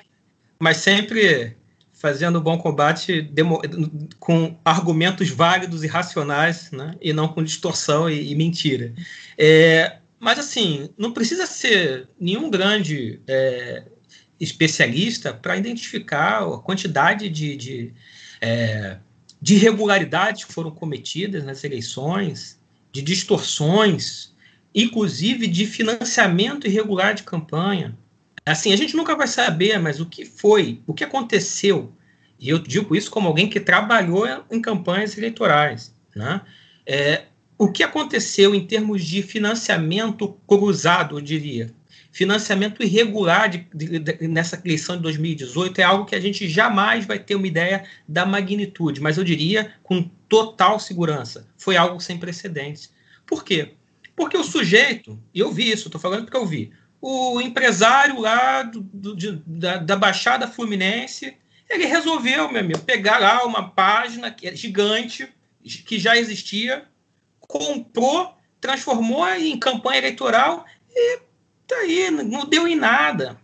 mas 0.60 0.78
sempre 0.78 1.56
fazendo 2.06 2.39
bom 2.39 2.56
combate 2.60 3.20
demo... 3.20 3.60
com 4.20 4.56
argumentos 4.64 5.32
válidos 5.32 5.84
e 5.84 5.88
racionais, 5.88 6.70
né, 6.72 6.93
e 7.01 7.12
não 7.12 7.28
com 7.28 7.43
distorção 7.43 8.08
e, 8.08 8.32
e 8.32 8.36
mentira. 8.36 8.93
É, 9.36 9.97
mas, 10.20 10.38
assim, 10.38 10.89
não 10.95 11.12
precisa 11.12 11.47
ser 11.47 12.08
nenhum 12.20 12.51
grande 12.51 13.20
é, 13.28 13.86
especialista 14.39 15.34
para 15.34 15.58
identificar 15.58 16.43
a 16.43 16.60
quantidade 16.60 17.28
de, 17.28 17.58
de 17.58 17.93
é, 18.39 18.97
de 19.41 19.56
irregularidades 19.56 20.45
que 20.45 20.53
foram 20.53 20.70
cometidas 20.70 21.43
nas 21.43 21.64
eleições, 21.64 22.60
de 22.91 23.01
distorções, 23.01 24.32
inclusive 24.76 25.47
de 25.47 25.66
financiamento 25.66 26.68
irregular 26.68 27.16
de 27.16 27.24
campanha. 27.24 27.97
Assim, 28.45 28.72
a 28.72 28.76
gente 28.76 28.95
nunca 28.95 29.16
vai 29.16 29.28
saber, 29.28 29.80
mas 29.80 29.99
o 29.99 30.06
que 30.06 30.24
foi, 30.24 30.82
o 30.86 30.93
que 30.93 31.03
aconteceu, 31.03 31.91
e 32.40 32.50
eu 32.50 32.60
digo 32.60 32.96
isso 32.96 33.10
como 33.10 33.28
alguém 33.28 33.50
que 33.50 33.60
trabalhou 33.60 34.28
em 34.52 34.62
campanhas 34.62 35.18
eleitorais, 35.18 35.94
né? 36.16 36.42
É, 36.86 37.24
o 37.58 37.72
que 37.72 37.84
aconteceu 37.84 38.54
em 38.54 38.66
termos 38.66 39.04
de 39.04 39.24
financiamento 39.24 40.38
cruzado, 40.46 41.18
eu 41.18 41.22
diria, 41.22 41.74
financiamento 42.12 42.84
irregular 42.84 43.50
de, 43.50 43.68
de, 43.74 44.00
de, 44.00 44.28
nessa 44.28 44.62
eleição 44.64 44.96
de 44.96 45.04
2018 45.04 45.80
é 45.80 45.84
algo 45.84 46.06
que 46.06 46.16
a 46.16 46.20
gente 46.20 46.48
jamais 46.48 47.06
vai 47.06 47.20
ter 47.20 47.36
uma 47.36 47.48
ideia 47.48 47.84
da 48.08 48.26
magnitude, 48.26 49.02
mas 49.02 49.18
eu 49.18 49.24
diria 49.24 49.74
com 49.84 50.10
total 50.30 50.80
segurança. 50.80 51.48
Foi 51.58 51.76
algo 51.76 52.00
sem 52.00 52.18
precedentes. 52.18 52.90
Por 53.26 53.44
quê? 53.44 53.74
Porque 54.16 54.38
o 54.38 54.44
sujeito, 54.44 55.20
e 55.34 55.40
eu 55.40 55.52
vi 55.52 55.70
isso, 55.70 55.88
estou 55.88 56.00
falando 56.00 56.24
porque 56.24 56.38
eu 56.38 56.46
vi, 56.46 56.72
o 57.02 57.42
empresário 57.42 58.22
lá 58.22 58.64
do, 58.64 58.82
do, 58.82 59.44
da, 59.46 59.78
da 59.78 59.96
Baixada 59.96 60.48
Fluminense, 60.48 61.36
ele 61.70 61.86
resolveu, 61.86 62.51
meu 62.51 62.61
amigo, 62.61 62.80
pegar 62.80 63.20
lá 63.20 63.45
uma 63.45 63.70
página 63.70 64.32
que 64.32 64.47
é 64.47 64.55
gigante, 64.55 65.28
que 65.86 65.97
já 65.97 66.16
existia, 66.16 66.86
comprou, 67.39 68.36
transformou 68.61 69.28
em 69.30 69.57
campanha 69.57 69.99
eleitoral 69.99 70.66
e 70.89 71.20
Tá 71.68 71.76
aí, 71.78 72.11
não 72.11 72.45
deu 72.45 72.68
em 72.68 72.76
nada. 72.76 73.38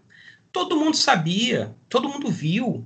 Todo 0.51 0.75
mundo 0.75 0.95
sabia, 0.95 1.75
todo 1.89 2.09
mundo 2.09 2.29
viu. 2.29 2.85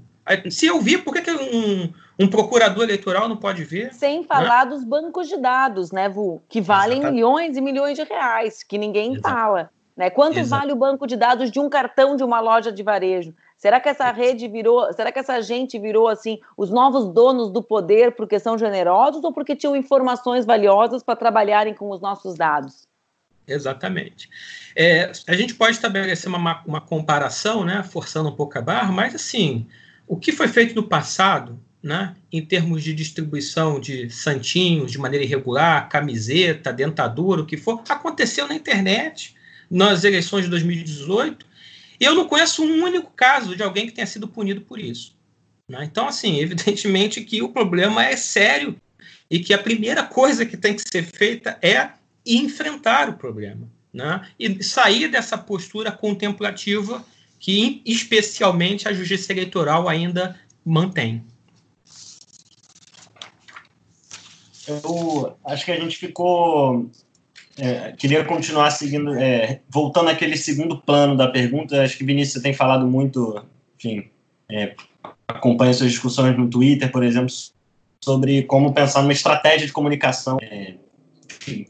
Se 0.49 0.65
eu 0.65 0.79
vi, 0.79 0.97
por 0.97 1.13
que, 1.13 1.21
que 1.21 1.31
um, 1.31 1.93
um 2.17 2.27
procurador 2.27 2.83
eleitoral 2.83 3.27
não 3.27 3.37
pode 3.37 3.63
ver? 3.63 3.93
Sem 3.93 4.23
falar 4.23 4.65
né? 4.65 4.71
dos 4.71 4.83
bancos 4.83 5.27
de 5.27 5.37
dados, 5.37 5.91
né, 5.91 6.07
Vu? 6.07 6.41
Que 6.47 6.61
valem 6.61 6.99
Exatamente. 6.99 7.15
milhões 7.15 7.57
e 7.57 7.61
milhões 7.61 7.97
de 7.97 8.03
reais, 8.03 8.63
que 8.63 8.77
ninguém 8.77 9.13
Exato. 9.13 9.29
fala. 9.29 9.69
Né? 9.95 10.09
Quanto 10.09 10.37
Exato. 10.37 10.61
vale 10.61 10.73
o 10.73 10.75
banco 10.75 11.05
de 11.05 11.15
dados 11.15 11.51
de 11.51 11.59
um 11.59 11.69
cartão 11.69 12.15
de 12.15 12.23
uma 12.23 12.39
loja 12.39 12.71
de 12.71 12.81
varejo? 12.81 13.33
Será 13.65 13.79
que 13.79 13.89
essa 13.89 14.11
rede 14.11 14.47
virou, 14.47 14.93
será 14.93 15.11
que 15.11 15.17
essa 15.17 15.41
gente 15.41 15.79
virou 15.79 16.07
assim 16.07 16.39
os 16.55 16.69
novos 16.69 17.11
donos 17.11 17.49
do 17.49 17.63
poder 17.63 18.11
porque 18.11 18.37
são 18.37 18.59
generosos 18.59 19.23
ou 19.23 19.33
porque 19.33 19.55
tinham 19.55 19.75
informações 19.75 20.45
valiosas 20.45 21.01
para 21.01 21.15
trabalharem 21.15 21.73
com 21.73 21.89
os 21.89 21.99
nossos 21.99 22.35
dados? 22.35 22.87
Exatamente. 23.47 24.29
É, 24.75 25.11
a 25.27 25.33
gente 25.33 25.55
pode 25.55 25.71
estabelecer 25.71 26.29
uma, 26.29 26.61
uma 26.63 26.79
comparação, 26.79 27.65
né, 27.65 27.81
forçando 27.81 28.29
um 28.29 28.35
pouco 28.35 28.55
a 28.55 28.61
barra, 28.61 28.91
mas 28.91 29.15
assim, 29.15 29.65
o 30.07 30.15
que 30.15 30.31
foi 30.31 30.47
feito 30.47 30.75
no 30.75 30.83
passado, 30.83 31.59
né, 31.81 32.15
em 32.31 32.45
termos 32.45 32.83
de 32.83 32.93
distribuição 32.93 33.79
de 33.79 34.11
santinhos 34.11 34.91
de 34.91 34.99
maneira 34.99 35.25
irregular, 35.25 35.89
camiseta, 35.89 36.71
dentadura, 36.71 37.41
o 37.41 37.47
que 37.47 37.57
for, 37.57 37.81
aconteceu 37.89 38.47
na 38.47 38.53
internet 38.53 39.33
nas 39.71 40.03
eleições 40.03 40.43
de 40.43 40.51
2018. 40.51 41.54
Eu 41.99 42.13
não 42.15 42.27
conheço 42.27 42.63
um 42.63 42.83
único 42.83 43.11
caso 43.11 43.55
de 43.55 43.63
alguém 43.63 43.85
que 43.85 43.93
tenha 43.93 44.07
sido 44.07 44.27
punido 44.27 44.61
por 44.61 44.79
isso. 44.79 45.15
Né? 45.67 45.83
Então, 45.83 46.07
assim, 46.07 46.39
evidentemente 46.39 47.21
que 47.21 47.41
o 47.41 47.49
problema 47.49 48.05
é 48.05 48.15
sério 48.15 48.75
e 49.29 49.39
que 49.39 49.53
a 49.53 49.57
primeira 49.57 50.03
coisa 50.03 50.45
que 50.45 50.57
tem 50.57 50.75
que 50.75 50.83
ser 50.87 51.03
feita 51.03 51.57
é 51.61 51.89
enfrentar 52.25 53.09
o 53.09 53.13
problema. 53.13 53.67
Né? 53.93 54.27
E 54.37 54.63
sair 54.63 55.07
dessa 55.07 55.37
postura 55.37 55.91
contemplativa 55.91 57.05
que, 57.39 57.81
especialmente, 57.85 58.87
a 58.87 58.93
justiça 58.93 59.31
eleitoral 59.31 59.87
ainda 59.87 60.39
mantém. 60.63 61.23
Eu 64.67 65.37
acho 65.45 65.63
que 65.63 65.71
a 65.71 65.79
gente 65.79 65.95
ficou 65.95 66.89
é, 67.57 67.93
queria 67.93 68.23
continuar 68.25 68.69
seguindo, 68.71 69.13
é, 69.15 69.61
voltando 69.69 70.09
àquele 70.09 70.35
segundo 70.37 70.77
plano 70.77 71.15
da 71.15 71.27
pergunta. 71.27 71.81
Acho 71.81 71.97
que 71.97 72.03
Vinícius 72.03 72.43
tem 72.43 72.53
falado 72.53 72.85
muito, 72.85 73.41
enfim, 73.77 74.09
é, 74.49 74.75
acompanha 75.27 75.73
suas 75.73 75.91
discussões 75.91 76.37
no 76.37 76.49
Twitter, 76.49 76.91
por 76.91 77.03
exemplo, 77.03 77.33
sobre 78.03 78.43
como 78.43 78.73
pensar 78.73 79.01
numa 79.01 79.13
estratégia 79.13 79.65
de 79.65 79.73
comunicação. 79.73 80.37
É, 80.41 80.75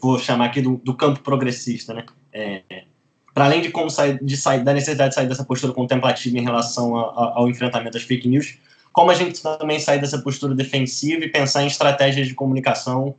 vou 0.02 0.18
chamar 0.18 0.46
aqui 0.46 0.62
do, 0.62 0.78
do 0.78 0.96
campo 0.96 1.20
progressista, 1.22 1.94
né? 1.94 2.06
É, 2.34 2.64
para 3.34 3.46
além 3.46 3.62
de 3.62 3.70
como 3.70 3.90
sair, 3.90 4.18
de 4.24 4.38
sair 4.38 4.64
da 4.64 4.74
necessidade 4.74 5.10
de 5.10 5.16
sair 5.16 5.28
dessa 5.28 5.44
postura 5.44 5.74
contemplativa 5.74 6.38
em 6.38 6.44
relação 6.44 6.96
a, 6.96 7.02
a, 7.02 7.34
ao 7.36 7.50
enfrentamento 7.50 7.92
das 7.92 8.04
fake 8.04 8.28
news, 8.28 8.58
como 8.92 9.12
a 9.12 9.14
gente 9.14 9.42
também 9.42 9.78
sair 9.78 10.00
dessa 10.00 10.18
postura 10.20 10.56
defensiva 10.56 11.26
e 11.26 11.30
pensar 11.30 11.64
em 11.64 11.68
estratégias 11.68 12.28
de 12.28 12.34
comunicação 12.34 13.14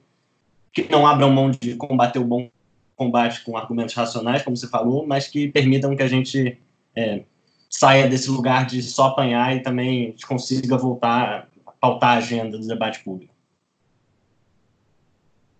que 0.73 0.91
não 0.91 1.07
abram 1.07 1.31
mão 1.31 1.51
de 1.51 1.75
combater 1.75 2.19
o 2.19 2.25
bom 2.25 2.49
combate 2.97 3.45
com 3.45 3.57
argumentos 3.57 3.95
racionais, 3.95 4.43
como 4.43 4.57
você 4.57 4.67
falou, 4.69 5.07
mas 5.07 5.29
que 5.29 5.49
permitam 5.49 5.95
que 5.95 6.03
a 6.03 6.09
gente 6.09 6.59
é, 6.95 7.23
saia 7.69 8.09
desse 8.09 8.31
lugar 8.31 8.67
de 8.67 8.83
só 8.83 9.09
apanhar 9.09 9.55
e 9.55 9.61
também 9.61 10.17
consiga 10.27 10.77
voltar 10.77 11.49
a 11.67 11.73
pautar 11.73 12.15
a 12.15 12.19
agenda 12.19 12.59
do 12.59 12.67
debate 12.67 13.05
público. 13.05 13.35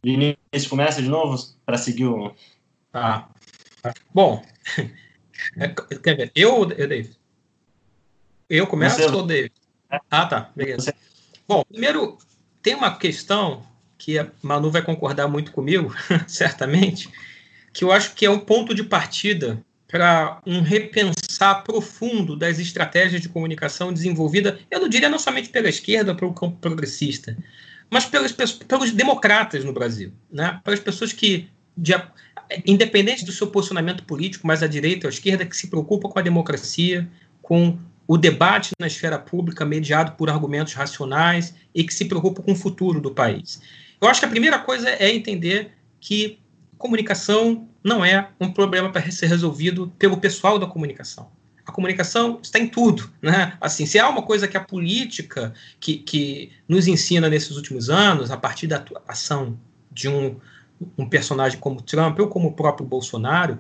Vinícius, 0.03 0.67
começa 0.69 1.03
de 1.03 1.09
novo 1.09 1.37
para 1.65 1.77
seguir 1.77 2.07
o. 2.07 2.35
Tá. 2.91 3.29
Bom, 4.15 4.43
é, 5.59 5.69
quer 5.69 6.17
ver, 6.17 6.33
eu, 6.35 6.71
eu 6.71 6.89
David? 6.89 7.19
Eu 8.49 8.67
começo 8.67 8.97
Você... 8.97 9.15
ou 9.15 9.27
David? 9.27 9.53
Ah, 10.11 10.27
tá, 10.27 10.51
beleza. 10.55 10.95
Bom, 11.47 11.65
primeiro, 11.65 12.19
tem 12.63 12.75
uma 12.75 12.97
questão 12.97 13.63
que 13.99 14.19
a 14.19 14.29
Manu 14.43 14.71
vai 14.71 14.83
concordar 14.83 15.29
muito 15.29 15.53
comigo, 15.53 15.95
certamente, 16.27 17.09
que 17.73 17.85
eu 17.85 17.93
acho 17.93 18.15
que 18.15 18.27
é 18.27 18.31
um 18.31 18.39
ponto 18.39 18.75
de 18.75 18.83
partida 18.83 19.63
para 19.89 20.41
um 20.47 20.63
repensar 20.63 21.63
profundo 21.63 22.37
das 22.37 22.59
estratégias 22.59 23.21
de 23.21 23.29
comunicação 23.29 23.93
desenvolvida, 23.93 24.59
eu 24.71 24.81
não 24.81 24.89
diria 24.89 25.09
não 25.09 25.19
somente 25.19 25.49
pela 25.49 25.69
esquerda, 25.69 26.15
pelo 26.15 26.35
campo 26.35 26.57
progressista, 26.61 27.37
mas 27.89 28.05
pelos, 28.05 28.93
democratas 28.93 29.65
no 29.65 29.73
Brasil, 29.73 30.13
né? 30.31 30.61
pelas 30.65 30.81
pessoas 30.81 31.13
que, 31.13 31.49
de, 31.77 31.95
independente 32.67 33.25
do 33.25 33.33
seu 33.33 33.47
posicionamento 33.47 34.05
político, 34.05 34.47
mais 34.47 34.63
à 34.63 34.67
direita 34.67 35.07
ou 35.07 35.09
à 35.09 35.13
esquerda, 35.13 35.47
que 35.47 35.57
se 35.57 35.69
preocupam 35.69 36.09
com 36.09 36.19
a 36.19 36.23
democracia, 36.23 37.09
com 37.41 37.79
o 38.09 38.17
debate 38.17 38.73
na 38.79 38.87
esfera 38.87 39.19
pública 39.19 39.65
mediado 39.65 40.13
por 40.13 40.31
argumentos 40.31 40.75
racionais 40.75 41.55
e 41.75 41.85
que 41.85 41.95
se 41.95 42.05
preocupa 42.05 42.43
com 42.43 42.53
o 42.53 42.57
futuro 42.57 43.01
do 43.01 43.11
país. 43.11 43.61
Eu 44.01 44.09
acho 44.09 44.21
que 44.21 44.27
a 44.27 44.31
primeira 44.31 44.59
coisa 44.59 44.91
é 44.91 45.15
entender 45.15 45.73
que 46.01 46.39
comunicação 46.79 47.69
não 47.83 48.05
é 48.05 48.29
um 48.41 48.53
problema 48.53 48.91
para 48.91 49.11
ser 49.11 49.27
resolvido 49.27 49.93
pelo 49.99 50.19
pessoal 50.19 50.59
da 50.59 50.67
comunicação. 50.67 51.31
A 51.65 51.73
comunicação 51.73 52.39
está 52.43 52.59
em 52.59 52.69
tudo, 52.69 53.11
né? 53.21 53.57
Assim, 53.61 53.87
se 53.87 53.99
há 53.99 54.09
uma 54.09 54.23
coisa 54.23 54.47
que 54.47 54.57
a 54.57 54.61
política 54.61 55.53
que, 55.81 55.99
que 55.99 56.53
nos 56.69 56.87
ensina 56.87 57.29
nesses 57.29 57.57
últimos 57.57 57.91
anos, 57.91 58.31
a 58.31 58.37
partir 58.37 58.67
da 58.67 58.77
atuação 58.77 59.59
de 59.91 60.09
um, 60.09 60.37
um 60.97 61.09
personagem 61.09 61.59
como 61.59 61.83
Trump 61.83 62.19
ou 62.21 62.29
como 62.29 62.49
o 62.49 62.53
próprio 62.53 62.87
Bolsonaro, 62.87 63.59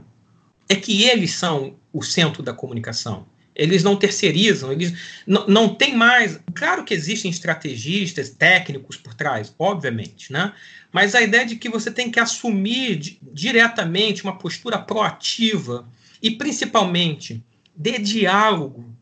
é 0.68 0.76
que 0.76 1.04
eles 1.04 1.32
são 1.32 1.74
o 1.92 2.02
centro 2.02 2.42
da 2.42 2.52
comunicação 2.52 3.26
eles 3.56 3.82
não 3.82 3.96
terceirizam, 3.96 4.70
eles 4.70 4.92
não, 5.26 5.46
não 5.46 5.74
tem 5.74 5.96
mais. 5.96 6.38
Claro 6.54 6.84
que 6.84 6.94
existem 6.94 7.30
estrategistas, 7.30 8.30
técnicos 8.30 8.96
por 8.96 9.14
trás, 9.14 9.54
obviamente, 9.58 10.32
né? 10.32 10.52
Mas 10.92 11.14
a 11.14 11.22
ideia 11.22 11.44
de 11.44 11.56
que 11.56 11.68
você 11.68 11.90
tem 11.90 12.10
que 12.10 12.20
assumir 12.20 12.96
di 12.96 13.18
diretamente 13.32 14.22
uma 14.22 14.38
postura 14.38 14.78
proativa 14.78 15.88
e 16.22 16.30
principalmente 16.30 17.42
de 17.74 17.98
diálogo, 17.98 18.94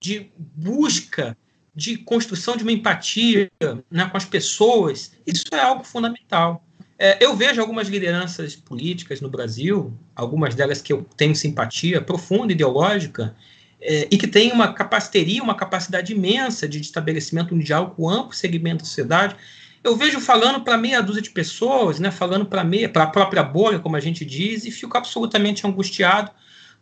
de 0.00 0.30
busca 0.36 1.36
de 1.74 1.96
construção 1.96 2.56
de 2.56 2.62
uma 2.62 2.72
empatia 2.72 3.50
né, 3.90 4.04
com 4.06 4.16
as 4.16 4.24
pessoas, 4.24 5.12
isso 5.26 5.44
é 5.52 5.60
algo 5.60 5.84
fundamental. 5.84 6.64
É, 6.98 7.24
eu 7.24 7.34
vejo 7.34 7.60
algumas 7.60 7.88
lideranças 7.88 8.54
políticas 8.54 9.20
no 9.20 9.30
Brasil, 9.30 9.96
algumas 10.14 10.54
delas 10.54 10.82
que 10.82 10.92
eu 10.92 11.06
tenho 11.16 11.34
simpatia 11.34 12.02
profunda 12.02 12.52
ideológica, 12.52 13.34
é, 13.80 14.06
e 14.10 14.18
que 14.18 14.26
tem 14.26 14.52
uma 14.52 14.72
capacidade, 14.72 15.40
uma 15.40 15.54
capacidade 15.54 16.12
imensa 16.12 16.68
de 16.68 16.80
estabelecimento 16.80 17.58
diálogo 17.58 17.94
com 17.94 18.08
amplo 18.08 18.34
segmento 18.34 18.78
da 18.78 18.84
sociedade. 18.84 19.36
Eu 19.82 19.96
vejo 19.96 20.20
falando 20.20 20.60
para 20.60 20.76
meia 20.76 21.00
dúzia 21.00 21.22
de 21.22 21.30
pessoas, 21.30 21.98
né, 21.98 22.10
falando 22.10 22.44
para 22.44 22.62
meia, 22.62 22.88
para 22.88 23.04
a 23.04 23.06
própria 23.06 23.42
bolha, 23.42 23.78
como 23.78 23.96
a 23.96 24.00
gente 24.00 24.24
diz, 24.24 24.66
e 24.66 24.70
fico 24.70 24.96
absolutamente 24.96 25.66
angustiado, 25.66 26.30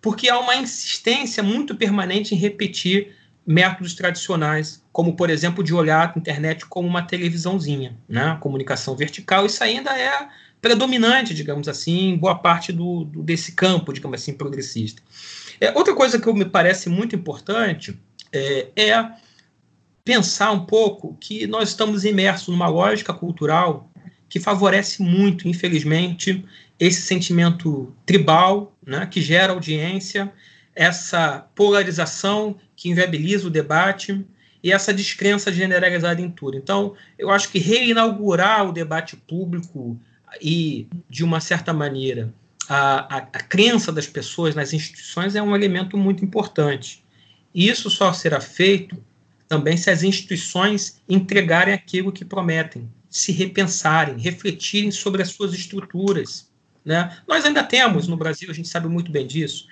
porque 0.02 0.28
há 0.28 0.38
uma 0.38 0.56
insistência 0.56 1.42
muito 1.42 1.76
permanente 1.76 2.34
em 2.34 2.38
repetir 2.38 3.14
métodos 3.46 3.94
tradicionais, 3.94 4.82
como 4.92 5.14
por 5.14 5.30
exemplo 5.30 5.62
de 5.62 5.72
olhar 5.72 6.12
a 6.14 6.18
internet 6.18 6.66
como 6.66 6.88
uma 6.88 7.02
televisãozinha, 7.02 7.96
né, 8.08 8.36
comunicação 8.40 8.96
vertical. 8.96 9.46
Isso 9.46 9.62
ainda 9.62 9.96
é 9.96 10.28
predominante, 10.60 11.32
digamos 11.32 11.68
assim, 11.68 12.10
em 12.10 12.16
boa 12.16 12.34
parte 12.34 12.72
do, 12.72 13.04
do 13.04 13.22
desse 13.22 13.52
campo, 13.52 13.92
digamos 13.92 14.20
assim, 14.20 14.32
progressista. 14.32 15.00
É, 15.60 15.72
outra 15.76 15.94
coisa 15.94 16.18
que 16.18 16.32
me 16.32 16.44
parece 16.44 16.88
muito 16.88 17.14
importante 17.14 17.98
é, 18.32 18.68
é 18.76 19.10
pensar 20.04 20.52
um 20.52 20.64
pouco 20.64 21.16
que 21.20 21.46
nós 21.46 21.68
estamos 21.68 22.04
imersos 22.04 22.48
numa 22.48 22.68
lógica 22.68 23.12
cultural 23.12 23.90
que 24.28 24.38
favorece 24.38 25.02
muito, 25.02 25.48
infelizmente, 25.48 26.44
esse 26.78 27.02
sentimento 27.02 27.94
tribal, 28.04 28.76
né, 28.86 29.06
que 29.06 29.20
gera 29.20 29.52
audiência, 29.52 30.32
essa 30.74 31.46
polarização 31.54 32.56
que 32.76 32.88
inviabiliza 32.88 33.46
o 33.46 33.50
debate 33.50 34.24
e 34.62 34.72
essa 34.72 34.92
descrença 34.92 35.52
generalizada 35.52 36.20
em 36.20 36.30
tudo. 36.30 36.56
Então, 36.56 36.94
eu 37.18 37.30
acho 37.30 37.48
que 37.50 37.58
reinaugurar 37.58 38.68
o 38.68 38.72
debate 38.72 39.16
público 39.16 39.98
e, 40.40 40.86
de 41.08 41.24
uma 41.24 41.40
certa 41.40 41.72
maneira, 41.72 42.32
a, 42.68 43.16
a, 43.16 43.18
a 43.18 43.42
crença 43.42 43.90
das 43.90 44.06
pessoas 44.06 44.54
nas 44.54 44.72
instituições 44.72 45.34
é 45.34 45.42
um 45.42 45.56
elemento 45.56 45.96
muito 45.96 46.24
importante. 46.24 47.02
E 47.54 47.68
isso 47.68 47.88
só 47.88 48.12
será 48.12 48.40
feito 48.40 49.02
também 49.48 49.76
se 49.76 49.90
as 49.90 50.02
instituições 50.02 51.00
entregarem 51.08 51.72
aquilo 51.72 52.12
que 52.12 52.24
prometem, 52.24 52.88
se 53.08 53.32
repensarem, 53.32 54.18
refletirem 54.18 54.90
sobre 54.90 55.22
as 55.22 55.30
suas 55.30 55.54
estruturas. 55.54 56.50
Né? 56.84 57.16
Nós 57.26 57.44
ainda 57.44 57.64
temos 57.64 58.06
no 58.06 58.16
Brasil, 58.16 58.50
a 58.50 58.54
gente 58.54 58.68
sabe 58.68 58.86
muito 58.88 59.10
bem 59.10 59.26
disso, 59.26 59.66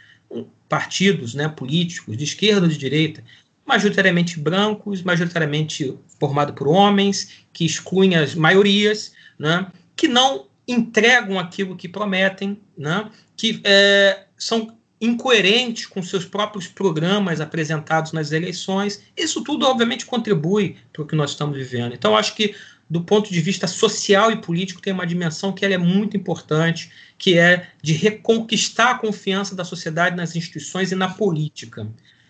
partidos 0.69 1.35
né, 1.35 1.49
políticos 1.49 2.17
de 2.17 2.25
esquerda 2.25 2.63
ou 2.63 2.69
de 2.69 2.79
direita, 2.79 3.23
majoritariamente 3.67 4.41
brancos, 4.41 5.03
majoritariamente 5.03 5.97
formados 6.19 6.55
por 6.55 6.69
homens, 6.69 7.45
que 7.53 7.65
excluem 7.65 8.17
as 8.17 8.35
maiorias, 8.35 9.13
né, 9.39 9.67
que 9.95 10.09
não 10.09 10.47
entregam 10.67 11.39
aquilo 11.39 11.77
que 11.77 11.89
prometem, 11.89 12.59
né? 12.77 13.11
que 13.37 13.61
é, 13.65 14.25
são 14.37 14.77
incoerentes 15.01 15.87
com 15.87 16.03
seus 16.03 16.25
próprios 16.25 16.67
programas 16.67 17.41
apresentados 17.41 18.13
nas 18.13 18.33
eleições. 18.33 19.03
Isso 19.17 19.45
tudo, 19.45 19.67
obviamente, 19.67 20.07
contribui 20.07 20.77
para 20.93 21.03
o 21.03 21.07
que 21.07 21.15
nós 21.15 21.31
estamos 21.31 21.57
vivendo. 21.57 21.95
Então, 21.95 22.17
acho 22.17 22.35
que, 22.35 22.55
do 22.89 23.03
ponto 23.03 23.31
de 23.31 23.41
vista 23.41 23.67
social 23.67 24.33
e 24.33 24.37
político, 24.37 24.81
tem 24.81 24.93
uma 24.93 25.07
dimensão 25.07 25.53
que 25.53 25.65
é 25.65 25.79
muito 25.79 26.17
importante, 26.17 26.91
que 27.19 27.39
é 27.39 27.69
de 27.83 27.93
reconquistar 27.93 28.93
a 28.93 28.99
confiança 28.99 29.55
da 29.55 29.65
sociedade 29.65 30.17
nas 30.17 30.35
instituições 30.35 30.93
e 30.93 30.95
na 30.95 31.09
política. 31.09 31.87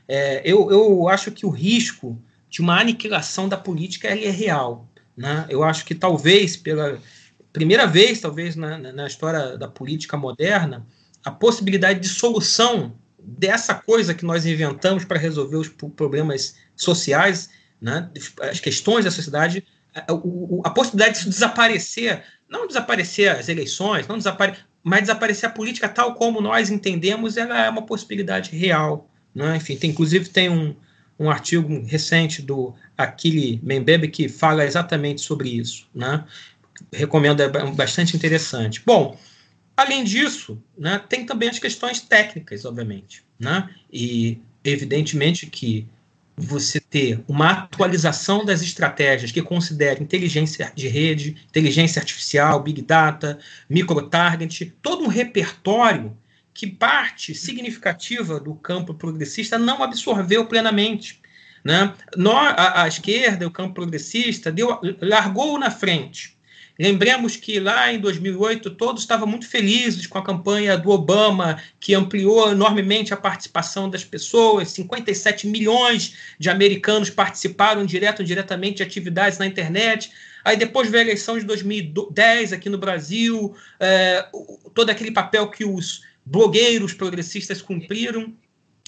É, 0.08 0.42
eu, 0.44 0.70
eu 0.70 1.08
acho 1.08 1.30
que 1.30 1.46
o 1.46 1.50
risco 1.50 2.20
de 2.50 2.60
uma 2.60 2.80
aniquilação 2.80 3.48
da 3.48 3.56
política 3.56 4.08
é 4.08 4.30
real. 4.30 4.88
Né? 5.16 5.46
Eu 5.48 5.62
acho 5.62 5.84
que 5.84 5.94
talvez 5.94 6.56
pela 6.56 7.00
primeira 7.56 7.86
vez, 7.86 8.20
talvez, 8.20 8.54
na, 8.54 8.76
na 8.76 9.06
história 9.06 9.56
da 9.56 9.66
política 9.66 10.14
moderna, 10.14 10.86
a 11.24 11.30
possibilidade 11.30 12.00
de 12.00 12.08
solução 12.08 12.94
dessa 13.18 13.74
coisa 13.74 14.14
que 14.14 14.26
nós 14.26 14.44
inventamos 14.44 15.06
para 15.06 15.18
resolver 15.18 15.56
os 15.56 15.68
problemas 15.68 16.54
sociais, 16.76 17.48
né, 17.80 18.10
as 18.42 18.60
questões 18.60 19.06
da 19.06 19.10
sociedade, 19.10 19.64
a, 19.94 20.00
a, 20.00 20.68
a 20.68 20.70
possibilidade 20.70 21.20
de 21.20 21.30
desaparecer, 21.30 22.22
não 22.46 22.66
desaparecer 22.66 23.30
as 23.30 23.48
eleições, 23.48 24.06
não 24.06 24.18
desapare, 24.18 24.58
mas 24.82 25.00
desaparecer 25.00 25.48
a 25.48 25.52
política 25.52 25.88
tal 25.88 26.14
como 26.14 26.42
nós 26.42 26.68
entendemos, 26.68 27.38
ela 27.38 27.64
é 27.64 27.70
uma 27.70 27.86
possibilidade 27.86 28.54
real. 28.54 29.10
Né? 29.34 29.56
Enfim, 29.56 29.76
tem, 29.76 29.90
inclusive 29.90 30.28
tem 30.28 30.50
um, 30.50 30.76
um 31.18 31.30
artigo 31.30 31.84
recente 31.86 32.42
do 32.42 32.74
Akili 32.98 33.60
Mbembe 33.62 34.08
que 34.08 34.28
fala 34.28 34.62
exatamente 34.62 35.22
sobre 35.22 35.48
isso. 35.48 35.88
Né? 35.94 36.22
Recomendo, 36.92 37.42
é 37.42 37.48
bastante 37.48 38.16
interessante. 38.16 38.82
Bom, 38.84 39.18
além 39.76 40.04
disso, 40.04 40.62
né, 40.76 41.00
tem 41.08 41.26
também 41.26 41.48
as 41.48 41.58
questões 41.58 42.00
técnicas, 42.00 42.64
obviamente. 42.64 43.24
Né? 43.38 43.68
E, 43.92 44.38
evidentemente, 44.64 45.46
que 45.46 45.86
você 46.36 46.78
ter 46.78 47.22
uma 47.26 47.50
atualização 47.50 48.44
das 48.44 48.60
estratégias 48.60 49.32
que 49.32 49.40
considere 49.40 50.02
inteligência 50.02 50.70
de 50.74 50.86
rede, 50.86 51.36
inteligência 51.48 51.98
artificial, 51.98 52.62
big 52.62 52.82
data, 52.82 53.38
microtarget, 53.70 54.74
todo 54.82 55.04
um 55.04 55.08
repertório 55.08 56.16
que 56.52 56.66
parte 56.66 57.34
significativa 57.34 58.38
do 58.38 58.54
campo 58.54 58.94
progressista 58.94 59.58
não 59.58 59.82
absorveu 59.82 60.46
plenamente. 60.46 61.20
Né? 61.64 61.92
a, 62.32 62.82
a 62.82 62.88
esquerda, 62.88 63.46
o 63.46 63.50
campo 63.50 63.74
progressista, 63.74 64.52
deu, 64.52 64.78
largou 65.00 65.58
na 65.58 65.70
frente 65.70 66.35
Lembremos 66.78 67.36
que 67.36 67.58
lá 67.58 67.92
em 67.92 67.98
2008 67.98 68.70
todos 68.72 69.02
estavam 69.02 69.26
muito 69.26 69.48
felizes 69.48 70.06
com 70.06 70.18
a 70.18 70.24
campanha 70.24 70.76
do 70.76 70.90
Obama, 70.90 71.60
que 71.80 71.94
ampliou 71.94 72.50
enormemente 72.50 73.14
a 73.14 73.16
participação 73.16 73.88
das 73.88 74.04
pessoas. 74.04 74.70
57 74.70 75.46
milhões 75.46 76.14
de 76.38 76.50
americanos 76.50 77.08
participaram 77.08 77.86
direto 77.86 78.20
ou 78.20 78.24
indiretamente 78.24 78.76
de 78.76 78.82
atividades 78.82 79.38
na 79.38 79.46
internet. 79.46 80.12
Aí 80.44 80.56
depois 80.56 80.90
veio 80.90 81.02
a 81.02 81.06
eleição 81.06 81.38
de 81.38 81.44
2010 81.44 82.52
aqui 82.52 82.68
no 82.68 82.78
Brasil, 82.78 83.56
é, 83.80 84.28
todo 84.74 84.90
aquele 84.90 85.10
papel 85.10 85.50
que 85.50 85.64
os 85.64 86.02
blogueiros 86.24 86.92
progressistas 86.92 87.62
cumpriram. 87.62 88.34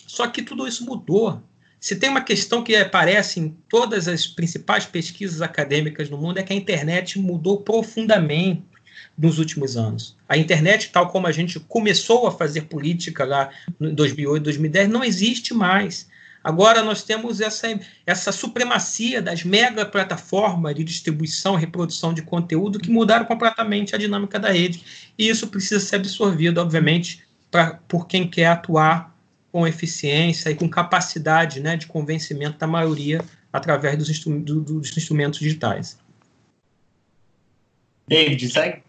Só 0.06 0.27
que 0.27 0.43
tudo 0.43 0.69
isso 0.69 0.85
mudou. 0.85 1.43
Se 1.81 1.97
tem 1.97 2.11
uma 2.11 2.21
questão 2.21 2.63
que 2.63 2.75
aparece 2.75 3.39
em 3.39 3.57
todas 3.69 4.09
as 4.09 4.27
principais 4.27 4.85
pesquisas 4.85 5.41
acadêmicas 5.41 6.11
no 6.11 6.19
mundo 6.19 6.39
é 6.39 6.43
que 6.43 6.53
a 6.53 6.57
internet 6.57 7.19
mudou 7.19 7.61
profundamente 7.61 8.63
nos 9.17 9.39
últimos 9.39 9.77
anos. 9.77 10.17
A 10.29 10.37
internet, 10.37 10.91
tal 10.93 11.09
como 11.09 11.27
a 11.27 11.33
gente 11.33 11.59
começou 11.61 12.27
a 12.27 12.33
fazer 12.33 12.63
política 12.63 13.25
lá 13.25 13.51
em 13.81 13.95
2008, 13.95 14.43
2010, 14.43 14.89
não 14.89 15.05
existe 15.05 15.55
mais. 15.55 16.09
Agora 16.43 16.83
nós 16.83 17.03
temos 17.03 17.41
essa, 17.41 17.67
essa 18.07 18.33
supremacia 18.33 19.21
das 19.21 19.43
mega 19.45 19.85
plataformas 19.85 20.75
de 20.75 20.85
distribuição 20.85 21.57
e 21.57 21.61
reprodução 21.61 22.15
de 22.15 22.23
conteúdo 22.23 22.79
que 22.79 22.91
mudaram 22.91 23.25
completamente 23.25 23.95
a 23.95 23.99
dinâmica 23.99 24.39
da 24.39 24.51
rede. 24.51 24.83
E 25.19 25.29
isso 25.29 25.49
precisa 25.49 25.81
ser 25.81 25.97
absorvido, 25.97 26.59
obviamente, 26.59 27.25
pra, 27.51 27.75
por 27.89 28.07
quem 28.07 28.29
quer 28.29 28.47
atuar 28.47 29.18
com 29.59 29.67
eficiência 29.67 30.51
e 30.51 30.55
com 30.55 30.69
capacidade 30.69 31.59
né, 31.59 31.77
de 31.77 31.89
convencimento 31.89 32.57
da 32.59 32.67
maioria 32.67 33.21
através 33.53 33.99
dos, 33.99 34.09
instru 34.09 34.39
do, 34.39 34.61
dos 34.61 34.97
instrumentos 34.97 35.41
digitais. 35.41 35.99
David, 38.07 38.49
segue. 38.51 38.83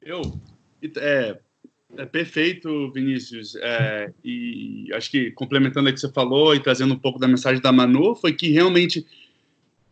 Eu. 0.00 0.22
É, 0.96 1.38
é 1.98 2.06
perfeito, 2.06 2.90
Vinícius. 2.90 3.54
É, 3.56 4.10
e 4.24 4.88
acho 4.94 5.10
que 5.10 5.30
complementando 5.32 5.90
o 5.90 5.92
que 5.92 6.00
você 6.00 6.10
falou 6.10 6.54
e 6.54 6.60
trazendo 6.60 6.94
um 6.94 6.98
pouco 6.98 7.18
da 7.18 7.28
mensagem 7.28 7.60
da 7.60 7.70
Manu, 7.70 8.14
foi 8.14 8.32
que 8.32 8.50
realmente 8.50 9.06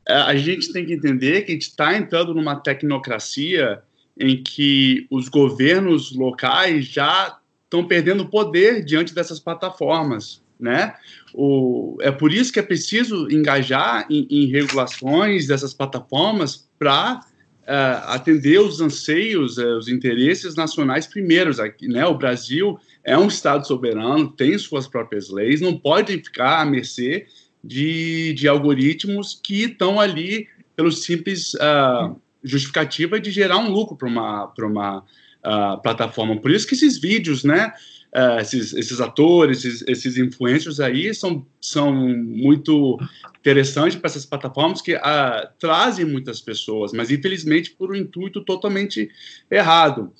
é, 0.08 0.14
a 0.14 0.34
gente 0.34 0.72
tem 0.72 0.86
que 0.86 0.94
entender 0.94 1.42
que 1.42 1.50
a 1.50 1.54
gente 1.54 1.68
está 1.68 1.94
entrando 1.94 2.34
numa 2.34 2.56
tecnocracia 2.56 3.82
em 4.18 4.42
que 4.42 5.06
os 5.10 5.28
governos 5.28 6.16
locais 6.16 6.86
já 6.86 7.38
estão 7.68 7.86
perdendo 7.86 8.26
poder 8.26 8.82
diante 8.82 9.14
dessas 9.14 9.38
plataformas, 9.38 10.42
né? 10.58 10.94
O, 11.34 11.98
é 12.00 12.10
por 12.10 12.32
isso 12.32 12.52
que 12.52 12.58
é 12.58 12.62
preciso 12.62 13.30
engajar 13.30 14.06
em, 14.10 14.26
em 14.30 14.46
regulações 14.46 15.46
dessas 15.46 15.74
plataformas 15.74 16.66
para 16.78 17.20
uh, 17.20 17.70
é, 17.70 18.02
atender 18.06 18.58
os 18.58 18.80
anseios, 18.80 19.58
uh, 19.58 19.76
os 19.76 19.86
interesses 19.86 20.56
nacionais 20.56 21.06
primeiros. 21.06 21.60
Aqui, 21.60 21.86
né? 21.86 22.06
O 22.06 22.16
Brasil 22.16 22.78
é 23.04 23.16
um 23.16 23.28
Estado 23.28 23.66
soberano, 23.66 24.32
tem 24.32 24.56
suas 24.58 24.88
próprias 24.88 25.28
leis, 25.28 25.60
não 25.60 25.76
pode 25.78 26.12
ficar 26.14 26.62
à 26.62 26.64
mercê 26.64 27.26
de, 27.62 28.32
de 28.32 28.48
algoritmos 28.48 29.38
que 29.42 29.64
estão 29.64 30.00
ali 30.00 30.48
pelo 30.74 30.90
simples 30.90 31.52
uh, 31.54 32.16
justificativa 32.42 33.20
de 33.20 33.30
gerar 33.30 33.58
um 33.58 33.70
lucro 33.70 33.96
para 33.96 34.08
uma, 34.08 34.52
uma 34.58 35.04
uh, 35.44 35.80
plataforma. 35.82 36.36
Por 36.36 36.50
isso 36.50 36.66
que 36.66 36.74
esses 36.74 36.98
vídeos, 36.98 37.44
né, 37.44 37.72
uh, 38.14 38.40
esses, 38.40 38.72
esses, 38.74 39.00
atores, 39.00 39.64
esses, 39.64 39.84
esses 39.86 40.16
influencers 40.16 40.80
aí 40.80 41.14
são, 41.14 41.46
são 41.60 41.92
muito 41.92 42.98
interessantes 43.40 43.96
para 43.96 44.08
essas 44.08 44.26
plataformas 44.26 44.80
que 44.80 44.94
uh, 44.94 45.00
trazem 45.58 46.04
muitas 46.04 46.40
pessoas, 46.40 46.92
mas 46.92 47.10
infelizmente 47.10 47.70
por 47.70 47.90
um 47.90 47.94
intuito 47.94 48.44
totalmente 48.44 49.10
errado. 49.50 50.12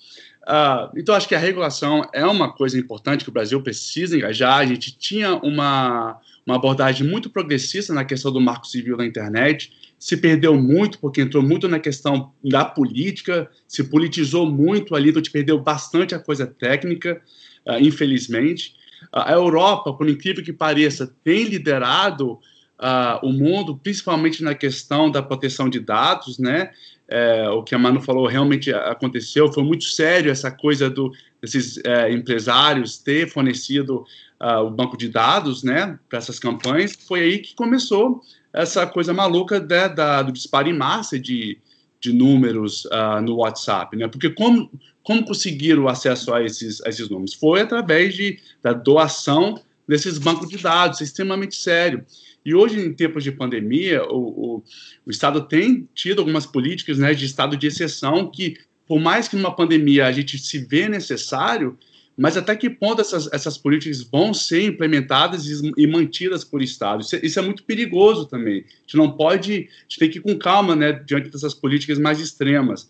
Uh, 0.49 0.89
então, 0.97 1.15
acho 1.15 1.29
que 1.29 1.35
a 1.35 1.39
regulação 1.39 2.09
é 2.11 2.25
uma 2.25 2.51
coisa 2.51 2.79
importante 2.79 3.23
que 3.23 3.29
o 3.29 3.33
Brasil 3.33 3.63
precisa 3.63 4.17
engajar. 4.17 4.59
A 4.59 4.65
gente 4.65 4.97
tinha 4.97 5.35
uma, 5.35 6.19
uma 6.47 6.57
abordagem 6.57 7.07
muito 7.07 7.29
progressista 7.29 7.93
na 7.93 8.03
questão 8.03 8.33
do 8.33 8.41
marco 8.41 8.67
civil 8.67 8.97
da 8.97 9.05
internet, 9.05 9.71
se 9.99 10.17
perdeu 10.17 10.55
muito, 10.55 10.99
porque 11.01 11.21
entrou 11.21 11.43
muito 11.43 11.69
na 11.69 11.81
questão 11.81 12.33
da 12.43 12.65
política, 12.65 13.51
se 13.67 13.83
politizou 13.85 14.47
muito 14.47 14.95
ali, 14.95 15.11
então 15.11 15.21
te 15.21 15.31
perdeu 15.31 15.59
bastante 15.59 16.15
a 16.15 16.19
coisa 16.19 16.47
técnica, 16.47 17.21
uh, 17.67 17.81
infelizmente. 17.81 18.77
Uh, 19.13 19.27
a 19.27 19.33
Europa, 19.33 19.93
por 19.93 20.09
incrível 20.09 20.45
que 20.45 20.53
pareça, 20.53 21.13
tem 21.25 21.45
liderado 21.45 22.33
uh, 22.33 23.19
o 23.25 23.33
mundo, 23.33 23.77
principalmente 23.77 24.43
na 24.43 24.55
questão 24.55 25.11
da 25.11 25.21
proteção 25.21 25.69
de 25.69 25.81
dados, 25.81 26.39
né? 26.39 26.71
É, 27.11 27.49
o 27.49 27.63
que 27.63 27.75
a 27.75 27.79
Manu 27.79 28.03
falou 28.03 28.27
realmente 28.27 28.71
aconteceu, 28.71 29.51
foi 29.51 29.65
muito 29.65 29.85
sério 29.85 30.31
essa 30.31 30.51
coisa 30.51 30.91
do, 30.91 31.11
desses 31.41 31.81
é, 31.83 32.13
empresários 32.13 32.99
ter 32.99 33.27
fornecido 33.31 34.05
o 34.39 34.71
banco 34.71 34.95
de 34.97 35.09
dados, 35.09 35.65
né, 35.65 35.99
para 36.09 36.19
essas 36.19 36.39
campanhas. 36.39 36.93
Foi 37.09 37.21
aí 37.21 37.39
que 37.39 37.55
começou 37.55 38.23
essa 38.53 38.87
coisa 38.87 39.13
maluca 39.13 39.61
né, 39.61 39.89
da, 39.89 40.23
do 40.23 40.33
disparo 40.33 40.69
em 40.69 40.77
massa 40.77 41.19
de, 41.19 41.59
de 42.01 42.13
números 42.13 42.85
uh, 42.87 43.21
no 43.23 43.37
WhatsApp, 43.37 43.97
né? 43.97 44.09
Porque 44.09 44.31
como, 44.31 44.71
como 45.03 45.25
conseguiram 45.25 45.85
o 45.85 45.89
acesso 45.89 46.33
a 46.33 46.43
esses, 46.43 46.81
a 46.83 46.89
esses 46.89 47.09
números? 47.09 47.35
Foi 47.35 47.61
através 47.61 48.15
de, 48.15 48.39
da 48.63 48.73
doação 48.73 49.61
desses 49.87 50.19
bancos 50.19 50.49
de 50.49 50.59
dados, 50.59 51.01
extremamente 51.01 51.57
sério. 51.57 52.05
E 52.45 52.55
hoje, 52.55 52.81
em 52.81 52.93
tempos 52.93 53.25
de 53.25 53.33
pandemia, 53.33 54.05
o, 54.05 54.57
o, 54.57 54.65
o 55.07 55.11
Estado 55.11 55.43
tem 55.43 55.89
tido 55.95 56.21
algumas 56.21 56.47
políticas 56.47 56.99
né, 56.99 57.13
de 57.13 57.27
estado 57.27 57.57
de 57.57 57.67
exceção 57.67 58.31
que, 58.31 58.57
por 58.87 59.01
mais 59.01 59.29
que 59.29 59.37
numa 59.37 59.55
pandemia 59.55 60.07
a 60.07 60.13
gente 60.13 60.39
se 60.39 60.59
vê 60.59 60.89
necessário, 60.89 61.77
mas 62.19 62.37
até 62.37 62.57
que 62.57 62.69
ponto 62.69 63.01
essas, 63.01 63.33
essas 63.33 63.57
políticas 63.57 64.03
vão 64.03 64.35
ser 64.35 64.63
implementadas 64.65 65.47
e, 65.47 65.73
e 65.77 65.87
mantidas 65.87 66.43
por 66.43 66.61
Estado? 66.61 67.01
Isso 67.01 67.15
é, 67.15 67.21
isso 67.23 67.39
é, 67.39 67.43
muito 67.43 67.63
perigoso 67.63 68.27
também. 68.27 68.65
A 68.67 68.81
gente 68.81 68.97
não 68.97 69.13
pode, 69.13 69.53
a 69.53 69.83
gente 69.83 69.99
tem 70.01 70.11
que 70.11 70.19
ir 70.19 70.23
com 70.23 70.37
calma 70.37 70.75
né, 70.75 70.93
diante 70.93 71.31
dessas 71.31 71.55
políticas 71.55 71.97
mais 71.97 72.19
extremas. 72.19 72.89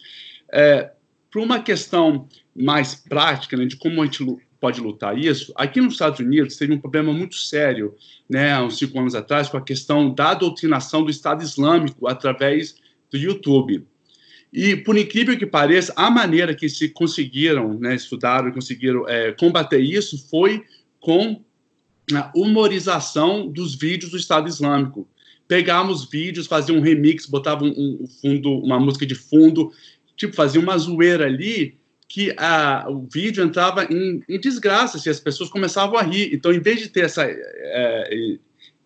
É, 0.50 0.90
Para 1.30 1.42
uma 1.42 1.60
questão 1.60 2.26
mais 2.56 2.94
prática 2.94 3.54
né, 3.54 3.66
de 3.66 3.76
como 3.76 4.00
a 4.00 4.06
gente 4.06 4.24
pode 4.58 4.80
lutar 4.80 5.16
isso, 5.16 5.52
aqui 5.54 5.78
nos 5.78 5.92
Estados 5.92 6.18
Unidos 6.20 6.56
teve 6.56 6.72
um 6.72 6.80
problema 6.80 7.12
muito 7.12 7.36
sério, 7.36 7.94
né, 8.28 8.58
uns 8.62 8.78
cinco 8.78 8.98
anos 8.98 9.14
atrás, 9.14 9.46
com 9.46 9.58
a 9.58 9.62
questão 9.62 10.12
da 10.12 10.32
doutrinação 10.32 11.04
do 11.04 11.10
Estado 11.10 11.42
Islâmico 11.42 12.08
através 12.08 12.76
do 13.10 13.18
YouTube. 13.18 13.86
E, 14.52 14.76
por 14.76 14.96
incrível 14.96 15.36
que 15.36 15.46
pareça, 15.46 15.92
a 15.96 16.10
maneira 16.10 16.54
que 16.54 16.68
se 16.68 16.88
conseguiram, 16.88 17.78
né, 17.78 17.94
estudaram 17.94 18.48
e 18.48 18.52
conseguiram 18.52 19.06
é, 19.08 19.32
combater 19.32 19.80
isso 19.80 20.28
foi 20.28 20.64
com 21.00 21.42
a 22.14 22.32
humorização 22.34 23.46
dos 23.46 23.74
vídeos 23.74 24.10
do 24.10 24.16
Estado 24.16 24.48
Islâmico. 24.48 25.06
Pegávamos 25.46 26.08
vídeos, 26.08 26.46
faziam 26.46 26.78
um 26.78 26.82
remix, 26.82 27.26
botavam 27.26 27.68
um, 27.68 27.98
um 28.02 28.06
fundo, 28.06 28.50
uma 28.58 28.80
música 28.80 29.04
de 29.04 29.14
fundo, 29.14 29.70
tipo, 30.16 30.34
fazia 30.34 30.60
uma 30.60 30.76
zoeira 30.76 31.26
ali 31.26 31.76
que 32.08 32.34
a, 32.38 32.86
o 32.88 33.06
vídeo 33.12 33.44
entrava 33.44 33.84
em, 33.84 34.22
em 34.26 34.40
desgraça, 34.40 34.98
se 34.98 35.10
as 35.10 35.20
pessoas 35.20 35.50
começavam 35.50 35.98
a 35.98 36.02
rir. 36.02 36.30
Então, 36.32 36.52
em 36.52 36.60
vez 36.60 36.80
de 36.80 36.88
ter 36.88 37.04
essa 37.04 37.24
é, 37.26 38.38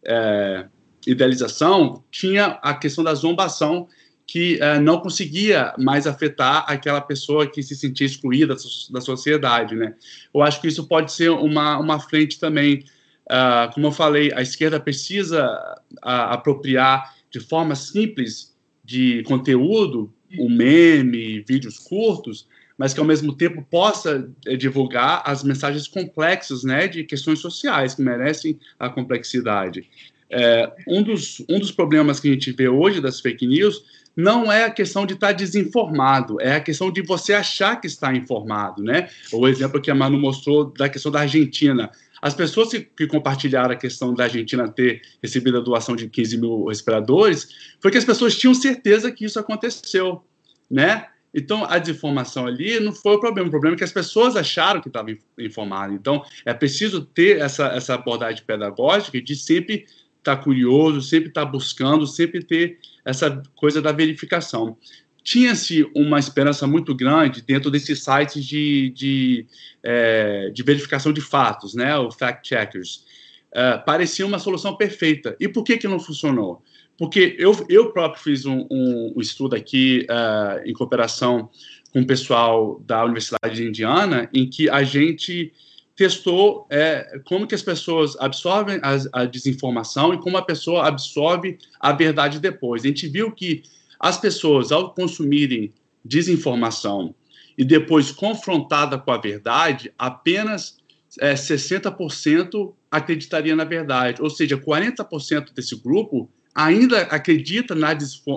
é, 0.04 0.66
idealização, 1.06 2.02
tinha 2.10 2.58
a 2.62 2.74
questão 2.74 3.04
da 3.04 3.14
zombação, 3.14 3.88
que 4.26 4.58
uh, 4.62 4.80
não 4.80 5.00
conseguia 5.00 5.74
mais 5.78 6.06
afetar 6.06 6.64
aquela 6.66 7.00
pessoa 7.00 7.46
que 7.46 7.62
se 7.62 7.74
sentia 7.74 8.06
excluída 8.06 8.56
da 8.90 9.00
sociedade, 9.00 9.74
né? 9.74 9.94
Eu 10.32 10.42
acho 10.42 10.60
que 10.60 10.68
isso 10.68 10.86
pode 10.86 11.12
ser 11.12 11.30
uma, 11.30 11.78
uma 11.78 12.00
frente 12.00 12.38
também. 12.38 12.84
Uh, 13.26 13.72
como 13.74 13.88
eu 13.88 13.92
falei, 13.92 14.32
a 14.34 14.42
esquerda 14.42 14.80
precisa 14.80 15.46
uh, 15.92 15.98
apropriar 16.02 17.14
de 17.30 17.40
forma 17.40 17.74
simples 17.74 18.54
de 18.84 19.22
conteúdo, 19.24 20.12
o 20.38 20.48
meme, 20.48 21.40
vídeos 21.46 21.78
curtos, 21.78 22.46
mas 22.76 22.92
que 22.92 23.00
ao 23.00 23.06
mesmo 23.06 23.32
tempo 23.34 23.64
possa 23.70 24.28
eh, 24.46 24.56
divulgar 24.56 25.22
as 25.24 25.44
mensagens 25.44 25.86
complexas, 25.86 26.64
né, 26.64 26.88
de 26.88 27.04
questões 27.04 27.38
sociais 27.38 27.94
que 27.94 28.02
merecem 28.02 28.58
a 28.78 28.88
complexidade. 28.88 29.88
É, 30.30 30.72
um, 30.88 31.02
dos, 31.02 31.44
um 31.48 31.58
dos 31.58 31.70
problemas 31.70 32.18
que 32.18 32.28
a 32.28 32.32
gente 32.32 32.50
vê 32.52 32.66
hoje 32.66 33.00
das 33.00 33.20
fake 33.20 33.46
news 33.46 33.84
não 34.16 34.52
é 34.52 34.64
a 34.64 34.70
questão 34.70 35.06
de 35.06 35.14
estar 35.14 35.32
desinformado, 35.32 36.40
é 36.40 36.56
a 36.56 36.60
questão 36.60 36.90
de 36.90 37.02
você 37.02 37.32
achar 37.32 37.80
que 37.80 37.86
está 37.86 38.14
informado, 38.14 38.82
né? 38.82 39.08
O 39.32 39.48
exemplo 39.48 39.80
que 39.80 39.90
a 39.90 39.94
Manu 39.94 40.18
mostrou 40.18 40.66
da 40.66 40.88
questão 40.88 41.10
da 41.10 41.20
Argentina. 41.20 41.90
As 42.20 42.34
pessoas 42.34 42.68
que, 42.68 42.80
que, 42.80 43.06
compartilharam 43.06 43.72
a 43.72 43.76
questão 43.76 44.14
da 44.14 44.24
Argentina 44.24 44.68
ter 44.68 45.02
recebido 45.20 45.58
a 45.58 45.60
doação 45.60 45.96
de 45.96 46.08
15 46.08 46.38
mil 46.38 46.66
respiradores 46.66 47.48
foi 47.80 47.90
que 47.90 47.98
as 47.98 48.04
pessoas 48.04 48.36
tinham 48.36 48.54
certeza 48.54 49.10
que 49.10 49.24
isso 49.24 49.40
aconteceu, 49.40 50.22
né? 50.70 51.06
Então, 51.34 51.64
a 51.64 51.78
desinformação 51.78 52.46
ali 52.46 52.78
não 52.78 52.92
foi 52.92 53.14
o 53.14 53.20
problema. 53.20 53.48
O 53.48 53.50
problema 53.50 53.74
é 53.74 53.78
que 53.78 53.84
as 53.84 53.92
pessoas 53.92 54.36
acharam 54.36 54.80
que 54.80 54.88
estavam 54.88 55.16
informadas. 55.38 55.96
Então, 55.96 56.22
é 56.44 56.52
preciso 56.52 57.00
ter 57.02 57.40
essa, 57.40 57.68
essa 57.68 57.94
abordagem 57.94 58.44
pedagógica 58.44 59.20
de 59.20 59.34
sempre 59.34 59.86
estar 60.18 60.36
tá 60.36 60.42
curioso, 60.42 61.00
sempre 61.00 61.28
estar 61.28 61.46
tá 61.46 61.50
buscando, 61.50 62.06
sempre 62.06 62.44
ter 62.44 62.78
essa 63.04 63.42
coisa 63.54 63.80
da 63.80 63.92
verificação. 63.92 64.76
Tinha-se 65.22 65.88
uma 65.94 66.18
esperança 66.18 66.66
muito 66.66 66.94
grande 66.94 67.42
dentro 67.42 67.70
desses 67.70 68.02
sites 68.02 68.44
de, 68.44 68.90
de, 68.90 69.46
é, 69.82 70.50
de 70.50 70.62
verificação 70.62 71.12
de 71.12 71.20
fatos, 71.20 71.74
né, 71.74 71.96
o 71.96 72.10
fact-checkers. 72.10 73.04
É, 73.52 73.78
parecia 73.78 74.26
uma 74.26 74.38
solução 74.38 74.76
perfeita. 74.76 75.36
E 75.38 75.48
por 75.48 75.62
que, 75.62 75.78
que 75.78 75.86
não 75.86 76.00
funcionou? 76.00 76.62
porque 77.02 77.34
eu, 77.38 77.52
eu 77.68 77.90
próprio 77.90 78.22
fiz 78.22 78.46
um, 78.46 78.66
um, 78.70 79.14
um 79.16 79.20
estudo 79.20 79.56
aqui 79.56 80.06
uh, 80.08 80.62
em 80.64 80.72
cooperação 80.72 81.50
com 81.92 82.00
o 82.00 82.06
pessoal 82.06 82.80
da 82.86 83.04
Universidade 83.04 83.56
de 83.56 83.66
Indiana, 83.66 84.30
em 84.32 84.48
que 84.48 84.70
a 84.70 84.82
gente 84.82 85.52
testou 85.96 86.66
é, 86.70 87.20
como 87.24 87.46
que 87.46 87.54
as 87.54 87.62
pessoas 87.62 88.16
absorvem 88.18 88.80
a, 88.82 89.20
a, 89.20 89.24
desinformação 89.24 90.14
e 90.14 90.18
como 90.18 90.36
a 90.36 90.42
pessoa 90.42 90.86
absorve 90.86 91.58
a 91.78 91.92
verdade 91.92 92.40
depois. 92.40 92.82
A 92.82 92.88
gente 92.88 93.06
viu 93.08 93.30
que 93.30 93.62
as 94.00 94.18
pessoas, 94.18 94.72
ao 94.72 94.94
consumirem 94.94 95.72
desinformação 96.04 97.14
e 97.56 97.64
depois 97.64 98.10
confrontada 98.10 98.98
com 98.98 99.12
a 99.12 99.18
verdade, 99.18 99.92
apenas 99.98 100.78
é, 101.20 101.34
60% 101.34 102.72
acreditaria 102.90 103.54
na 103.54 103.64
verdade. 103.64 104.22
Ou 104.22 104.30
seja, 104.30 104.56
40% 104.56 105.52
desse 105.54 105.76
grupo 105.76 106.28
ainda 106.54 107.02
acredita 107.02 107.74
na 107.74 107.94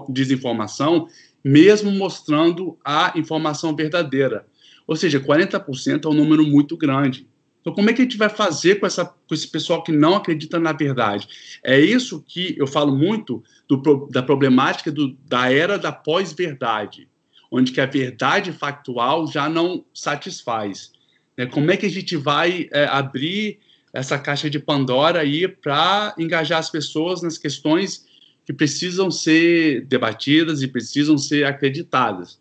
desinformação, 0.10 1.08
mesmo 1.44 1.92
mostrando 1.92 2.78
a 2.84 3.14
informação 3.16 3.76
verdadeira. 3.76 4.46
Ou 4.88 4.96
seja, 4.96 5.20
40% 5.20 6.06
é 6.06 6.08
um 6.08 6.14
número 6.14 6.46
muito 6.46 6.78
grande. 6.78 7.28
Então, 7.66 7.74
como 7.74 7.90
é 7.90 7.94
que 7.94 8.02
a 8.04 8.06
gente 8.06 8.16
vai 8.16 8.30
fazer 8.30 8.76
com, 8.76 8.86
essa, 8.86 9.04
com 9.04 9.34
esse 9.34 9.48
pessoal 9.48 9.82
que 9.82 9.92
não 9.92 10.16
acredita 10.16 10.60
na 10.60 10.72
verdade? 10.72 11.28
É 11.64 11.80
isso 11.80 12.24
que 12.28 12.54
eu 12.60 12.68
falo 12.68 12.96
muito 12.96 13.44
do, 13.68 14.08
da 14.12 14.22
problemática 14.22 14.92
do, 14.92 15.18
da 15.28 15.52
era 15.52 15.80
da 15.80 15.92
pós-verdade, 15.92 17.10
onde 17.50 17.72
que 17.72 17.82
a 17.82 17.88
verdade 17.88 18.52
factual 18.52 19.26
já 19.26 19.50
não 19.50 19.84
satisfaz. 19.96 20.92
É, 21.36 21.48
como 21.48 21.72
é 21.72 21.76
que 21.76 21.88
a 21.88 21.90
gente 21.90 22.16
vai 22.16 22.70
é, 22.72 22.86
abrir 22.86 23.58
essa 23.92 24.20
caixa 24.20 24.48
de 24.48 24.60
Pandora 24.60 25.22
aí 25.22 25.48
para 25.48 26.14
engajar 26.20 26.60
as 26.60 26.70
pessoas 26.70 27.24
nas 27.24 27.36
questões 27.40 28.06
que 28.46 28.54
precisam 28.54 29.10
ser 29.10 29.86
debatidas 29.88 30.62
e 30.62 30.68
precisam 30.68 31.18
ser 31.18 31.46
acreditadas. 31.46 32.40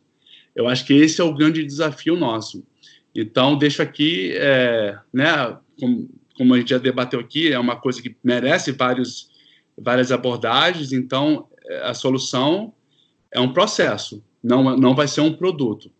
Eu 0.54 0.68
acho 0.68 0.84
que 0.84 0.92
esse 0.92 1.18
é 1.18 1.24
o 1.24 1.32
grande 1.32 1.64
desafio 1.64 2.14
nosso. 2.14 2.62
Então, 3.14 3.56
deixo 3.56 3.80
aqui, 3.80 4.32
é, 4.36 4.98
né, 5.12 5.56
como, 5.78 6.08
como, 6.36 6.54
a 6.54 6.58
gente 6.58 6.70
já 6.70 6.78
debateu 6.78 7.20
aqui, 7.20 7.52
é 7.52 7.58
uma 7.58 7.76
coisa 7.76 8.02
que 8.02 8.16
merece 8.24 8.72
vários, 8.72 9.30
várias 9.78 10.10
abordagens, 10.10 10.92
então 10.92 11.48
a 11.84 11.94
solução 11.94 12.74
é 13.30 13.40
um 13.40 13.52
processo, 13.52 14.22
não, 14.42 14.76
não 14.76 14.94
vai 14.94 15.06
ser 15.06 15.20
um 15.20 15.32
produto. 15.32 15.90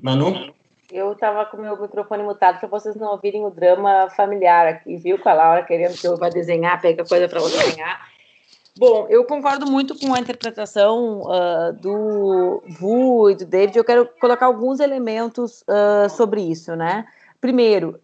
Manu? 0.00 0.54
Eu 0.92 1.12
estava 1.12 1.46
com 1.46 1.56
o 1.56 1.62
meu 1.62 1.80
microfone 1.80 2.22
mutado 2.22 2.60
para 2.60 2.68
vocês 2.68 2.94
não 2.94 3.12
ouvirem 3.12 3.44
o 3.44 3.50
drama 3.50 4.08
familiar 4.10 4.66
aqui, 4.66 4.96
viu? 4.96 5.18
Com 5.18 5.28
a 5.28 5.34
Laura 5.34 5.64
querendo 5.64 5.98
que 5.98 6.06
eu 6.06 6.16
vá 6.16 6.28
desenhar, 6.28 6.80
pega 6.80 7.04
coisa 7.04 7.26
para 7.26 7.40
desenhar. 7.40 8.13
Bom, 8.76 9.06
eu 9.08 9.24
concordo 9.24 9.70
muito 9.70 9.96
com 9.96 10.12
a 10.12 10.18
interpretação 10.18 11.20
uh, 11.20 11.72
do 11.74 12.60
Vu 12.68 13.30
e 13.30 13.36
do 13.36 13.44
David. 13.44 13.78
Eu 13.78 13.84
quero 13.84 14.08
colocar 14.20 14.46
alguns 14.46 14.80
elementos 14.80 15.62
uh, 15.62 16.10
sobre 16.10 16.40
isso, 16.40 16.74
né? 16.74 17.06
Primeiro, 17.40 18.00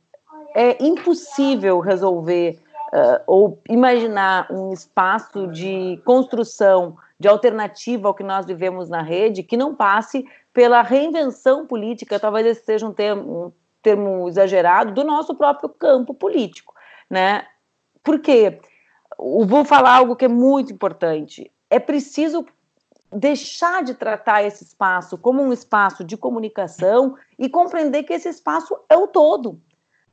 é 0.55 0.81
impossível 0.81 1.81
resolver 1.81 2.61
uh, 2.93 3.21
ou 3.27 3.61
imaginar 3.69 4.47
um 4.49 4.73
espaço 4.73 5.49
de 5.49 6.01
construção 6.05 6.97
de 7.19 7.27
alternativa 7.27 8.07
ao 8.07 8.15
que 8.15 8.23
nós 8.23 8.47
vivemos 8.47 8.89
na 8.89 9.03
rede 9.03 9.43
que 9.43 9.57
não 9.57 9.75
passe 9.75 10.25
pela 10.53 10.83
reinvenção 10.83 11.67
política, 11.67 12.21
talvez 12.21 12.47
esse 12.47 12.65
seja 12.65 12.87
um 12.87 12.93
termo, 12.93 13.47
um 13.47 13.53
termo 13.83 14.29
exagerado, 14.29 14.95
do 14.95 15.03
nosso 15.03 15.35
próprio 15.35 15.69
campo 15.69 16.15
político, 16.15 16.73
né? 17.11 17.45
Por 18.05 18.21
quê? 18.21 18.61
Vou 19.21 19.65
falar 19.65 19.97
algo 19.97 20.17
que 20.17 20.25
é 20.25 20.29
muito 20.29 20.73
importante. 20.73 21.51
É 21.69 21.79
preciso 21.79 22.47
deixar 23.13 23.83
de 23.83 23.95
tratar 23.95 24.43
esse 24.43 24.65
espaço 24.65 25.19
como 25.19 25.43
um 25.43 25.53
espaço 25.53 26.05
de 26.05 26.17
comunicação 26.17 27.17
e 27.39 27.49
compreender 27.49 28.05
que 28.05 28.15
esse 28.15 28.29
espaço 28.29 28.79
é 28.89 28.97
o 28.97 29.07
todo, 29.07 29.61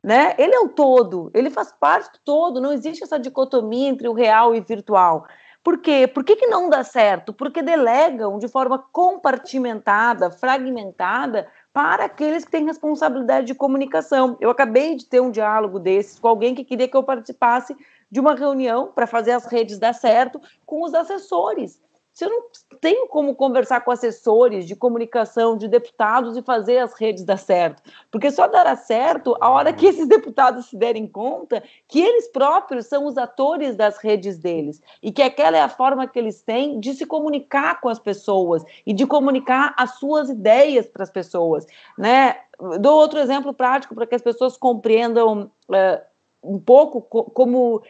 né? 0.02 0.34
Ele 0.36 0.54
é 0.54 0.60
o 0.60 0.68
todo, 0.68 1.30
ele 1.32 1.48
faz 1.48 1.72
parte 1.72 2.12
do 2.12 2.18
todo, 2.24 2.60
não 2.60 2.72
existe 2.72 3.04
essa 3.04 3.18
dicotomia 3.18 3.88
entre 3.88 4.08
o 4.08 4.12
real 4.12 4.54
e 4.54 4.60
virtual. 4.60 5.26
Por 5.62 5.78
quê? 5.78 6.06
Por 6.06 6.24
que, 6.24 6.36
que 6.36 6.46
não 6.46 6.68
dá 6.68 6.82
certo? 6.82 7.32
Porque 7.32 7.62
delegam 7.62 8.38
de 8.38 8.48
forma 8.48 8.78
compartimentada, 8.92 10.30
fragmentada, 10.30 11.48
para 11.72 12.06
aqueles 12.06 12.44
que 12.44 12.50
têm 12.50 12.64
responsabilidade 12.64 13.46
de 13.46 13.54
comunicação. 13.54 14.36
Eu 14.40 14.50
acabei 14.50 14.96
de 14.96 15.04
ter 15.06 15.20
um 15.20 15.30
diálogo 15.30 15.78
desses 15.78 16.18
com 16.18 16.26
alguém 16.26 16.54
que 16.54 16.64
queria 16.64 16.88
que 16.88 16.96
eu 16.96 17.02
participasse 17.02 17.76
de 18.10 18.20
uma 18.20 18.34
reunião 18.34 18.92
para 18.92 19.06
fazer 19.06 19.32
as 19.32 19.46
redes 19.46 19.78
dar 19.78 19.94
certo 19.94 20.40
com 20.64 20.82
os 20.82 20.94
assessores 20.94 21.80
se 22.18 22.24
eu 22.24 22.30
não 22.30 22.42
tenho 22.80 23.06
como 23.06 23.32
conversar 23.32 23.80
com 23.82 23.92
assessores 23.92 24.66
de 24.66 24.74
comunicação, 24.74 25.56
de 25.56 25.68
deputados 25.68 26.36
e 26.36 26.42
fazer 26.42 26.78
as 26.78 26.92
redes 26.94 27.22
dar 27.22 27.36
certo. 27.36 27.80
Porque 28.10 28.28
só 28.32 28.48
dará 28.48 28.74
certo 28.74 29.36
a 29.40 29.48
hora 29.48 29.72
que 29.72 29.86
esses 29.86 30.08
deputados 30.08 30.66
se 30.66 30.76
derem 30.76 31.06
conta 31.06 31.62
que 31.86 32.00
eles 32.00 32.26
próprios 32.26 32.86
são 32.86 33.06
os 33.06 33.16
atores 33.16 33.76
das 33.76 33.98
redes 33.98 34.36
deles 34.36 34.82
e 35.00 35.12
que 35.12 35.22
aquela 35.22 35.58
é 35.58 35.62
a 35.62 35.68
forma 35.68 36.08
que 36.08 36.18
eles 36.18 36.42
têm 36.42 36.80
de 36.80 36.92
se 36.94 37.06
comunicar 37.06 37.80
com 37.80 37.88
as 37.88 38.00
pessoas 38.00 38.64
e 38.84 38.92
de 38.92 39.06
comunicar 39.06 39.72
as 39.78 40.00
suas 40.00 40.28
ideias 40.28 40.88
para 40.88 41.04
as 41.04 41.10
pessoas. 41.12 41.66
Né? 41.96 42.36
Dou 42.80 42.98
outro 42.98 43.20
exemplo 43.20 43.54
prático 43.54 43.94
para 43.94 44.08
que 44.08 44.16
as 44.16 44.22
pessoas 44.22 44.56
compreendam 44.56 45.52
uh, 45.68 46.07
um 46.42 46.58
pouco 46.58 47.02
co 47.02 47.24
como 47.24 47.82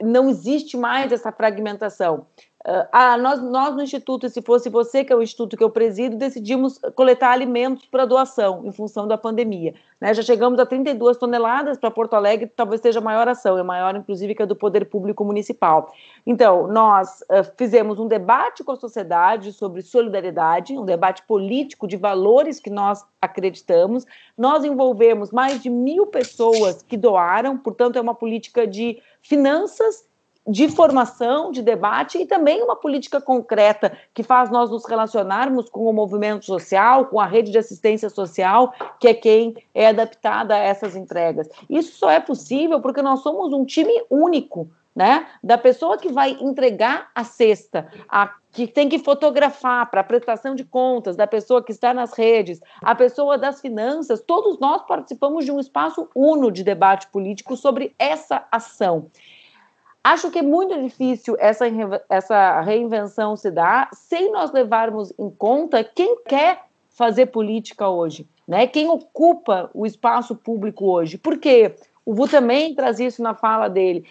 não 0.00 0.28
existe 0.28 0.76
mais 0.76 1.10
essa 1.12 1.32
fragmentação. 1.32 2.26
Uh, 2.66 2.82
ah, 2.90 3.16
nós, 3.16 3.40
nós 3.40 3.76
no 3.76 3.82
Instituto, 3.82 4.28
se 4.28 4.42
fosse 4.42 4.68
você, 4.68 5.04
que 5.04 5.12
é 5.12 5.16
o 5.16 5.22
Instituto 5.22 5.56
que 5.56 5.62
eu 5.62 5.70
presido, 5.70 6.16
decidimos 6.16 6.80
coletar 6.96 7.30
alimentos 7.30 7.86
para 7.86 8.04
doação 8.04 8.66
em 8.66 8.72
função 8.72 9.06
da 9.06 9.16
pandemia. 9.16 9.72
Né? 10.00 10.12
Já 10.12 10.20
chegamos 10.22 10.58
a 10.58 10.66
32 10.66 11.16
toneladas 11.16 11.78
para 11.78 11.92
Porto 11.92 12.14
Alegre, 12.14 12.48
talvez 12.48 12.80
seja 12.80 12.98
a 12.98 13.02
maior 13.02 13.28
ação, 13.28 13.56
é 13.56 13.62
maior, 13.62 13.94
inclusive, 13.94 14.34
que 14.34 14.42
a 14.42 14.46
do 14.46 14.56
Poder 14.56 14.86
Público 14.86 15.24
Municipal. 15.24 15.94
Então, 16.26 16.66
nós 16.66 17.20
uh, 17.30 17.48
fizemos 17.56 18.00
um 18.00 18.08
debate 18.08 18.64
com 18.64 18.72
a 18.72 18.76
sociedade 18.76 19.52
sobre 19.52 19.80
solidariedade, 19.80 20.76
um 20.76 20.84
debate 20.84 21.22
político 21.22 21.86
de 21.86 21.96
valores 21.96 22.58
que 22.58 22.68
nós 22.68 23.04
acreditamos. 23.22 24.04
Nós 24.36 24.64
envolvemos 24.64 25.30
mais 25.30 25.62
de 25.62 25.70
mil 25.70 26.08
pessoas 26.08 26.82
que 26.82 26.96
doaram, 26.96 27.56
portanto, 27.56 27.96
é 27.96 28.00
uma 28.00 28.14
política 28.14 28.66
de 28.66 29.00
finanças 29.22 30.04
de 30.46 30.68
formação, 30.68 31.50
de 31.50 31.60
debate 31.60 32.18
e 32.18 32.26
também 32.26 32.62
uma 32.62 32.76
política 32.76 33.20
concreta 33.20 33.96
que 34.14 34.22
faz 34.22 34.48
nós 34.50 34.70
nos 34.70 34.84
relacionarmos 34.84 35.68
com 35.68 35.86
o 35.86 35.92
movimento 35.92 36.44
social, 36.44 37.06
com 37.06 37.18
a 37.18 37.26
rede 37.26 37.50
de 37.50 37.58
assistência 37.58 38.08
social, 38.08 38.72
que 39.00 39.08
é 39.08 39.14
quem 39.14 39.56
é 39.74 39.88
adaptada 39.88 40.54
a 40.54 40.58
essas 40.58 40.94
entregas. 40.94 41.48
Isso 41.68 41.98
só 41.98 42.10
é 42.10 42.20
possível 42.20 42.80
porque 42.80 43.02
nós 43.02 43.20
somos 43.20 43.52
um 43.52 43.64
time 43.64 44.04
único, 44.08 44.68
né? 44.94 45.26
Da 45.42 45.58
pessoa 45.58 45.98
que 45.98 46.12
vai 46.12 46.36
entregar 46.40 47.10
a 47.14 47.24
cesta, 47.24 47.88
a 48.08 48.32
que 48.52 48.66
tem 48.66 48.88
que 48.88 48.98
fotografar 48.98 49.90
para 49.90 50.02
prestação 50.02 50.54
de 50.54 50.64
contas, 50.64 51.14
da 51.14 51.26
pessoa 51.26 51.62
que 51.62 51.70
está 51.70 51.92
nas 51.92 52.14
redes, 52.14 52.58
a 52.80 52.94
pessoa 52.94 53.36
das 53.36 53.60
finanças, 53.60 54.22
todos 54.22 54.58
nós 54.58 54.80
participamos 54.86 55.44
de 55.44 55.52
um 55.52 55.60
espaço 55.60 56.08
uno 56.14 56.50
de 56.50 56.64
debate 56.64 57.06
político 57.08 57.54
sobre 57.54 57.94
essa 57.98 58.46
ação. 58.50 59.10
Acho 60.06 60.30
que 60.30 60.38
é 60.38 60.42
muito 60.42 60.80
difícil 60.80 61.34
essa, 61.36 61.64
essa 62.08 62.60
reinvenção 62.60 63.34
se 63.34 63.50
dar 63.50 63.90
sem 63.92 64.30
nós 64.30 64.52
levarmos 64.52 65.12
em 65.18 65.28
conta 65.28 65.82
quem 65.82 66.22
quer 66.22 66.62
fazer 66.90 67.26
política 67.26 67.88
hoje, 67.88 68.24
né? 68.46 68.68
Quem 68.68 68.88
ocupa 68.88 69.68
o 69.74 69.84
espaço 69.84 70.36
público 70.36 70.86
hoje. 70.86 71.18
Porque 71.18 71.74
o 72.04 72.14
Vu 72.14 72.28
também 72.28 72.72
traz 72.72 73.00
isso 73.00 73.20
na 73.20 73.34
fala 73.34 73.66
dele. 73.66 74.06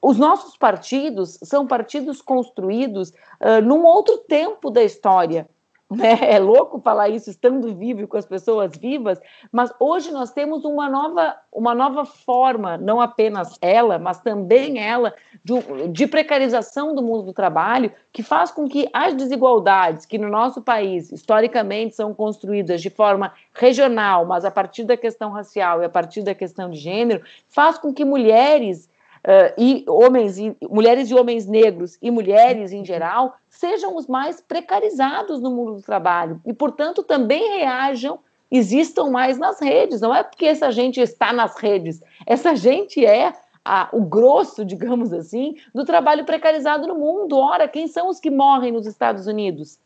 Os 0.00 0.16
nossos 0.16 0.56
partidos 0.56 1.38
são 1.42 1.66
partidos 1.66 2.22
construídos 2.22 3.10
uh, 3.10 3.60
num 3.62 3.84
outro 3.84 4.16
tempo 4.16 4.70
da 4.70 4.82
história. 4.82 5.46
Né? 5.90 6.18
É 6.20 6.38
louco 6.38 6.80
falar 6.80 7.08
isso 7.08 7.30
estando 7.30 7.74
vivo 7.74 8.02
e 8.02 8.06
com 8.06 8.16
as 8.16 8.26
pessoas 8.26 8.76
vivas, 8.76 9.18
mas 9.50 9.72
hoje 9.80 10.10
nós 10.10 10.30
temos 10.32 10.64
uma 10.64 10.88
nova, 10.88 11.36
uma 11.50 11.74
nova 11.74 12.04
forma, 12.04 12.76
não 12.76 13.00
apenas 13.00 13.56
ela, 13.62 13.98
mas 13.98 14.20
também 14.20 14.78
ela, 14.78 15.14
de, 15.42 15.88
de 15.88 16.06
precarização 16.06 16.94
do 16.94 17.02
mundo 17.02 17.22
do 17.22 17.32
trabalho, 17.32 17.90
que 18.12 18.22
faz 18.22 18.50
com 18.50 18.68
que 18.68 18.88
as 18.92 19.14
desigualdades 19.14 20.04
que 20.04 20.18
no 20.18 20.28
nosso 20.28 20.60
país 20.60 21.10
historicamente 21.10 21.94
são 21.94 22.12
construídas 22.12 22.82
de 22.82 22.90
forma 22.90 23.32
regional, 23.54 24.26
mas 24.26 24.44
a 24.44 24.50
partir 24.50 24.84
da 24.84 24.96
questão 24.96 25.30
racial 25.30 25.80
e 25.80 25.86
a 25.86 25.90
partir 25.90 26.22
da 26.22 26.34
questão 26.34 26.68
de 26.68 26.78
gênero, 26.78 27.22
faz 27.48 27.78
com 27.78 27.94
que 27.94 28.04
mulheres 28.04 28.88
uh, 29.24 29.52
e 29.56 29.84
homens 29.88 30.38
e 30.38 30.56
mulheres 30.62 31.10
e 31.10 31.14
homens 31.14 31.46
negros 31.46 31.98
e 32.00 32.10
mulheres 32.10 32.72
em 32.72 32.84
geral 32.84 33.36
sejam 33.48 33.96
os 33.96 34.06
mais 34.06 34.40
precarizados 34.40 35.40
no 35.40 35.50
mundo 35.50 35.74
do 35.74 35.82
trabalho 35.82 36.40
e, 36.46 36.52
portanto, 36.52 37.02
também 37.02 37.58
reajam, 37.58 38.20
existam 38.50 39.10
mais 39.10 39.38
nas 39.38 39.60
redes. 39.60 40.00
Não 40.00 40.14
é 40.14 40.22
porque 40.22 40.46
essa 40.46 40.70
gente 40.70 41.00
está 41.00 41.32
nas 41.32 41.56
redes, 41.58 42.00
essa 42.26 42.54
gente 42.54 43.04
é 43.04 43.32
a, 43.64 43.88
o 43.92 44.00
grosso, 44.00 44.64
digamos 44.64 45.12
assim, 45.12 45.56
do 45.74 45.84
trabalho 45.84 46.24
precarizado 46.24 46.86
no 46.86 46.94
mundo. 46.94 47.36
Ora, 47.36 47.68
quem 47.68 47.86
são 47.86 48.08
os 48.08 48.18
que 48.18 48.30
morrem 48.30 48.72
nos 48.72 48.86
Estados 48.86 49.26
Unidos? 49.26 49.78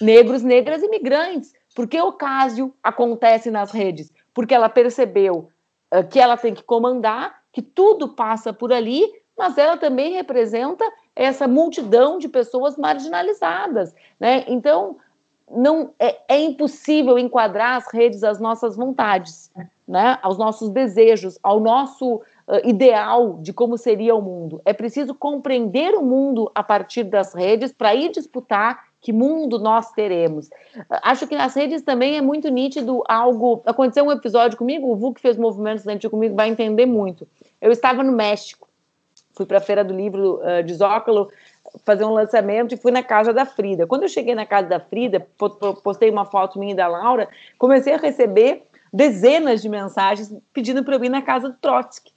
Negros, 0.00 0.42
negras 0.42 0.82
e 0.82 0.88
migrantes. 0.88 1.52
Porque 1.74 2.00
o 2.00 2.12
caso 2.12 2.72
acontece 2.82 3.50
nas 3.50 3.70
redes? 3.70 4.10
Porque 4.32 4.54
ela 4.54 4.68
percebeu 4.68 5.48
uh, 5.94 6.06
que 6.08 6.18
ela 6.18 6.36
tem 6.36 6.54
que 6.54 6.62
comandar 6.62 7.43
que 7.54 7.62
tudo 7.62 8.08
passa 8.08 8.52
por 8.52 8.72
ali, 8.72 9.10
mas 9.38 9.56
ela 9.56 9.76
também 9.76 10.12
representa 10.12 10.84
essa 11.14 11.48
multidão 11.48 12.18
de 12.18 12.28
pessoas 12.28 12.76
marginalizadas, 12.76 13.94
né? 14.20 14.44
Então 14.48 14.96
não 15.50 15.92
é, 15.98 16.18
é 16.28 16.40
impossível 16.40 17.18
enquadrar 17.18 17.76
as 17.76 17.92
redes 17.92 18.24
às 18.24 18.40
nossas 18.40 18.76
vontades, 18.76 19.50
né? 19.86 20.18
Aos 20.20 20.36
nossos 20.36 20.68
desejos, 20.70 21.38
ao 21.42 21.60
nosso 21.60 22.20
ideal 22.62 23.38
de 23.40 23.52
como 23.52 23.78
seria 23.78 24.14
o 24.14 24.20
mundo. 24.20 24.60
É 24.64 24.72
preciso 24.72 25.14
compreender 25.14 25.94
o 25.94 26.02
mundo 26.02 26.50
a 26.54 26.62
partir 26.62 27.04
das 27.04 27.32
redes 27.32 27.72
para 27.72 27.94
ir 27.94 28.10
disputar 28.10 28.84
que 29.04 29.12
mundo 29.12 29.58
nós 29.58 29.92
teremos. 29.92 30.48
Acho 30.88 31.26
que 31.26 31.36
nas 31.36 31.54
redes 31.54 31.82
também 31.82 32.16
é 32.16 32.22
muito 32.22 32.48
nítido 32.48 33.04
algo. 33.06 33.62
Aconteceu 33.66 34.02
um 34.02 34.10
episódio 34.10 34.56
comigo, 34.56 34.90
o 34.90 34.96
Vu 34.96 35.12
que 35.12 35.20
fez 35.20 35.36
movimentos 35.36 35.84
dentro 35.84 36.08
comigo 36.08 36.34
vai 36.34 36.48
entender 36.48 36.86
muito. 36.86 37.28
Eu 37.60 37.70
estava 37.70 38.02
no 38.02 38.12
México, 38.12 38.66
fui 39.36 39.44
para 39.44 39.58
a 39.58 39.60
Feira 39.60 39.84
do 39.84 39.94
Livro 39.94 40.40
uh, 40.40 40.62
de 40.62 40.72
Zócalo 40.72 41.28
fazer 41.84 42.04
um 42.04 42.12
lançamento 42.14 42.72
e 42.72 42.78
fui 42.78 42.90
na 42.90 43.02
casa 43.02 43.30
da 43.30 43.44
Frida. 43.44 43.86
Quando 43.86 44.04
eu 44.04 44.08
cheguei 44.08 44.34
na 44.34 44.46
casa 44.46 44.68
da 44.68 44.80
Frida, 44.80 45.26
postei 45.82 46.08
uma 46.08 46.24
foto 46.24 46.58
minha 46.58 46.72
e 46.72 46.76
da 46.76 46.88
Laura, 46.88 47.28
comecei 47.58 47.92
a 47.92 47.98
receber 47.98 48.62
dezenas 48.90 49.60
de 49.60 49.68
mensagens 49.68 50.34
pedindo 50.50 50.82
para 50.82 50.96
eu 50.96 51.04
ir 51.04 51.10
na 51.10 51.20
casa 51.20 51.50
do 51.50 51.56
Trotsky. 51.60 52.10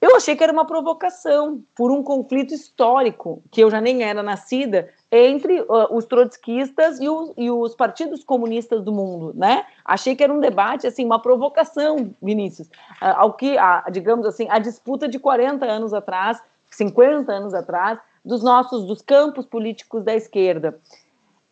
Eu 0.00 0.14
achei 0.14 0.36
que 0.36 0.44
era 0.44 0.52
uma 0.52 0.66
provocação 0.66 1.60
por 1.74 1.90
um 1.90 2.04
conflito 2.04 2.54
histórico, 2.54 3.42
que 3.50 3.62
eu 3.62 3.70
já 3.70 3.80
nem 3.80 4.02
era 4.02 4.22
nascida, 4.22 4.88
entre 5.12 5.60
uh, 5.62 5.66
os 5.90 6.04
trotskistas 6.04 7.00
e, 7.00 7.04
e, 7.36 7.50
os 7.50 7.74
partidos 7.74 8.22
comunistas 8.22 8.82
do 8.82 8.92
mundo, 8.92 9.32
né? 9.34 9.64
Achei 9.84 10.14
que 10.14 10.22
era 10.22 10.32
um 10.32 10.38
debate, 10.38 10.86
assim, 10.86 11.04
uma 11.04 11.20
provocação, 11.20 12.14
Vinícius, 12.22 12.68
uh, 12.68 13.16
ao 13.16 13.32
que, 13.32 13.58
a, 13.58 13.84
digamos 13.90 14.24
assim, 14.24 14.46
a 14.48 14.58
disputa 14.58 15.08
de 15.08 15.18
40 15.18 15.66
anos 15.66 15.92
atrás, 15.92 16.40
50 16.70 17.32
anos 17.32 17.54
atrás, 17.54 17.98
dos 18.24 18.42
nossos, 18.42 18.84
dos 18.84 19.02
campos 19.02 19.46
políticos 19.46 20.04
da 20.04 20.14
esquerda. 20.14 20.78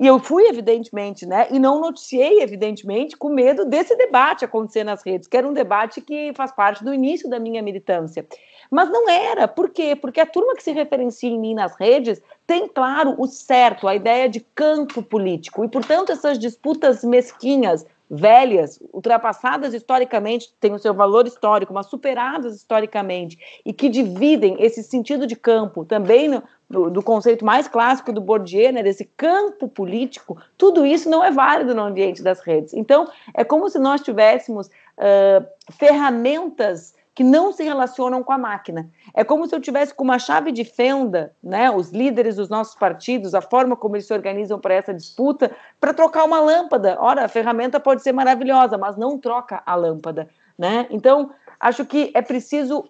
E 0.00 0.06
eu 0.06 0.20
fui, 0.20 0.44
evidentemente, 0.44 1.26
né? 1.26 1.48
E 1.50 1.58
não 1.58 1.80
noticiei, 1.80 2.40
evidentemente, 2.40 3.16
com 3.16 3.30
medo 3.30 3.64
desse 3.64 3.96
debate 3.96 4.44
acontecer 4.44 4.84
nas 4.84 5.02
redes, 5.02 5.26
que 5.26 5.36
era 5.36 5.48
um 5.48 5.52
debate 5.52 6.00
que 6.00 6.32
faz 6.34 6.52
parte 6.52 6.84
do 6.84 6.94
início 6.94 7.28
da 7.28 7.40
minha 7.40 7.60
militância. 7.60 8.24
Mas 8.70 8.90
não 8.90 9.08
era. 9.08 9.48
Por 9.48 9.70
quê? 9.70 9.96
Porque 9.96 10.20
a 10.20 10.26
turma 10.26 10.54
que 10.54 10.62
se 10.62 10.72
referencia 10.72 11.30
em 11.30 11.38
mim 11.38 11.54
nas 11.54 11.74
redes 11.76 12.20
tem, 12.46 12.68
claro, 12.68 13.14
o 13.18 13.26
certo, 13.26 13.88
a 13.88 13.94
ideia 13.94 14.28
de 14.28 14.40
campo 14.40 15.02
político. 15.02 15.64
E, 15.64 15.68
portanto, 15.68 16.12
essas 16.12 16.38
disputas 16.38 17.02
mesquinhas, 17.02 17.86
velhas, 18.10 18.80
ultrapassadas 18.92 19.74
historicamente, 19.74 20.52
têm 20.58 20.72
o 20.72 20.78
seu 20.78 20.94
valor 20.94 21.26
histórico, 21.26 21.74
mas 21.74 21.86
superadas 21.86 22.56
historicamente, 22.56 23.38
e 23.64 23.72
que 23.72 23.88
dividem 23.88 24.56
esse 24.60 24.82
sentido 24.82 25.26
de 25.26 25.36
campo 25.36 25.84
também 25.84 26.28
no, 26.28 26.90
do, 26.90 27.02
conceito 27.02 27.44
mais 27.44 27.68
clássico 27.68 28.12
do 28.12 28.20
Bourdieu, 28.20 28.72
né, 28.72 28.82
desse 28.82 29.04
campo 29.16 29.68
político, 29.68 30.38
tudo 30.56 30.86
isso 30.86 31.08
não 31.08 31.24
é 31.24 31.30
válido 31.30 31.74
no 31.74 31.82
ambiente 31.82 32.22
das 32.22 32.40
redes. 32.40 32.72
Então, 32.74 33.08
é 33.34 33.44
como 33.44 33.68
se 33.68 33.78
nós 33.78 34.00
tivéssemos 34.00 34.68
uh, 34.68 35.46
ferramentas 35.72 36.94
que 37.18 37.24
não 37.24 37.52
se 37.52 37.64
relacionam 37.64 38.22
com 38.22 38.30
a 38.30 38.38
máquina. 38.38 38.88
É 39.12 39.24
como 39.24 39.44
se 39.44 39.52
eu 39.52 39.60
tivesse 39.60 39.92
com 39.92 40.04
uma 40.04 40.20
chave 40.20 40.52
de 40.52 40.62
fenda, 40.62 41.34
né, 41.42 41.68
os 41.68 41.90
líderes 41.90 42.36
dos 42.36 42.48
nossos 42.48 42.76
partidos, 42.76 43.34
a 43.34 43.40
forma 43.40 43.74
como 43.74 43.96
eles 43.96 44.06
se 44.06 44.14
organizam 44.14 44.60
para 44.60 44.74
essa 44.74 44.94
disputa, 44.94 45.50
para 45.80 45.92
trocar 45.92 46.22
uma 46.22 46.38
lâmpada. 46.38 46.96
Ora, 47.00 47.24
a 47.24 47.28
ferramenta 47.28 47.80
pode 47.80 48.04
ser 48.04 48.12
maravilhosa, 48.12 48.78
mas 48.78 48.96
não 48.96 49.18
troca 49.18 49.60
a 49.66 49.74
lâmpada, 49.74 50.28
né? 50.56 50.86
Então, 50.90 51.32
acho 51.58 51.84
que 51.84 52.12
é 52.14 52.22
preciso 52.22 52.88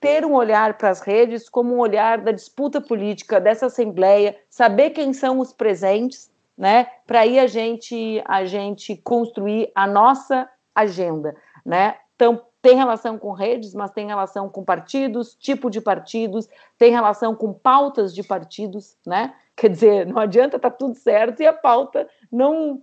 ter 0.00 0.24
um 0.26 0.32
olhar 0.32 0.76
para 0.76 0.90
as 0.90 0.98
redes 0.98 1.48
como 1.48 1.72
um 1.72 1.78
olhar 1.78 2.18
da 2.18 2.32
disputa 2.32 2.80
política 2.80 3.40
dessa 3.40 3.66
assembleia, 3.66 4.36
saber 4.50 4.90
quem 4.90 5.12
são 5.12 5.38
os 5.38 5.52
presentes, 5.52 6.28
né? 6.58 6.88
Para 7.06 7.20
aí 7.20 7.38
a 7.38 7.46
gente 7.46 8.20
a 8.26 8.44
gente 8.44 8.96
construir 8.96 9.70
a 9.72 9.86
nossa 9.86 10.48
agenda, 10.74 11.36
né? 11.64 11.94
Então, 12.16 12.42
tem 12.62 12.76
relação 12.76 13.18
com 13.18 13.32
redes, 13.32 13.74
mas 13.74 13.90
tem 13.90 14.06
relação 14.06 14.48
com 14.48 14.64
partidos, 14.64 15.34
tipo 15.34 15.68
de 15.68 15.80
partidos, 15.80 16.48
tem 16.78 16.92
relação 16.92 17.34
com 17.34 17.52
pautas 17.52 18.14
de 18.14 18.22
partidos, 18.22 18.96
né? 19.04 19.34
Quer 19.56 19.68
dizer, 19.68 20.06
não 20.06 20.18
adianta 20.18 20.56
estar 20.56 20.70
tá 20.70 20.76
tudo 20.76 20.94
certo 20.94 21.42
e 21.42 21.46
a 21.46 21.52
pauta 21.52 22.08
não, 22.30 22.80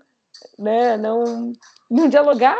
né, 0.57 0.97
não, 0.97 1.53
não 1.89 2.10
dialogar, 2.10 2.60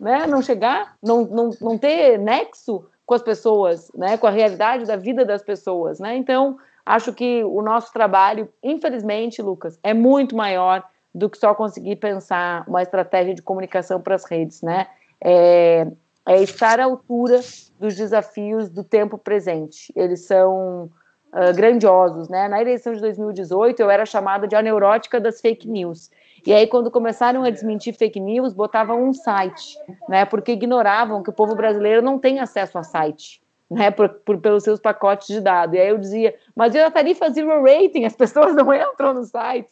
né? 0.00 0.26
Não 0.26 0.40
chegar, 0.40 0.96
não, 1.02 1.24
não, 1.24 1.50
não 1.60 1.76
ter 1.76 2.16
nexo 2.16 2.88
com 3.04 3.14
as 3.14 3.22
pessoas, 3.22 3.90
né? 3.94 4.16
Com 4.16 4.28
a 4.28 4.30
realidade 4.30 4.86
da 4.86 4.96
vida 4.96 5.24
das 5.24 5.42
pessoas, 5.42 5.98
né? 5.98 6.16
Então, 6.16 6.56
acho 6.84 7.12
que 7.12 7.42
o 7.44 7.60
nosso 7.60 7.92
trabalho, 7.92 8.48
infelizmente, 8.62 9.42
Lucas, 9.42 9.78
é 9.82 9.92
muito 9.92 10.36
maior 10.36 10.82
do 11.12 11.28
que 11.28 11.38
só 11.38 11.54
conseguir 11.54 11.96
pensar 11.96 12.64
uma 12.68 12.82
estratégia 12.82 13.34
de 13.34 13.42
comunicação 13.42 14.00
para 14.00 14.14
as 14.14 14.24
redes, 14.24 14.62
né? 14.62 14.86
É, 15.20 15.86
é 16.26 16.42
estar 16.42 16.80
à 16.80 16.84
altura 16.84 17.40
dos 17.78 17.94
desafios 17.94 18.68
do 18.68 18.82
tempo 18.82 19.16
presente. 19.16 19.92
Eles 19.94 20.26
são 20.26 20.90
uh, 21.32 21.54
grandiosos, 21.54 22.28
né? 22.28 22.48
Na 22.48 22.60
eleição 22.60 22.92
de 22.92 23.00
2018, 23.00 23.80
eu 23.80 23.88
era 23.88 24.04
chamada 24.04 24.48
de 24.48 24.56
a 24.56 24.62
neurótica 24.62 25.20
das 25.20 25.40
fake 25.40 25.68
news. 25.68 26.10
E 26.44 26.52
aí, 26.52 26.66
quando 26.66 26.90
começaram 26.90 27.44
a 27.44 27.50
desmentir 27.50 27.94
fake 27.94 28.18
news, 28.18 28.52
botavam 28.52 29.04
um 29.04 29.12
site, 29.12 29.78
né? 30.08 30.24
Porque 30.24 30.52
ignoravam 30.52 31.22
que 31.22 31.30
o 31.30 31.32
povo 31.32 31.54
brasileiro 31.54 32.02
não 32.02 32.18
tem 32.18 32.40
acesso 32.40 32.76
a 32.76 32.82
site, 32.82 33.40
né? 33.70 33.90
Por, 33.92 34.08
por 34.08 34.38
pelos 34.38 34.64
seus 34.64 34.80
pacotes 34.80 35.28
de 35.28 35.40
dados. 35.40 35.76
E 35.76 35.78
aí 35.78 35.88
eu 35.88 35.98
dizia, 35.98 36.34
mas 36.54 36.74
e 36.74 36.78
a 36.78 36.90
tarifa 36.90 37.30
zero 37.30 37.62
rating? 37.62 38.04
As 38.04 38.16
pessoas 38.16 38.54
não 38.54 38.72
entram 38.74 39.14
no 39.14 39.24
site. 39.24 39.70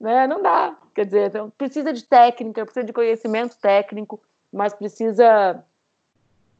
Né? 0.00 0.26
Não 0.26 0.40
dá. 0.40 0.76
Quer 0.94 1.06
dizer, 1.06 1.28
então, 1.28 1.50
precisa 1.50 1.92
de 1.92 2.04
técnica, 2.04 2.64
precisa 2.64 2.86
de 2.86 2.92
conhecimento 2.92 3.58
técnico 3.58 4.20
mas 4.52 4.74
precisa 4.74 5.62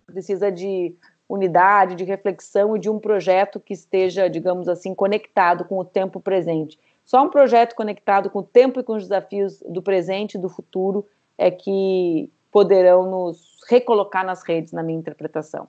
precisa 0.07 0.51
de 0.51 0.95
unidade, 1.29 1.95
de 1.95 2.05
reflexão 2.05 2.75
e 2.75 2.81
de 2.81 2.89
um 2.89 2.99
projeto 2.99 3.61
que 3.61 3.75
esteja, 3.75 4.29
digamos 4.29 4.69
assim, 4.69 4.95
conectado 4.95 5.65
com 5.65 5.79
o 5.79 5.85
tempo 5.85 6.19
presente. 6.19 6.79
Só 7.05 7.23
um 7.23 7.29
projeto 7.29 7.75
conectado 7.75 8.31
com 8.31 8.39
o 8.39 8.43
tempo 8.43 8.81
e 8.81 8.83
com 8.83 8.95
os 8.95 9.03
desafios 9.03 9.63
do 9.69 9.83
presente 9.83 10.37
e 10.37 10.41
do 10.41 10.49
futuro 10.49 11.07
é 11.37 11.51
que 11.51 12.31
poderão 12.51 13.11
nos 13.11 13.59
recolocar 13.69 14.25
nas 14.25 14.43
redes, 14.43 14.73
na 14.73 14.83
minha 14.83 14.99
interpretação. 14.99 15.69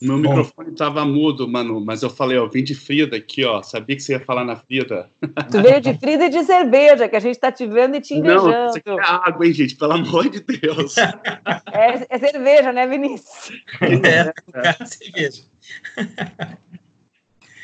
Meu 0.00 0.20
Bom. 0.20 0.28
microfone 0.28 0.70
estava 0.70 1.04
mudo, 1.04 1.48
Manu, 1.48 1.84
mas 1.84 2.02
eu 2.02 2.10
falei, 2.10 2.38
ó, 2.38 2.46
vim 2.46 2.62
de 2.62 2.74
Frida 2.74 3.16
aqui, 3.16 3.44
ó. 3.44 3.62
Sabia 3.62 3.96
que 3.96 4.02
você 4.02 4.12
ia 4.12 4.20
falar 4.20 4.44
na 4.44 4.54
Frida. 4.54 5.10
Tu 5.50 5.60
veio 5.60 5.80
de 5.80 5.94
Frida 5.98 6.26
e 6.26 6.30
de 6.30 6.44
cerveja, 6.44 7.08
que 7.08 7.16
a 7.16 7.20
gente 7.20 7.34
está 7.34 7.50
te 7.50 7.66
vendo 7.66 7.96
e 7.96 8.00
te 8.00 8.14
invejando. 8.14 8.48
Não, 8.48 8.66
isso 8.68 8.78
aqui 8.78 8.90
é 8.90 9.00
água, 9.00 9.46
hein, 9.46 9.52
gente? 9.52 9.74
Pelo 9.74 9.92
amor 9.94 10.28
de 10.28 10.40
Deus. 10.40 10.96
É, 10.98 12.06
é 12.08 12.18
cerveja, 12.18 12.72
né, 12.72 12.86
Vinícius? 12.86 13.50
É, 13.80 14.32
é 14.54 14.86
cerveja. 14.86 15.42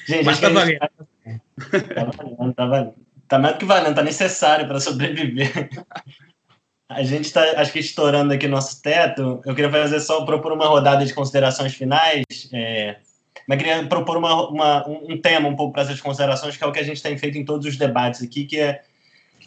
Gente, 0.06 0.24
mas 0.24 0.40
tá 0.40 0.48
valendo. 0.48 0.78
Tá 0.78 2.04
valendo, 2.04 2.54
tá 2.54 2.66
valendo. 2.66 2.94
Tá 3.28 3.38
mais 3.38 3.54
do 3.54 3.58
que 3.58 3.64
valendo, 3.64 3.94
tá 3.94 4.02
necessário 4.02 4.66
para 4.66 4.80
sobreviver. 4.80 5.70
A 6.88 7.02
gente 7.02 7.24
está, 7.24 7.42
acho 7.60 7.72
que, 7.72 7.78
estourando 7.78 8.32
aqui 8.32 8.46
nosso 8.46 8.80
teto. 8.82 9.40
Eu 9.44 9.54
queria 9.54 9.70
fazer 9.70 10.00
só 10.00 10.24
propor 10.24 10.52
uma 10.52 10.66
rodada 10.66 11.04
de 11.04 11.14
considerações 11.14 11.74
finais. 11.74 12.24
É, 12.52 12.96
mas 13.48 13.58
queria 13.58 13.86
propor 13.86 14.16
uma, 14.16 14.48
uma, 14.48 14.88
um 14.88 15.18
tema 15.18 15.48
um 15.48 15.56
pouco 15.56 15.72
para 15.72 15.82
essas 15.82 16.00
considerações, 16.00 16.56
que 16.56 16.64
é 16.64 16.66
o 16.66 16.72
que 16.72 16.78
a 16.78 16.84
gente 16.84 17.02
tem 17.02 17.16
feito 17.16 17.38
em 17.38 17.44
todos 17.44 17.66
os 17.66 17.76
debates 17.76 18.22
aqui, 18.22 18.44
que 18.44 18.60
é, 18.60 18.82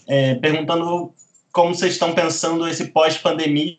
é 0.08 0.36
perguntando 0.36 1.14
como 1.52 1.74
vocês 1.74 1.94
estão 1.94 2.14
pensando 2.14 2.68
esse 2.68 2.86
pós-pandemia 2.90 3.78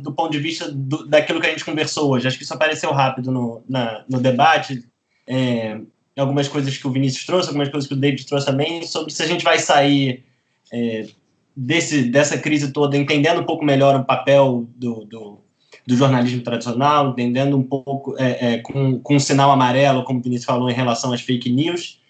do 0.00 0.12
ponto 0.12 0.32
de 0.32 0.38
vista 0.38 0.70
do, 0.70 1.06
daquilo 1.06 1.40
que 1.40 1.46
a 1.46 1.50
gente 1.50 1.64
conversou 1.64 2.10
hoje. 2.10 2.26
Acho 2.26 2.38
que 2.38 2.44
isso 2.44 2.54
apareceu 2.54 2.90
rápido 2.92 3.30
no, 3.30 3.62
na, 3.68 4.04
no 4.08 4.18
debate, 4.18 4.82
é, 5.26 5.78
algumas 6.16 6.48
coisas 6.48 6.76
que 6.76 6.86
o 6.86 6.90
Vinícius 6.90 7.26
trouxe, 7.26 7.48
algumas 7.48 7.68
coisas 7.68 7.86
que 7.86 7.94
o 7.94 7.98
David 7.98 8.26
trouxe 8.26 8.46
também, 8.46 8.86
sobre 8.86 9.12
se 9.12 9.22
a 9.22 9.26
gente 9.26 9.44
vai 9.44 9.58
sair 9.58 10.24
é, 10.72 11.06
desse, 11.56 12.04
dessa 12.04 12.38
crise 12.38 12.72
toda 12.72 12.96
entendendo 12.96 13.40
um 13.40 13.44
pouco 13.44 13.64
melhor 13.64 13.94
o 13.96 14.04
papel 14.04 14.68
do, 14.76 15.04
do, 15.04 15.38
do 15.86 15.96
jornalismo 15.96 16.42
tradicional, 16.42 17.10
entendendo 17.10 17.56
um 17.56 17.62
pouco 17.62 18.14
é, 18.18 18.54
é, 18.54 18.58
com, 18.58 18.98
com 19.00 19.16
um 19.16 19.20
sinal 19.20 19.50
amarelo, 19.50 20.04
como 20.04 20.20
o 20.20 20.22
Vinícius 20.22 20.46
falou, 20.46 20.70
em 20.70 20.74
relação 20.74 21.12
às 21.12 21.20
fake 21.20 21.50
news, 21.50 22.00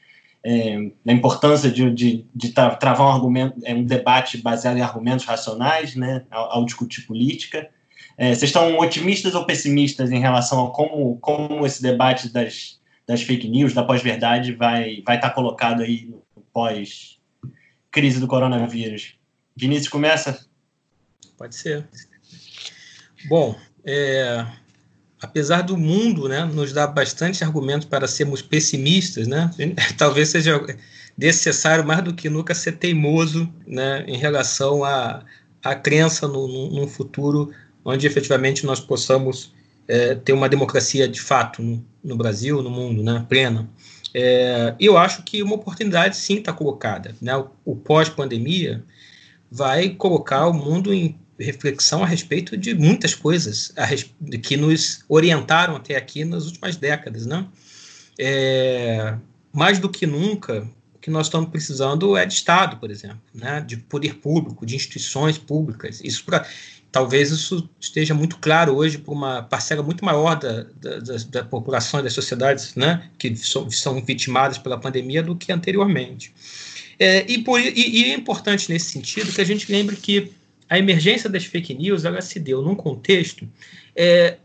é, 0.44 0.90
a 1.06 1.12
importância 1.12 1.70
de, 1.70 1.90
de, 1.90 2.26
de 2.34 2.48
travar 2.50 3.00
um 3.00 3.10
argumento, 3.12 3.60
é, 3.64 3.74
um 3.74 3.84
debate 3.84 4.38
baseado 4.38 4.76
em 4.76 4.82
argumentos 4.82 5.24
racionais, 5.24 5.94
né, 5.94 6.24
ao, 6.30 6.58
ao 6.58 6.64
discutir 6.64 7.02
política. 7.02 7.68
É, 8.18 8.28
vocês 8.34 8.50
estão 8.50 8.78
otimistas 8.78 9.34
ou 9.34 9.44
pessimistas 9.44 10.10
em 10.10 10.18
relação 10.18 10.66
a 10.66 10.70
como, 10.70 11.16
como 11.18 11.64
esse 11.64 11.80
debate 11.80 12.28
das, 12.32 12.78
das 13.06 13.22
fake 13.22 13.48
news, 13.48 13.72
da 13.72 13.82
pós-verdade, 13.82 14.52
vai 14.52 15.02
vai 15.06 15.16
estar 15.16 15.30
colocado 15.30 15.82
aí 15.82 16.12
pós-crise 16.52 18.20
do 18.20 18.26
coronavírus? 18.26 19.14
Vinícius, 19.56 19.88
começa? 19.88 20.44
Pode 21.36 21.54
ser. 21.54 21.86
Bom, 23.28 23.56
é, 23.84 24.46
apesar 25.20 25.62
do 25.62 25.76
mundo 25.76 26.28
né, 26.28 26.44
nos 26.44 26.72
dar 26.72 26.88
bastante 26.88 27.44
argumentos 27.44 27.86
para 27.86 28.08
sermos 28.08 28.42
pessimistas, 28.42 29.28
né, 29.28 29.50
talvez 29.96 30.28
seja 30.28 30.60
necessário 31.16 31.86
mais 31.86 32.02
do 32.02 32.14
que 32.14 32.28
nunca 32.28 32.54
ser 32.54 32.72
teimoso 32.72 33.52
né, 33.66 34.04
em 34.06 34.16
relação 34.16 34.82
à, 34.82 35.24
à 35.62 35.74
crença 35.74 36.26
num 36.26 36.86
futuro 36.88 37.52
onde 37.84 38.06
efetivamente 38.06 38.64
nós 38.64 38.80
possamos 38.80 39.52
é, 39.86 40.14
ter 40.14 40.32
uma 40.32 40.48
democracia 40.48 41.08
de 41.08 41.20
fato 41.20 41.62
no, 41.62 41.84
no 42.02 42.16
Brasil, 42.16 42.62
no 42.62 42.70
mundo, 42.70 43.02
né, 43.02 43.24
plena. 43.28 43.68
É, 44.14 44.74
eu 44.78 44.98
acho 44.98 45.22
que 45.22 45.42
uma 45.42 45.54
oportunidade 45.54 46.16
sim 46.16 46.38
está 46.38 46.52
colocada. 46.52 47.14
Né, 47.20 47.36
o, 47.36 47.50
o 47.64 47.76
pós-pandemia 47.76 48.84
vai 49.52 49.90
colocar 49.90 50.46
o 50.46 50.52
mundo 50.54 50.94
em 50.94 51.14
reflexão 51.38 52.02
a 52.02 52.06
respeito 52.06 52.56
de 52.56 52.74
muitas 52.74 53.14
coisas 53.14 53.70
a 53.76 53.86
que 54.38 54.56
nos 54.56 55.04
orientaram 55.08 55.76
até 55.76 55.94
aqui 55.94 56.24
nas 56.24 56.46
últimas 56.46 56.76
décadas, 56.76 57.26
né? 57.26 57.46
É, 58.18 59.14
mais 59.52 59.78
do 59.78 59.90
que 59.90 60.06
nunca, 60.06 60.66
o 60.94 60.98
que 60.98 61.10
nós 61.10 61.26
estamos 61.26 61.50
precisando 61.50 62.16
é 62.16 62.24
de 62.24 62.32
Estado, 62.32 62.78
por 62.78 62.90
exemplo, 62.90 63.20
né? 63.34 63.60
De 63.60 63.76
poder 63.76 64.14
público, 64.14 64.64
de 64.64 64.74
instituições 64.74 65.36
públicas. 65.36 66.00
Isso 66.02 66.24
para 66.24 66.46
talvez 66.90 67.30
isso 67.30 67.68
esteja 67.80 68.14
muito 68.14 68.36
claro 68.38 68.74
hoje 68.74 68.98
para 68.98 69.12
uma 69.12 69.42
parcela 69.42 69.82
muito 69.82 70.04
maior 70.04 70.38
da, 70.38 70.64
da, 70.80 70.98
da, 70.98 71.16
da 71.30 71.44
população 71.44 72.00
e 72.00 72.02
das 72.02 72.14
sociedades, 72.14 72.74
né? 72.74 73.10
Que 73.18 73.36
são, 73.36 73.70
são 73.70 74.02
vitimadas 74.02 74.56
pela 74.56 74.78
pandemia 74.78 75.22
do 75.22 75.36
que 75.36 75.52
anteriormente. 75.52 76.32
É, 77.02 77.24
e, 77.28 77.38
por, 77.38 77.58
e, 77.58 77.72
e 77.74 78.12
é 78.12 78.14
importante 78.14 78.70
nesse 78.70 78.92
sentido 78.92 79.32
que 79.32 79.40
a 79.40 79.44
gente 79.44 79.72
lembre 79.72 79.96
que 79.96 80.30
a 80.70 80.78
emergência 80.78 81.28
das 81.28 81.44
fake 81.44 81.74
news 81.74 82.04
ela 82.04 82.22
se 82.22 82.38
deu 82.38 82.62
num 82.62 82.76
contexto 82.76 83.48
é, 83.96 84.36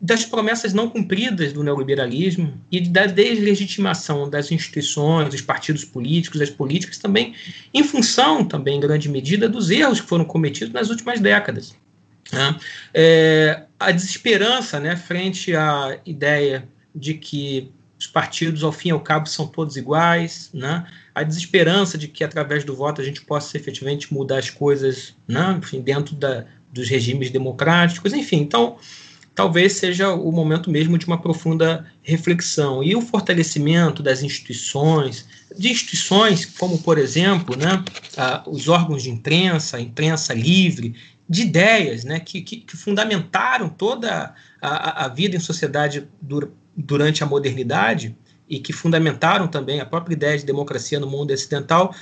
das 0.00 0.24
promessas 0.24 0.72
não 0.72 0.88
cumpridas 0.88 1.52
do 1.52 1.62
neoliberalismo 1.62 2.58
e 2.72 2.80
da 2.80 3.04
deslegitimação 3.04 4.30
das 4.30 4.50
instituições, 4.50 5.28
dos 5.28 5.42
partidos 5.42 5.84
políticos, 5.84 6.40
das 6.40 6.48
políticas 6.48 6.96
também, 6.96 7.34
em 7.74 7.84
função 7.84 8.42
também, 8.42 8.78
em 8.78 8.80
grande 8.80 9.06
medida, 9.10 9.46
dos 9.46 9.68
erros 9.68 10.00
que 10.00 10.08
foram 10.08 10.24
cometidos 10.24 10.72
nas 10.72 10.88
últimas 10.88 11.20
décadas. 11.20 11.76
Né? 12.32 12.58
É, 12.94 13.64
a 13.78 13.90
desesperança 13.90 14.80
né, 14.80 14.96
frente 14.96 15.54
à 15.54 15.98
ideia 16.06 16.66
de 16.94 17.12
que 17.12 17.70
partidos, 18.08 18.62
ao 18.62 18.72
fim 18.72 18.88
e 18.88 18.92
ao 18.92 19.00
cabo, 19.00 19.28
são 19.28 19.46
todos 19.46 19.76
iguais, 19.76 20.50
né? 20.52 20.86
a 21.14 21.22
desesperança 21.22 21.98
de 21.98 22.08
que, 22.08 22.24
através 22.24 22.64
do 22.64 22.74
voto, 22.74 23.00
a 23.00 23.04
gente 23.04 23.22
possa 23.22 23.56
efetivamente 23.56 24.12
mudar 24.12 24.38
as 24.38 24.50
coisas 24.50 25.14
né? 25.26 25.58
enfim, 25.58 25.80
dentro 25.80 26.14
da, 26.14 26.44
dos 26.72 26.88
regimes 26.88 27.30
democráticos, 27.30 28.12
enfim. 28.12 28.38
Então, 28.38 28.78
talvez 29.34 29.74
seja 29.74 30.12
o 30.12 30.32
momento 30.32 30.70
mesmo 30.70 30.98
de 30.98 31.06
uma 31.06 31.20
profunda 31.20 31.86
reflexão. 32.02 32.82
E 32.82 32.96
o 32.96 33.00
fortalecimento 33.00 34.02
das 34.02 34.22
instituições, 34.22 35.26
de 35.56 35.70
instituições 35.70 36.44
como, 36.44 36.78
por 36.78 36.98
exemplo, 36.98 37.56
né, 37.56 37.84
os 38.46 38.68
órgãos 38.68 39.02
de 39.04 39.10
imprensa, 39.10 39.76
a 39.76 39.80
imprensa 39.80 40.34
livre, 40.34 40.94
de 41.28 41.42
ideias 41.42 42.04
né, 42.04 42.18
que, 42.18 42.40
que, 42.40 42.56
que 42.56 42.76
fundamentaram 42.76 43.68
toda 43.68 44.34
a, 44.60 45.04
a, 45.04 45.08
vida 45.08 45.36
em 45.36 45.40
sociedade 45.40 46.08
durante 46.78 47.24
a 47.24 47.26
modernidade 47.26 48.16
e 48.48 48.60
que 48.60 48.72
fundamentaram 48.72 49.48
também 49.48 49.80
a 49.80 49.86
própria 49.86 50.14
ideia 50.14 50.38
de 50.38 50.46
democracia 50.46 51.00
no 51.00 51.10
mundo 51.10 51.32
ocidental, 51.32 51.92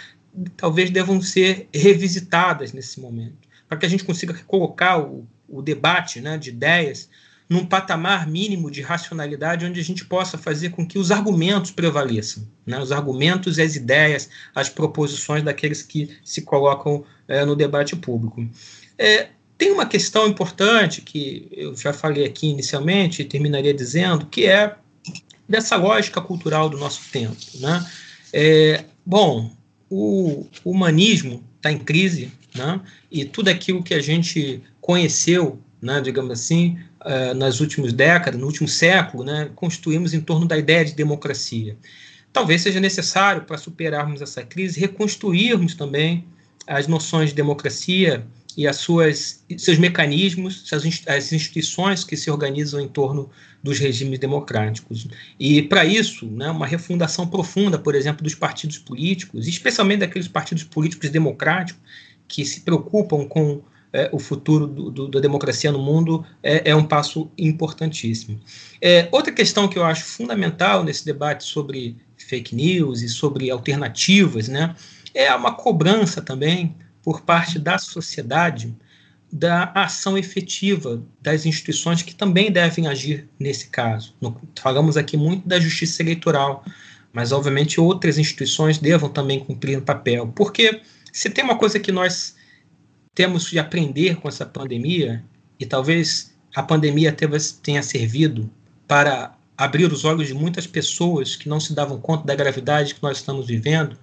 talvez 0.57 0.91
devam 0.91 1.21
ser 1.23 1.69
revisitadas 1.75 2.73
nesse 2.75 3.01
momento, 3.01 3.49
para 3.67 3.79
que 3.79 3.87
a 3.87 3.89
gente 3.89 4.05
consiga 4.05 4.35
colocar 4.47 5.01
o, 5.01 5.27
o 5.49 5.63
debate 5.63 6.21
né, 6.21 6.37
de 6.37 6.51
ideias 6.51 7.09
num 7.49 7.65
patamar 7.65 8.27
mínimo 8.27 8.71
de 8.71 8.83
racionalidade 8.83 9.65
onde 9.65 9.81
a 9.81 9.85
gente 9.85 10.05
possa 10.05 10.37
fazer 10.37 10.71
com 10.71 10.87
que 10.87 10.99
os 10.99 11.11
argumentos 11.11 11.71
prevaleçam, 11.71 12.47
né? 12.67 12.79
os 12.79 12.91
argumentos 12.91 13.59
as 13.59 13.77
ideias, 13.77 14.29
as 14.55 14.69
proposições 14.69 15.45
daqueles 15.45 15.81
que 15.81 16.19
se 16.25 16.43
colocam 16.43 17.05
é, 17.29 17.45
no 17.45 17.55
debate 17.55 17.95
público. 17.95 18.47
É, 18.99 19.29
tem 19.59 19.73
uma 19.73 19.87
questão 19.87 20.27
importante 20.27 21.01
que 21.01 21.49
eu 21.51 21.75
já 21.77 21.93
falei 21.93 22.27
aqui 22.27 22.49
inicialmente 22.49 23.23
e 23.23 23.25
terminaria 23.25 23.73
dizendo, 23.73 24.27
que 24.27 24.47
é 24.47 24.77
dessa 25.49 25.77
lógica 25.77 26.21
cultural 26.21 26.69
do 26.69 26.77
nosso 26.77 27.01
tempo. 27.11 27.37
Né? 27.55 27.87
É, 28.33 28.85
bom, 29.05 29.51
o 29.89 30.47
humanismo 30.65 31.43
está 31.57 31.73
em 31.73 31.79
crise, 31.79 32.31
né? 32.55 32.81
e 33.11 33.25
tudo 33.25 33.49
aquilo 33.49 33.83
que 33.83 33.95
a 33.95 34.01
gente 34.01 34.63
conheceu, 34.81 35.59
né, 35.81 36.01
digamos 36.01 36.33
assim, 36.33 36.79
uh, 37.01 37.35
nas 37.35 37.61
últimas 37.61 37.93
décadas, 37.93 38.39
no 38.39 38.47
último 38.47 38.69
século, 38.69 39.25
né, 39.25 39.51
construímos 39.55 40.13
em 40.13 40.21
torno 40.21 40.47
da 40.47 40.57
ideia 40.57 40.85
de 40.85 40.95
democracia. 40.95 41.77
Talvez 42.33 42.63
seja 42.63 42.79
necessário, 42.79 43.43
para 43.43 43.57
superarmos 43.57 44.21
essa 44.21 44.43
crise, 44.43 44.79
reconstruirmos 44.79 45.75
também 45.75 46.25
as 46.67 46.87
noções 46.87 47.31
de 47.31 47.37
democracia 47.37 48.27
e 48.57 48.67
as 48.67 48.77
suas, 48.77 49.45
seus 49.59 49.79
mecanismos, 49.79 50.65
as 51.07 51.33
instituições 51.33 52.03
que 52.05 52.17
se 52.17 52.31
organizam 52.31 52.81
em 52.81 52.89
torno 52.89 53.29
dos 53.63 53.79
regimes 53.79 54.19
democráticos. 54.19 55.07
E, 55.39 55.61
para 55.63 55.85
isso, 55.85 56.27
né, 56.27 56.51
uma 56.51 56.67
refundação 56.67 57.27
profunda, 57.27 57.79
por 57.79 57.95
exemplo, 57.95 58.23
dos 58.23 58.35
partidos 58.35 58.79
políticos, 58.79 59.47
especialmente 59.47 60.01
daqueles 60.01 60.29
partidos 60.29 60.65
políticos 60.65 61.11
democráticos 61.11 61.83
que 62.27 62.45
se 62.45 62.61
preocupam 62.61 63.27
com 63.27 63.61
é, 63.93 64.09
o 64.11 64.19
futuro 64.19 64.67
do, 64.67 64.91
do, 64.91 65.09
da 65.09 65.21
democracia 65.21 65.71
no 65.71 65.79
mundo, 65.79 66.25
é, 66.43 66.71
é 66.71 66.75
um 66.75 66.85
passo 66.85 67.31
importantíssimo. 67.37 68.41
É, 68.81 69.09
outra 69.13 69.33
questão 69.33 69.69
que 69.69 69.79
eu 69.79 69.85
acho 69.85 70.05
fundamental 70.05 70.83
nesse 70.83 71.05
debate 71.05 71.45
sobre 71.45 71.97
fake 72.17 72.55
news 72.55 73.03
e 73.03 73.09
sobre 73.09 73.51
alternativas 73.51 74.49
né, 74.49 74.75
é 75.15 75.33
uma 75.35 75.53
cobrança 75.53 76.21
também 76.23 76.75
por 77.07 77.21
parte 77.21 77.57
da 77.57 77.79
sociedade 77.79 78.75
da 79.33 79.71
ação 79.77 80.19
efetiva 80.19 81.01
das 81.23 81.47
instituições 81.47 82.03
que 82.03 82.13
também 82.13 82.51
devem 82.51 82.89
agir 82.89 83.29
nesse 83.39 83.69
caso. 83.69 84.13
falamos 84.59 84.97
aqui 84.97 85.17
muito 85.17 85.47
da 85.47 85.61
justiça 85.61 86.03
eleitoral, 86.03 86.65
mas 87.13 87.31
obviamente 87.31 87.81
outras 87.81 88.19
instituições 88.19 88.79
devam 88.79 89.09
também 89.09 89.39
cumprir 89.39 89.79
um 89.79 89.83
papel, 89.83 90.33
porque 90.35 90.81
se 91.13 91.31
tem 91.31 91.45
uma 91.45 91.57
coisa 91.57 91.79
que 91.79 91.93
nós 91.93 92.35
temos 93.15 93.49
de 93.49 93.59
aprender 93.61 94.17
com 94.17 94.29
essa 94.29 94.45
pandemia, 94.45 95.25
e 95.61 95.65
talvez 95.65 96.35
a 96.57 96.63
pandemia 96.63 97.17
tenha 97.63 97.85
servido 97.85 98.51
para 98.89 99.33
abrir 99.57 99.93
os 99.93 100.05
olhos 100.05 100.27
de 100.27 100.35
muitas 100.35 100.67
pessoas 100.67 101.37
que 101.37 101.49
não 101.49 101.61
se 101.61 101.73
davam 101.73 102.01
conta 102.01 102.27
da 102.27 102.35
gravidade 102.35 102.97
que 102.97 103.03
nós 103.03 103.19
estamos 103.19 103.47
vivendo, 103.47 103.97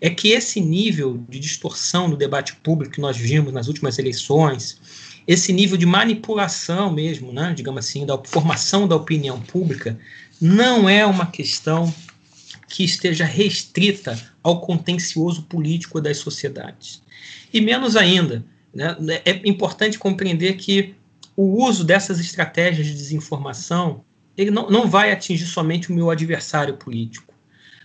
é 0.00 0.08
que 0.10 0.28
esse 0.28 0.60
nível 0.60 1.24
de 1.28 1.38
distorção 1.38 2.08
no 2.08 2.16
debate 2.16 2.54
público 2.56 2.94
que 2.94 3.00
nós 3.00 3.16
vimos 3.16 3.52
nas 3.52 3.68
últimas 3.68 3.98
eleições, 3.98 4.80
esse 5.26 5.52
nível 5.52 5.76
de 5.76 5.86
manipulação 5.86 6.92
mesmo, 6.92 7.32
né, 7.32 7.52
digamos 7.54 7.84
assim, 7.84 8.06
da 8.06 8.18
formação 8.24 8.86
da 8.86 8.96
opinião 8.96 9.40
pública, 9.40 9.98
não 10.40 10.88
é 10.88 11.04
uma 11.04 11.26
questão 11.26 11.92
que 12.68 12.84
esteja 12.84 13.24
restrita 13.24 14.18
ao 14.42 14.60
contencioso 14.60 15.42
político 15.42 16.00
das 16.00 16.18
sociedades. 16.18 17.02
E 17.52 17.60
menos 17.60 17.96
ainda, 17.96 18.44
né, 18.72 18.96
é 19.24 19.48
importante 19.48 19.98
compreender 19.98 20.56
que 20.56 20.94
o 21.36 21.64
uso 21.64 21.84
dessas 21.84 22.20
estratégias 22.20 22.86
de 22.86 22.92
desinformação 22.92 24.04
ele 24.36 24.52
não, 24.52 24.70
não 24.70 24.86
vai 24.86 25.10
atingir 25.10 25.46
somente 25.46 25.90
o 25.90 25.94
meu 25.94 26.10
adversário 26.10 26.74
político. 26.74 27.34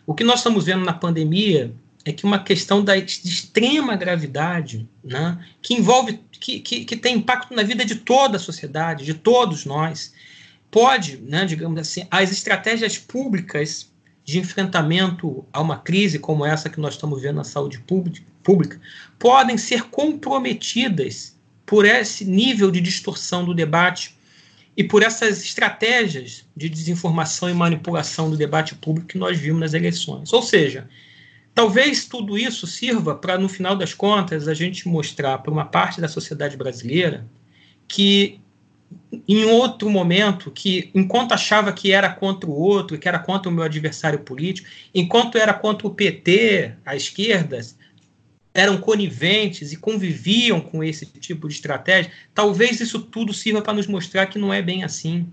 O 0.05 0.13
que 0.13 0.23
nós 0.23 0.39
estamos 0.39 0.65
vendo 0.65 0.85
na 0.85 0.93
pandemia 0.93 1.73
é 2.05 2.11
que 2.11 2.25
uma 2.25 2.43
questão 2.43 2.83
da, 2.83 2.95
de 2.95 3.05
extrema 3.05 3.95
gravidade, 3.95 4.87
né, 5.03 5.43
que 5.61 5.73
envolve, 5.73 6.19
que, 6.31 6.59
que, 6.59 6.85
que 6.85 6.97
tem 6.97 7.17
impacto 7.17 7.53
na 7.53 7.63
vida 7.63 7.85
de 7.85 7.95
toda 7.95 8.37
a 8.37 8.39
sociedade, 8.39 9.05
de 9.05 9.13
todos 9.13 9.65
nós, 9.65 10.13
pode, 10.69 11.17
né, 11.17 11.45
digamos 11.45 11.79
assim, 11.79 12.05
as 12.11 12.31
estratégias 12.31 12.97
públicas 12.97 13.91
de 14.25 14.39
enfrentamento 14.39 15.45
a 15.51 15.61
uma 15.61 15.77
crise 15.77 16.19
como 16.19 16.45
essa 16.45 16.69
que 16.69 16.79
nós 16.79 16.95
estamos 16.95 17.21
vendo 17.21 17.35
na 17.35 17.43
saúde 17.43 17.79
pública 17.79 18.79
podem 19.19 19.57
ser 19.57 19.83
comprometidas 19.83 21.35
por 21.65 21.85
esse 21.85 22.25
nível 22.25 22.71
de 22.71 22.81
distorção 22.81 23.45
do 23.45 23.53
debate 23.53 24.15
e 24.75 24.83
por 24.83 25.03
essas 25.03 25.43
estratégias 25.43 26.45
de 26.55 26.67
desinformação 26.67 27.49
e 27.49 27.53
manipulação 27.53 28.29
do 28.29 28.37
debate 28.37 28.75
público 28.75 29.07
que 29.07 29.17
nós 29.17 29.37
vimos 29.37 29.61
nas 29.61 29.73
eleições. 29.73 30.33
Ou 30.33 30.41
seja, 30.41 30.87
talvez 31.53 32.05
tudo 32.05 32.37
isso 32.37 32.65
sirva 32.65 33.15
para, 33.15 33.37
no 33.37 33.47
final 33.47 33.75
das 33.75 33.93
contas, 33.93 34.47
a 34.47 34.53
gente 34.53 34.87
mostrar 34.87 35.37
para 35.39 35.51
uma 35.51 35.65
parte 35.65 36.01
da 36.01 36.07
sociedade 36.07 36.57
brasileira 36.57 37.25
que 37.87 38.39
em 39.27 39.45
outro 39.45 39.89
momento, 39.89 40.51
que 40.51 40.91
enquanto 40.93 41.33
achava 41.33 41.71
que 41.71 41.91
era 41.91 42.09
contra 42.09 42.49
o 42.49 42.53
outro, 42.53 42.97
que 42.97 43.07
era 43.07 43.19
contra 43.19 43.49
o 43.49 43.53
meu 43.53 43.63
adversário 43.63 44.19
político, 44.19 44.67
enquanto 44.93 45.37
era 45.37 45.53
contra 45.53 45.87
o 45.87 45.93
PT, 45.93 46.73
a 46.85 46.95
esquerda, 46.95 47.59
eram 48.53 48.77
coniventes 48.77 49.71
e 49.71 49.77
conviviam 49.77 50.61
com 50.61 50.83
esse 50.83 51.05
tipo 51.05 51.47
de 51.47 51.55
estratégia, 51.55 52.11
talvez 52.33 52.79
isso 52.79 52.99
tudo 52.99 53.33
sirva 53.33 53.61
para 53.61 53.73
nos 53.73 53.87
mostrar 53.87 54.27
que 54.27 54.37
não 54.37 54.53
é 54.53 54.61
bem 54.61 54.83
assim. 54.83 55.27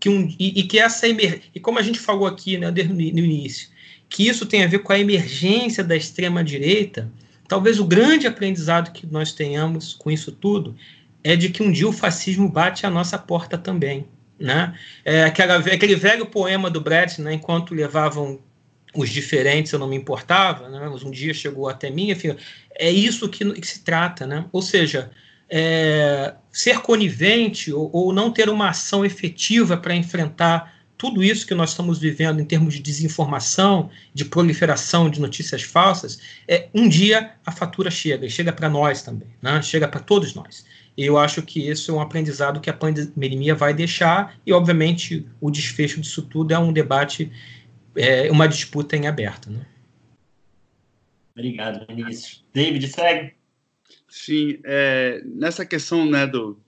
Que 0.00 0.08
um, 0.08 0.34
e, 0.38 0.60
e 0.60 0.62
que 0.64 0.78
essa 0.78 1.08
emer, 1.08 1.42
e 1.54 1.60
como 1.60 1.78
a 1.78 1.82
gente 1.82 1.98
falou 1.98 2.26
aqui 2.26 2.58
né, 2.58 2.70
no 2.70 3.00
início, 3.00 3.68
que 4.08 4.26
isso 4.26 4.46
tem 4.46 4.62
a 4.62 4.66
ver 4.66 4.80
com 4.80 4.92
a 4.92 4.98
emergência 4.98 5.82
da 5.82 5.96
extrema-direita, 5.96 7.10
talvez 7.48 7.78
o 7.78 7.84
grande 7.84 8.26
aprendizado 8.26 8.92
que 8.92 9.06
nós 9.06 9.32
tenhamos 9.32 9.94
com 9.94 10.10
isso 10.10 10.32
tudo 10.32 10.76
é 11.22 11.34
de 11.34 11.48
que 11.48 11.62
um 11.62 11.72
dia 11.72 11.88
o 11.88 11.92
fascismo 11.92 12.48
bate 12.48 12.86
à 12.86 12.90
nossa 12.90 13.18
porta 13.18 13.56
também. 13.56 14.06
Né? 14.38 14.74
É 15.04 15.24
aquela, 15.24 15.56
aquele 15.56 15.94
velho 15.94 16.26
poema 16.26 16.68
do 16.68 16.80
Brecht, 16.80 17.20
né, 17.22 17.34
enquanto 17.34 17.74
levavam 17.74 18.40
os 18.94 19.10
diferentes 19.10 19.72
eu 19.72 19.78
não 19.78 19.88
me 19.88 19.96
importava, 19.96 20.68
né? 20.68 20.88
mas 20.90 21.02
um 21.02 21.10
dia 21.10 21.34
chegou 21.34 21.68
até 21.68 21.90
mim, 21.90 22.10
enfim, 22.10 22.36
é 22.74 22.90
isso 22.90 23.28
que, 23.28 23.52
que 23.52 23.66
se 23.66 23.82
trata, 23.82 24.26
né? 24.26 24.44
Ou 24.52 24.62
seja, 24.62 25.10
é, 25.48 26.34
ser 26.52 26.80
conivente 26.80 27.72
ou, 27.72 27.90
ou, 27.92 28.12
não 28.12 28.30
ter 28.30 28.48
uma 28.48 28.70
ação 28.70 29.04
efetiva 29.04 29.76
para 29.76 29.94
enfrentar 29.94 30.73
tudo 31.04 31.22
isso 31.22 31.46
que 31.46 31.54
nós 31.54 31.70
estamos 31.70 31.98
vivendo 31.98 32.40
em 32.40 32.46
termos 32.46 32.72
de 32.72 32.80
desinformação, 32.80 33.90
de 34.14 34.24
proliferação 34.24 35.10
de 35.10 35.20
notícias 35.20 35.62
falsas, 35.62 36.18
é, 36.48 36.70
um 36.72 36.88
dia 36.88 37.34
a 37.44 37.52
fatura 37.52 37.90
chega, 37.90 38.24
e 38.24 38.30
chega 38.30 38.50
para 38.50 38.70
nós 38.70 39.02
também, 39.02 39.28
né? 39.42 39.60
chega 39.60 39.86
para 39.86 40.00
todos 40.00 40.34
nós. 40.34 40.64
E 40.96 41.04
eu 41.04 41.18
acho 41.18 41.42
que 41.42 41.68
isso 41.68 41.90
é 41.90 41.94
um 41.94 42.00
aprendizado 42.00 42.58
que 42.58 42.70
a 42.70 42.72
pandemia 42.72 43.54
vai 43.54 43.74
deixar, 43.74 44.34
e 44.46 44.52
obviamente 44.54 45.26
o 45.42 45.50
desfecho 45.50 46.00
disso 46.00 46.22
tudo 46.22 46.54
é 46.54 46.58
um 46.58 46.72
debate 46.72 47.30
é 47.94 48.30
uma 48.30 48.48
disputa 48.48 48.96
em 48.96 49.06
aberto. 49.06 49.50
Né? 49.50 49.66
Obrigado, 51.36 51.86
Vinícius. 51.86 52.42
David, 52.54 52.88
segue. 52.88 53.34
Sim, 54.08 54.58
é, 54.64 55.20
nessa 55.22 55.66
questão 55.66 56.06
né, 56.06 56.26
do, 56.26 56.58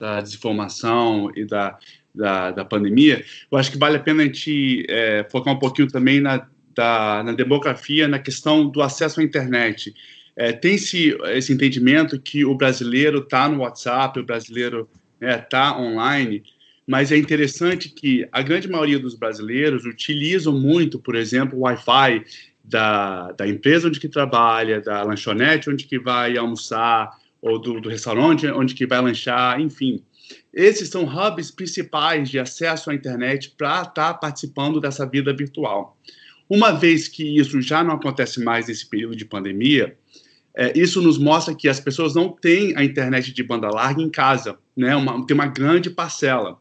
da 0.00 0.20
desinformação 0.20 1.30
e 1.36 1.44
da, 1.44 1.78
da, 2.14 2.50
da, 2.50 2.64
pandemia, 2.64 3.24
eu 3.50 3.58
acho 3.58 3.70
que 3.70 3.78
vale 3.78 3.96
a 3.96 4.00
pena 4.00 4.22
a 4.22 4.26
gente 4.26 4.84
é, 4.88 5.26
focar 5.30 5.54
um 5.54 5.58
pouquinho 5.58 5.88
também 5.88 6.20
na, 6.20 6.46
da, 6.74 7.22
na 7.24 7.32
demografia, 7.32 8.06
na 8.06 8.18
questão 8.18 8.68
do 8.68 8.82
acesso 8.82 9.20
à 9.20 9.22
internet. 9.22 9.94
É, 10.36 10.52
Tem-se 10.52 11.16
esse 11.26 11.52
entendimento 11.52 12.18
que 12.18 12.44
o 12.44 12.54
brasileiro 12.54 13.18
está 13.18 13.48
no 13.48 13.60
WhatsApp, 13.60 14.18
o 14.18 14.24
brasileiro 14.24 14.88
está 15.20 15.78
né, 15.78 15.82
online, 15.82 16.42
mas 16.86 17.12
é 17.12 17.16
interessante 17.16 17.88
que 17.88 18.26
a 18.32 18.42
grande 18.42 18.68
maioria 18.68 18.98
dos 18.98 19.14
brasileiros 19.14 19.84
utilizam 19.84 20.52
muito, 20.58 20.98
por 20.98 21.14
exemplo, 21.14 21.58
o 21.58 21.62
Wi-Fi 21.62 22.24
da, 22.64 23.32
da 23.32 23.46
empresa 23.46 23.88
onde 23.88 24.00
que 24.00 24.08
trabalha, 24.08 24.80
da 24.80 25.02
lanchonete 25.02 25.70
onde 25.70 25.84
que 25.84 25.98
vai 25.98 26.36
almoçar, 26.36 27.10
ou 27.40 27.58
do, 27.58 27.80
do 27.80 27.88
restaurante 27.88 28.46
onde 28.46 28.74
que 28.74 28.86
vai 28.86 29.00
lanchar, 29.00 29.60
enfim. 29.60 30.02
Esses 30.52 30.88
são 30.88 31.04
hubs 31.04 31.50
principais 31.50 32.28
de 32.28 32.38
acesso 32.38 32.90
à 32.90 32.94
internet 32.94 33.54
para 33.56 33.82
estar 33.82 33.92
tá 33.92 34.14
participando 34.14 34.80
dessa 34.80 35.06
vida 35.06 35.34
virtual. 35.34 35.96
Uma 36.48 36.72
vez 36.72 37.08
que 37.08 37.38
isso 37.38 37.60
já 37.62 37.82
não 37.82 37.94
acontece 37.94 38.42
mais 38.42 38.66
nesse 38.66 38.86
período 38.86 39.16
de 39.16 39.24
pandemia, 39.24 39.96
é, 40.54 40.78
isso 40.78 41.00
nos 41.00 41.16
mostra 41.16 41.54
que 41.54 41.68
as 41.68 41.80
pessoas 41.80 42.14
não 42.14 42.28
têm 42.28 42.76
a 42.76 42.84
internet 42.84 43.32
de 43.32 43.42
banda 43.42 43.70
larga 43.70 44.02
em 44.02 44.10
casa, 44.10 44.58
né? 44.76 44.94
Uma, 44.94 45.24
tem 45.24 45.34
uma 45.34 45.46
grande 45.46 45.88
parcela. 45.88 46.58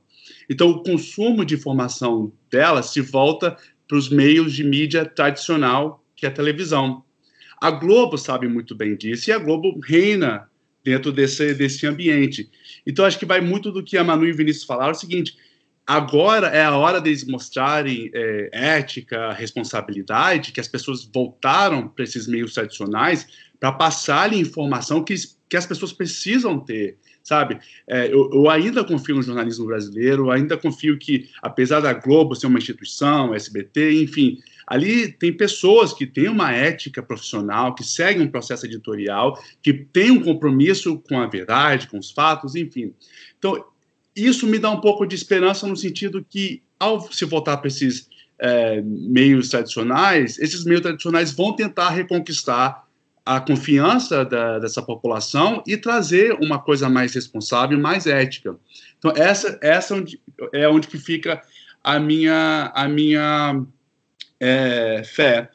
Então, 0.50 0.70
o 0.70 0.84
consumo 0.84 1.44
de 1.44 1.56
informação 1.56 2.32
dela 2.50 2.82
se 2.82 3.02
volta 3.02 3.58
para 3.88 3.98
os 3.98 4.10
meios 4.10 4.54
de 4.54 4.64
mídia 4.64 5.06
tradicional, 5.06 6.02
que 6.16 6.26
é 6.26 6.30
a 6.30 6.32
televisão. 6.32 7.04
A 7.60 7.70
Globo 7.70 8.18
sabe 8.18 8.48
muito 8.48 8.74
bem 8.74 8.96
disso 8.96 9.30
e 9.30 9.34
a 9.34 9.38
Globo 9.38 9.78
reina 9.84 10.50
dentro 10.84 11.12
desse, 11.12 11.54
desse 11.54 11.86
ambiente. 11.86 12.50
Então, 12.86 13.06
acho 13.06 13.20
que 13.20 13.26
vai 13.26 13.42
muito 13.42 13.72
do 13.72 13.84
que 13.84 13.98
a 13.98 14.04
Manu 14.04 14.26
e 14.26 14.32
o 14.32 14.36
Vinícius 14.36 14.66
falaram: 14.66 14.90
é 14.90 14.96
o 14.96 15.00
seguinte, 15.00 15.38
agora 15.86 16.48
é 16.48 16.64
a 16.64 16.76
hora 16.76 17.00
deles 17.00 17.26
mostrarem 17.26 18.10
é, 18.14 18.50
ética, 18.52 19.34
responsabilidade, 19.34 20.52
que 20.52 20.60
as 20.60 20.68
pessoas 20.68 21.04
voltaram 21.04 21.88
para 21.88 22.04
esses 22.04 22.28
meios 22.28 22.54
tradicionais 22.54 23.28
para 23.60 23.72
passarem 23.72 24.40
informação 24.40 25.04
que, 25.04 25.14
que 25.48 25.56
as 25.56 25.66
pessoas 25.66 25.94
precisam 25.94 26.60
ter 26.60 26.98
sabe? 27.24 27.60
É, 27.88 28.08
eu, 28.08 28.30
eu, 28.34 28.50
ainda 28.50 28.84
confio 28.84 29.16
no 29.16 29.22
jornalismo 29.22 29.66
brasileiro, 29.66 30.32
ainda 30.32 30.58
confio 30.58 30.98
que, 30.98 31.30
apesar 31.42 31.80
da 31.80 31.94
Globo 31.94 32.36
ser 32.36 32.48
uma 32.48 32.58
instituição, 32.58 33.34
SBT, 33.34 34.02
enfim, 34.02 34.40
ali 34.72 35.12
tem 35.12 35.36
pessoas 35.36 35.92
que 35.92 36.08
têm 36.08 36.30
uma 36.30 36.54
ética 36.54 37.04
profissional, 37.04 37.76
que 37.76 37.84
seguem 37.84 38.26
um 38.26 38.32
processo 38.32 38.66
editorial, 38.66 39.38
que 39.62 39.74
têm 39.74 40.12
um 40.12 40.24
compromisso 40.24 40.98
com 40.98 41.20
a 41.20 41.28
verdade, 41.28 41.90
com 41.90 42.00
os 42.00 42.10
fatos, 42.10 42.56
enfim. 42.56 42.94
Então, 43.38 43.62
isso 44.16 44.48
me 44.48 44.58
dá 44.58 44.72
um 44.72 44.80
pouco 44.80 45.06
de 45.06 45.14
esperança 45.14 45.68
no 45.68 45.76
sentido 45.76 46.26
que, 46.28 46.64
ao 46.80 47.12
se 47.12 47.26
voltar 47.26 47.58
para 47.58 47.68
esses 47.68 48.08
é, 48.40 48.82
meios 48.82 49.50
tradicionais, 49.50 50.40
esses 50.40 50.64
meios 50.64 50.82
tradicionais 50.82 51.34
vão 51.34 51.54
tentar 51.54 51.90
reconquistar 51.90 52.88
a 53.26 53.42
confiança 53.42 54.24
da, 54.24 54.58
dessa 54.58 54.82
população 54.82 55.62
e 55.68 55.76
trazer 55.76 56.32
uma 56.42 56.60
coisa 56.60 56.90
mais 56.90 57.14
responsável, 57.14 57.78
mais 57.78 58.08
ética. 58.08 58.56
Então 58.98 59.12
essa 59.18 59.60
essa 59.62 60.02
é 60.54 60.68
onde 60.68 60.88
que 60.88 60.98
fica 60.98 61.42
a 61.84 62.00
minha 62.00 62.72
a 62.74 62.88
minha 62.88 63.64
é, 64.42 65.04
fé. 65.06 65.50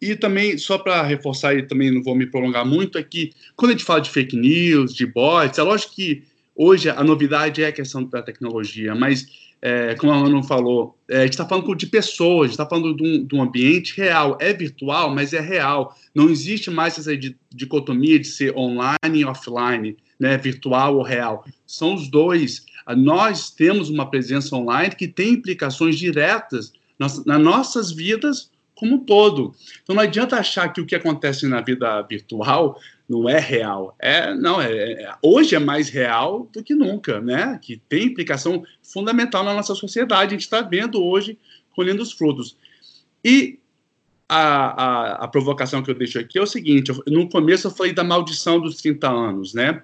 E 0.00 0.16
também, 0.16 0.58
só 0.58 0.76
para 0.76 1.00
reforçar, 1.04 1.54
e 1.54 1.62
também 1.62 1.92
não 1.92 2.02
vou 2.02 2.16
me 2.16 2.26
prolongar 2.26 2.66
muito, 2.66 2.98
é 2.98 3.02
que 3.04 3.30
quando 3.54 3.70
a 3.70 3.74
gente 3.74 3.84
fala 3.84 4.00
de 4.00 4.10
fake 4.10 4.36
news, 4.36 4.92
de 4.92 5.06
bots, 5.06 5.58
é 5.58 5.62
lógico 5.62 5.94
que 5.94 6.24
hoje 6.56 6.90
a 6.90 7.04
novidade 7.04 7.62
é 7.62 7.68
a 7.68 7.72
questão 7.72 8.02
da 8.02 8.20
tecnologia, 8.20 8.96
mas 8.96 9.28
é, 9.64 9.94
como 9.94 10.12
a 10.12 10.18
Manu 10.18 10.42
falou, 10.42 10.98
é, 11.08 11.18
a 11.18 11.22
gente 11.22 11.34
está 11.34 11.46
falando 11.46 11.72
de 11.76 11.86
pessoas, 11.86 12.40
a 12.40 12.42
gente 12.46 12.52
está 12.54 12.66
falando 12.66 12.96
de 12.96 13.02
um, 13.04 13.24
de 13.24 13.36
um, 13.36 13.42
ambiente 13.42 13.96
real. 13.96 14.36
É 14.40 14.52
virtual, 14.52 15.14
mas 15.14 15.32
é 15.32 15.40
real. 15.40 15.96
Não 16.12 16.28
existe 16.28 16.68
mais 16.68 16.98
essa 16.98 17.12
dicotomia 17.54 18.18
de 18.18 18.26
ser 18.26 18.56
online 18.56 19.20
e 19.20 19.24
offline, 19.24 19.96
né, 20.18 20.36
virtual 20.36 20.96
ou 20.96 21.02
real. 21.04 21.44
São 21.64 21.94
os 21.94 22.08
dois. 22.08 22.66
Nós 22.96 23.50
temos 23.50 23.88
uma 23.88 24.10
presença 24.10 24.56
online 24.56 24.96
que 24.96 25.06
tem 25.06 25.34
implicações 25.34 25.96
diretas 25.96 26.72
nas, 26.98 27.24
nas 27.24 27.40
nossas 27.40 27.92
vidas 27.92 28.50
como 28.74 28.96
um 28.96 28.98
todo. 28.98 29.54
Então 29.82 29.94
não 29.94 30.02
adianta 30.02 30.36
achar 30.36 30.68
que 30.72 30.80
o 30.80 30.86
que 30.86 30.96
acontece 30.96 31.46
na 31.46 31.60
vida 31.60 32.02
virtual 32.02 32.80
não 33.08 33.28
é 33.28 33.38
real. 33.38 33.94
É, 33.98 34.34
não, 34.34 34.60
é, 34.60 34.72
é, 34.72 35.14
hoje 35.22 35.54
é 35.54 35.58
mais 35.58 35.88
real 35.88 36.48
do 36.52 36.64
que 36.64 36.74
nunca, 36.74 37.20
né? 37.20 37.58
Que 37.62 37.76
tem 37.88 38.06
implicação 38.06 38.64
fundamental 38.82 39.44
na 39.44 39.54
nossa 39.54 39.74
sociedade. 39.74 40.28
A 40.28 40.30
gente 40.30 40.40
está 40.40 40.62
vendo 40.62 41.02
hoje 41.02 41.38
colhendo 41.76 42.02
os 42.02 42.12
frutos. 42.12 42.56
E 43.24 43.58
a, 44.28 44.40
a, 44.40 45.12
a, 45.24 45.28
provocação 45.28 45.82
que 45.82 45.90
eu 45.90 45.94
deixo 45.94 46.18
aqui 46.18 46.38
é 46.38 46.42
o 46.42 46.46
seguinte: 46.46 46.90
eu, 46.90 47.02
no 47.06 47.28
começo 47.28 47.66
eu 47.66 47.70
falei 47.70 47.92
da 47.92 48.02
maldição 48.02 48.58
dos 48.58 48.76
30 48.76 49.08
anos, 49.08 49.54
né? 49.54 49.82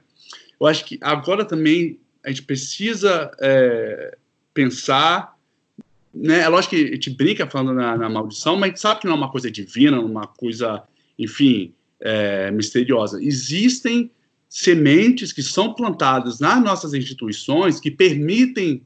Eu 0.61 0.67
acho 0.67 0.85
que 0.85 0.99
agora 1.01 1.45
também 1.45 2.01
a 2.25 2.31
gente 2.31 2.43
precisa 2.43 3.31
é, 3.41 4.17
pensar 4.53 5.38
né, 6.15 6.41
é 6.41 6.49
lógico 6.49 6.75
que 6.75 6.85
a 6.85 6.95
gente 6.95 7.11
brinca 7.11 7.49
falando 7.49 7.75
na, 7.75 7.97
na, 7.97 8.09
maldição, 8.09 8.57
mas 8.57 8.63
a 8.63 8.69
gente 8.69 8.81
sabe 8.81 9.01
que 9.01 9.07
não 9.07 9.15
é 9.15 9.17
uma 9.17 9.31
coisa 9.31 9.51
divina, 9.51 10.01
uma 10.01 10.27
coisa, 10.27 10.83
enfim, 11.19 11.75
é, 12.01 12.51
misteriosa. 12.51 13.23
Existem 13.23 14.11
sementes 14.49 15.33
que 15.33 15.43
são 15.43 15.75
plantadas 15.75 16.41
nas 16.41 16.63
nossas 16.63 16.95
instituições 16.95 17.79
que 17.79 17.91
permitem 17.91 18.83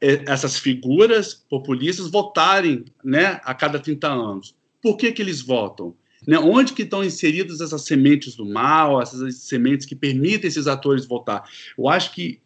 essas 0.00 0.58
figuras 0.58 1.34
populistas 1.34 2.10
votarem 2.10 2.86
né, 3.04 3.38
a 3.44 3.54
cada 3.54 3.78
30 3.78 4.08
anos. 4.08 4.54
Por 4.80 4.96
que, 4.96 5.12
que 5.12 5.20
eles 5.20 5.42
votam? 5.42 5.94
Né? 6.26 6.38
Onde 6.38 6.72
que 6.72 6.82
estão 6.82 7.04
inseridas 7.04 7.60
essas 7.60 7.84
sementes 7.84 8.34
do 8.34 8.46
mal, 8.46 9.02
essas 9.02 9.36
sementes 9.36 9.86
que 9.86 9.94
permitem 9.94 10.48
esses 10.48 10.66
atores 10.66 11.06
votar? 11.06 11.44
Eu 11.76 11.86
acho 11.86 12.14
que, 12.14 12.40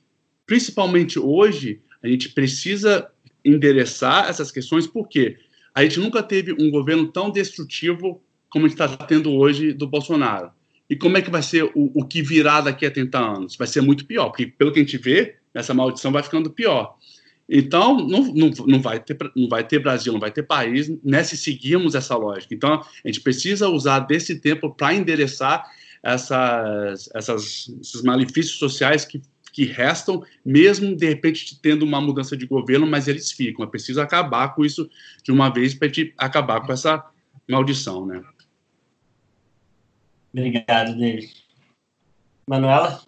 principalmente 0.44 1.18
hoje, 1.18 1.80
a 2.02 2.08
gente 2.08 2.30
precisa 2.30 3.08
endereçar 3.44 4.28
essas 4.28 4.50
questões, 4.50 4.86
porque 4.86 5.36
a 5.74 5.82
gente 5.82 6.00
nunca 6.00 6.22
teve 6.22 6.52
um 6.52 6.70
governo 6.70 7.08
tão 7.08 7.30
destrutivo 7.30 8.22
como 8.48 8.66
a 8.66 8.68
gente 8.68 8.80
está 8.80 8.96
tendo 9.06 9.32
hoje 9.32 9.72
do 9.72 9.86
Bolsonaro. 9.86 10.50
E 10.88 10.94
como 10.94 11.16
é 11.16 11.22
que 11.22 11.30
vai 11.30 11.42
ser 11.42 11.64
o, 11.64 11.90
o 11.94 12.04
que 12.04 12.22
virá 12.22 12.60
daqui 12.60 12.86
a 12.86 12.90
30 12.90 13.18
anos? 13.18 13.56
Vai 13.56 13.66
ser 13.66 13.80
muito 13.80 14.04
pior, 14.04 14.28
porque 14.28 14.46
pelo 14.46 14.72
que 14.72 14.78
a 14.78 14.82
gente 14.82 14.98
vê, 14.98 15.36
essa 15.52 15.74
maldição 15.74 16.12
vai 16.12 16.22
ficando 16.22 16.50
pior. 16.50 16.96
Então, 17.48 17.96
não, 17.96 18.32
não, 18.32 18.50
não, 18.66 18.80
vai 18.80 19.00
ter, 19.00 19.16
não 19.36 19.48
vai 19.48 19.66
ter 19.66 19.78
Brasil, 19.78 20.12
não 20.12 20.20
vai 20.20 20.30
ter 20.30 20.42
país 20.42 20.90
né, 21.02 21.22
se 21.22 21.36
seguirmos 21.36 21.94
essa 21.94 22.16
lógica. 22.16 22.54
Então, 22.54 22.80
a 23.04 23.08
gente 23.08 23.20
precisa 23.20 23.68
usar 23.68 24.00
desse 24.00 24.40
tempo 24.40 24.70
para 24.74 24.94
endereçar 24.94 25.64
essas, 26.02 27.08
essas, 27.14 27.70
esses 27.80 28.02
malefícios 28.02 28.58
sociais 28.58 29.04
que, 29.04 29.20
que 29.54 29.64
restam, 29.64 30.24
mesmo 30.44 30.96
de 30.96 31.06
repente 31.06 31.60
tendo 31.62 31.84
uma 31.84 32.00
mudança 32.00 32.36
de 32.36 32.44
governo, 32.44 32.88
mas 32.88 33.06
eles 33.06 33.30
ficam. 33.30 33.64
É 33.64 33.68
preciso 33.68 34.00
acabar 34.00 34.52
com 34.52 34.64
isso 34.64 34.90
de 35.22 35.30
uma 35.30 35.48
vez 35.48 35.72
para 35.72 35.88
acabar 36.18 36.60
com 36.60 36.72
essa 36.72 37.08
maldição. 37.48 38.04
Né? 38.04 38.20
Obrigado, 40.32 40.98
David. 40.98 41.32
Manuela? 42.48 43.00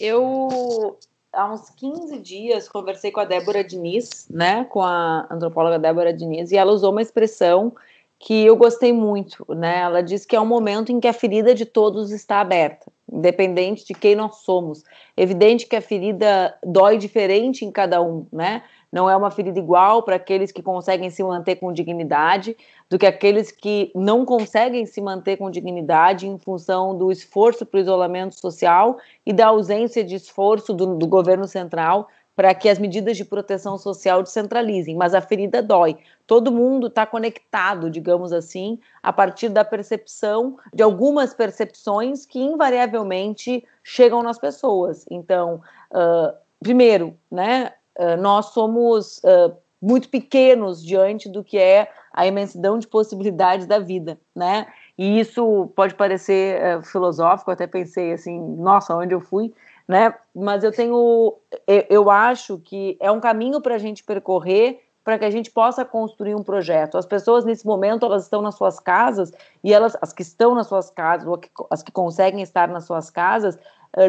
Eu 0.00 0.98
há 1.32 1.52
uns 1.52 1.70
15 1.70 2.18
dias 2.18 2.68
conversei 2.68 3.12
com 3.12 3.20
a 3.20 3.24
Débora 3.24 3.62
Diniz, 3.62 4.26
né, 4.28 4.64
com 4.64 4.82
a 4.82 5.28
antropóloga 5.30 5.78
Débora 5.78 6.12
Diniz, 6.12 6.50
e 6.50 6.56
ela 6.56 6.72
usou 6.72 6.90
uma 6.90 7.02
expressão 7.02 7.74
que 8.18 8.44
eu 8.44 8.56
gostei 8.56 8.92
muito, 8.92 9.44
né? 9.54 9.80
Ela 9.80 10.02
diz 10.02 10.24
que 10.24 10.34
é 10.34 10.40
um 10.40 10.46
momento 10.46 10.90
em 10.90 11.00
que 11.00 11.08
a 11.08 11.12
ferida 11.12 11.54
de 11.54 11.66
todos 11.66 12.10
está 12.10 12.40
aberta, 12.40 12.90
independente 13.12 13.84
de 13.84 13.94
quem 13.94 14.14
nós 14.14 14.36
somos. 14.36 14.82
Evidente 15.16 15.66
que 15.66 15.76
a 15.76 15.82
ferida 15.82 16.56
dói 16.64 16.96
diferente 16.96 17.64
em 17.64 17.70
cada 17.70 18.00
um, 18.00 18.26
né? 18.32 18.62
não 18.94 19.10
é 19.10 19.16
uma 19.16 19.28
ferida 19.28 19.58
igual 19.58 20.04
para 20.04 20.14
aqueles 20.14 20.52
que 20.52 20.62
conseguem 20.62 21.10
se 21.10 21.20
manter 21.24 21.56
com 21.56 21.72
dignidade 21.72 22.56
do 22.88 22.96
que 22.96 23.04
aqueles 23.04 23.50
que 23.50 23.90
não 23.92 24.24
conseguem 24.24 24.86
se 24.86 25.00
manter 25.00 25.36
com 25.36 25.50
dignidade 25.50 26.28
em 26.28 26.38
função 26.38 26.96
do 26.96 27.10
esforço 27.10 27.66
para 27.66 27.78
o 27.78 27.80
isolamento 27.80 28.38
social 28.38 28.96
e 29.26 29.32
da 29.32 29.48
ausência 29.48 30.04
de 30.04 30.14
esforço 30.14 30.72
do, 30.72 30.94
do 30.94 31.08
governo 31.08 31.44
central 31.44 32.06
para 32.36 32.54
que 32.54 32.68
as 32.68 32.78
medidas 32.78 33.16
de 33.16 33.24
proteção 33.24 33.78
social 33.78 34.22
descentralizem, 34.22 34.96
mas 34.96 35.14
a 35.14 35.20
ferida 35.20 35.62
dói. 35.62 35.96
Todo 36.26 36.50
mundo 36.50 36.88
está 36.88 37.06
conectado, 37.06 37.90
digamos 37.90 38.32
assim, 38.32 38.78
a 39.02 39.12
partir 39.12 39.48
da 39.48 39.64
percepção, 39.64 40.58
de 40.72 40.82
algumas 40.82 41.32
percepções 41.32 42.26
que 42.26 42.40
invariavelmente 42.40 43.64
chegam 43.82 44.22
nas 44.22 44.38
pessoas. 44.38 45.04
Então, 45.10 45.60
uh, 45.92 46.34
primeiro, 46.60 47.16
né, 47.30 47.72
uh, 47.98 48.20
nós 48.20 48.46
somos 48.46 49.18
uh, 49.18 49.54
muito 49.80 50.08
pequenos 50.08 50.84
diante 50.84 51.28
do 51.28 51.44
que 51.44 51.58
é 51.58 51.88
a 52.12 52.26
imensidão 52.26 52.78
de 52.78 52.88
possibilidades 52.88 53.66
da 53.66 53.78
vida, 53.78 54.18
né? 54.34 54.66
E 54.96 55.18
isso 55.18 55.72
pode 55.74 55.96
parecer 55.96 56.80
filosófico, 56.84 57.50
até 57.50 57.66
pensei 57.66 58.12
assim, 58.12 58.40
nossa, 58.56 58.94
onde 58.94 59.12
eu 59.12 59.20
fui, 59.20 59.52
né? 59.86 60.14
Mas 60.34 60.64
eu 60.64 60.72
tenho, 60.72 61.36
eu, 61.66 62.10
acho 62.10 62.58
que 62.58 62.96
é 63.00 63.10
um 63.10 63.20
caminho 63.20 63.60
para 63.60 63.74
a 63.74 63.78
gente 63.78 64.02
percorrer 64.02 64.80
para 65.04 65.18
que 65.18 65.24
a 65.26 65.30
gente 65.30 65.50
possa 65.50 65.84
construir 65.84 66.34
um 66.34 66.42
projeto. 66.42 66.96
As 66.96 67.04
pessoas 67.04 67.44
nesse 67.44 67.66
momento 67.66 68.06
elas 68.06 68.24
estão 68.24 68.40
nas 68.40 68.54
suas 68.54 68.80
casas 68.80 69.30
e 69.62 69.72
elas, 69.72 69.94
as 70.00 70.14
que 70.14 70.22
estão 70.22 70.54
nas 70.54 70.66
suas 70.66 70.88
casas 70.88 71.28
ou 71.28 71.38
as 71.70 71.82
que 71.82 71.92
conseguem 71.92 72.40
estar 72.40 72.68
nas 72.68 72.84
suas 72.86 73.10
casas, 73.10 73.58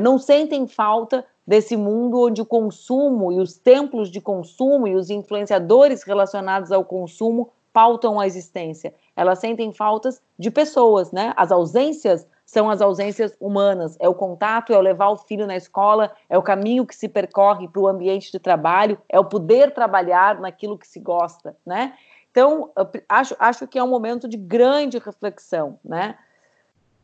não 0.01 0.17
sentem 0.17 0.65
falta 0.67 1.25
desse 1.45 1.77
mundo 1.77 2.21
onde 2.21 2.41
o 2.41 2.45
consumo 2.45 3.31
e 3.31 3.39
os 3.39 3.55
templos 3.55 4.09
de 4.09 4.19
consumo 4.19 4.87
e 4.87 4.95
os 4.95 5.09
influenciadores 5.09 6.03
relacionados 6.03 6.71
ao 6.71 6.83
consumo 6.83 7.51
pautam 7.71 8.19
a 8.19 8.25
existência. 8.25 8.93
Elas 9.15 9.39
sentem 9.39 9.71
faltas 9.71 10.21
de 10.39 10.49
pessoas, 10.49 11.11
né? 11.11 11.33
As 11.35 11.51
ausências 11.51 12.25
são 12.45 12.69
as 12.69 12.81
ausências 12.81 13.35
humanas. 13.39 13.97
É 13.99 14.07
o 14.07 14.13
contato, 14.13 14.71
é 14.71 14.77
o 14.77 14.81
levar 14.81 15.09
o 15.09 15.17
filho 15.17 15.47
na 15.47 15.55
escola, 15.55 16.11
é 16.29 16.37
o 16.37 16.43
caminho 16.43 16.85
que 16.85 16.95
se 16.95 17.09
percorre 17.09 17.67
para 17.67 17.81
o 17.81 17.87
ambiente 17.87 18.31
de 18.31 18.39
trabalho, 18.39 18.97
é 19.09 19.19
o 19.19 19.25
poder 19.25 19.73
trabalhar 19.73 20.39
naquilo 20.39 20.77
que 20.77 20.87
se 20.87 20.99
gosta, 20.99 21.55
né? 21.65 21.93
Então, 22.29 22.69
acho, 23.07 23.35
acho 23.39 23.67
que 23.67 23.79
é 23.79 23.83
um 23.83 23.89
momento 23.89 24.27
de 24.27 24.37
grande 24.37 24.97
reflexão, 24.99 25.79
né? 25.83 26.15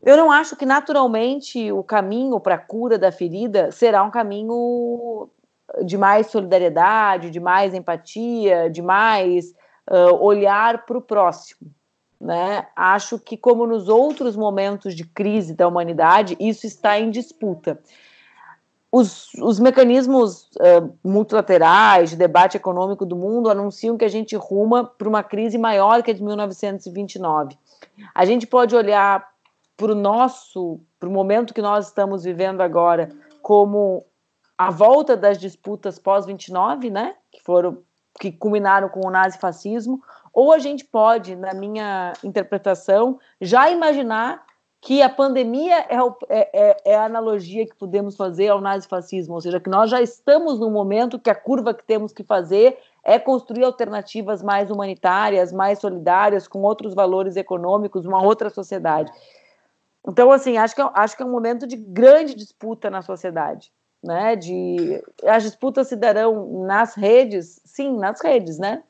Eu 0.04 0.18
não 0.18 0.32
acho 0.32 0.56
que 0.56 0.66
naturalmente 0.66 1.72
o 1.72 1.84
caminho 1.84 2.40
para 2.40 2.56
a 2.56 2.58
cura 2.60 2.98
da 2.98 3.12
ferida 3.12 3.72
será 3.72 4.04
um 4.04 4.12
caminho 4.12 5.30
de 5.86 5.98
mais 5.98 6.28
solidariedade, 6.28 7.30
de 7.30 7.40
mais 7.40 7.74
empatia, 7.74 8.70
de 8.70 8.82
mais 8.82 9.54
uh, 9.90 10.16
olhar 10.20 10.86
para 10.86 10.98
o 10.98 11.02
próximo. 11.02 11.72
Né? 12.22 12.68
Acho 12.76 13.18
que, 13.18 13.36
como 13.36 13.66
nos 13.66 13.90
outros 13.90 14.36
momentos 14.36 14.96
de 14.96 15.04
crise 15.04 15.56
da 15.56 15.68
humanidade, 15.68 16.38
isso 16.40 16.68
está 16.68 17.00
em 17.00 17.10
disputa. 17.10 17.80
Os, 18.92 19.34
os 19.42 19.60
mecanismos 19.60 20.44
uh, 20.58 20.94
multilaterais 21.04 22.12
de 22.12 22.16
debate 22.16 22.58
econômico 22.58 23.08
do 23.08 23.16
mundo 23.16 23.50
anunciam 23.50 23.98
que 23.98 24.06
a 24.06 24.10
gente 24.10 24.36
ruma 24.36 24.84
para 24.86 25.10
uma 25.10 25.24
crise 25.24 25.58
maior 25.58 26.04
que 26.04 26.12
a 26.12 26.14
de 26.14 26.22
1929. 26.22 27.58
A 28.14 28.24
gente 28.24 28.46
pode 28.46 28.76
olhar 28.76 29.28
para 29.76 29.94
o 29.94 29.96
nosso, 29.96 30.80
para 31.00 31.10
o 31.10 31.12
momento 31.12 31.56
que 31.56 31.62
nós 31.62 31.88
estamos 31.88 32.24
vivendo 32.24 32.62
agora, 32.62 33.10
como 33.42 34.06
a 34.56 34.70
volta 34.70 35.18
das 35.18 35.40
disputas 35.40 35.98
pós-29, 35.98 36.92
né, 36.92 37.16
que 37.32 37.42
foram 37.42 37.80
que 38.20 38.32
culminaram 38.32 38.90
com 38.90 39.08
o 39.08 39.10
nazifascismo, 39.10 40.04
ou 40.34 40.54
a 40.54 40.60
gente 40.60 40.86
pode, 40.86 41.36
na 41.36 41.54
minha 41.54 42.14
interpretação, 42.24 43.20
já 43.40 43.70
imaginar 43.70 44.46
que 44.82 45.00
a 45.02 45.10
pandemia 45.10 45.86
é, 45.90 46.02
o, 46.02 46.16
é, 46.28 46.50
é, 46.54 46.78
é, 46.86 46.96
a 46.96 47.06
analogia 47.06 47.68
que 47.68 47.76
podemos 47.76 48.16
fazer 48.16 48.48
ao 48.48 48.60
nazifascismo, 48.60 49.36
ou 49.36 49.42
seja, 49.42 49.60
que 49.60 49.70
nós 49.70 49.92
já 49.92 50.02
estamos 50.02 50.60
no 50.60 50.72
momento 50.72 51.20
que 51.20 51.30
a 51.30 51.36
curva 51.36 51.72
que 51.72 51.84
temos 51.84 52.12
que 52.12 52.24
fazer 52.24 52.80
é 53.04 53.20
construir 53.20 53.64
alternativas 53.64 54.42
mais 54.42 54.72
humanitárias, 54.72 55.52
mais 55.52 55.78
solidárias, 55.80 56.48
com 56.48 56.64
outros 56.64 56.96
valores 56.96 57.36
econômicos, 57.36 58.08
uma 58.08 58.24
outra 58.24 58.50
sociedade. 58.50 59.12
Então, 60.08 60.32
assim, 60.32 60.58
acho 60.58 60.74
que, 60.74 60.82
é, 60.82 60.90
acho 60.96 61.16
que 61.16 61.22
é 61.22 61.26
um 61.26 61.32
momento 61.32 61.68
de 61.68 61.76
grande 61.76 62.34
disputa 62.34 62.90
na 62.90 63.04
sociedade, 63.04 63.72
né? 64.04 64.36
De, 64.36 65.04
as 65.24 65.44
disputas 65.44 65.90
se 65.90 65.96
darão 65.96 66.64
nas 66.66 66.96
redes, 66.96 67.62
sim, 67.64 67.96
nas 67.98 68.20
redes, 68.20 68.58
né? 68.58 68.82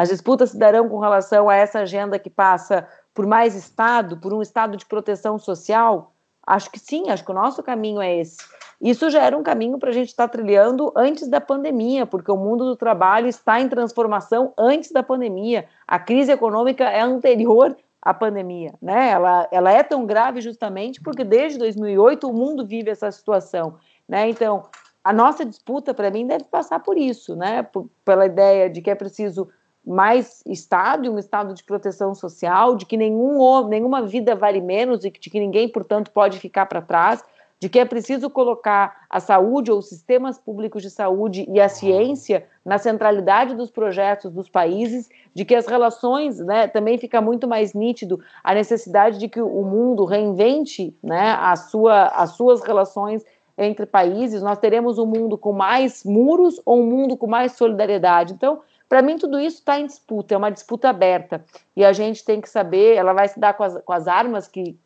As 0.00 0.08
disputas 0.08 0.52
se 0.52 0.58
darão 0.58 0.88
com 0.88 0.98
relação 0.98 1.50
a 1.50 1.54
essa 1.54 1.80
agenda 1.80 2.18
que 2.18 2.30
passa 2.30 2.88
por 3.12 3.26
mais 3.26 3.54
Estado, 3.54 4.16
por 4.16 4.32
um 4.32 4.40
Estado 4.40 4.74
de 4.74 4.86
proteção 4.86 5.38
social? 5.38 6.14
Acho 6.46 6.70
que 6.70 6.78
sim, 6.78 7.10
acho 7.10 7.22
que 7.22 7.30
o 7.30 7.34
nosso 7.34 7.62
caminho 7.62 8.00
é 8.00 8.16
esse. 8.16 8.38
Isso 8.80 9.10
já 9.10 9.22
era 9.22 9.36
um 9.36 9.42
caminho 9.42 9.78
para 9.78 9.90
a 9.90 9.92
gente 9.92 10.08
estar 10.08 10.26
tá 10.26 10.32
trilhando 10.32 10.90
antes 10.96 11.28
da 11.28 11.38
pandemia, 11.38 12.06
porque 12.06 12.32
o 12.32 12.36
mundo 12.38 12.64
do 12.64 12.76
trabalho 12.76 13.26
está 13.26 13.60
em 13.60 13.68
transformação 13.68 14.54
antes 14.56 14.90
da 14.90 15.02
pandemia. 15.02 15.66
A 15.86 15.98
crise 15.98 16.32
econômica 16.32 16.84
é 16.84 17.02
anterior 17.02 17.76
a 18.00 18.14
pandemia, 18.14 18.72
né? 18.80 19.10
Ela, 19.10 19.48
ela 19.52 19.70
é 19.70 19.82
tão 19.82 20.06
grave 20.06 20.40
justamente 20.40 20.98
porque 21.02 21.24
desde 21.24 21.58
2008 21.58 22.26
o 22.26 22.32
mundo 22.32 22.66
vive 22.66 22.88
essa 22.88 23.10
situação, 23.10 23.74
né? 24.08 24.30
Então, 24.30 24.62
a 25.04 25.12
nossa 25.12 25.44
disputa, 25.44 25.92
para 25.92 26.10
mim, 26.10 26.26
deve 26.26 26.44
passar 26.44 26.80
por 26.80 26.96
isso, 26.96 27.36
né? 27.36 27.66
Pela 28.02 28.24
ideia 28.24 28.70
de 28.70 28.80
que 28.80 28.90
é 28.90 28.94
preciso 28.94 29.50
mais 29.86 30.42
Estado, 30.46 31.10
um 31.10 31.18
Estado 31.18 31.54
de 31.54 31.64
proteção 31.64 32.14
social, 32.14 32.76
de 32.76 32.86
que 32.86 32.96
nenhum, 32.96 33.66
nenhuma 33.68 34.02
vida 34.02 34.34
vale 34.34 34.60
menos 34.60 35.04
e 35.04 35.10
de 35.10 35.30
que 35.30 35.40
ninguém, 35.40 35.68
portanto, 35.68 36.10
pode 36.10 36.38
ficar 36.38 36.66
para 36.66 36.82
trás, 36.82 37.24
de 37.58 37.68
que 37.68 37.78
é 37.78 37.84
preciso 37.84 38.30
colocar 38.30 39.04
a 39.08 39.20
saúde 39.20 39.70
ou 39.70 39.78
os 39.78 39.88
sistemas 39.88 40.38
públicos 40.38 40.82
de 40.82 40.90
saúde 40.90 41.46
e 41.46 41.60
a 41.60 41.68
ciência 41.68 42.46
na 42.64 42.78
centralidade 42.78 43.54
dos 43.54 43.70
projetos 43.70 44.32
dos 44.32 44.48
países, 44.48 45.10
de 45.34 45.44
que 45.44 45.54
as 45.54 45.66
relações, 45.66 46.38
né, 46.38 46.68
também 46.68 46.96
fica 46.96 47.20
muito 47.20 47.46
mais 47.46 47.74
nítido 47.74 48.18
a 48.42 48.54
necessidade 48.54 49.18
de 49.18 49.28
que 49.28 49.42
o 49.42 49.62
mundo 49.62 50.06
reinvente, 50.06 50.96
né, 51.02 51.36
a 51.38 51.54
sua, 51.54 52.06
as 52.06 52.30
suas 52.30 52.62
relações 52.62 53.22
entre 53.58 53.84
países. 53.84 54.42
Nós 54.42 54.58
teremos 54.58 54.98
um 54.98 55.04
mundo 55.04 55.36
com 55.36 55.52
mais 55.52 56.02
muros 56.02 56.60
ou 56.64 56.80
um 56.80 56.86
mundo 56.86 57.14
com 57.14 57.26
mais 57.26 57.52
solidariedade. 57.52 58.32
Então, 58.32 58.60
para 58.90 59.02
mim, 59.02 59.16
tudo 59.16 59.38
isso 59.38 59.58
está 59.58 59.78
em 59.78 59.86
disputa, 59.86 60.34
é 60.34 60.36
uma 60.36 60.50
disputa 60.50 60.88
aberta. 60.88 61.44
E 61.76 61.84
a 61.84 61.92
gente 61.92 62.24
tem 62.24 62.40
que 62.40 62.50
saber, 62.50 62.96
ela 62.96 63.12
vai 63.12 63.28
se 63.28 63.38
dar 63.38 63.54
com 63.54 63.62
as, 63.62 63.80
com 63.84 63.92
as 63.92 64.08
armas 64.08 64.48
que, 64.48 64.76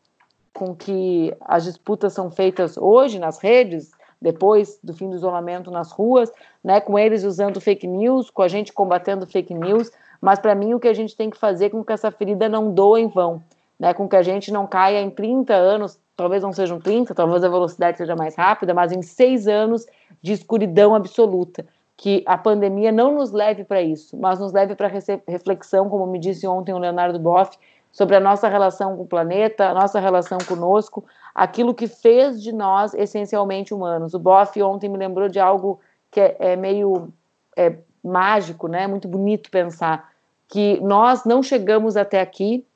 com 0.52 0.76
que 0.76 1.34
as 1.40 1.64
disputas 1.64 2.12
são 2.12 2.30
feitas 2.30 2.76
hoje 2.76 3.18
nas 3.18 3.38
redes, 3.38 3.92
depois 4.20 4.78
do 4.84 4.92
fim 4.92 5.08
do 5.08 5.16
isolamento 5.16 5.70
nas 5.70 5.90
ruas, 5.90 6.30
né, 6.62 6.82
com 6.82 6.98
eles 6.98 7.24
usando 7.24 7.62
fake 7.62 7.86
news, 7.86 8.28
com 8.28 8.42
a 8.42 8.48
gente 8.48 8.74
combatendo 8.74 9.26
fake 9.26 9.54
news, 9.54 9.90
mas 10.20 10.38
para 10.38 10.54
mim 10.54 10.74
o 10.74 10.80
que 10.80 10.88
a 10.88 10.94
gente 10.94 11.16
tem 11.16 11.30
que 11.30 11.38
fazer 11.38 11.66
é 11.66 11.70
com 11.70 11.82
que 11.82 11.92
essa 11.92 12.10
ferida 12.10 12.46
não 12.46 12.70
doa 12.70 13.00
em 13.00 13.08
vão, 13.08 13.42
né, 13.80 13.94
com 13.94 14.06
que 14.06 14.16
a 14.16 14.22
gente 14.22 14.52
não 14.52 14.66
caia 14.66 15.00
em 15.00 15.08
30 15.08 15.54
anos, 15.54 15.98
talvez 16.14 16.42
não 16.42 16.52
sejam 16.52 16.78
30, 16.78 17.14
talvez 17.14 17.42
a 17.42 17.48
velocidade 17.48 17.96
seja 17.96 18.14
mais 18.14 18.34
rápida, 18.34 18.74
mas 18.74 18.92
em 18.92 19.00
seis 19.00 19.48
anos 19.48 19.86
de 20.20 20.34
escuridão 20.34 20.94
absoluta. 20.94 21.64
Que 21.96 22.24
a 22.26 22.36
pandemia 22.36 22.90
não 22.90 23.14
nos 23.14 23.32
leve 23.32 23.64
para 23.64 23.80
isso, 23.80 24.16
mas 24.16 24.40
nos 24.40 24.52
leve 24.52 24.74
para 24.74 24.88
reflexão, 25.28 25.88
como 25.88 26.06
me 26.06 26.18
disse 26.18 26.46
ontem 26.46 26.72
o 26.72 26.78
Leonardo 26.78 27.18
Boff, 27.18 27.56
sobre 27.92 28.16
a 28.16 28.20
nossa 28.20 28.48
relação 28.48 28.96
com 28.96 29.04
o 29.04 29.06
planeta, 29.06 29.68
a 29.68 29.74
nossa 29.74 30.00
relação 30.00 30.38
conosco, 30.48 31.04
aquilo 31.32 31.72
que 31.72 31.86
fez 31.86 32.42
de 32.42 32.52
nós 32.52 32.92
essencialmente 32.92 33.72
humanos. 33.72 34.14
O 34.14 34.18
Boff 34.18 34.60
ontem 34.60 34.88
me 34.88 34.98
lembrou 34.98 35.28
de 35.28 35.38
algo 35.38 35.80
que 36.10 36.20
é, 36.20 36.36
é 36.40 36.56
meio 36.56 37.12
é, 37.56 37.76
mágico, 38.02 38.66
né? 38.66 38.88
Muito 38.88 39.06
bonito 39.06 39.48
pensar 39.48 40.10
que 40.48 40.80
nós 40.80 41.24
não 41.24 41.42
chegamos 41.42 41.96
até 41.96 42.20
aqui 42.20 42.66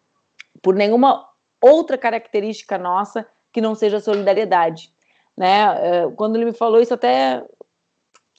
por 0.63 0.75
nenhuma 0.75 1.29
outra 1.61 1.99
característica 1.99 2.79
nossa 2.79 3.27
que 3.53 3.61
não 3.61 3.75
seja 3.75 4.01
solidariedade, 4.01 4.93
né? 5.37 5.63
É, 5.81 6.11
quando 6.15 6.37
ele 6.37 6.45
me 6.45 6.53
falou 6.53 6.81
isso, 6.81 6.95
até 6.95 7.45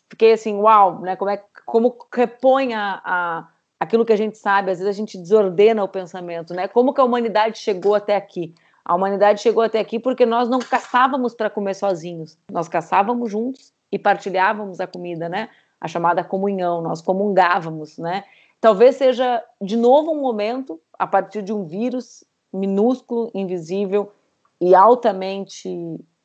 fiquei 0.10 0.34
assim, 0.34 0.56
uau, 0.56 1.02
né? 1.02 1.16
Como 1.16 1.32
é 1.32 1.44
como 1.66 1.96
repõe 2.14 2.74
a, 2.74 3.02
a 3.04 3.48
aquilo 3.80 4.06
que 4.06 4.12
a 4.12 4.18
gente 4.18 4.38
sabe, 4.38 4.72
às 4.72 4.80
vezes 4.80 4.94
a 4.94 4.98
gente 4.98 5.18
desordena 5.18 5.84
o 5.84 5.88
pensamento, 5.88 6.54
né? 6.54 6.68
Como 6.68 6.94
que 6.94 7.00
a 7.00 7.04
humanidade 7.04 7.58
chegou 7.60 7.96
até 7.96 8.16
aqui? 8.16 8.54
A 8.84 8.96
humanidade 8.96 9.42
chegou 9.42 9.64
até 9.64 9.80
aqui 9.80 10.00
porque 10.00 10.26
nós 10.26 10.50
não 10.50 10.60
caçávamos 10.60 11.34
para 11.34 11.50
comer 11.50 11.76
sozinhos, 11.76 12.38
nós 12.52 12.68
caçávamos 12.68 13.32
juntos 13.32 13.72
e 13.92 13.98
partilhávamos 13.98 14.80
a 14.80 14.88
comida, 14.88 15.30
né? 15.30 15.50
A 15.80 15.88
chamada 15.88 16.24
comunhão, 16.24 16.82
nós 16.82 17.02
comungávamos, 17.02 17.98
né? 17.98 18.24
Talvez 18.60 18.98
seja 18.98 19.42
de 19.62 19.78
novo 19.78 20.12
um 20.12 20.20
momento, 20.20 20.82
a 20.98 21.08
partir 21.08 21.42
de 21.42 21.54
um 21.54 21.66
vírus 21.66 22.26
minúsculo, 22.52 23.32
invisível 23.34 24.12
e 24.60 24.76
altamente 24.76 25.70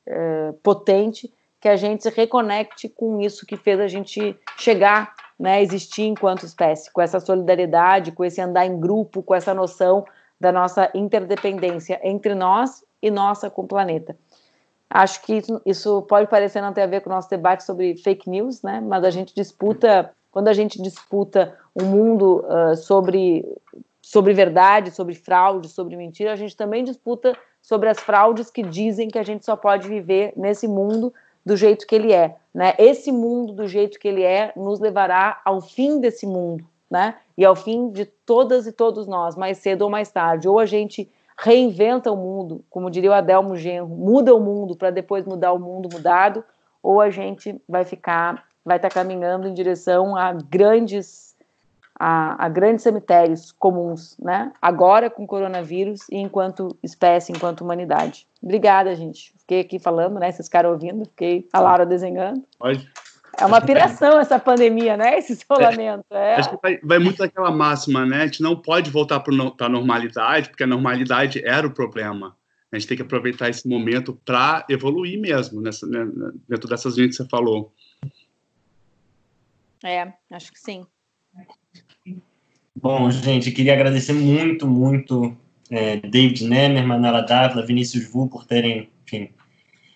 é, 0.06 0.52
potente, 0.62 1.32
que 1.64 1.68
a 1.70 1.76
gente 1.76 2.02
se 2.02 2.10
reconecte 2.10 2.90
com 2.90 3.22
isso 3.22 3.46
que 3.46 3.56
fez 3.56 3.80
a 3.80 3.88
gente 3.88 4.38
chegar 4.58 5.14
né, 5.40 5.62
existir 5.62 6.02
enquanto 6.02 6.44
espécie, 6.44 6.92
com 6.92 7.00
essa 7.00 7.18
solidariedade, 7.18 8.12
com 8.12 8.22
esse 8.22 8.38
andar 8.38 8.66
em 8.66 8.78
grupo, 8.78 9.22
com 9.22 9.34
essa 9.34 9.54
noção 9.54 10.04
da 10.38 10.52
nossa 10.52 10.90
interdependência 10.94 11.98
entre 12.04 12.34
nós 12.34 12.84
e 13.00 13.10
nossa 13.10 13.48
com 13.48 13.62
o 13.62 13.66
planeta. 13.66 14.14
Acho 14.90 15.22
que 15.22 15.40
isso, 15.64 16.02
pode 16.02 16.28
parecer 16.28 16.60
não 16.60 16.74
ter 16.74 16.82
a 16.82 16.86
ver 16.86 17.00
com 17.00 17.08
o 17.08 17.14
nosso 17.14 17.30
debate 17.30 17.64
sobre 17.64 17.96
fake 17.96 18.28
news, 18.28 18.60
né? 18.60 18.82
Mas 18.82 19.02
a 19.02 19.08
gente 19.08 19.34
disputa, 19.34 20.10
quando 20.30 20.48
a 20.48 20.52
gente 20.52 20.82
disputa 20.82 21.56
um 21.74 21.86
mundo 21.86 22.44
uh, 22.44 22.76
sobre 22.76 23.42
sobre 24.02 24.34
verdade, 24.34 24.90
sobre 24.90 25.14
fraude, 25.14 25.70
sobre 25.70 25.96
mentira, 25.96 26.30
a 26.30 26.36
gente 26.36 26.54
também 26.54 26.84
disputa 26.84 27.34
sobre 27.62 27.88
as 27.88 27.98
fraudes 27.98 28.50
que 28.50 28.62
dizem 28.62 29.08
que 29.08 29.18
a 29.18 29.22
gente 29.22 29.46
só 29.46 29.56
pode 29.56 29.88
viver 29.88 30.34
nesse 30.36 30.68
mundo 30.68 31.10
do 31.44 31.56
jeito 31.56 31.86
que 31.86 31.94
ele 31.94 32.12
é. 32.12 32.36
Né? 32.52 32.74
Esse 32.78 33.10
mundo, 33.10 33.52
do 33.52 33.66
jeito 33.66 33.98
que 33.98 34.08
ele 34.08 34.22
é, 34.22 34.52
nos 34.56 34.80
levará 34.80 35.40
ao 35.44 35.60
fim 35.60 36.00
desse 36.00 36.26
mundo, 36.26 36.64
né? 36.90 37.16
E 37.36 37.44
ao 37.44 37.56
fim 37.56 37.90
de 37.90 38.04
todas 38.04 38.66
e 38.66 38.72
todos 38.72 39.06
nós, 39.06 39.34
mais 39.34 39.58
cedo 39.58 39.82
ou 39.82 39.90
mais 39.90 40.10
tarde. 40.10 40.48
Ou 40.48 40.60
a 40.60 40.66
gente 40.66 41.10
reinventa 41.36 42.12
o 42.12 42.16
mundo, 42.16 42.64
como 42.70 42.90
diria 42.90 43.10
o 43.10 43.14
Adelmo 43.14 43.56
Genro, 43.56 43.88
muda 43.88 44.34
o 44.34 44.40
mundo 44.40 44.76
para 44.76 44.90
depois 44.90 45.24
mudar 45.24 45.52
o 45.52 45.58
mundo 45.58 45.88
mudado, 45.92 46.44
ou 46.80 47.00
a 47.00 47.10
gente 47.10 47.60
vai 47.68 47.84
ficar, 47.84 48.44
vai 48.64 48.76
estar 48.76 48.88
tá 48.88 48.94
caminhando 48.94 49.48
em 49.48 49.54
direção 49.54 50.16
a 50.16 50.32
grandes 50.32 51.33
a, 51.98 52.46
a, 52.46 52.48
grandes 52.48 52.82
cemitérios 52.82 53.52
comuns, 53.52 54.16
né? 54.18 54.52
Agora 54.60 55.08
com 55.08 55.26
coronavírus 55.26 56.08
e 56.10 56.16
enquanto 56.16 56.76
espécie, 56.82 57.32
enquanto 57.32 57.60
humanidade. 57.60 58.26
Obrigada, 58.42 58.94
gente. 58.94 59.32
Fiquei 59.38 59.60
aqui 59.60 59.78
falando, 59.78 60.18
né? 60.18 60.30
Vocês 60.30 60.48
ficaram 60.48 60.70
ouvindo, 60.70 61.04
fiquei 61.04 61.48
a 61.52 61.60
Laura 61.60 61.86
desenhando. 61.86 62.42
Pode. 62.58 62.88
É 63.38 63.46
uma 63.46 63.60
piração 63.60 64.18
essa 64.18 64.38
pandemia, 64.38 64.96
né? 64.96 65.18
Esse 65.18 65.32
isolamento. 65.32 66.04
É. 66.10 66.36
Acho 66.36 66.50
que 66.50 66.58
vai, 66.62 66.78
vai, 66.82 66.98
muito 66.98 67.18
daquela 67.18 67.50
máxima, 67.50 68.06
né? 68.06 68.22
A 68.22 68.26
gente 68.26 68.42
não 68.42 68.56
pode 68.56 68.90
voltar 68.90 69.20
para 69.20 69.34
a 69.34 69.68
normalidade, 69.68 70.48
porque 70.48 70.62
a 70.62 70.68
normalidade 70.68 71.44
era 71.44 71.66
o 71.66 71.70
problema. 71.70 72.36
A 72.70 72.78
gente 72.78 72.88
tem 72.88 72.96
que 72.96 73.02
aproveitar 73.02 73.48
esse 73.48 73.68
momento 73.68 74.18
para 74.24 74.64
evoluir 74.68 75.20
mesmo, 75.20 75.60
nessa, 75.60 75.86
né, 75.86 76.06
dentro 76.48 76.68
dessas 76.68 76.96
linhas 76.96 77.16
que 77.16 77.22
você 77.22 77.28
falou. 77.28 77.72
É, 79.84 80.12
acho 80.32 80.52
que 80.52 80.58
sim. 80.58 80.84
Bom, 82.76 83.08
gente, 83.10 83.52
queria 83.52 83.72
agradecer 83.72 84.12
muito, 84.12 84.66
muito 84.66 85.36
é, 85.70 85.96
David 85.98 86.44
Nemer, 86.44 86.84
Manuela 86.84 87.20
Dávila, 87.20 87.64
Vinícius 87.64 88.08
Vu 88.10 88.28
por 88.28 88.44
terem, 88.44 88.88
enfim, 89.06 89.30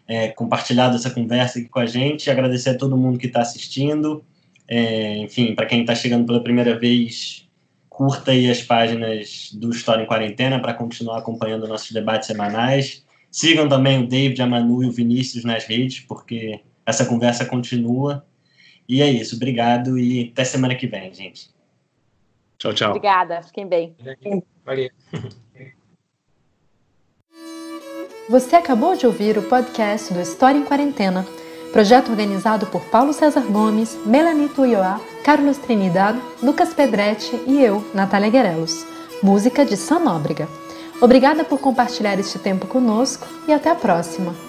é, 0.06 0.28
compartilhado 0.28 0.94
essa 0.96 1.10
conversa 1.10 1.58
aqui 1.58 1.68
com 1.68 1.80
a 1.80 1.86
gente. 1.86 2.30
Agradecer 2.30 2.70
a 2.70 2.78
todo 2.78 2.96
mundo 2.96 3.18
que 3.18 3.26
está 3.26 3.40
assistindo. 3.40 4.24
É, 4.68 5.18
enfim, 5.18 5.54
para 5.54 5.66
quem 5.66 5.80
está 5.80 5.94
chegando 5.94 6.24
pela 6.24 6.42
primeira 6.42 6.78
vez, 6.78 7.48
curta 7.88 8.30
aí 8.30 8.48
as 8.48 8.62
páginas 8.62 9.50
do 9.52 9.70
História 9.70 10.04
em 10.04 10.06
Quarentena 10.06 10.60
para 10.60 10.72
continuar 10.72 11.18
acompanhando 11.18 11.66
nossos 11.66 11.90
debates 11.90 12.28
semanais. 12.28 13.04
Sigam 13.30 13.68
também 13.68 14.02
o 14.04 14.06
David, 14.06 14.40
a 14.40 14.46
Manu 14.46 14.84
e 14.84 14.86
o 14.86 14.92
Vinícius 14.92 15.44
nas 15.44 15.64
redes, 15.64 16.00
porque 16.00 16.60
essa 16.86 17.04
conversa 17.04 17.44
continua. 17.44 18.24
E 18.88 19.02
é 19.02 19.10
isso. 19.10 19.36
Obrigado 19.36 19.98
e 19.98 20.30
até 20.32 20.44
semana 20.44 20.76
que 20.76 20.86
vem, 20.86 21.12
gente. 21.12 21.57
Tchau, 22.58 22.72
tchau. 22.74 22.90
Obrigada. 22.90 23.42
Fiquem 23.42 23.66
bem. 23.66 23.96
Valeu. 24.64 24.90
Você 28.28 28.56
acabou 28.56 28.94
de 28.94 29.06
ouvir 29.06 29.38
o 29.38 29.42
podcast 29.42 30.12
do 30.12 30.20
História 30.20 30.58
em 30.58 30.64
Quarentena, 30.64 31.24
projeto 31.72 32.10
organizado 32.10 32.66
por 32.66 32.84
Paulo 32.90 33.12
César 33.12 33.40
Gomes, 33.40 33.96
Melanie 34.04 34.50
Tuioá, 34.50 35.00
Carlos 35.24 35.56
Trinidad, 35.56 36.14
Lucas 36.42 36.74
Pedretti 36.74 37.34
e 37.46 37.62
eu, 37.62 37.82
Natália 37.94 38.28
Guerelos. 38.28 38.84
Música 39.22 39.64
de 39.64 39.76
Sam 39.76 40.00
Nóbrega. 40.00 40.46
Obrigada 41.00 41.44
por 41.44 41.58
compartilhar 41.58 42.18
este 42.18 42.38
tempo 42.38 42.66
conosco 42.66 43.26
e 43.46 43.52
até 43.52 43.70
a 43.70 43.74
próxima! 43.74 44.47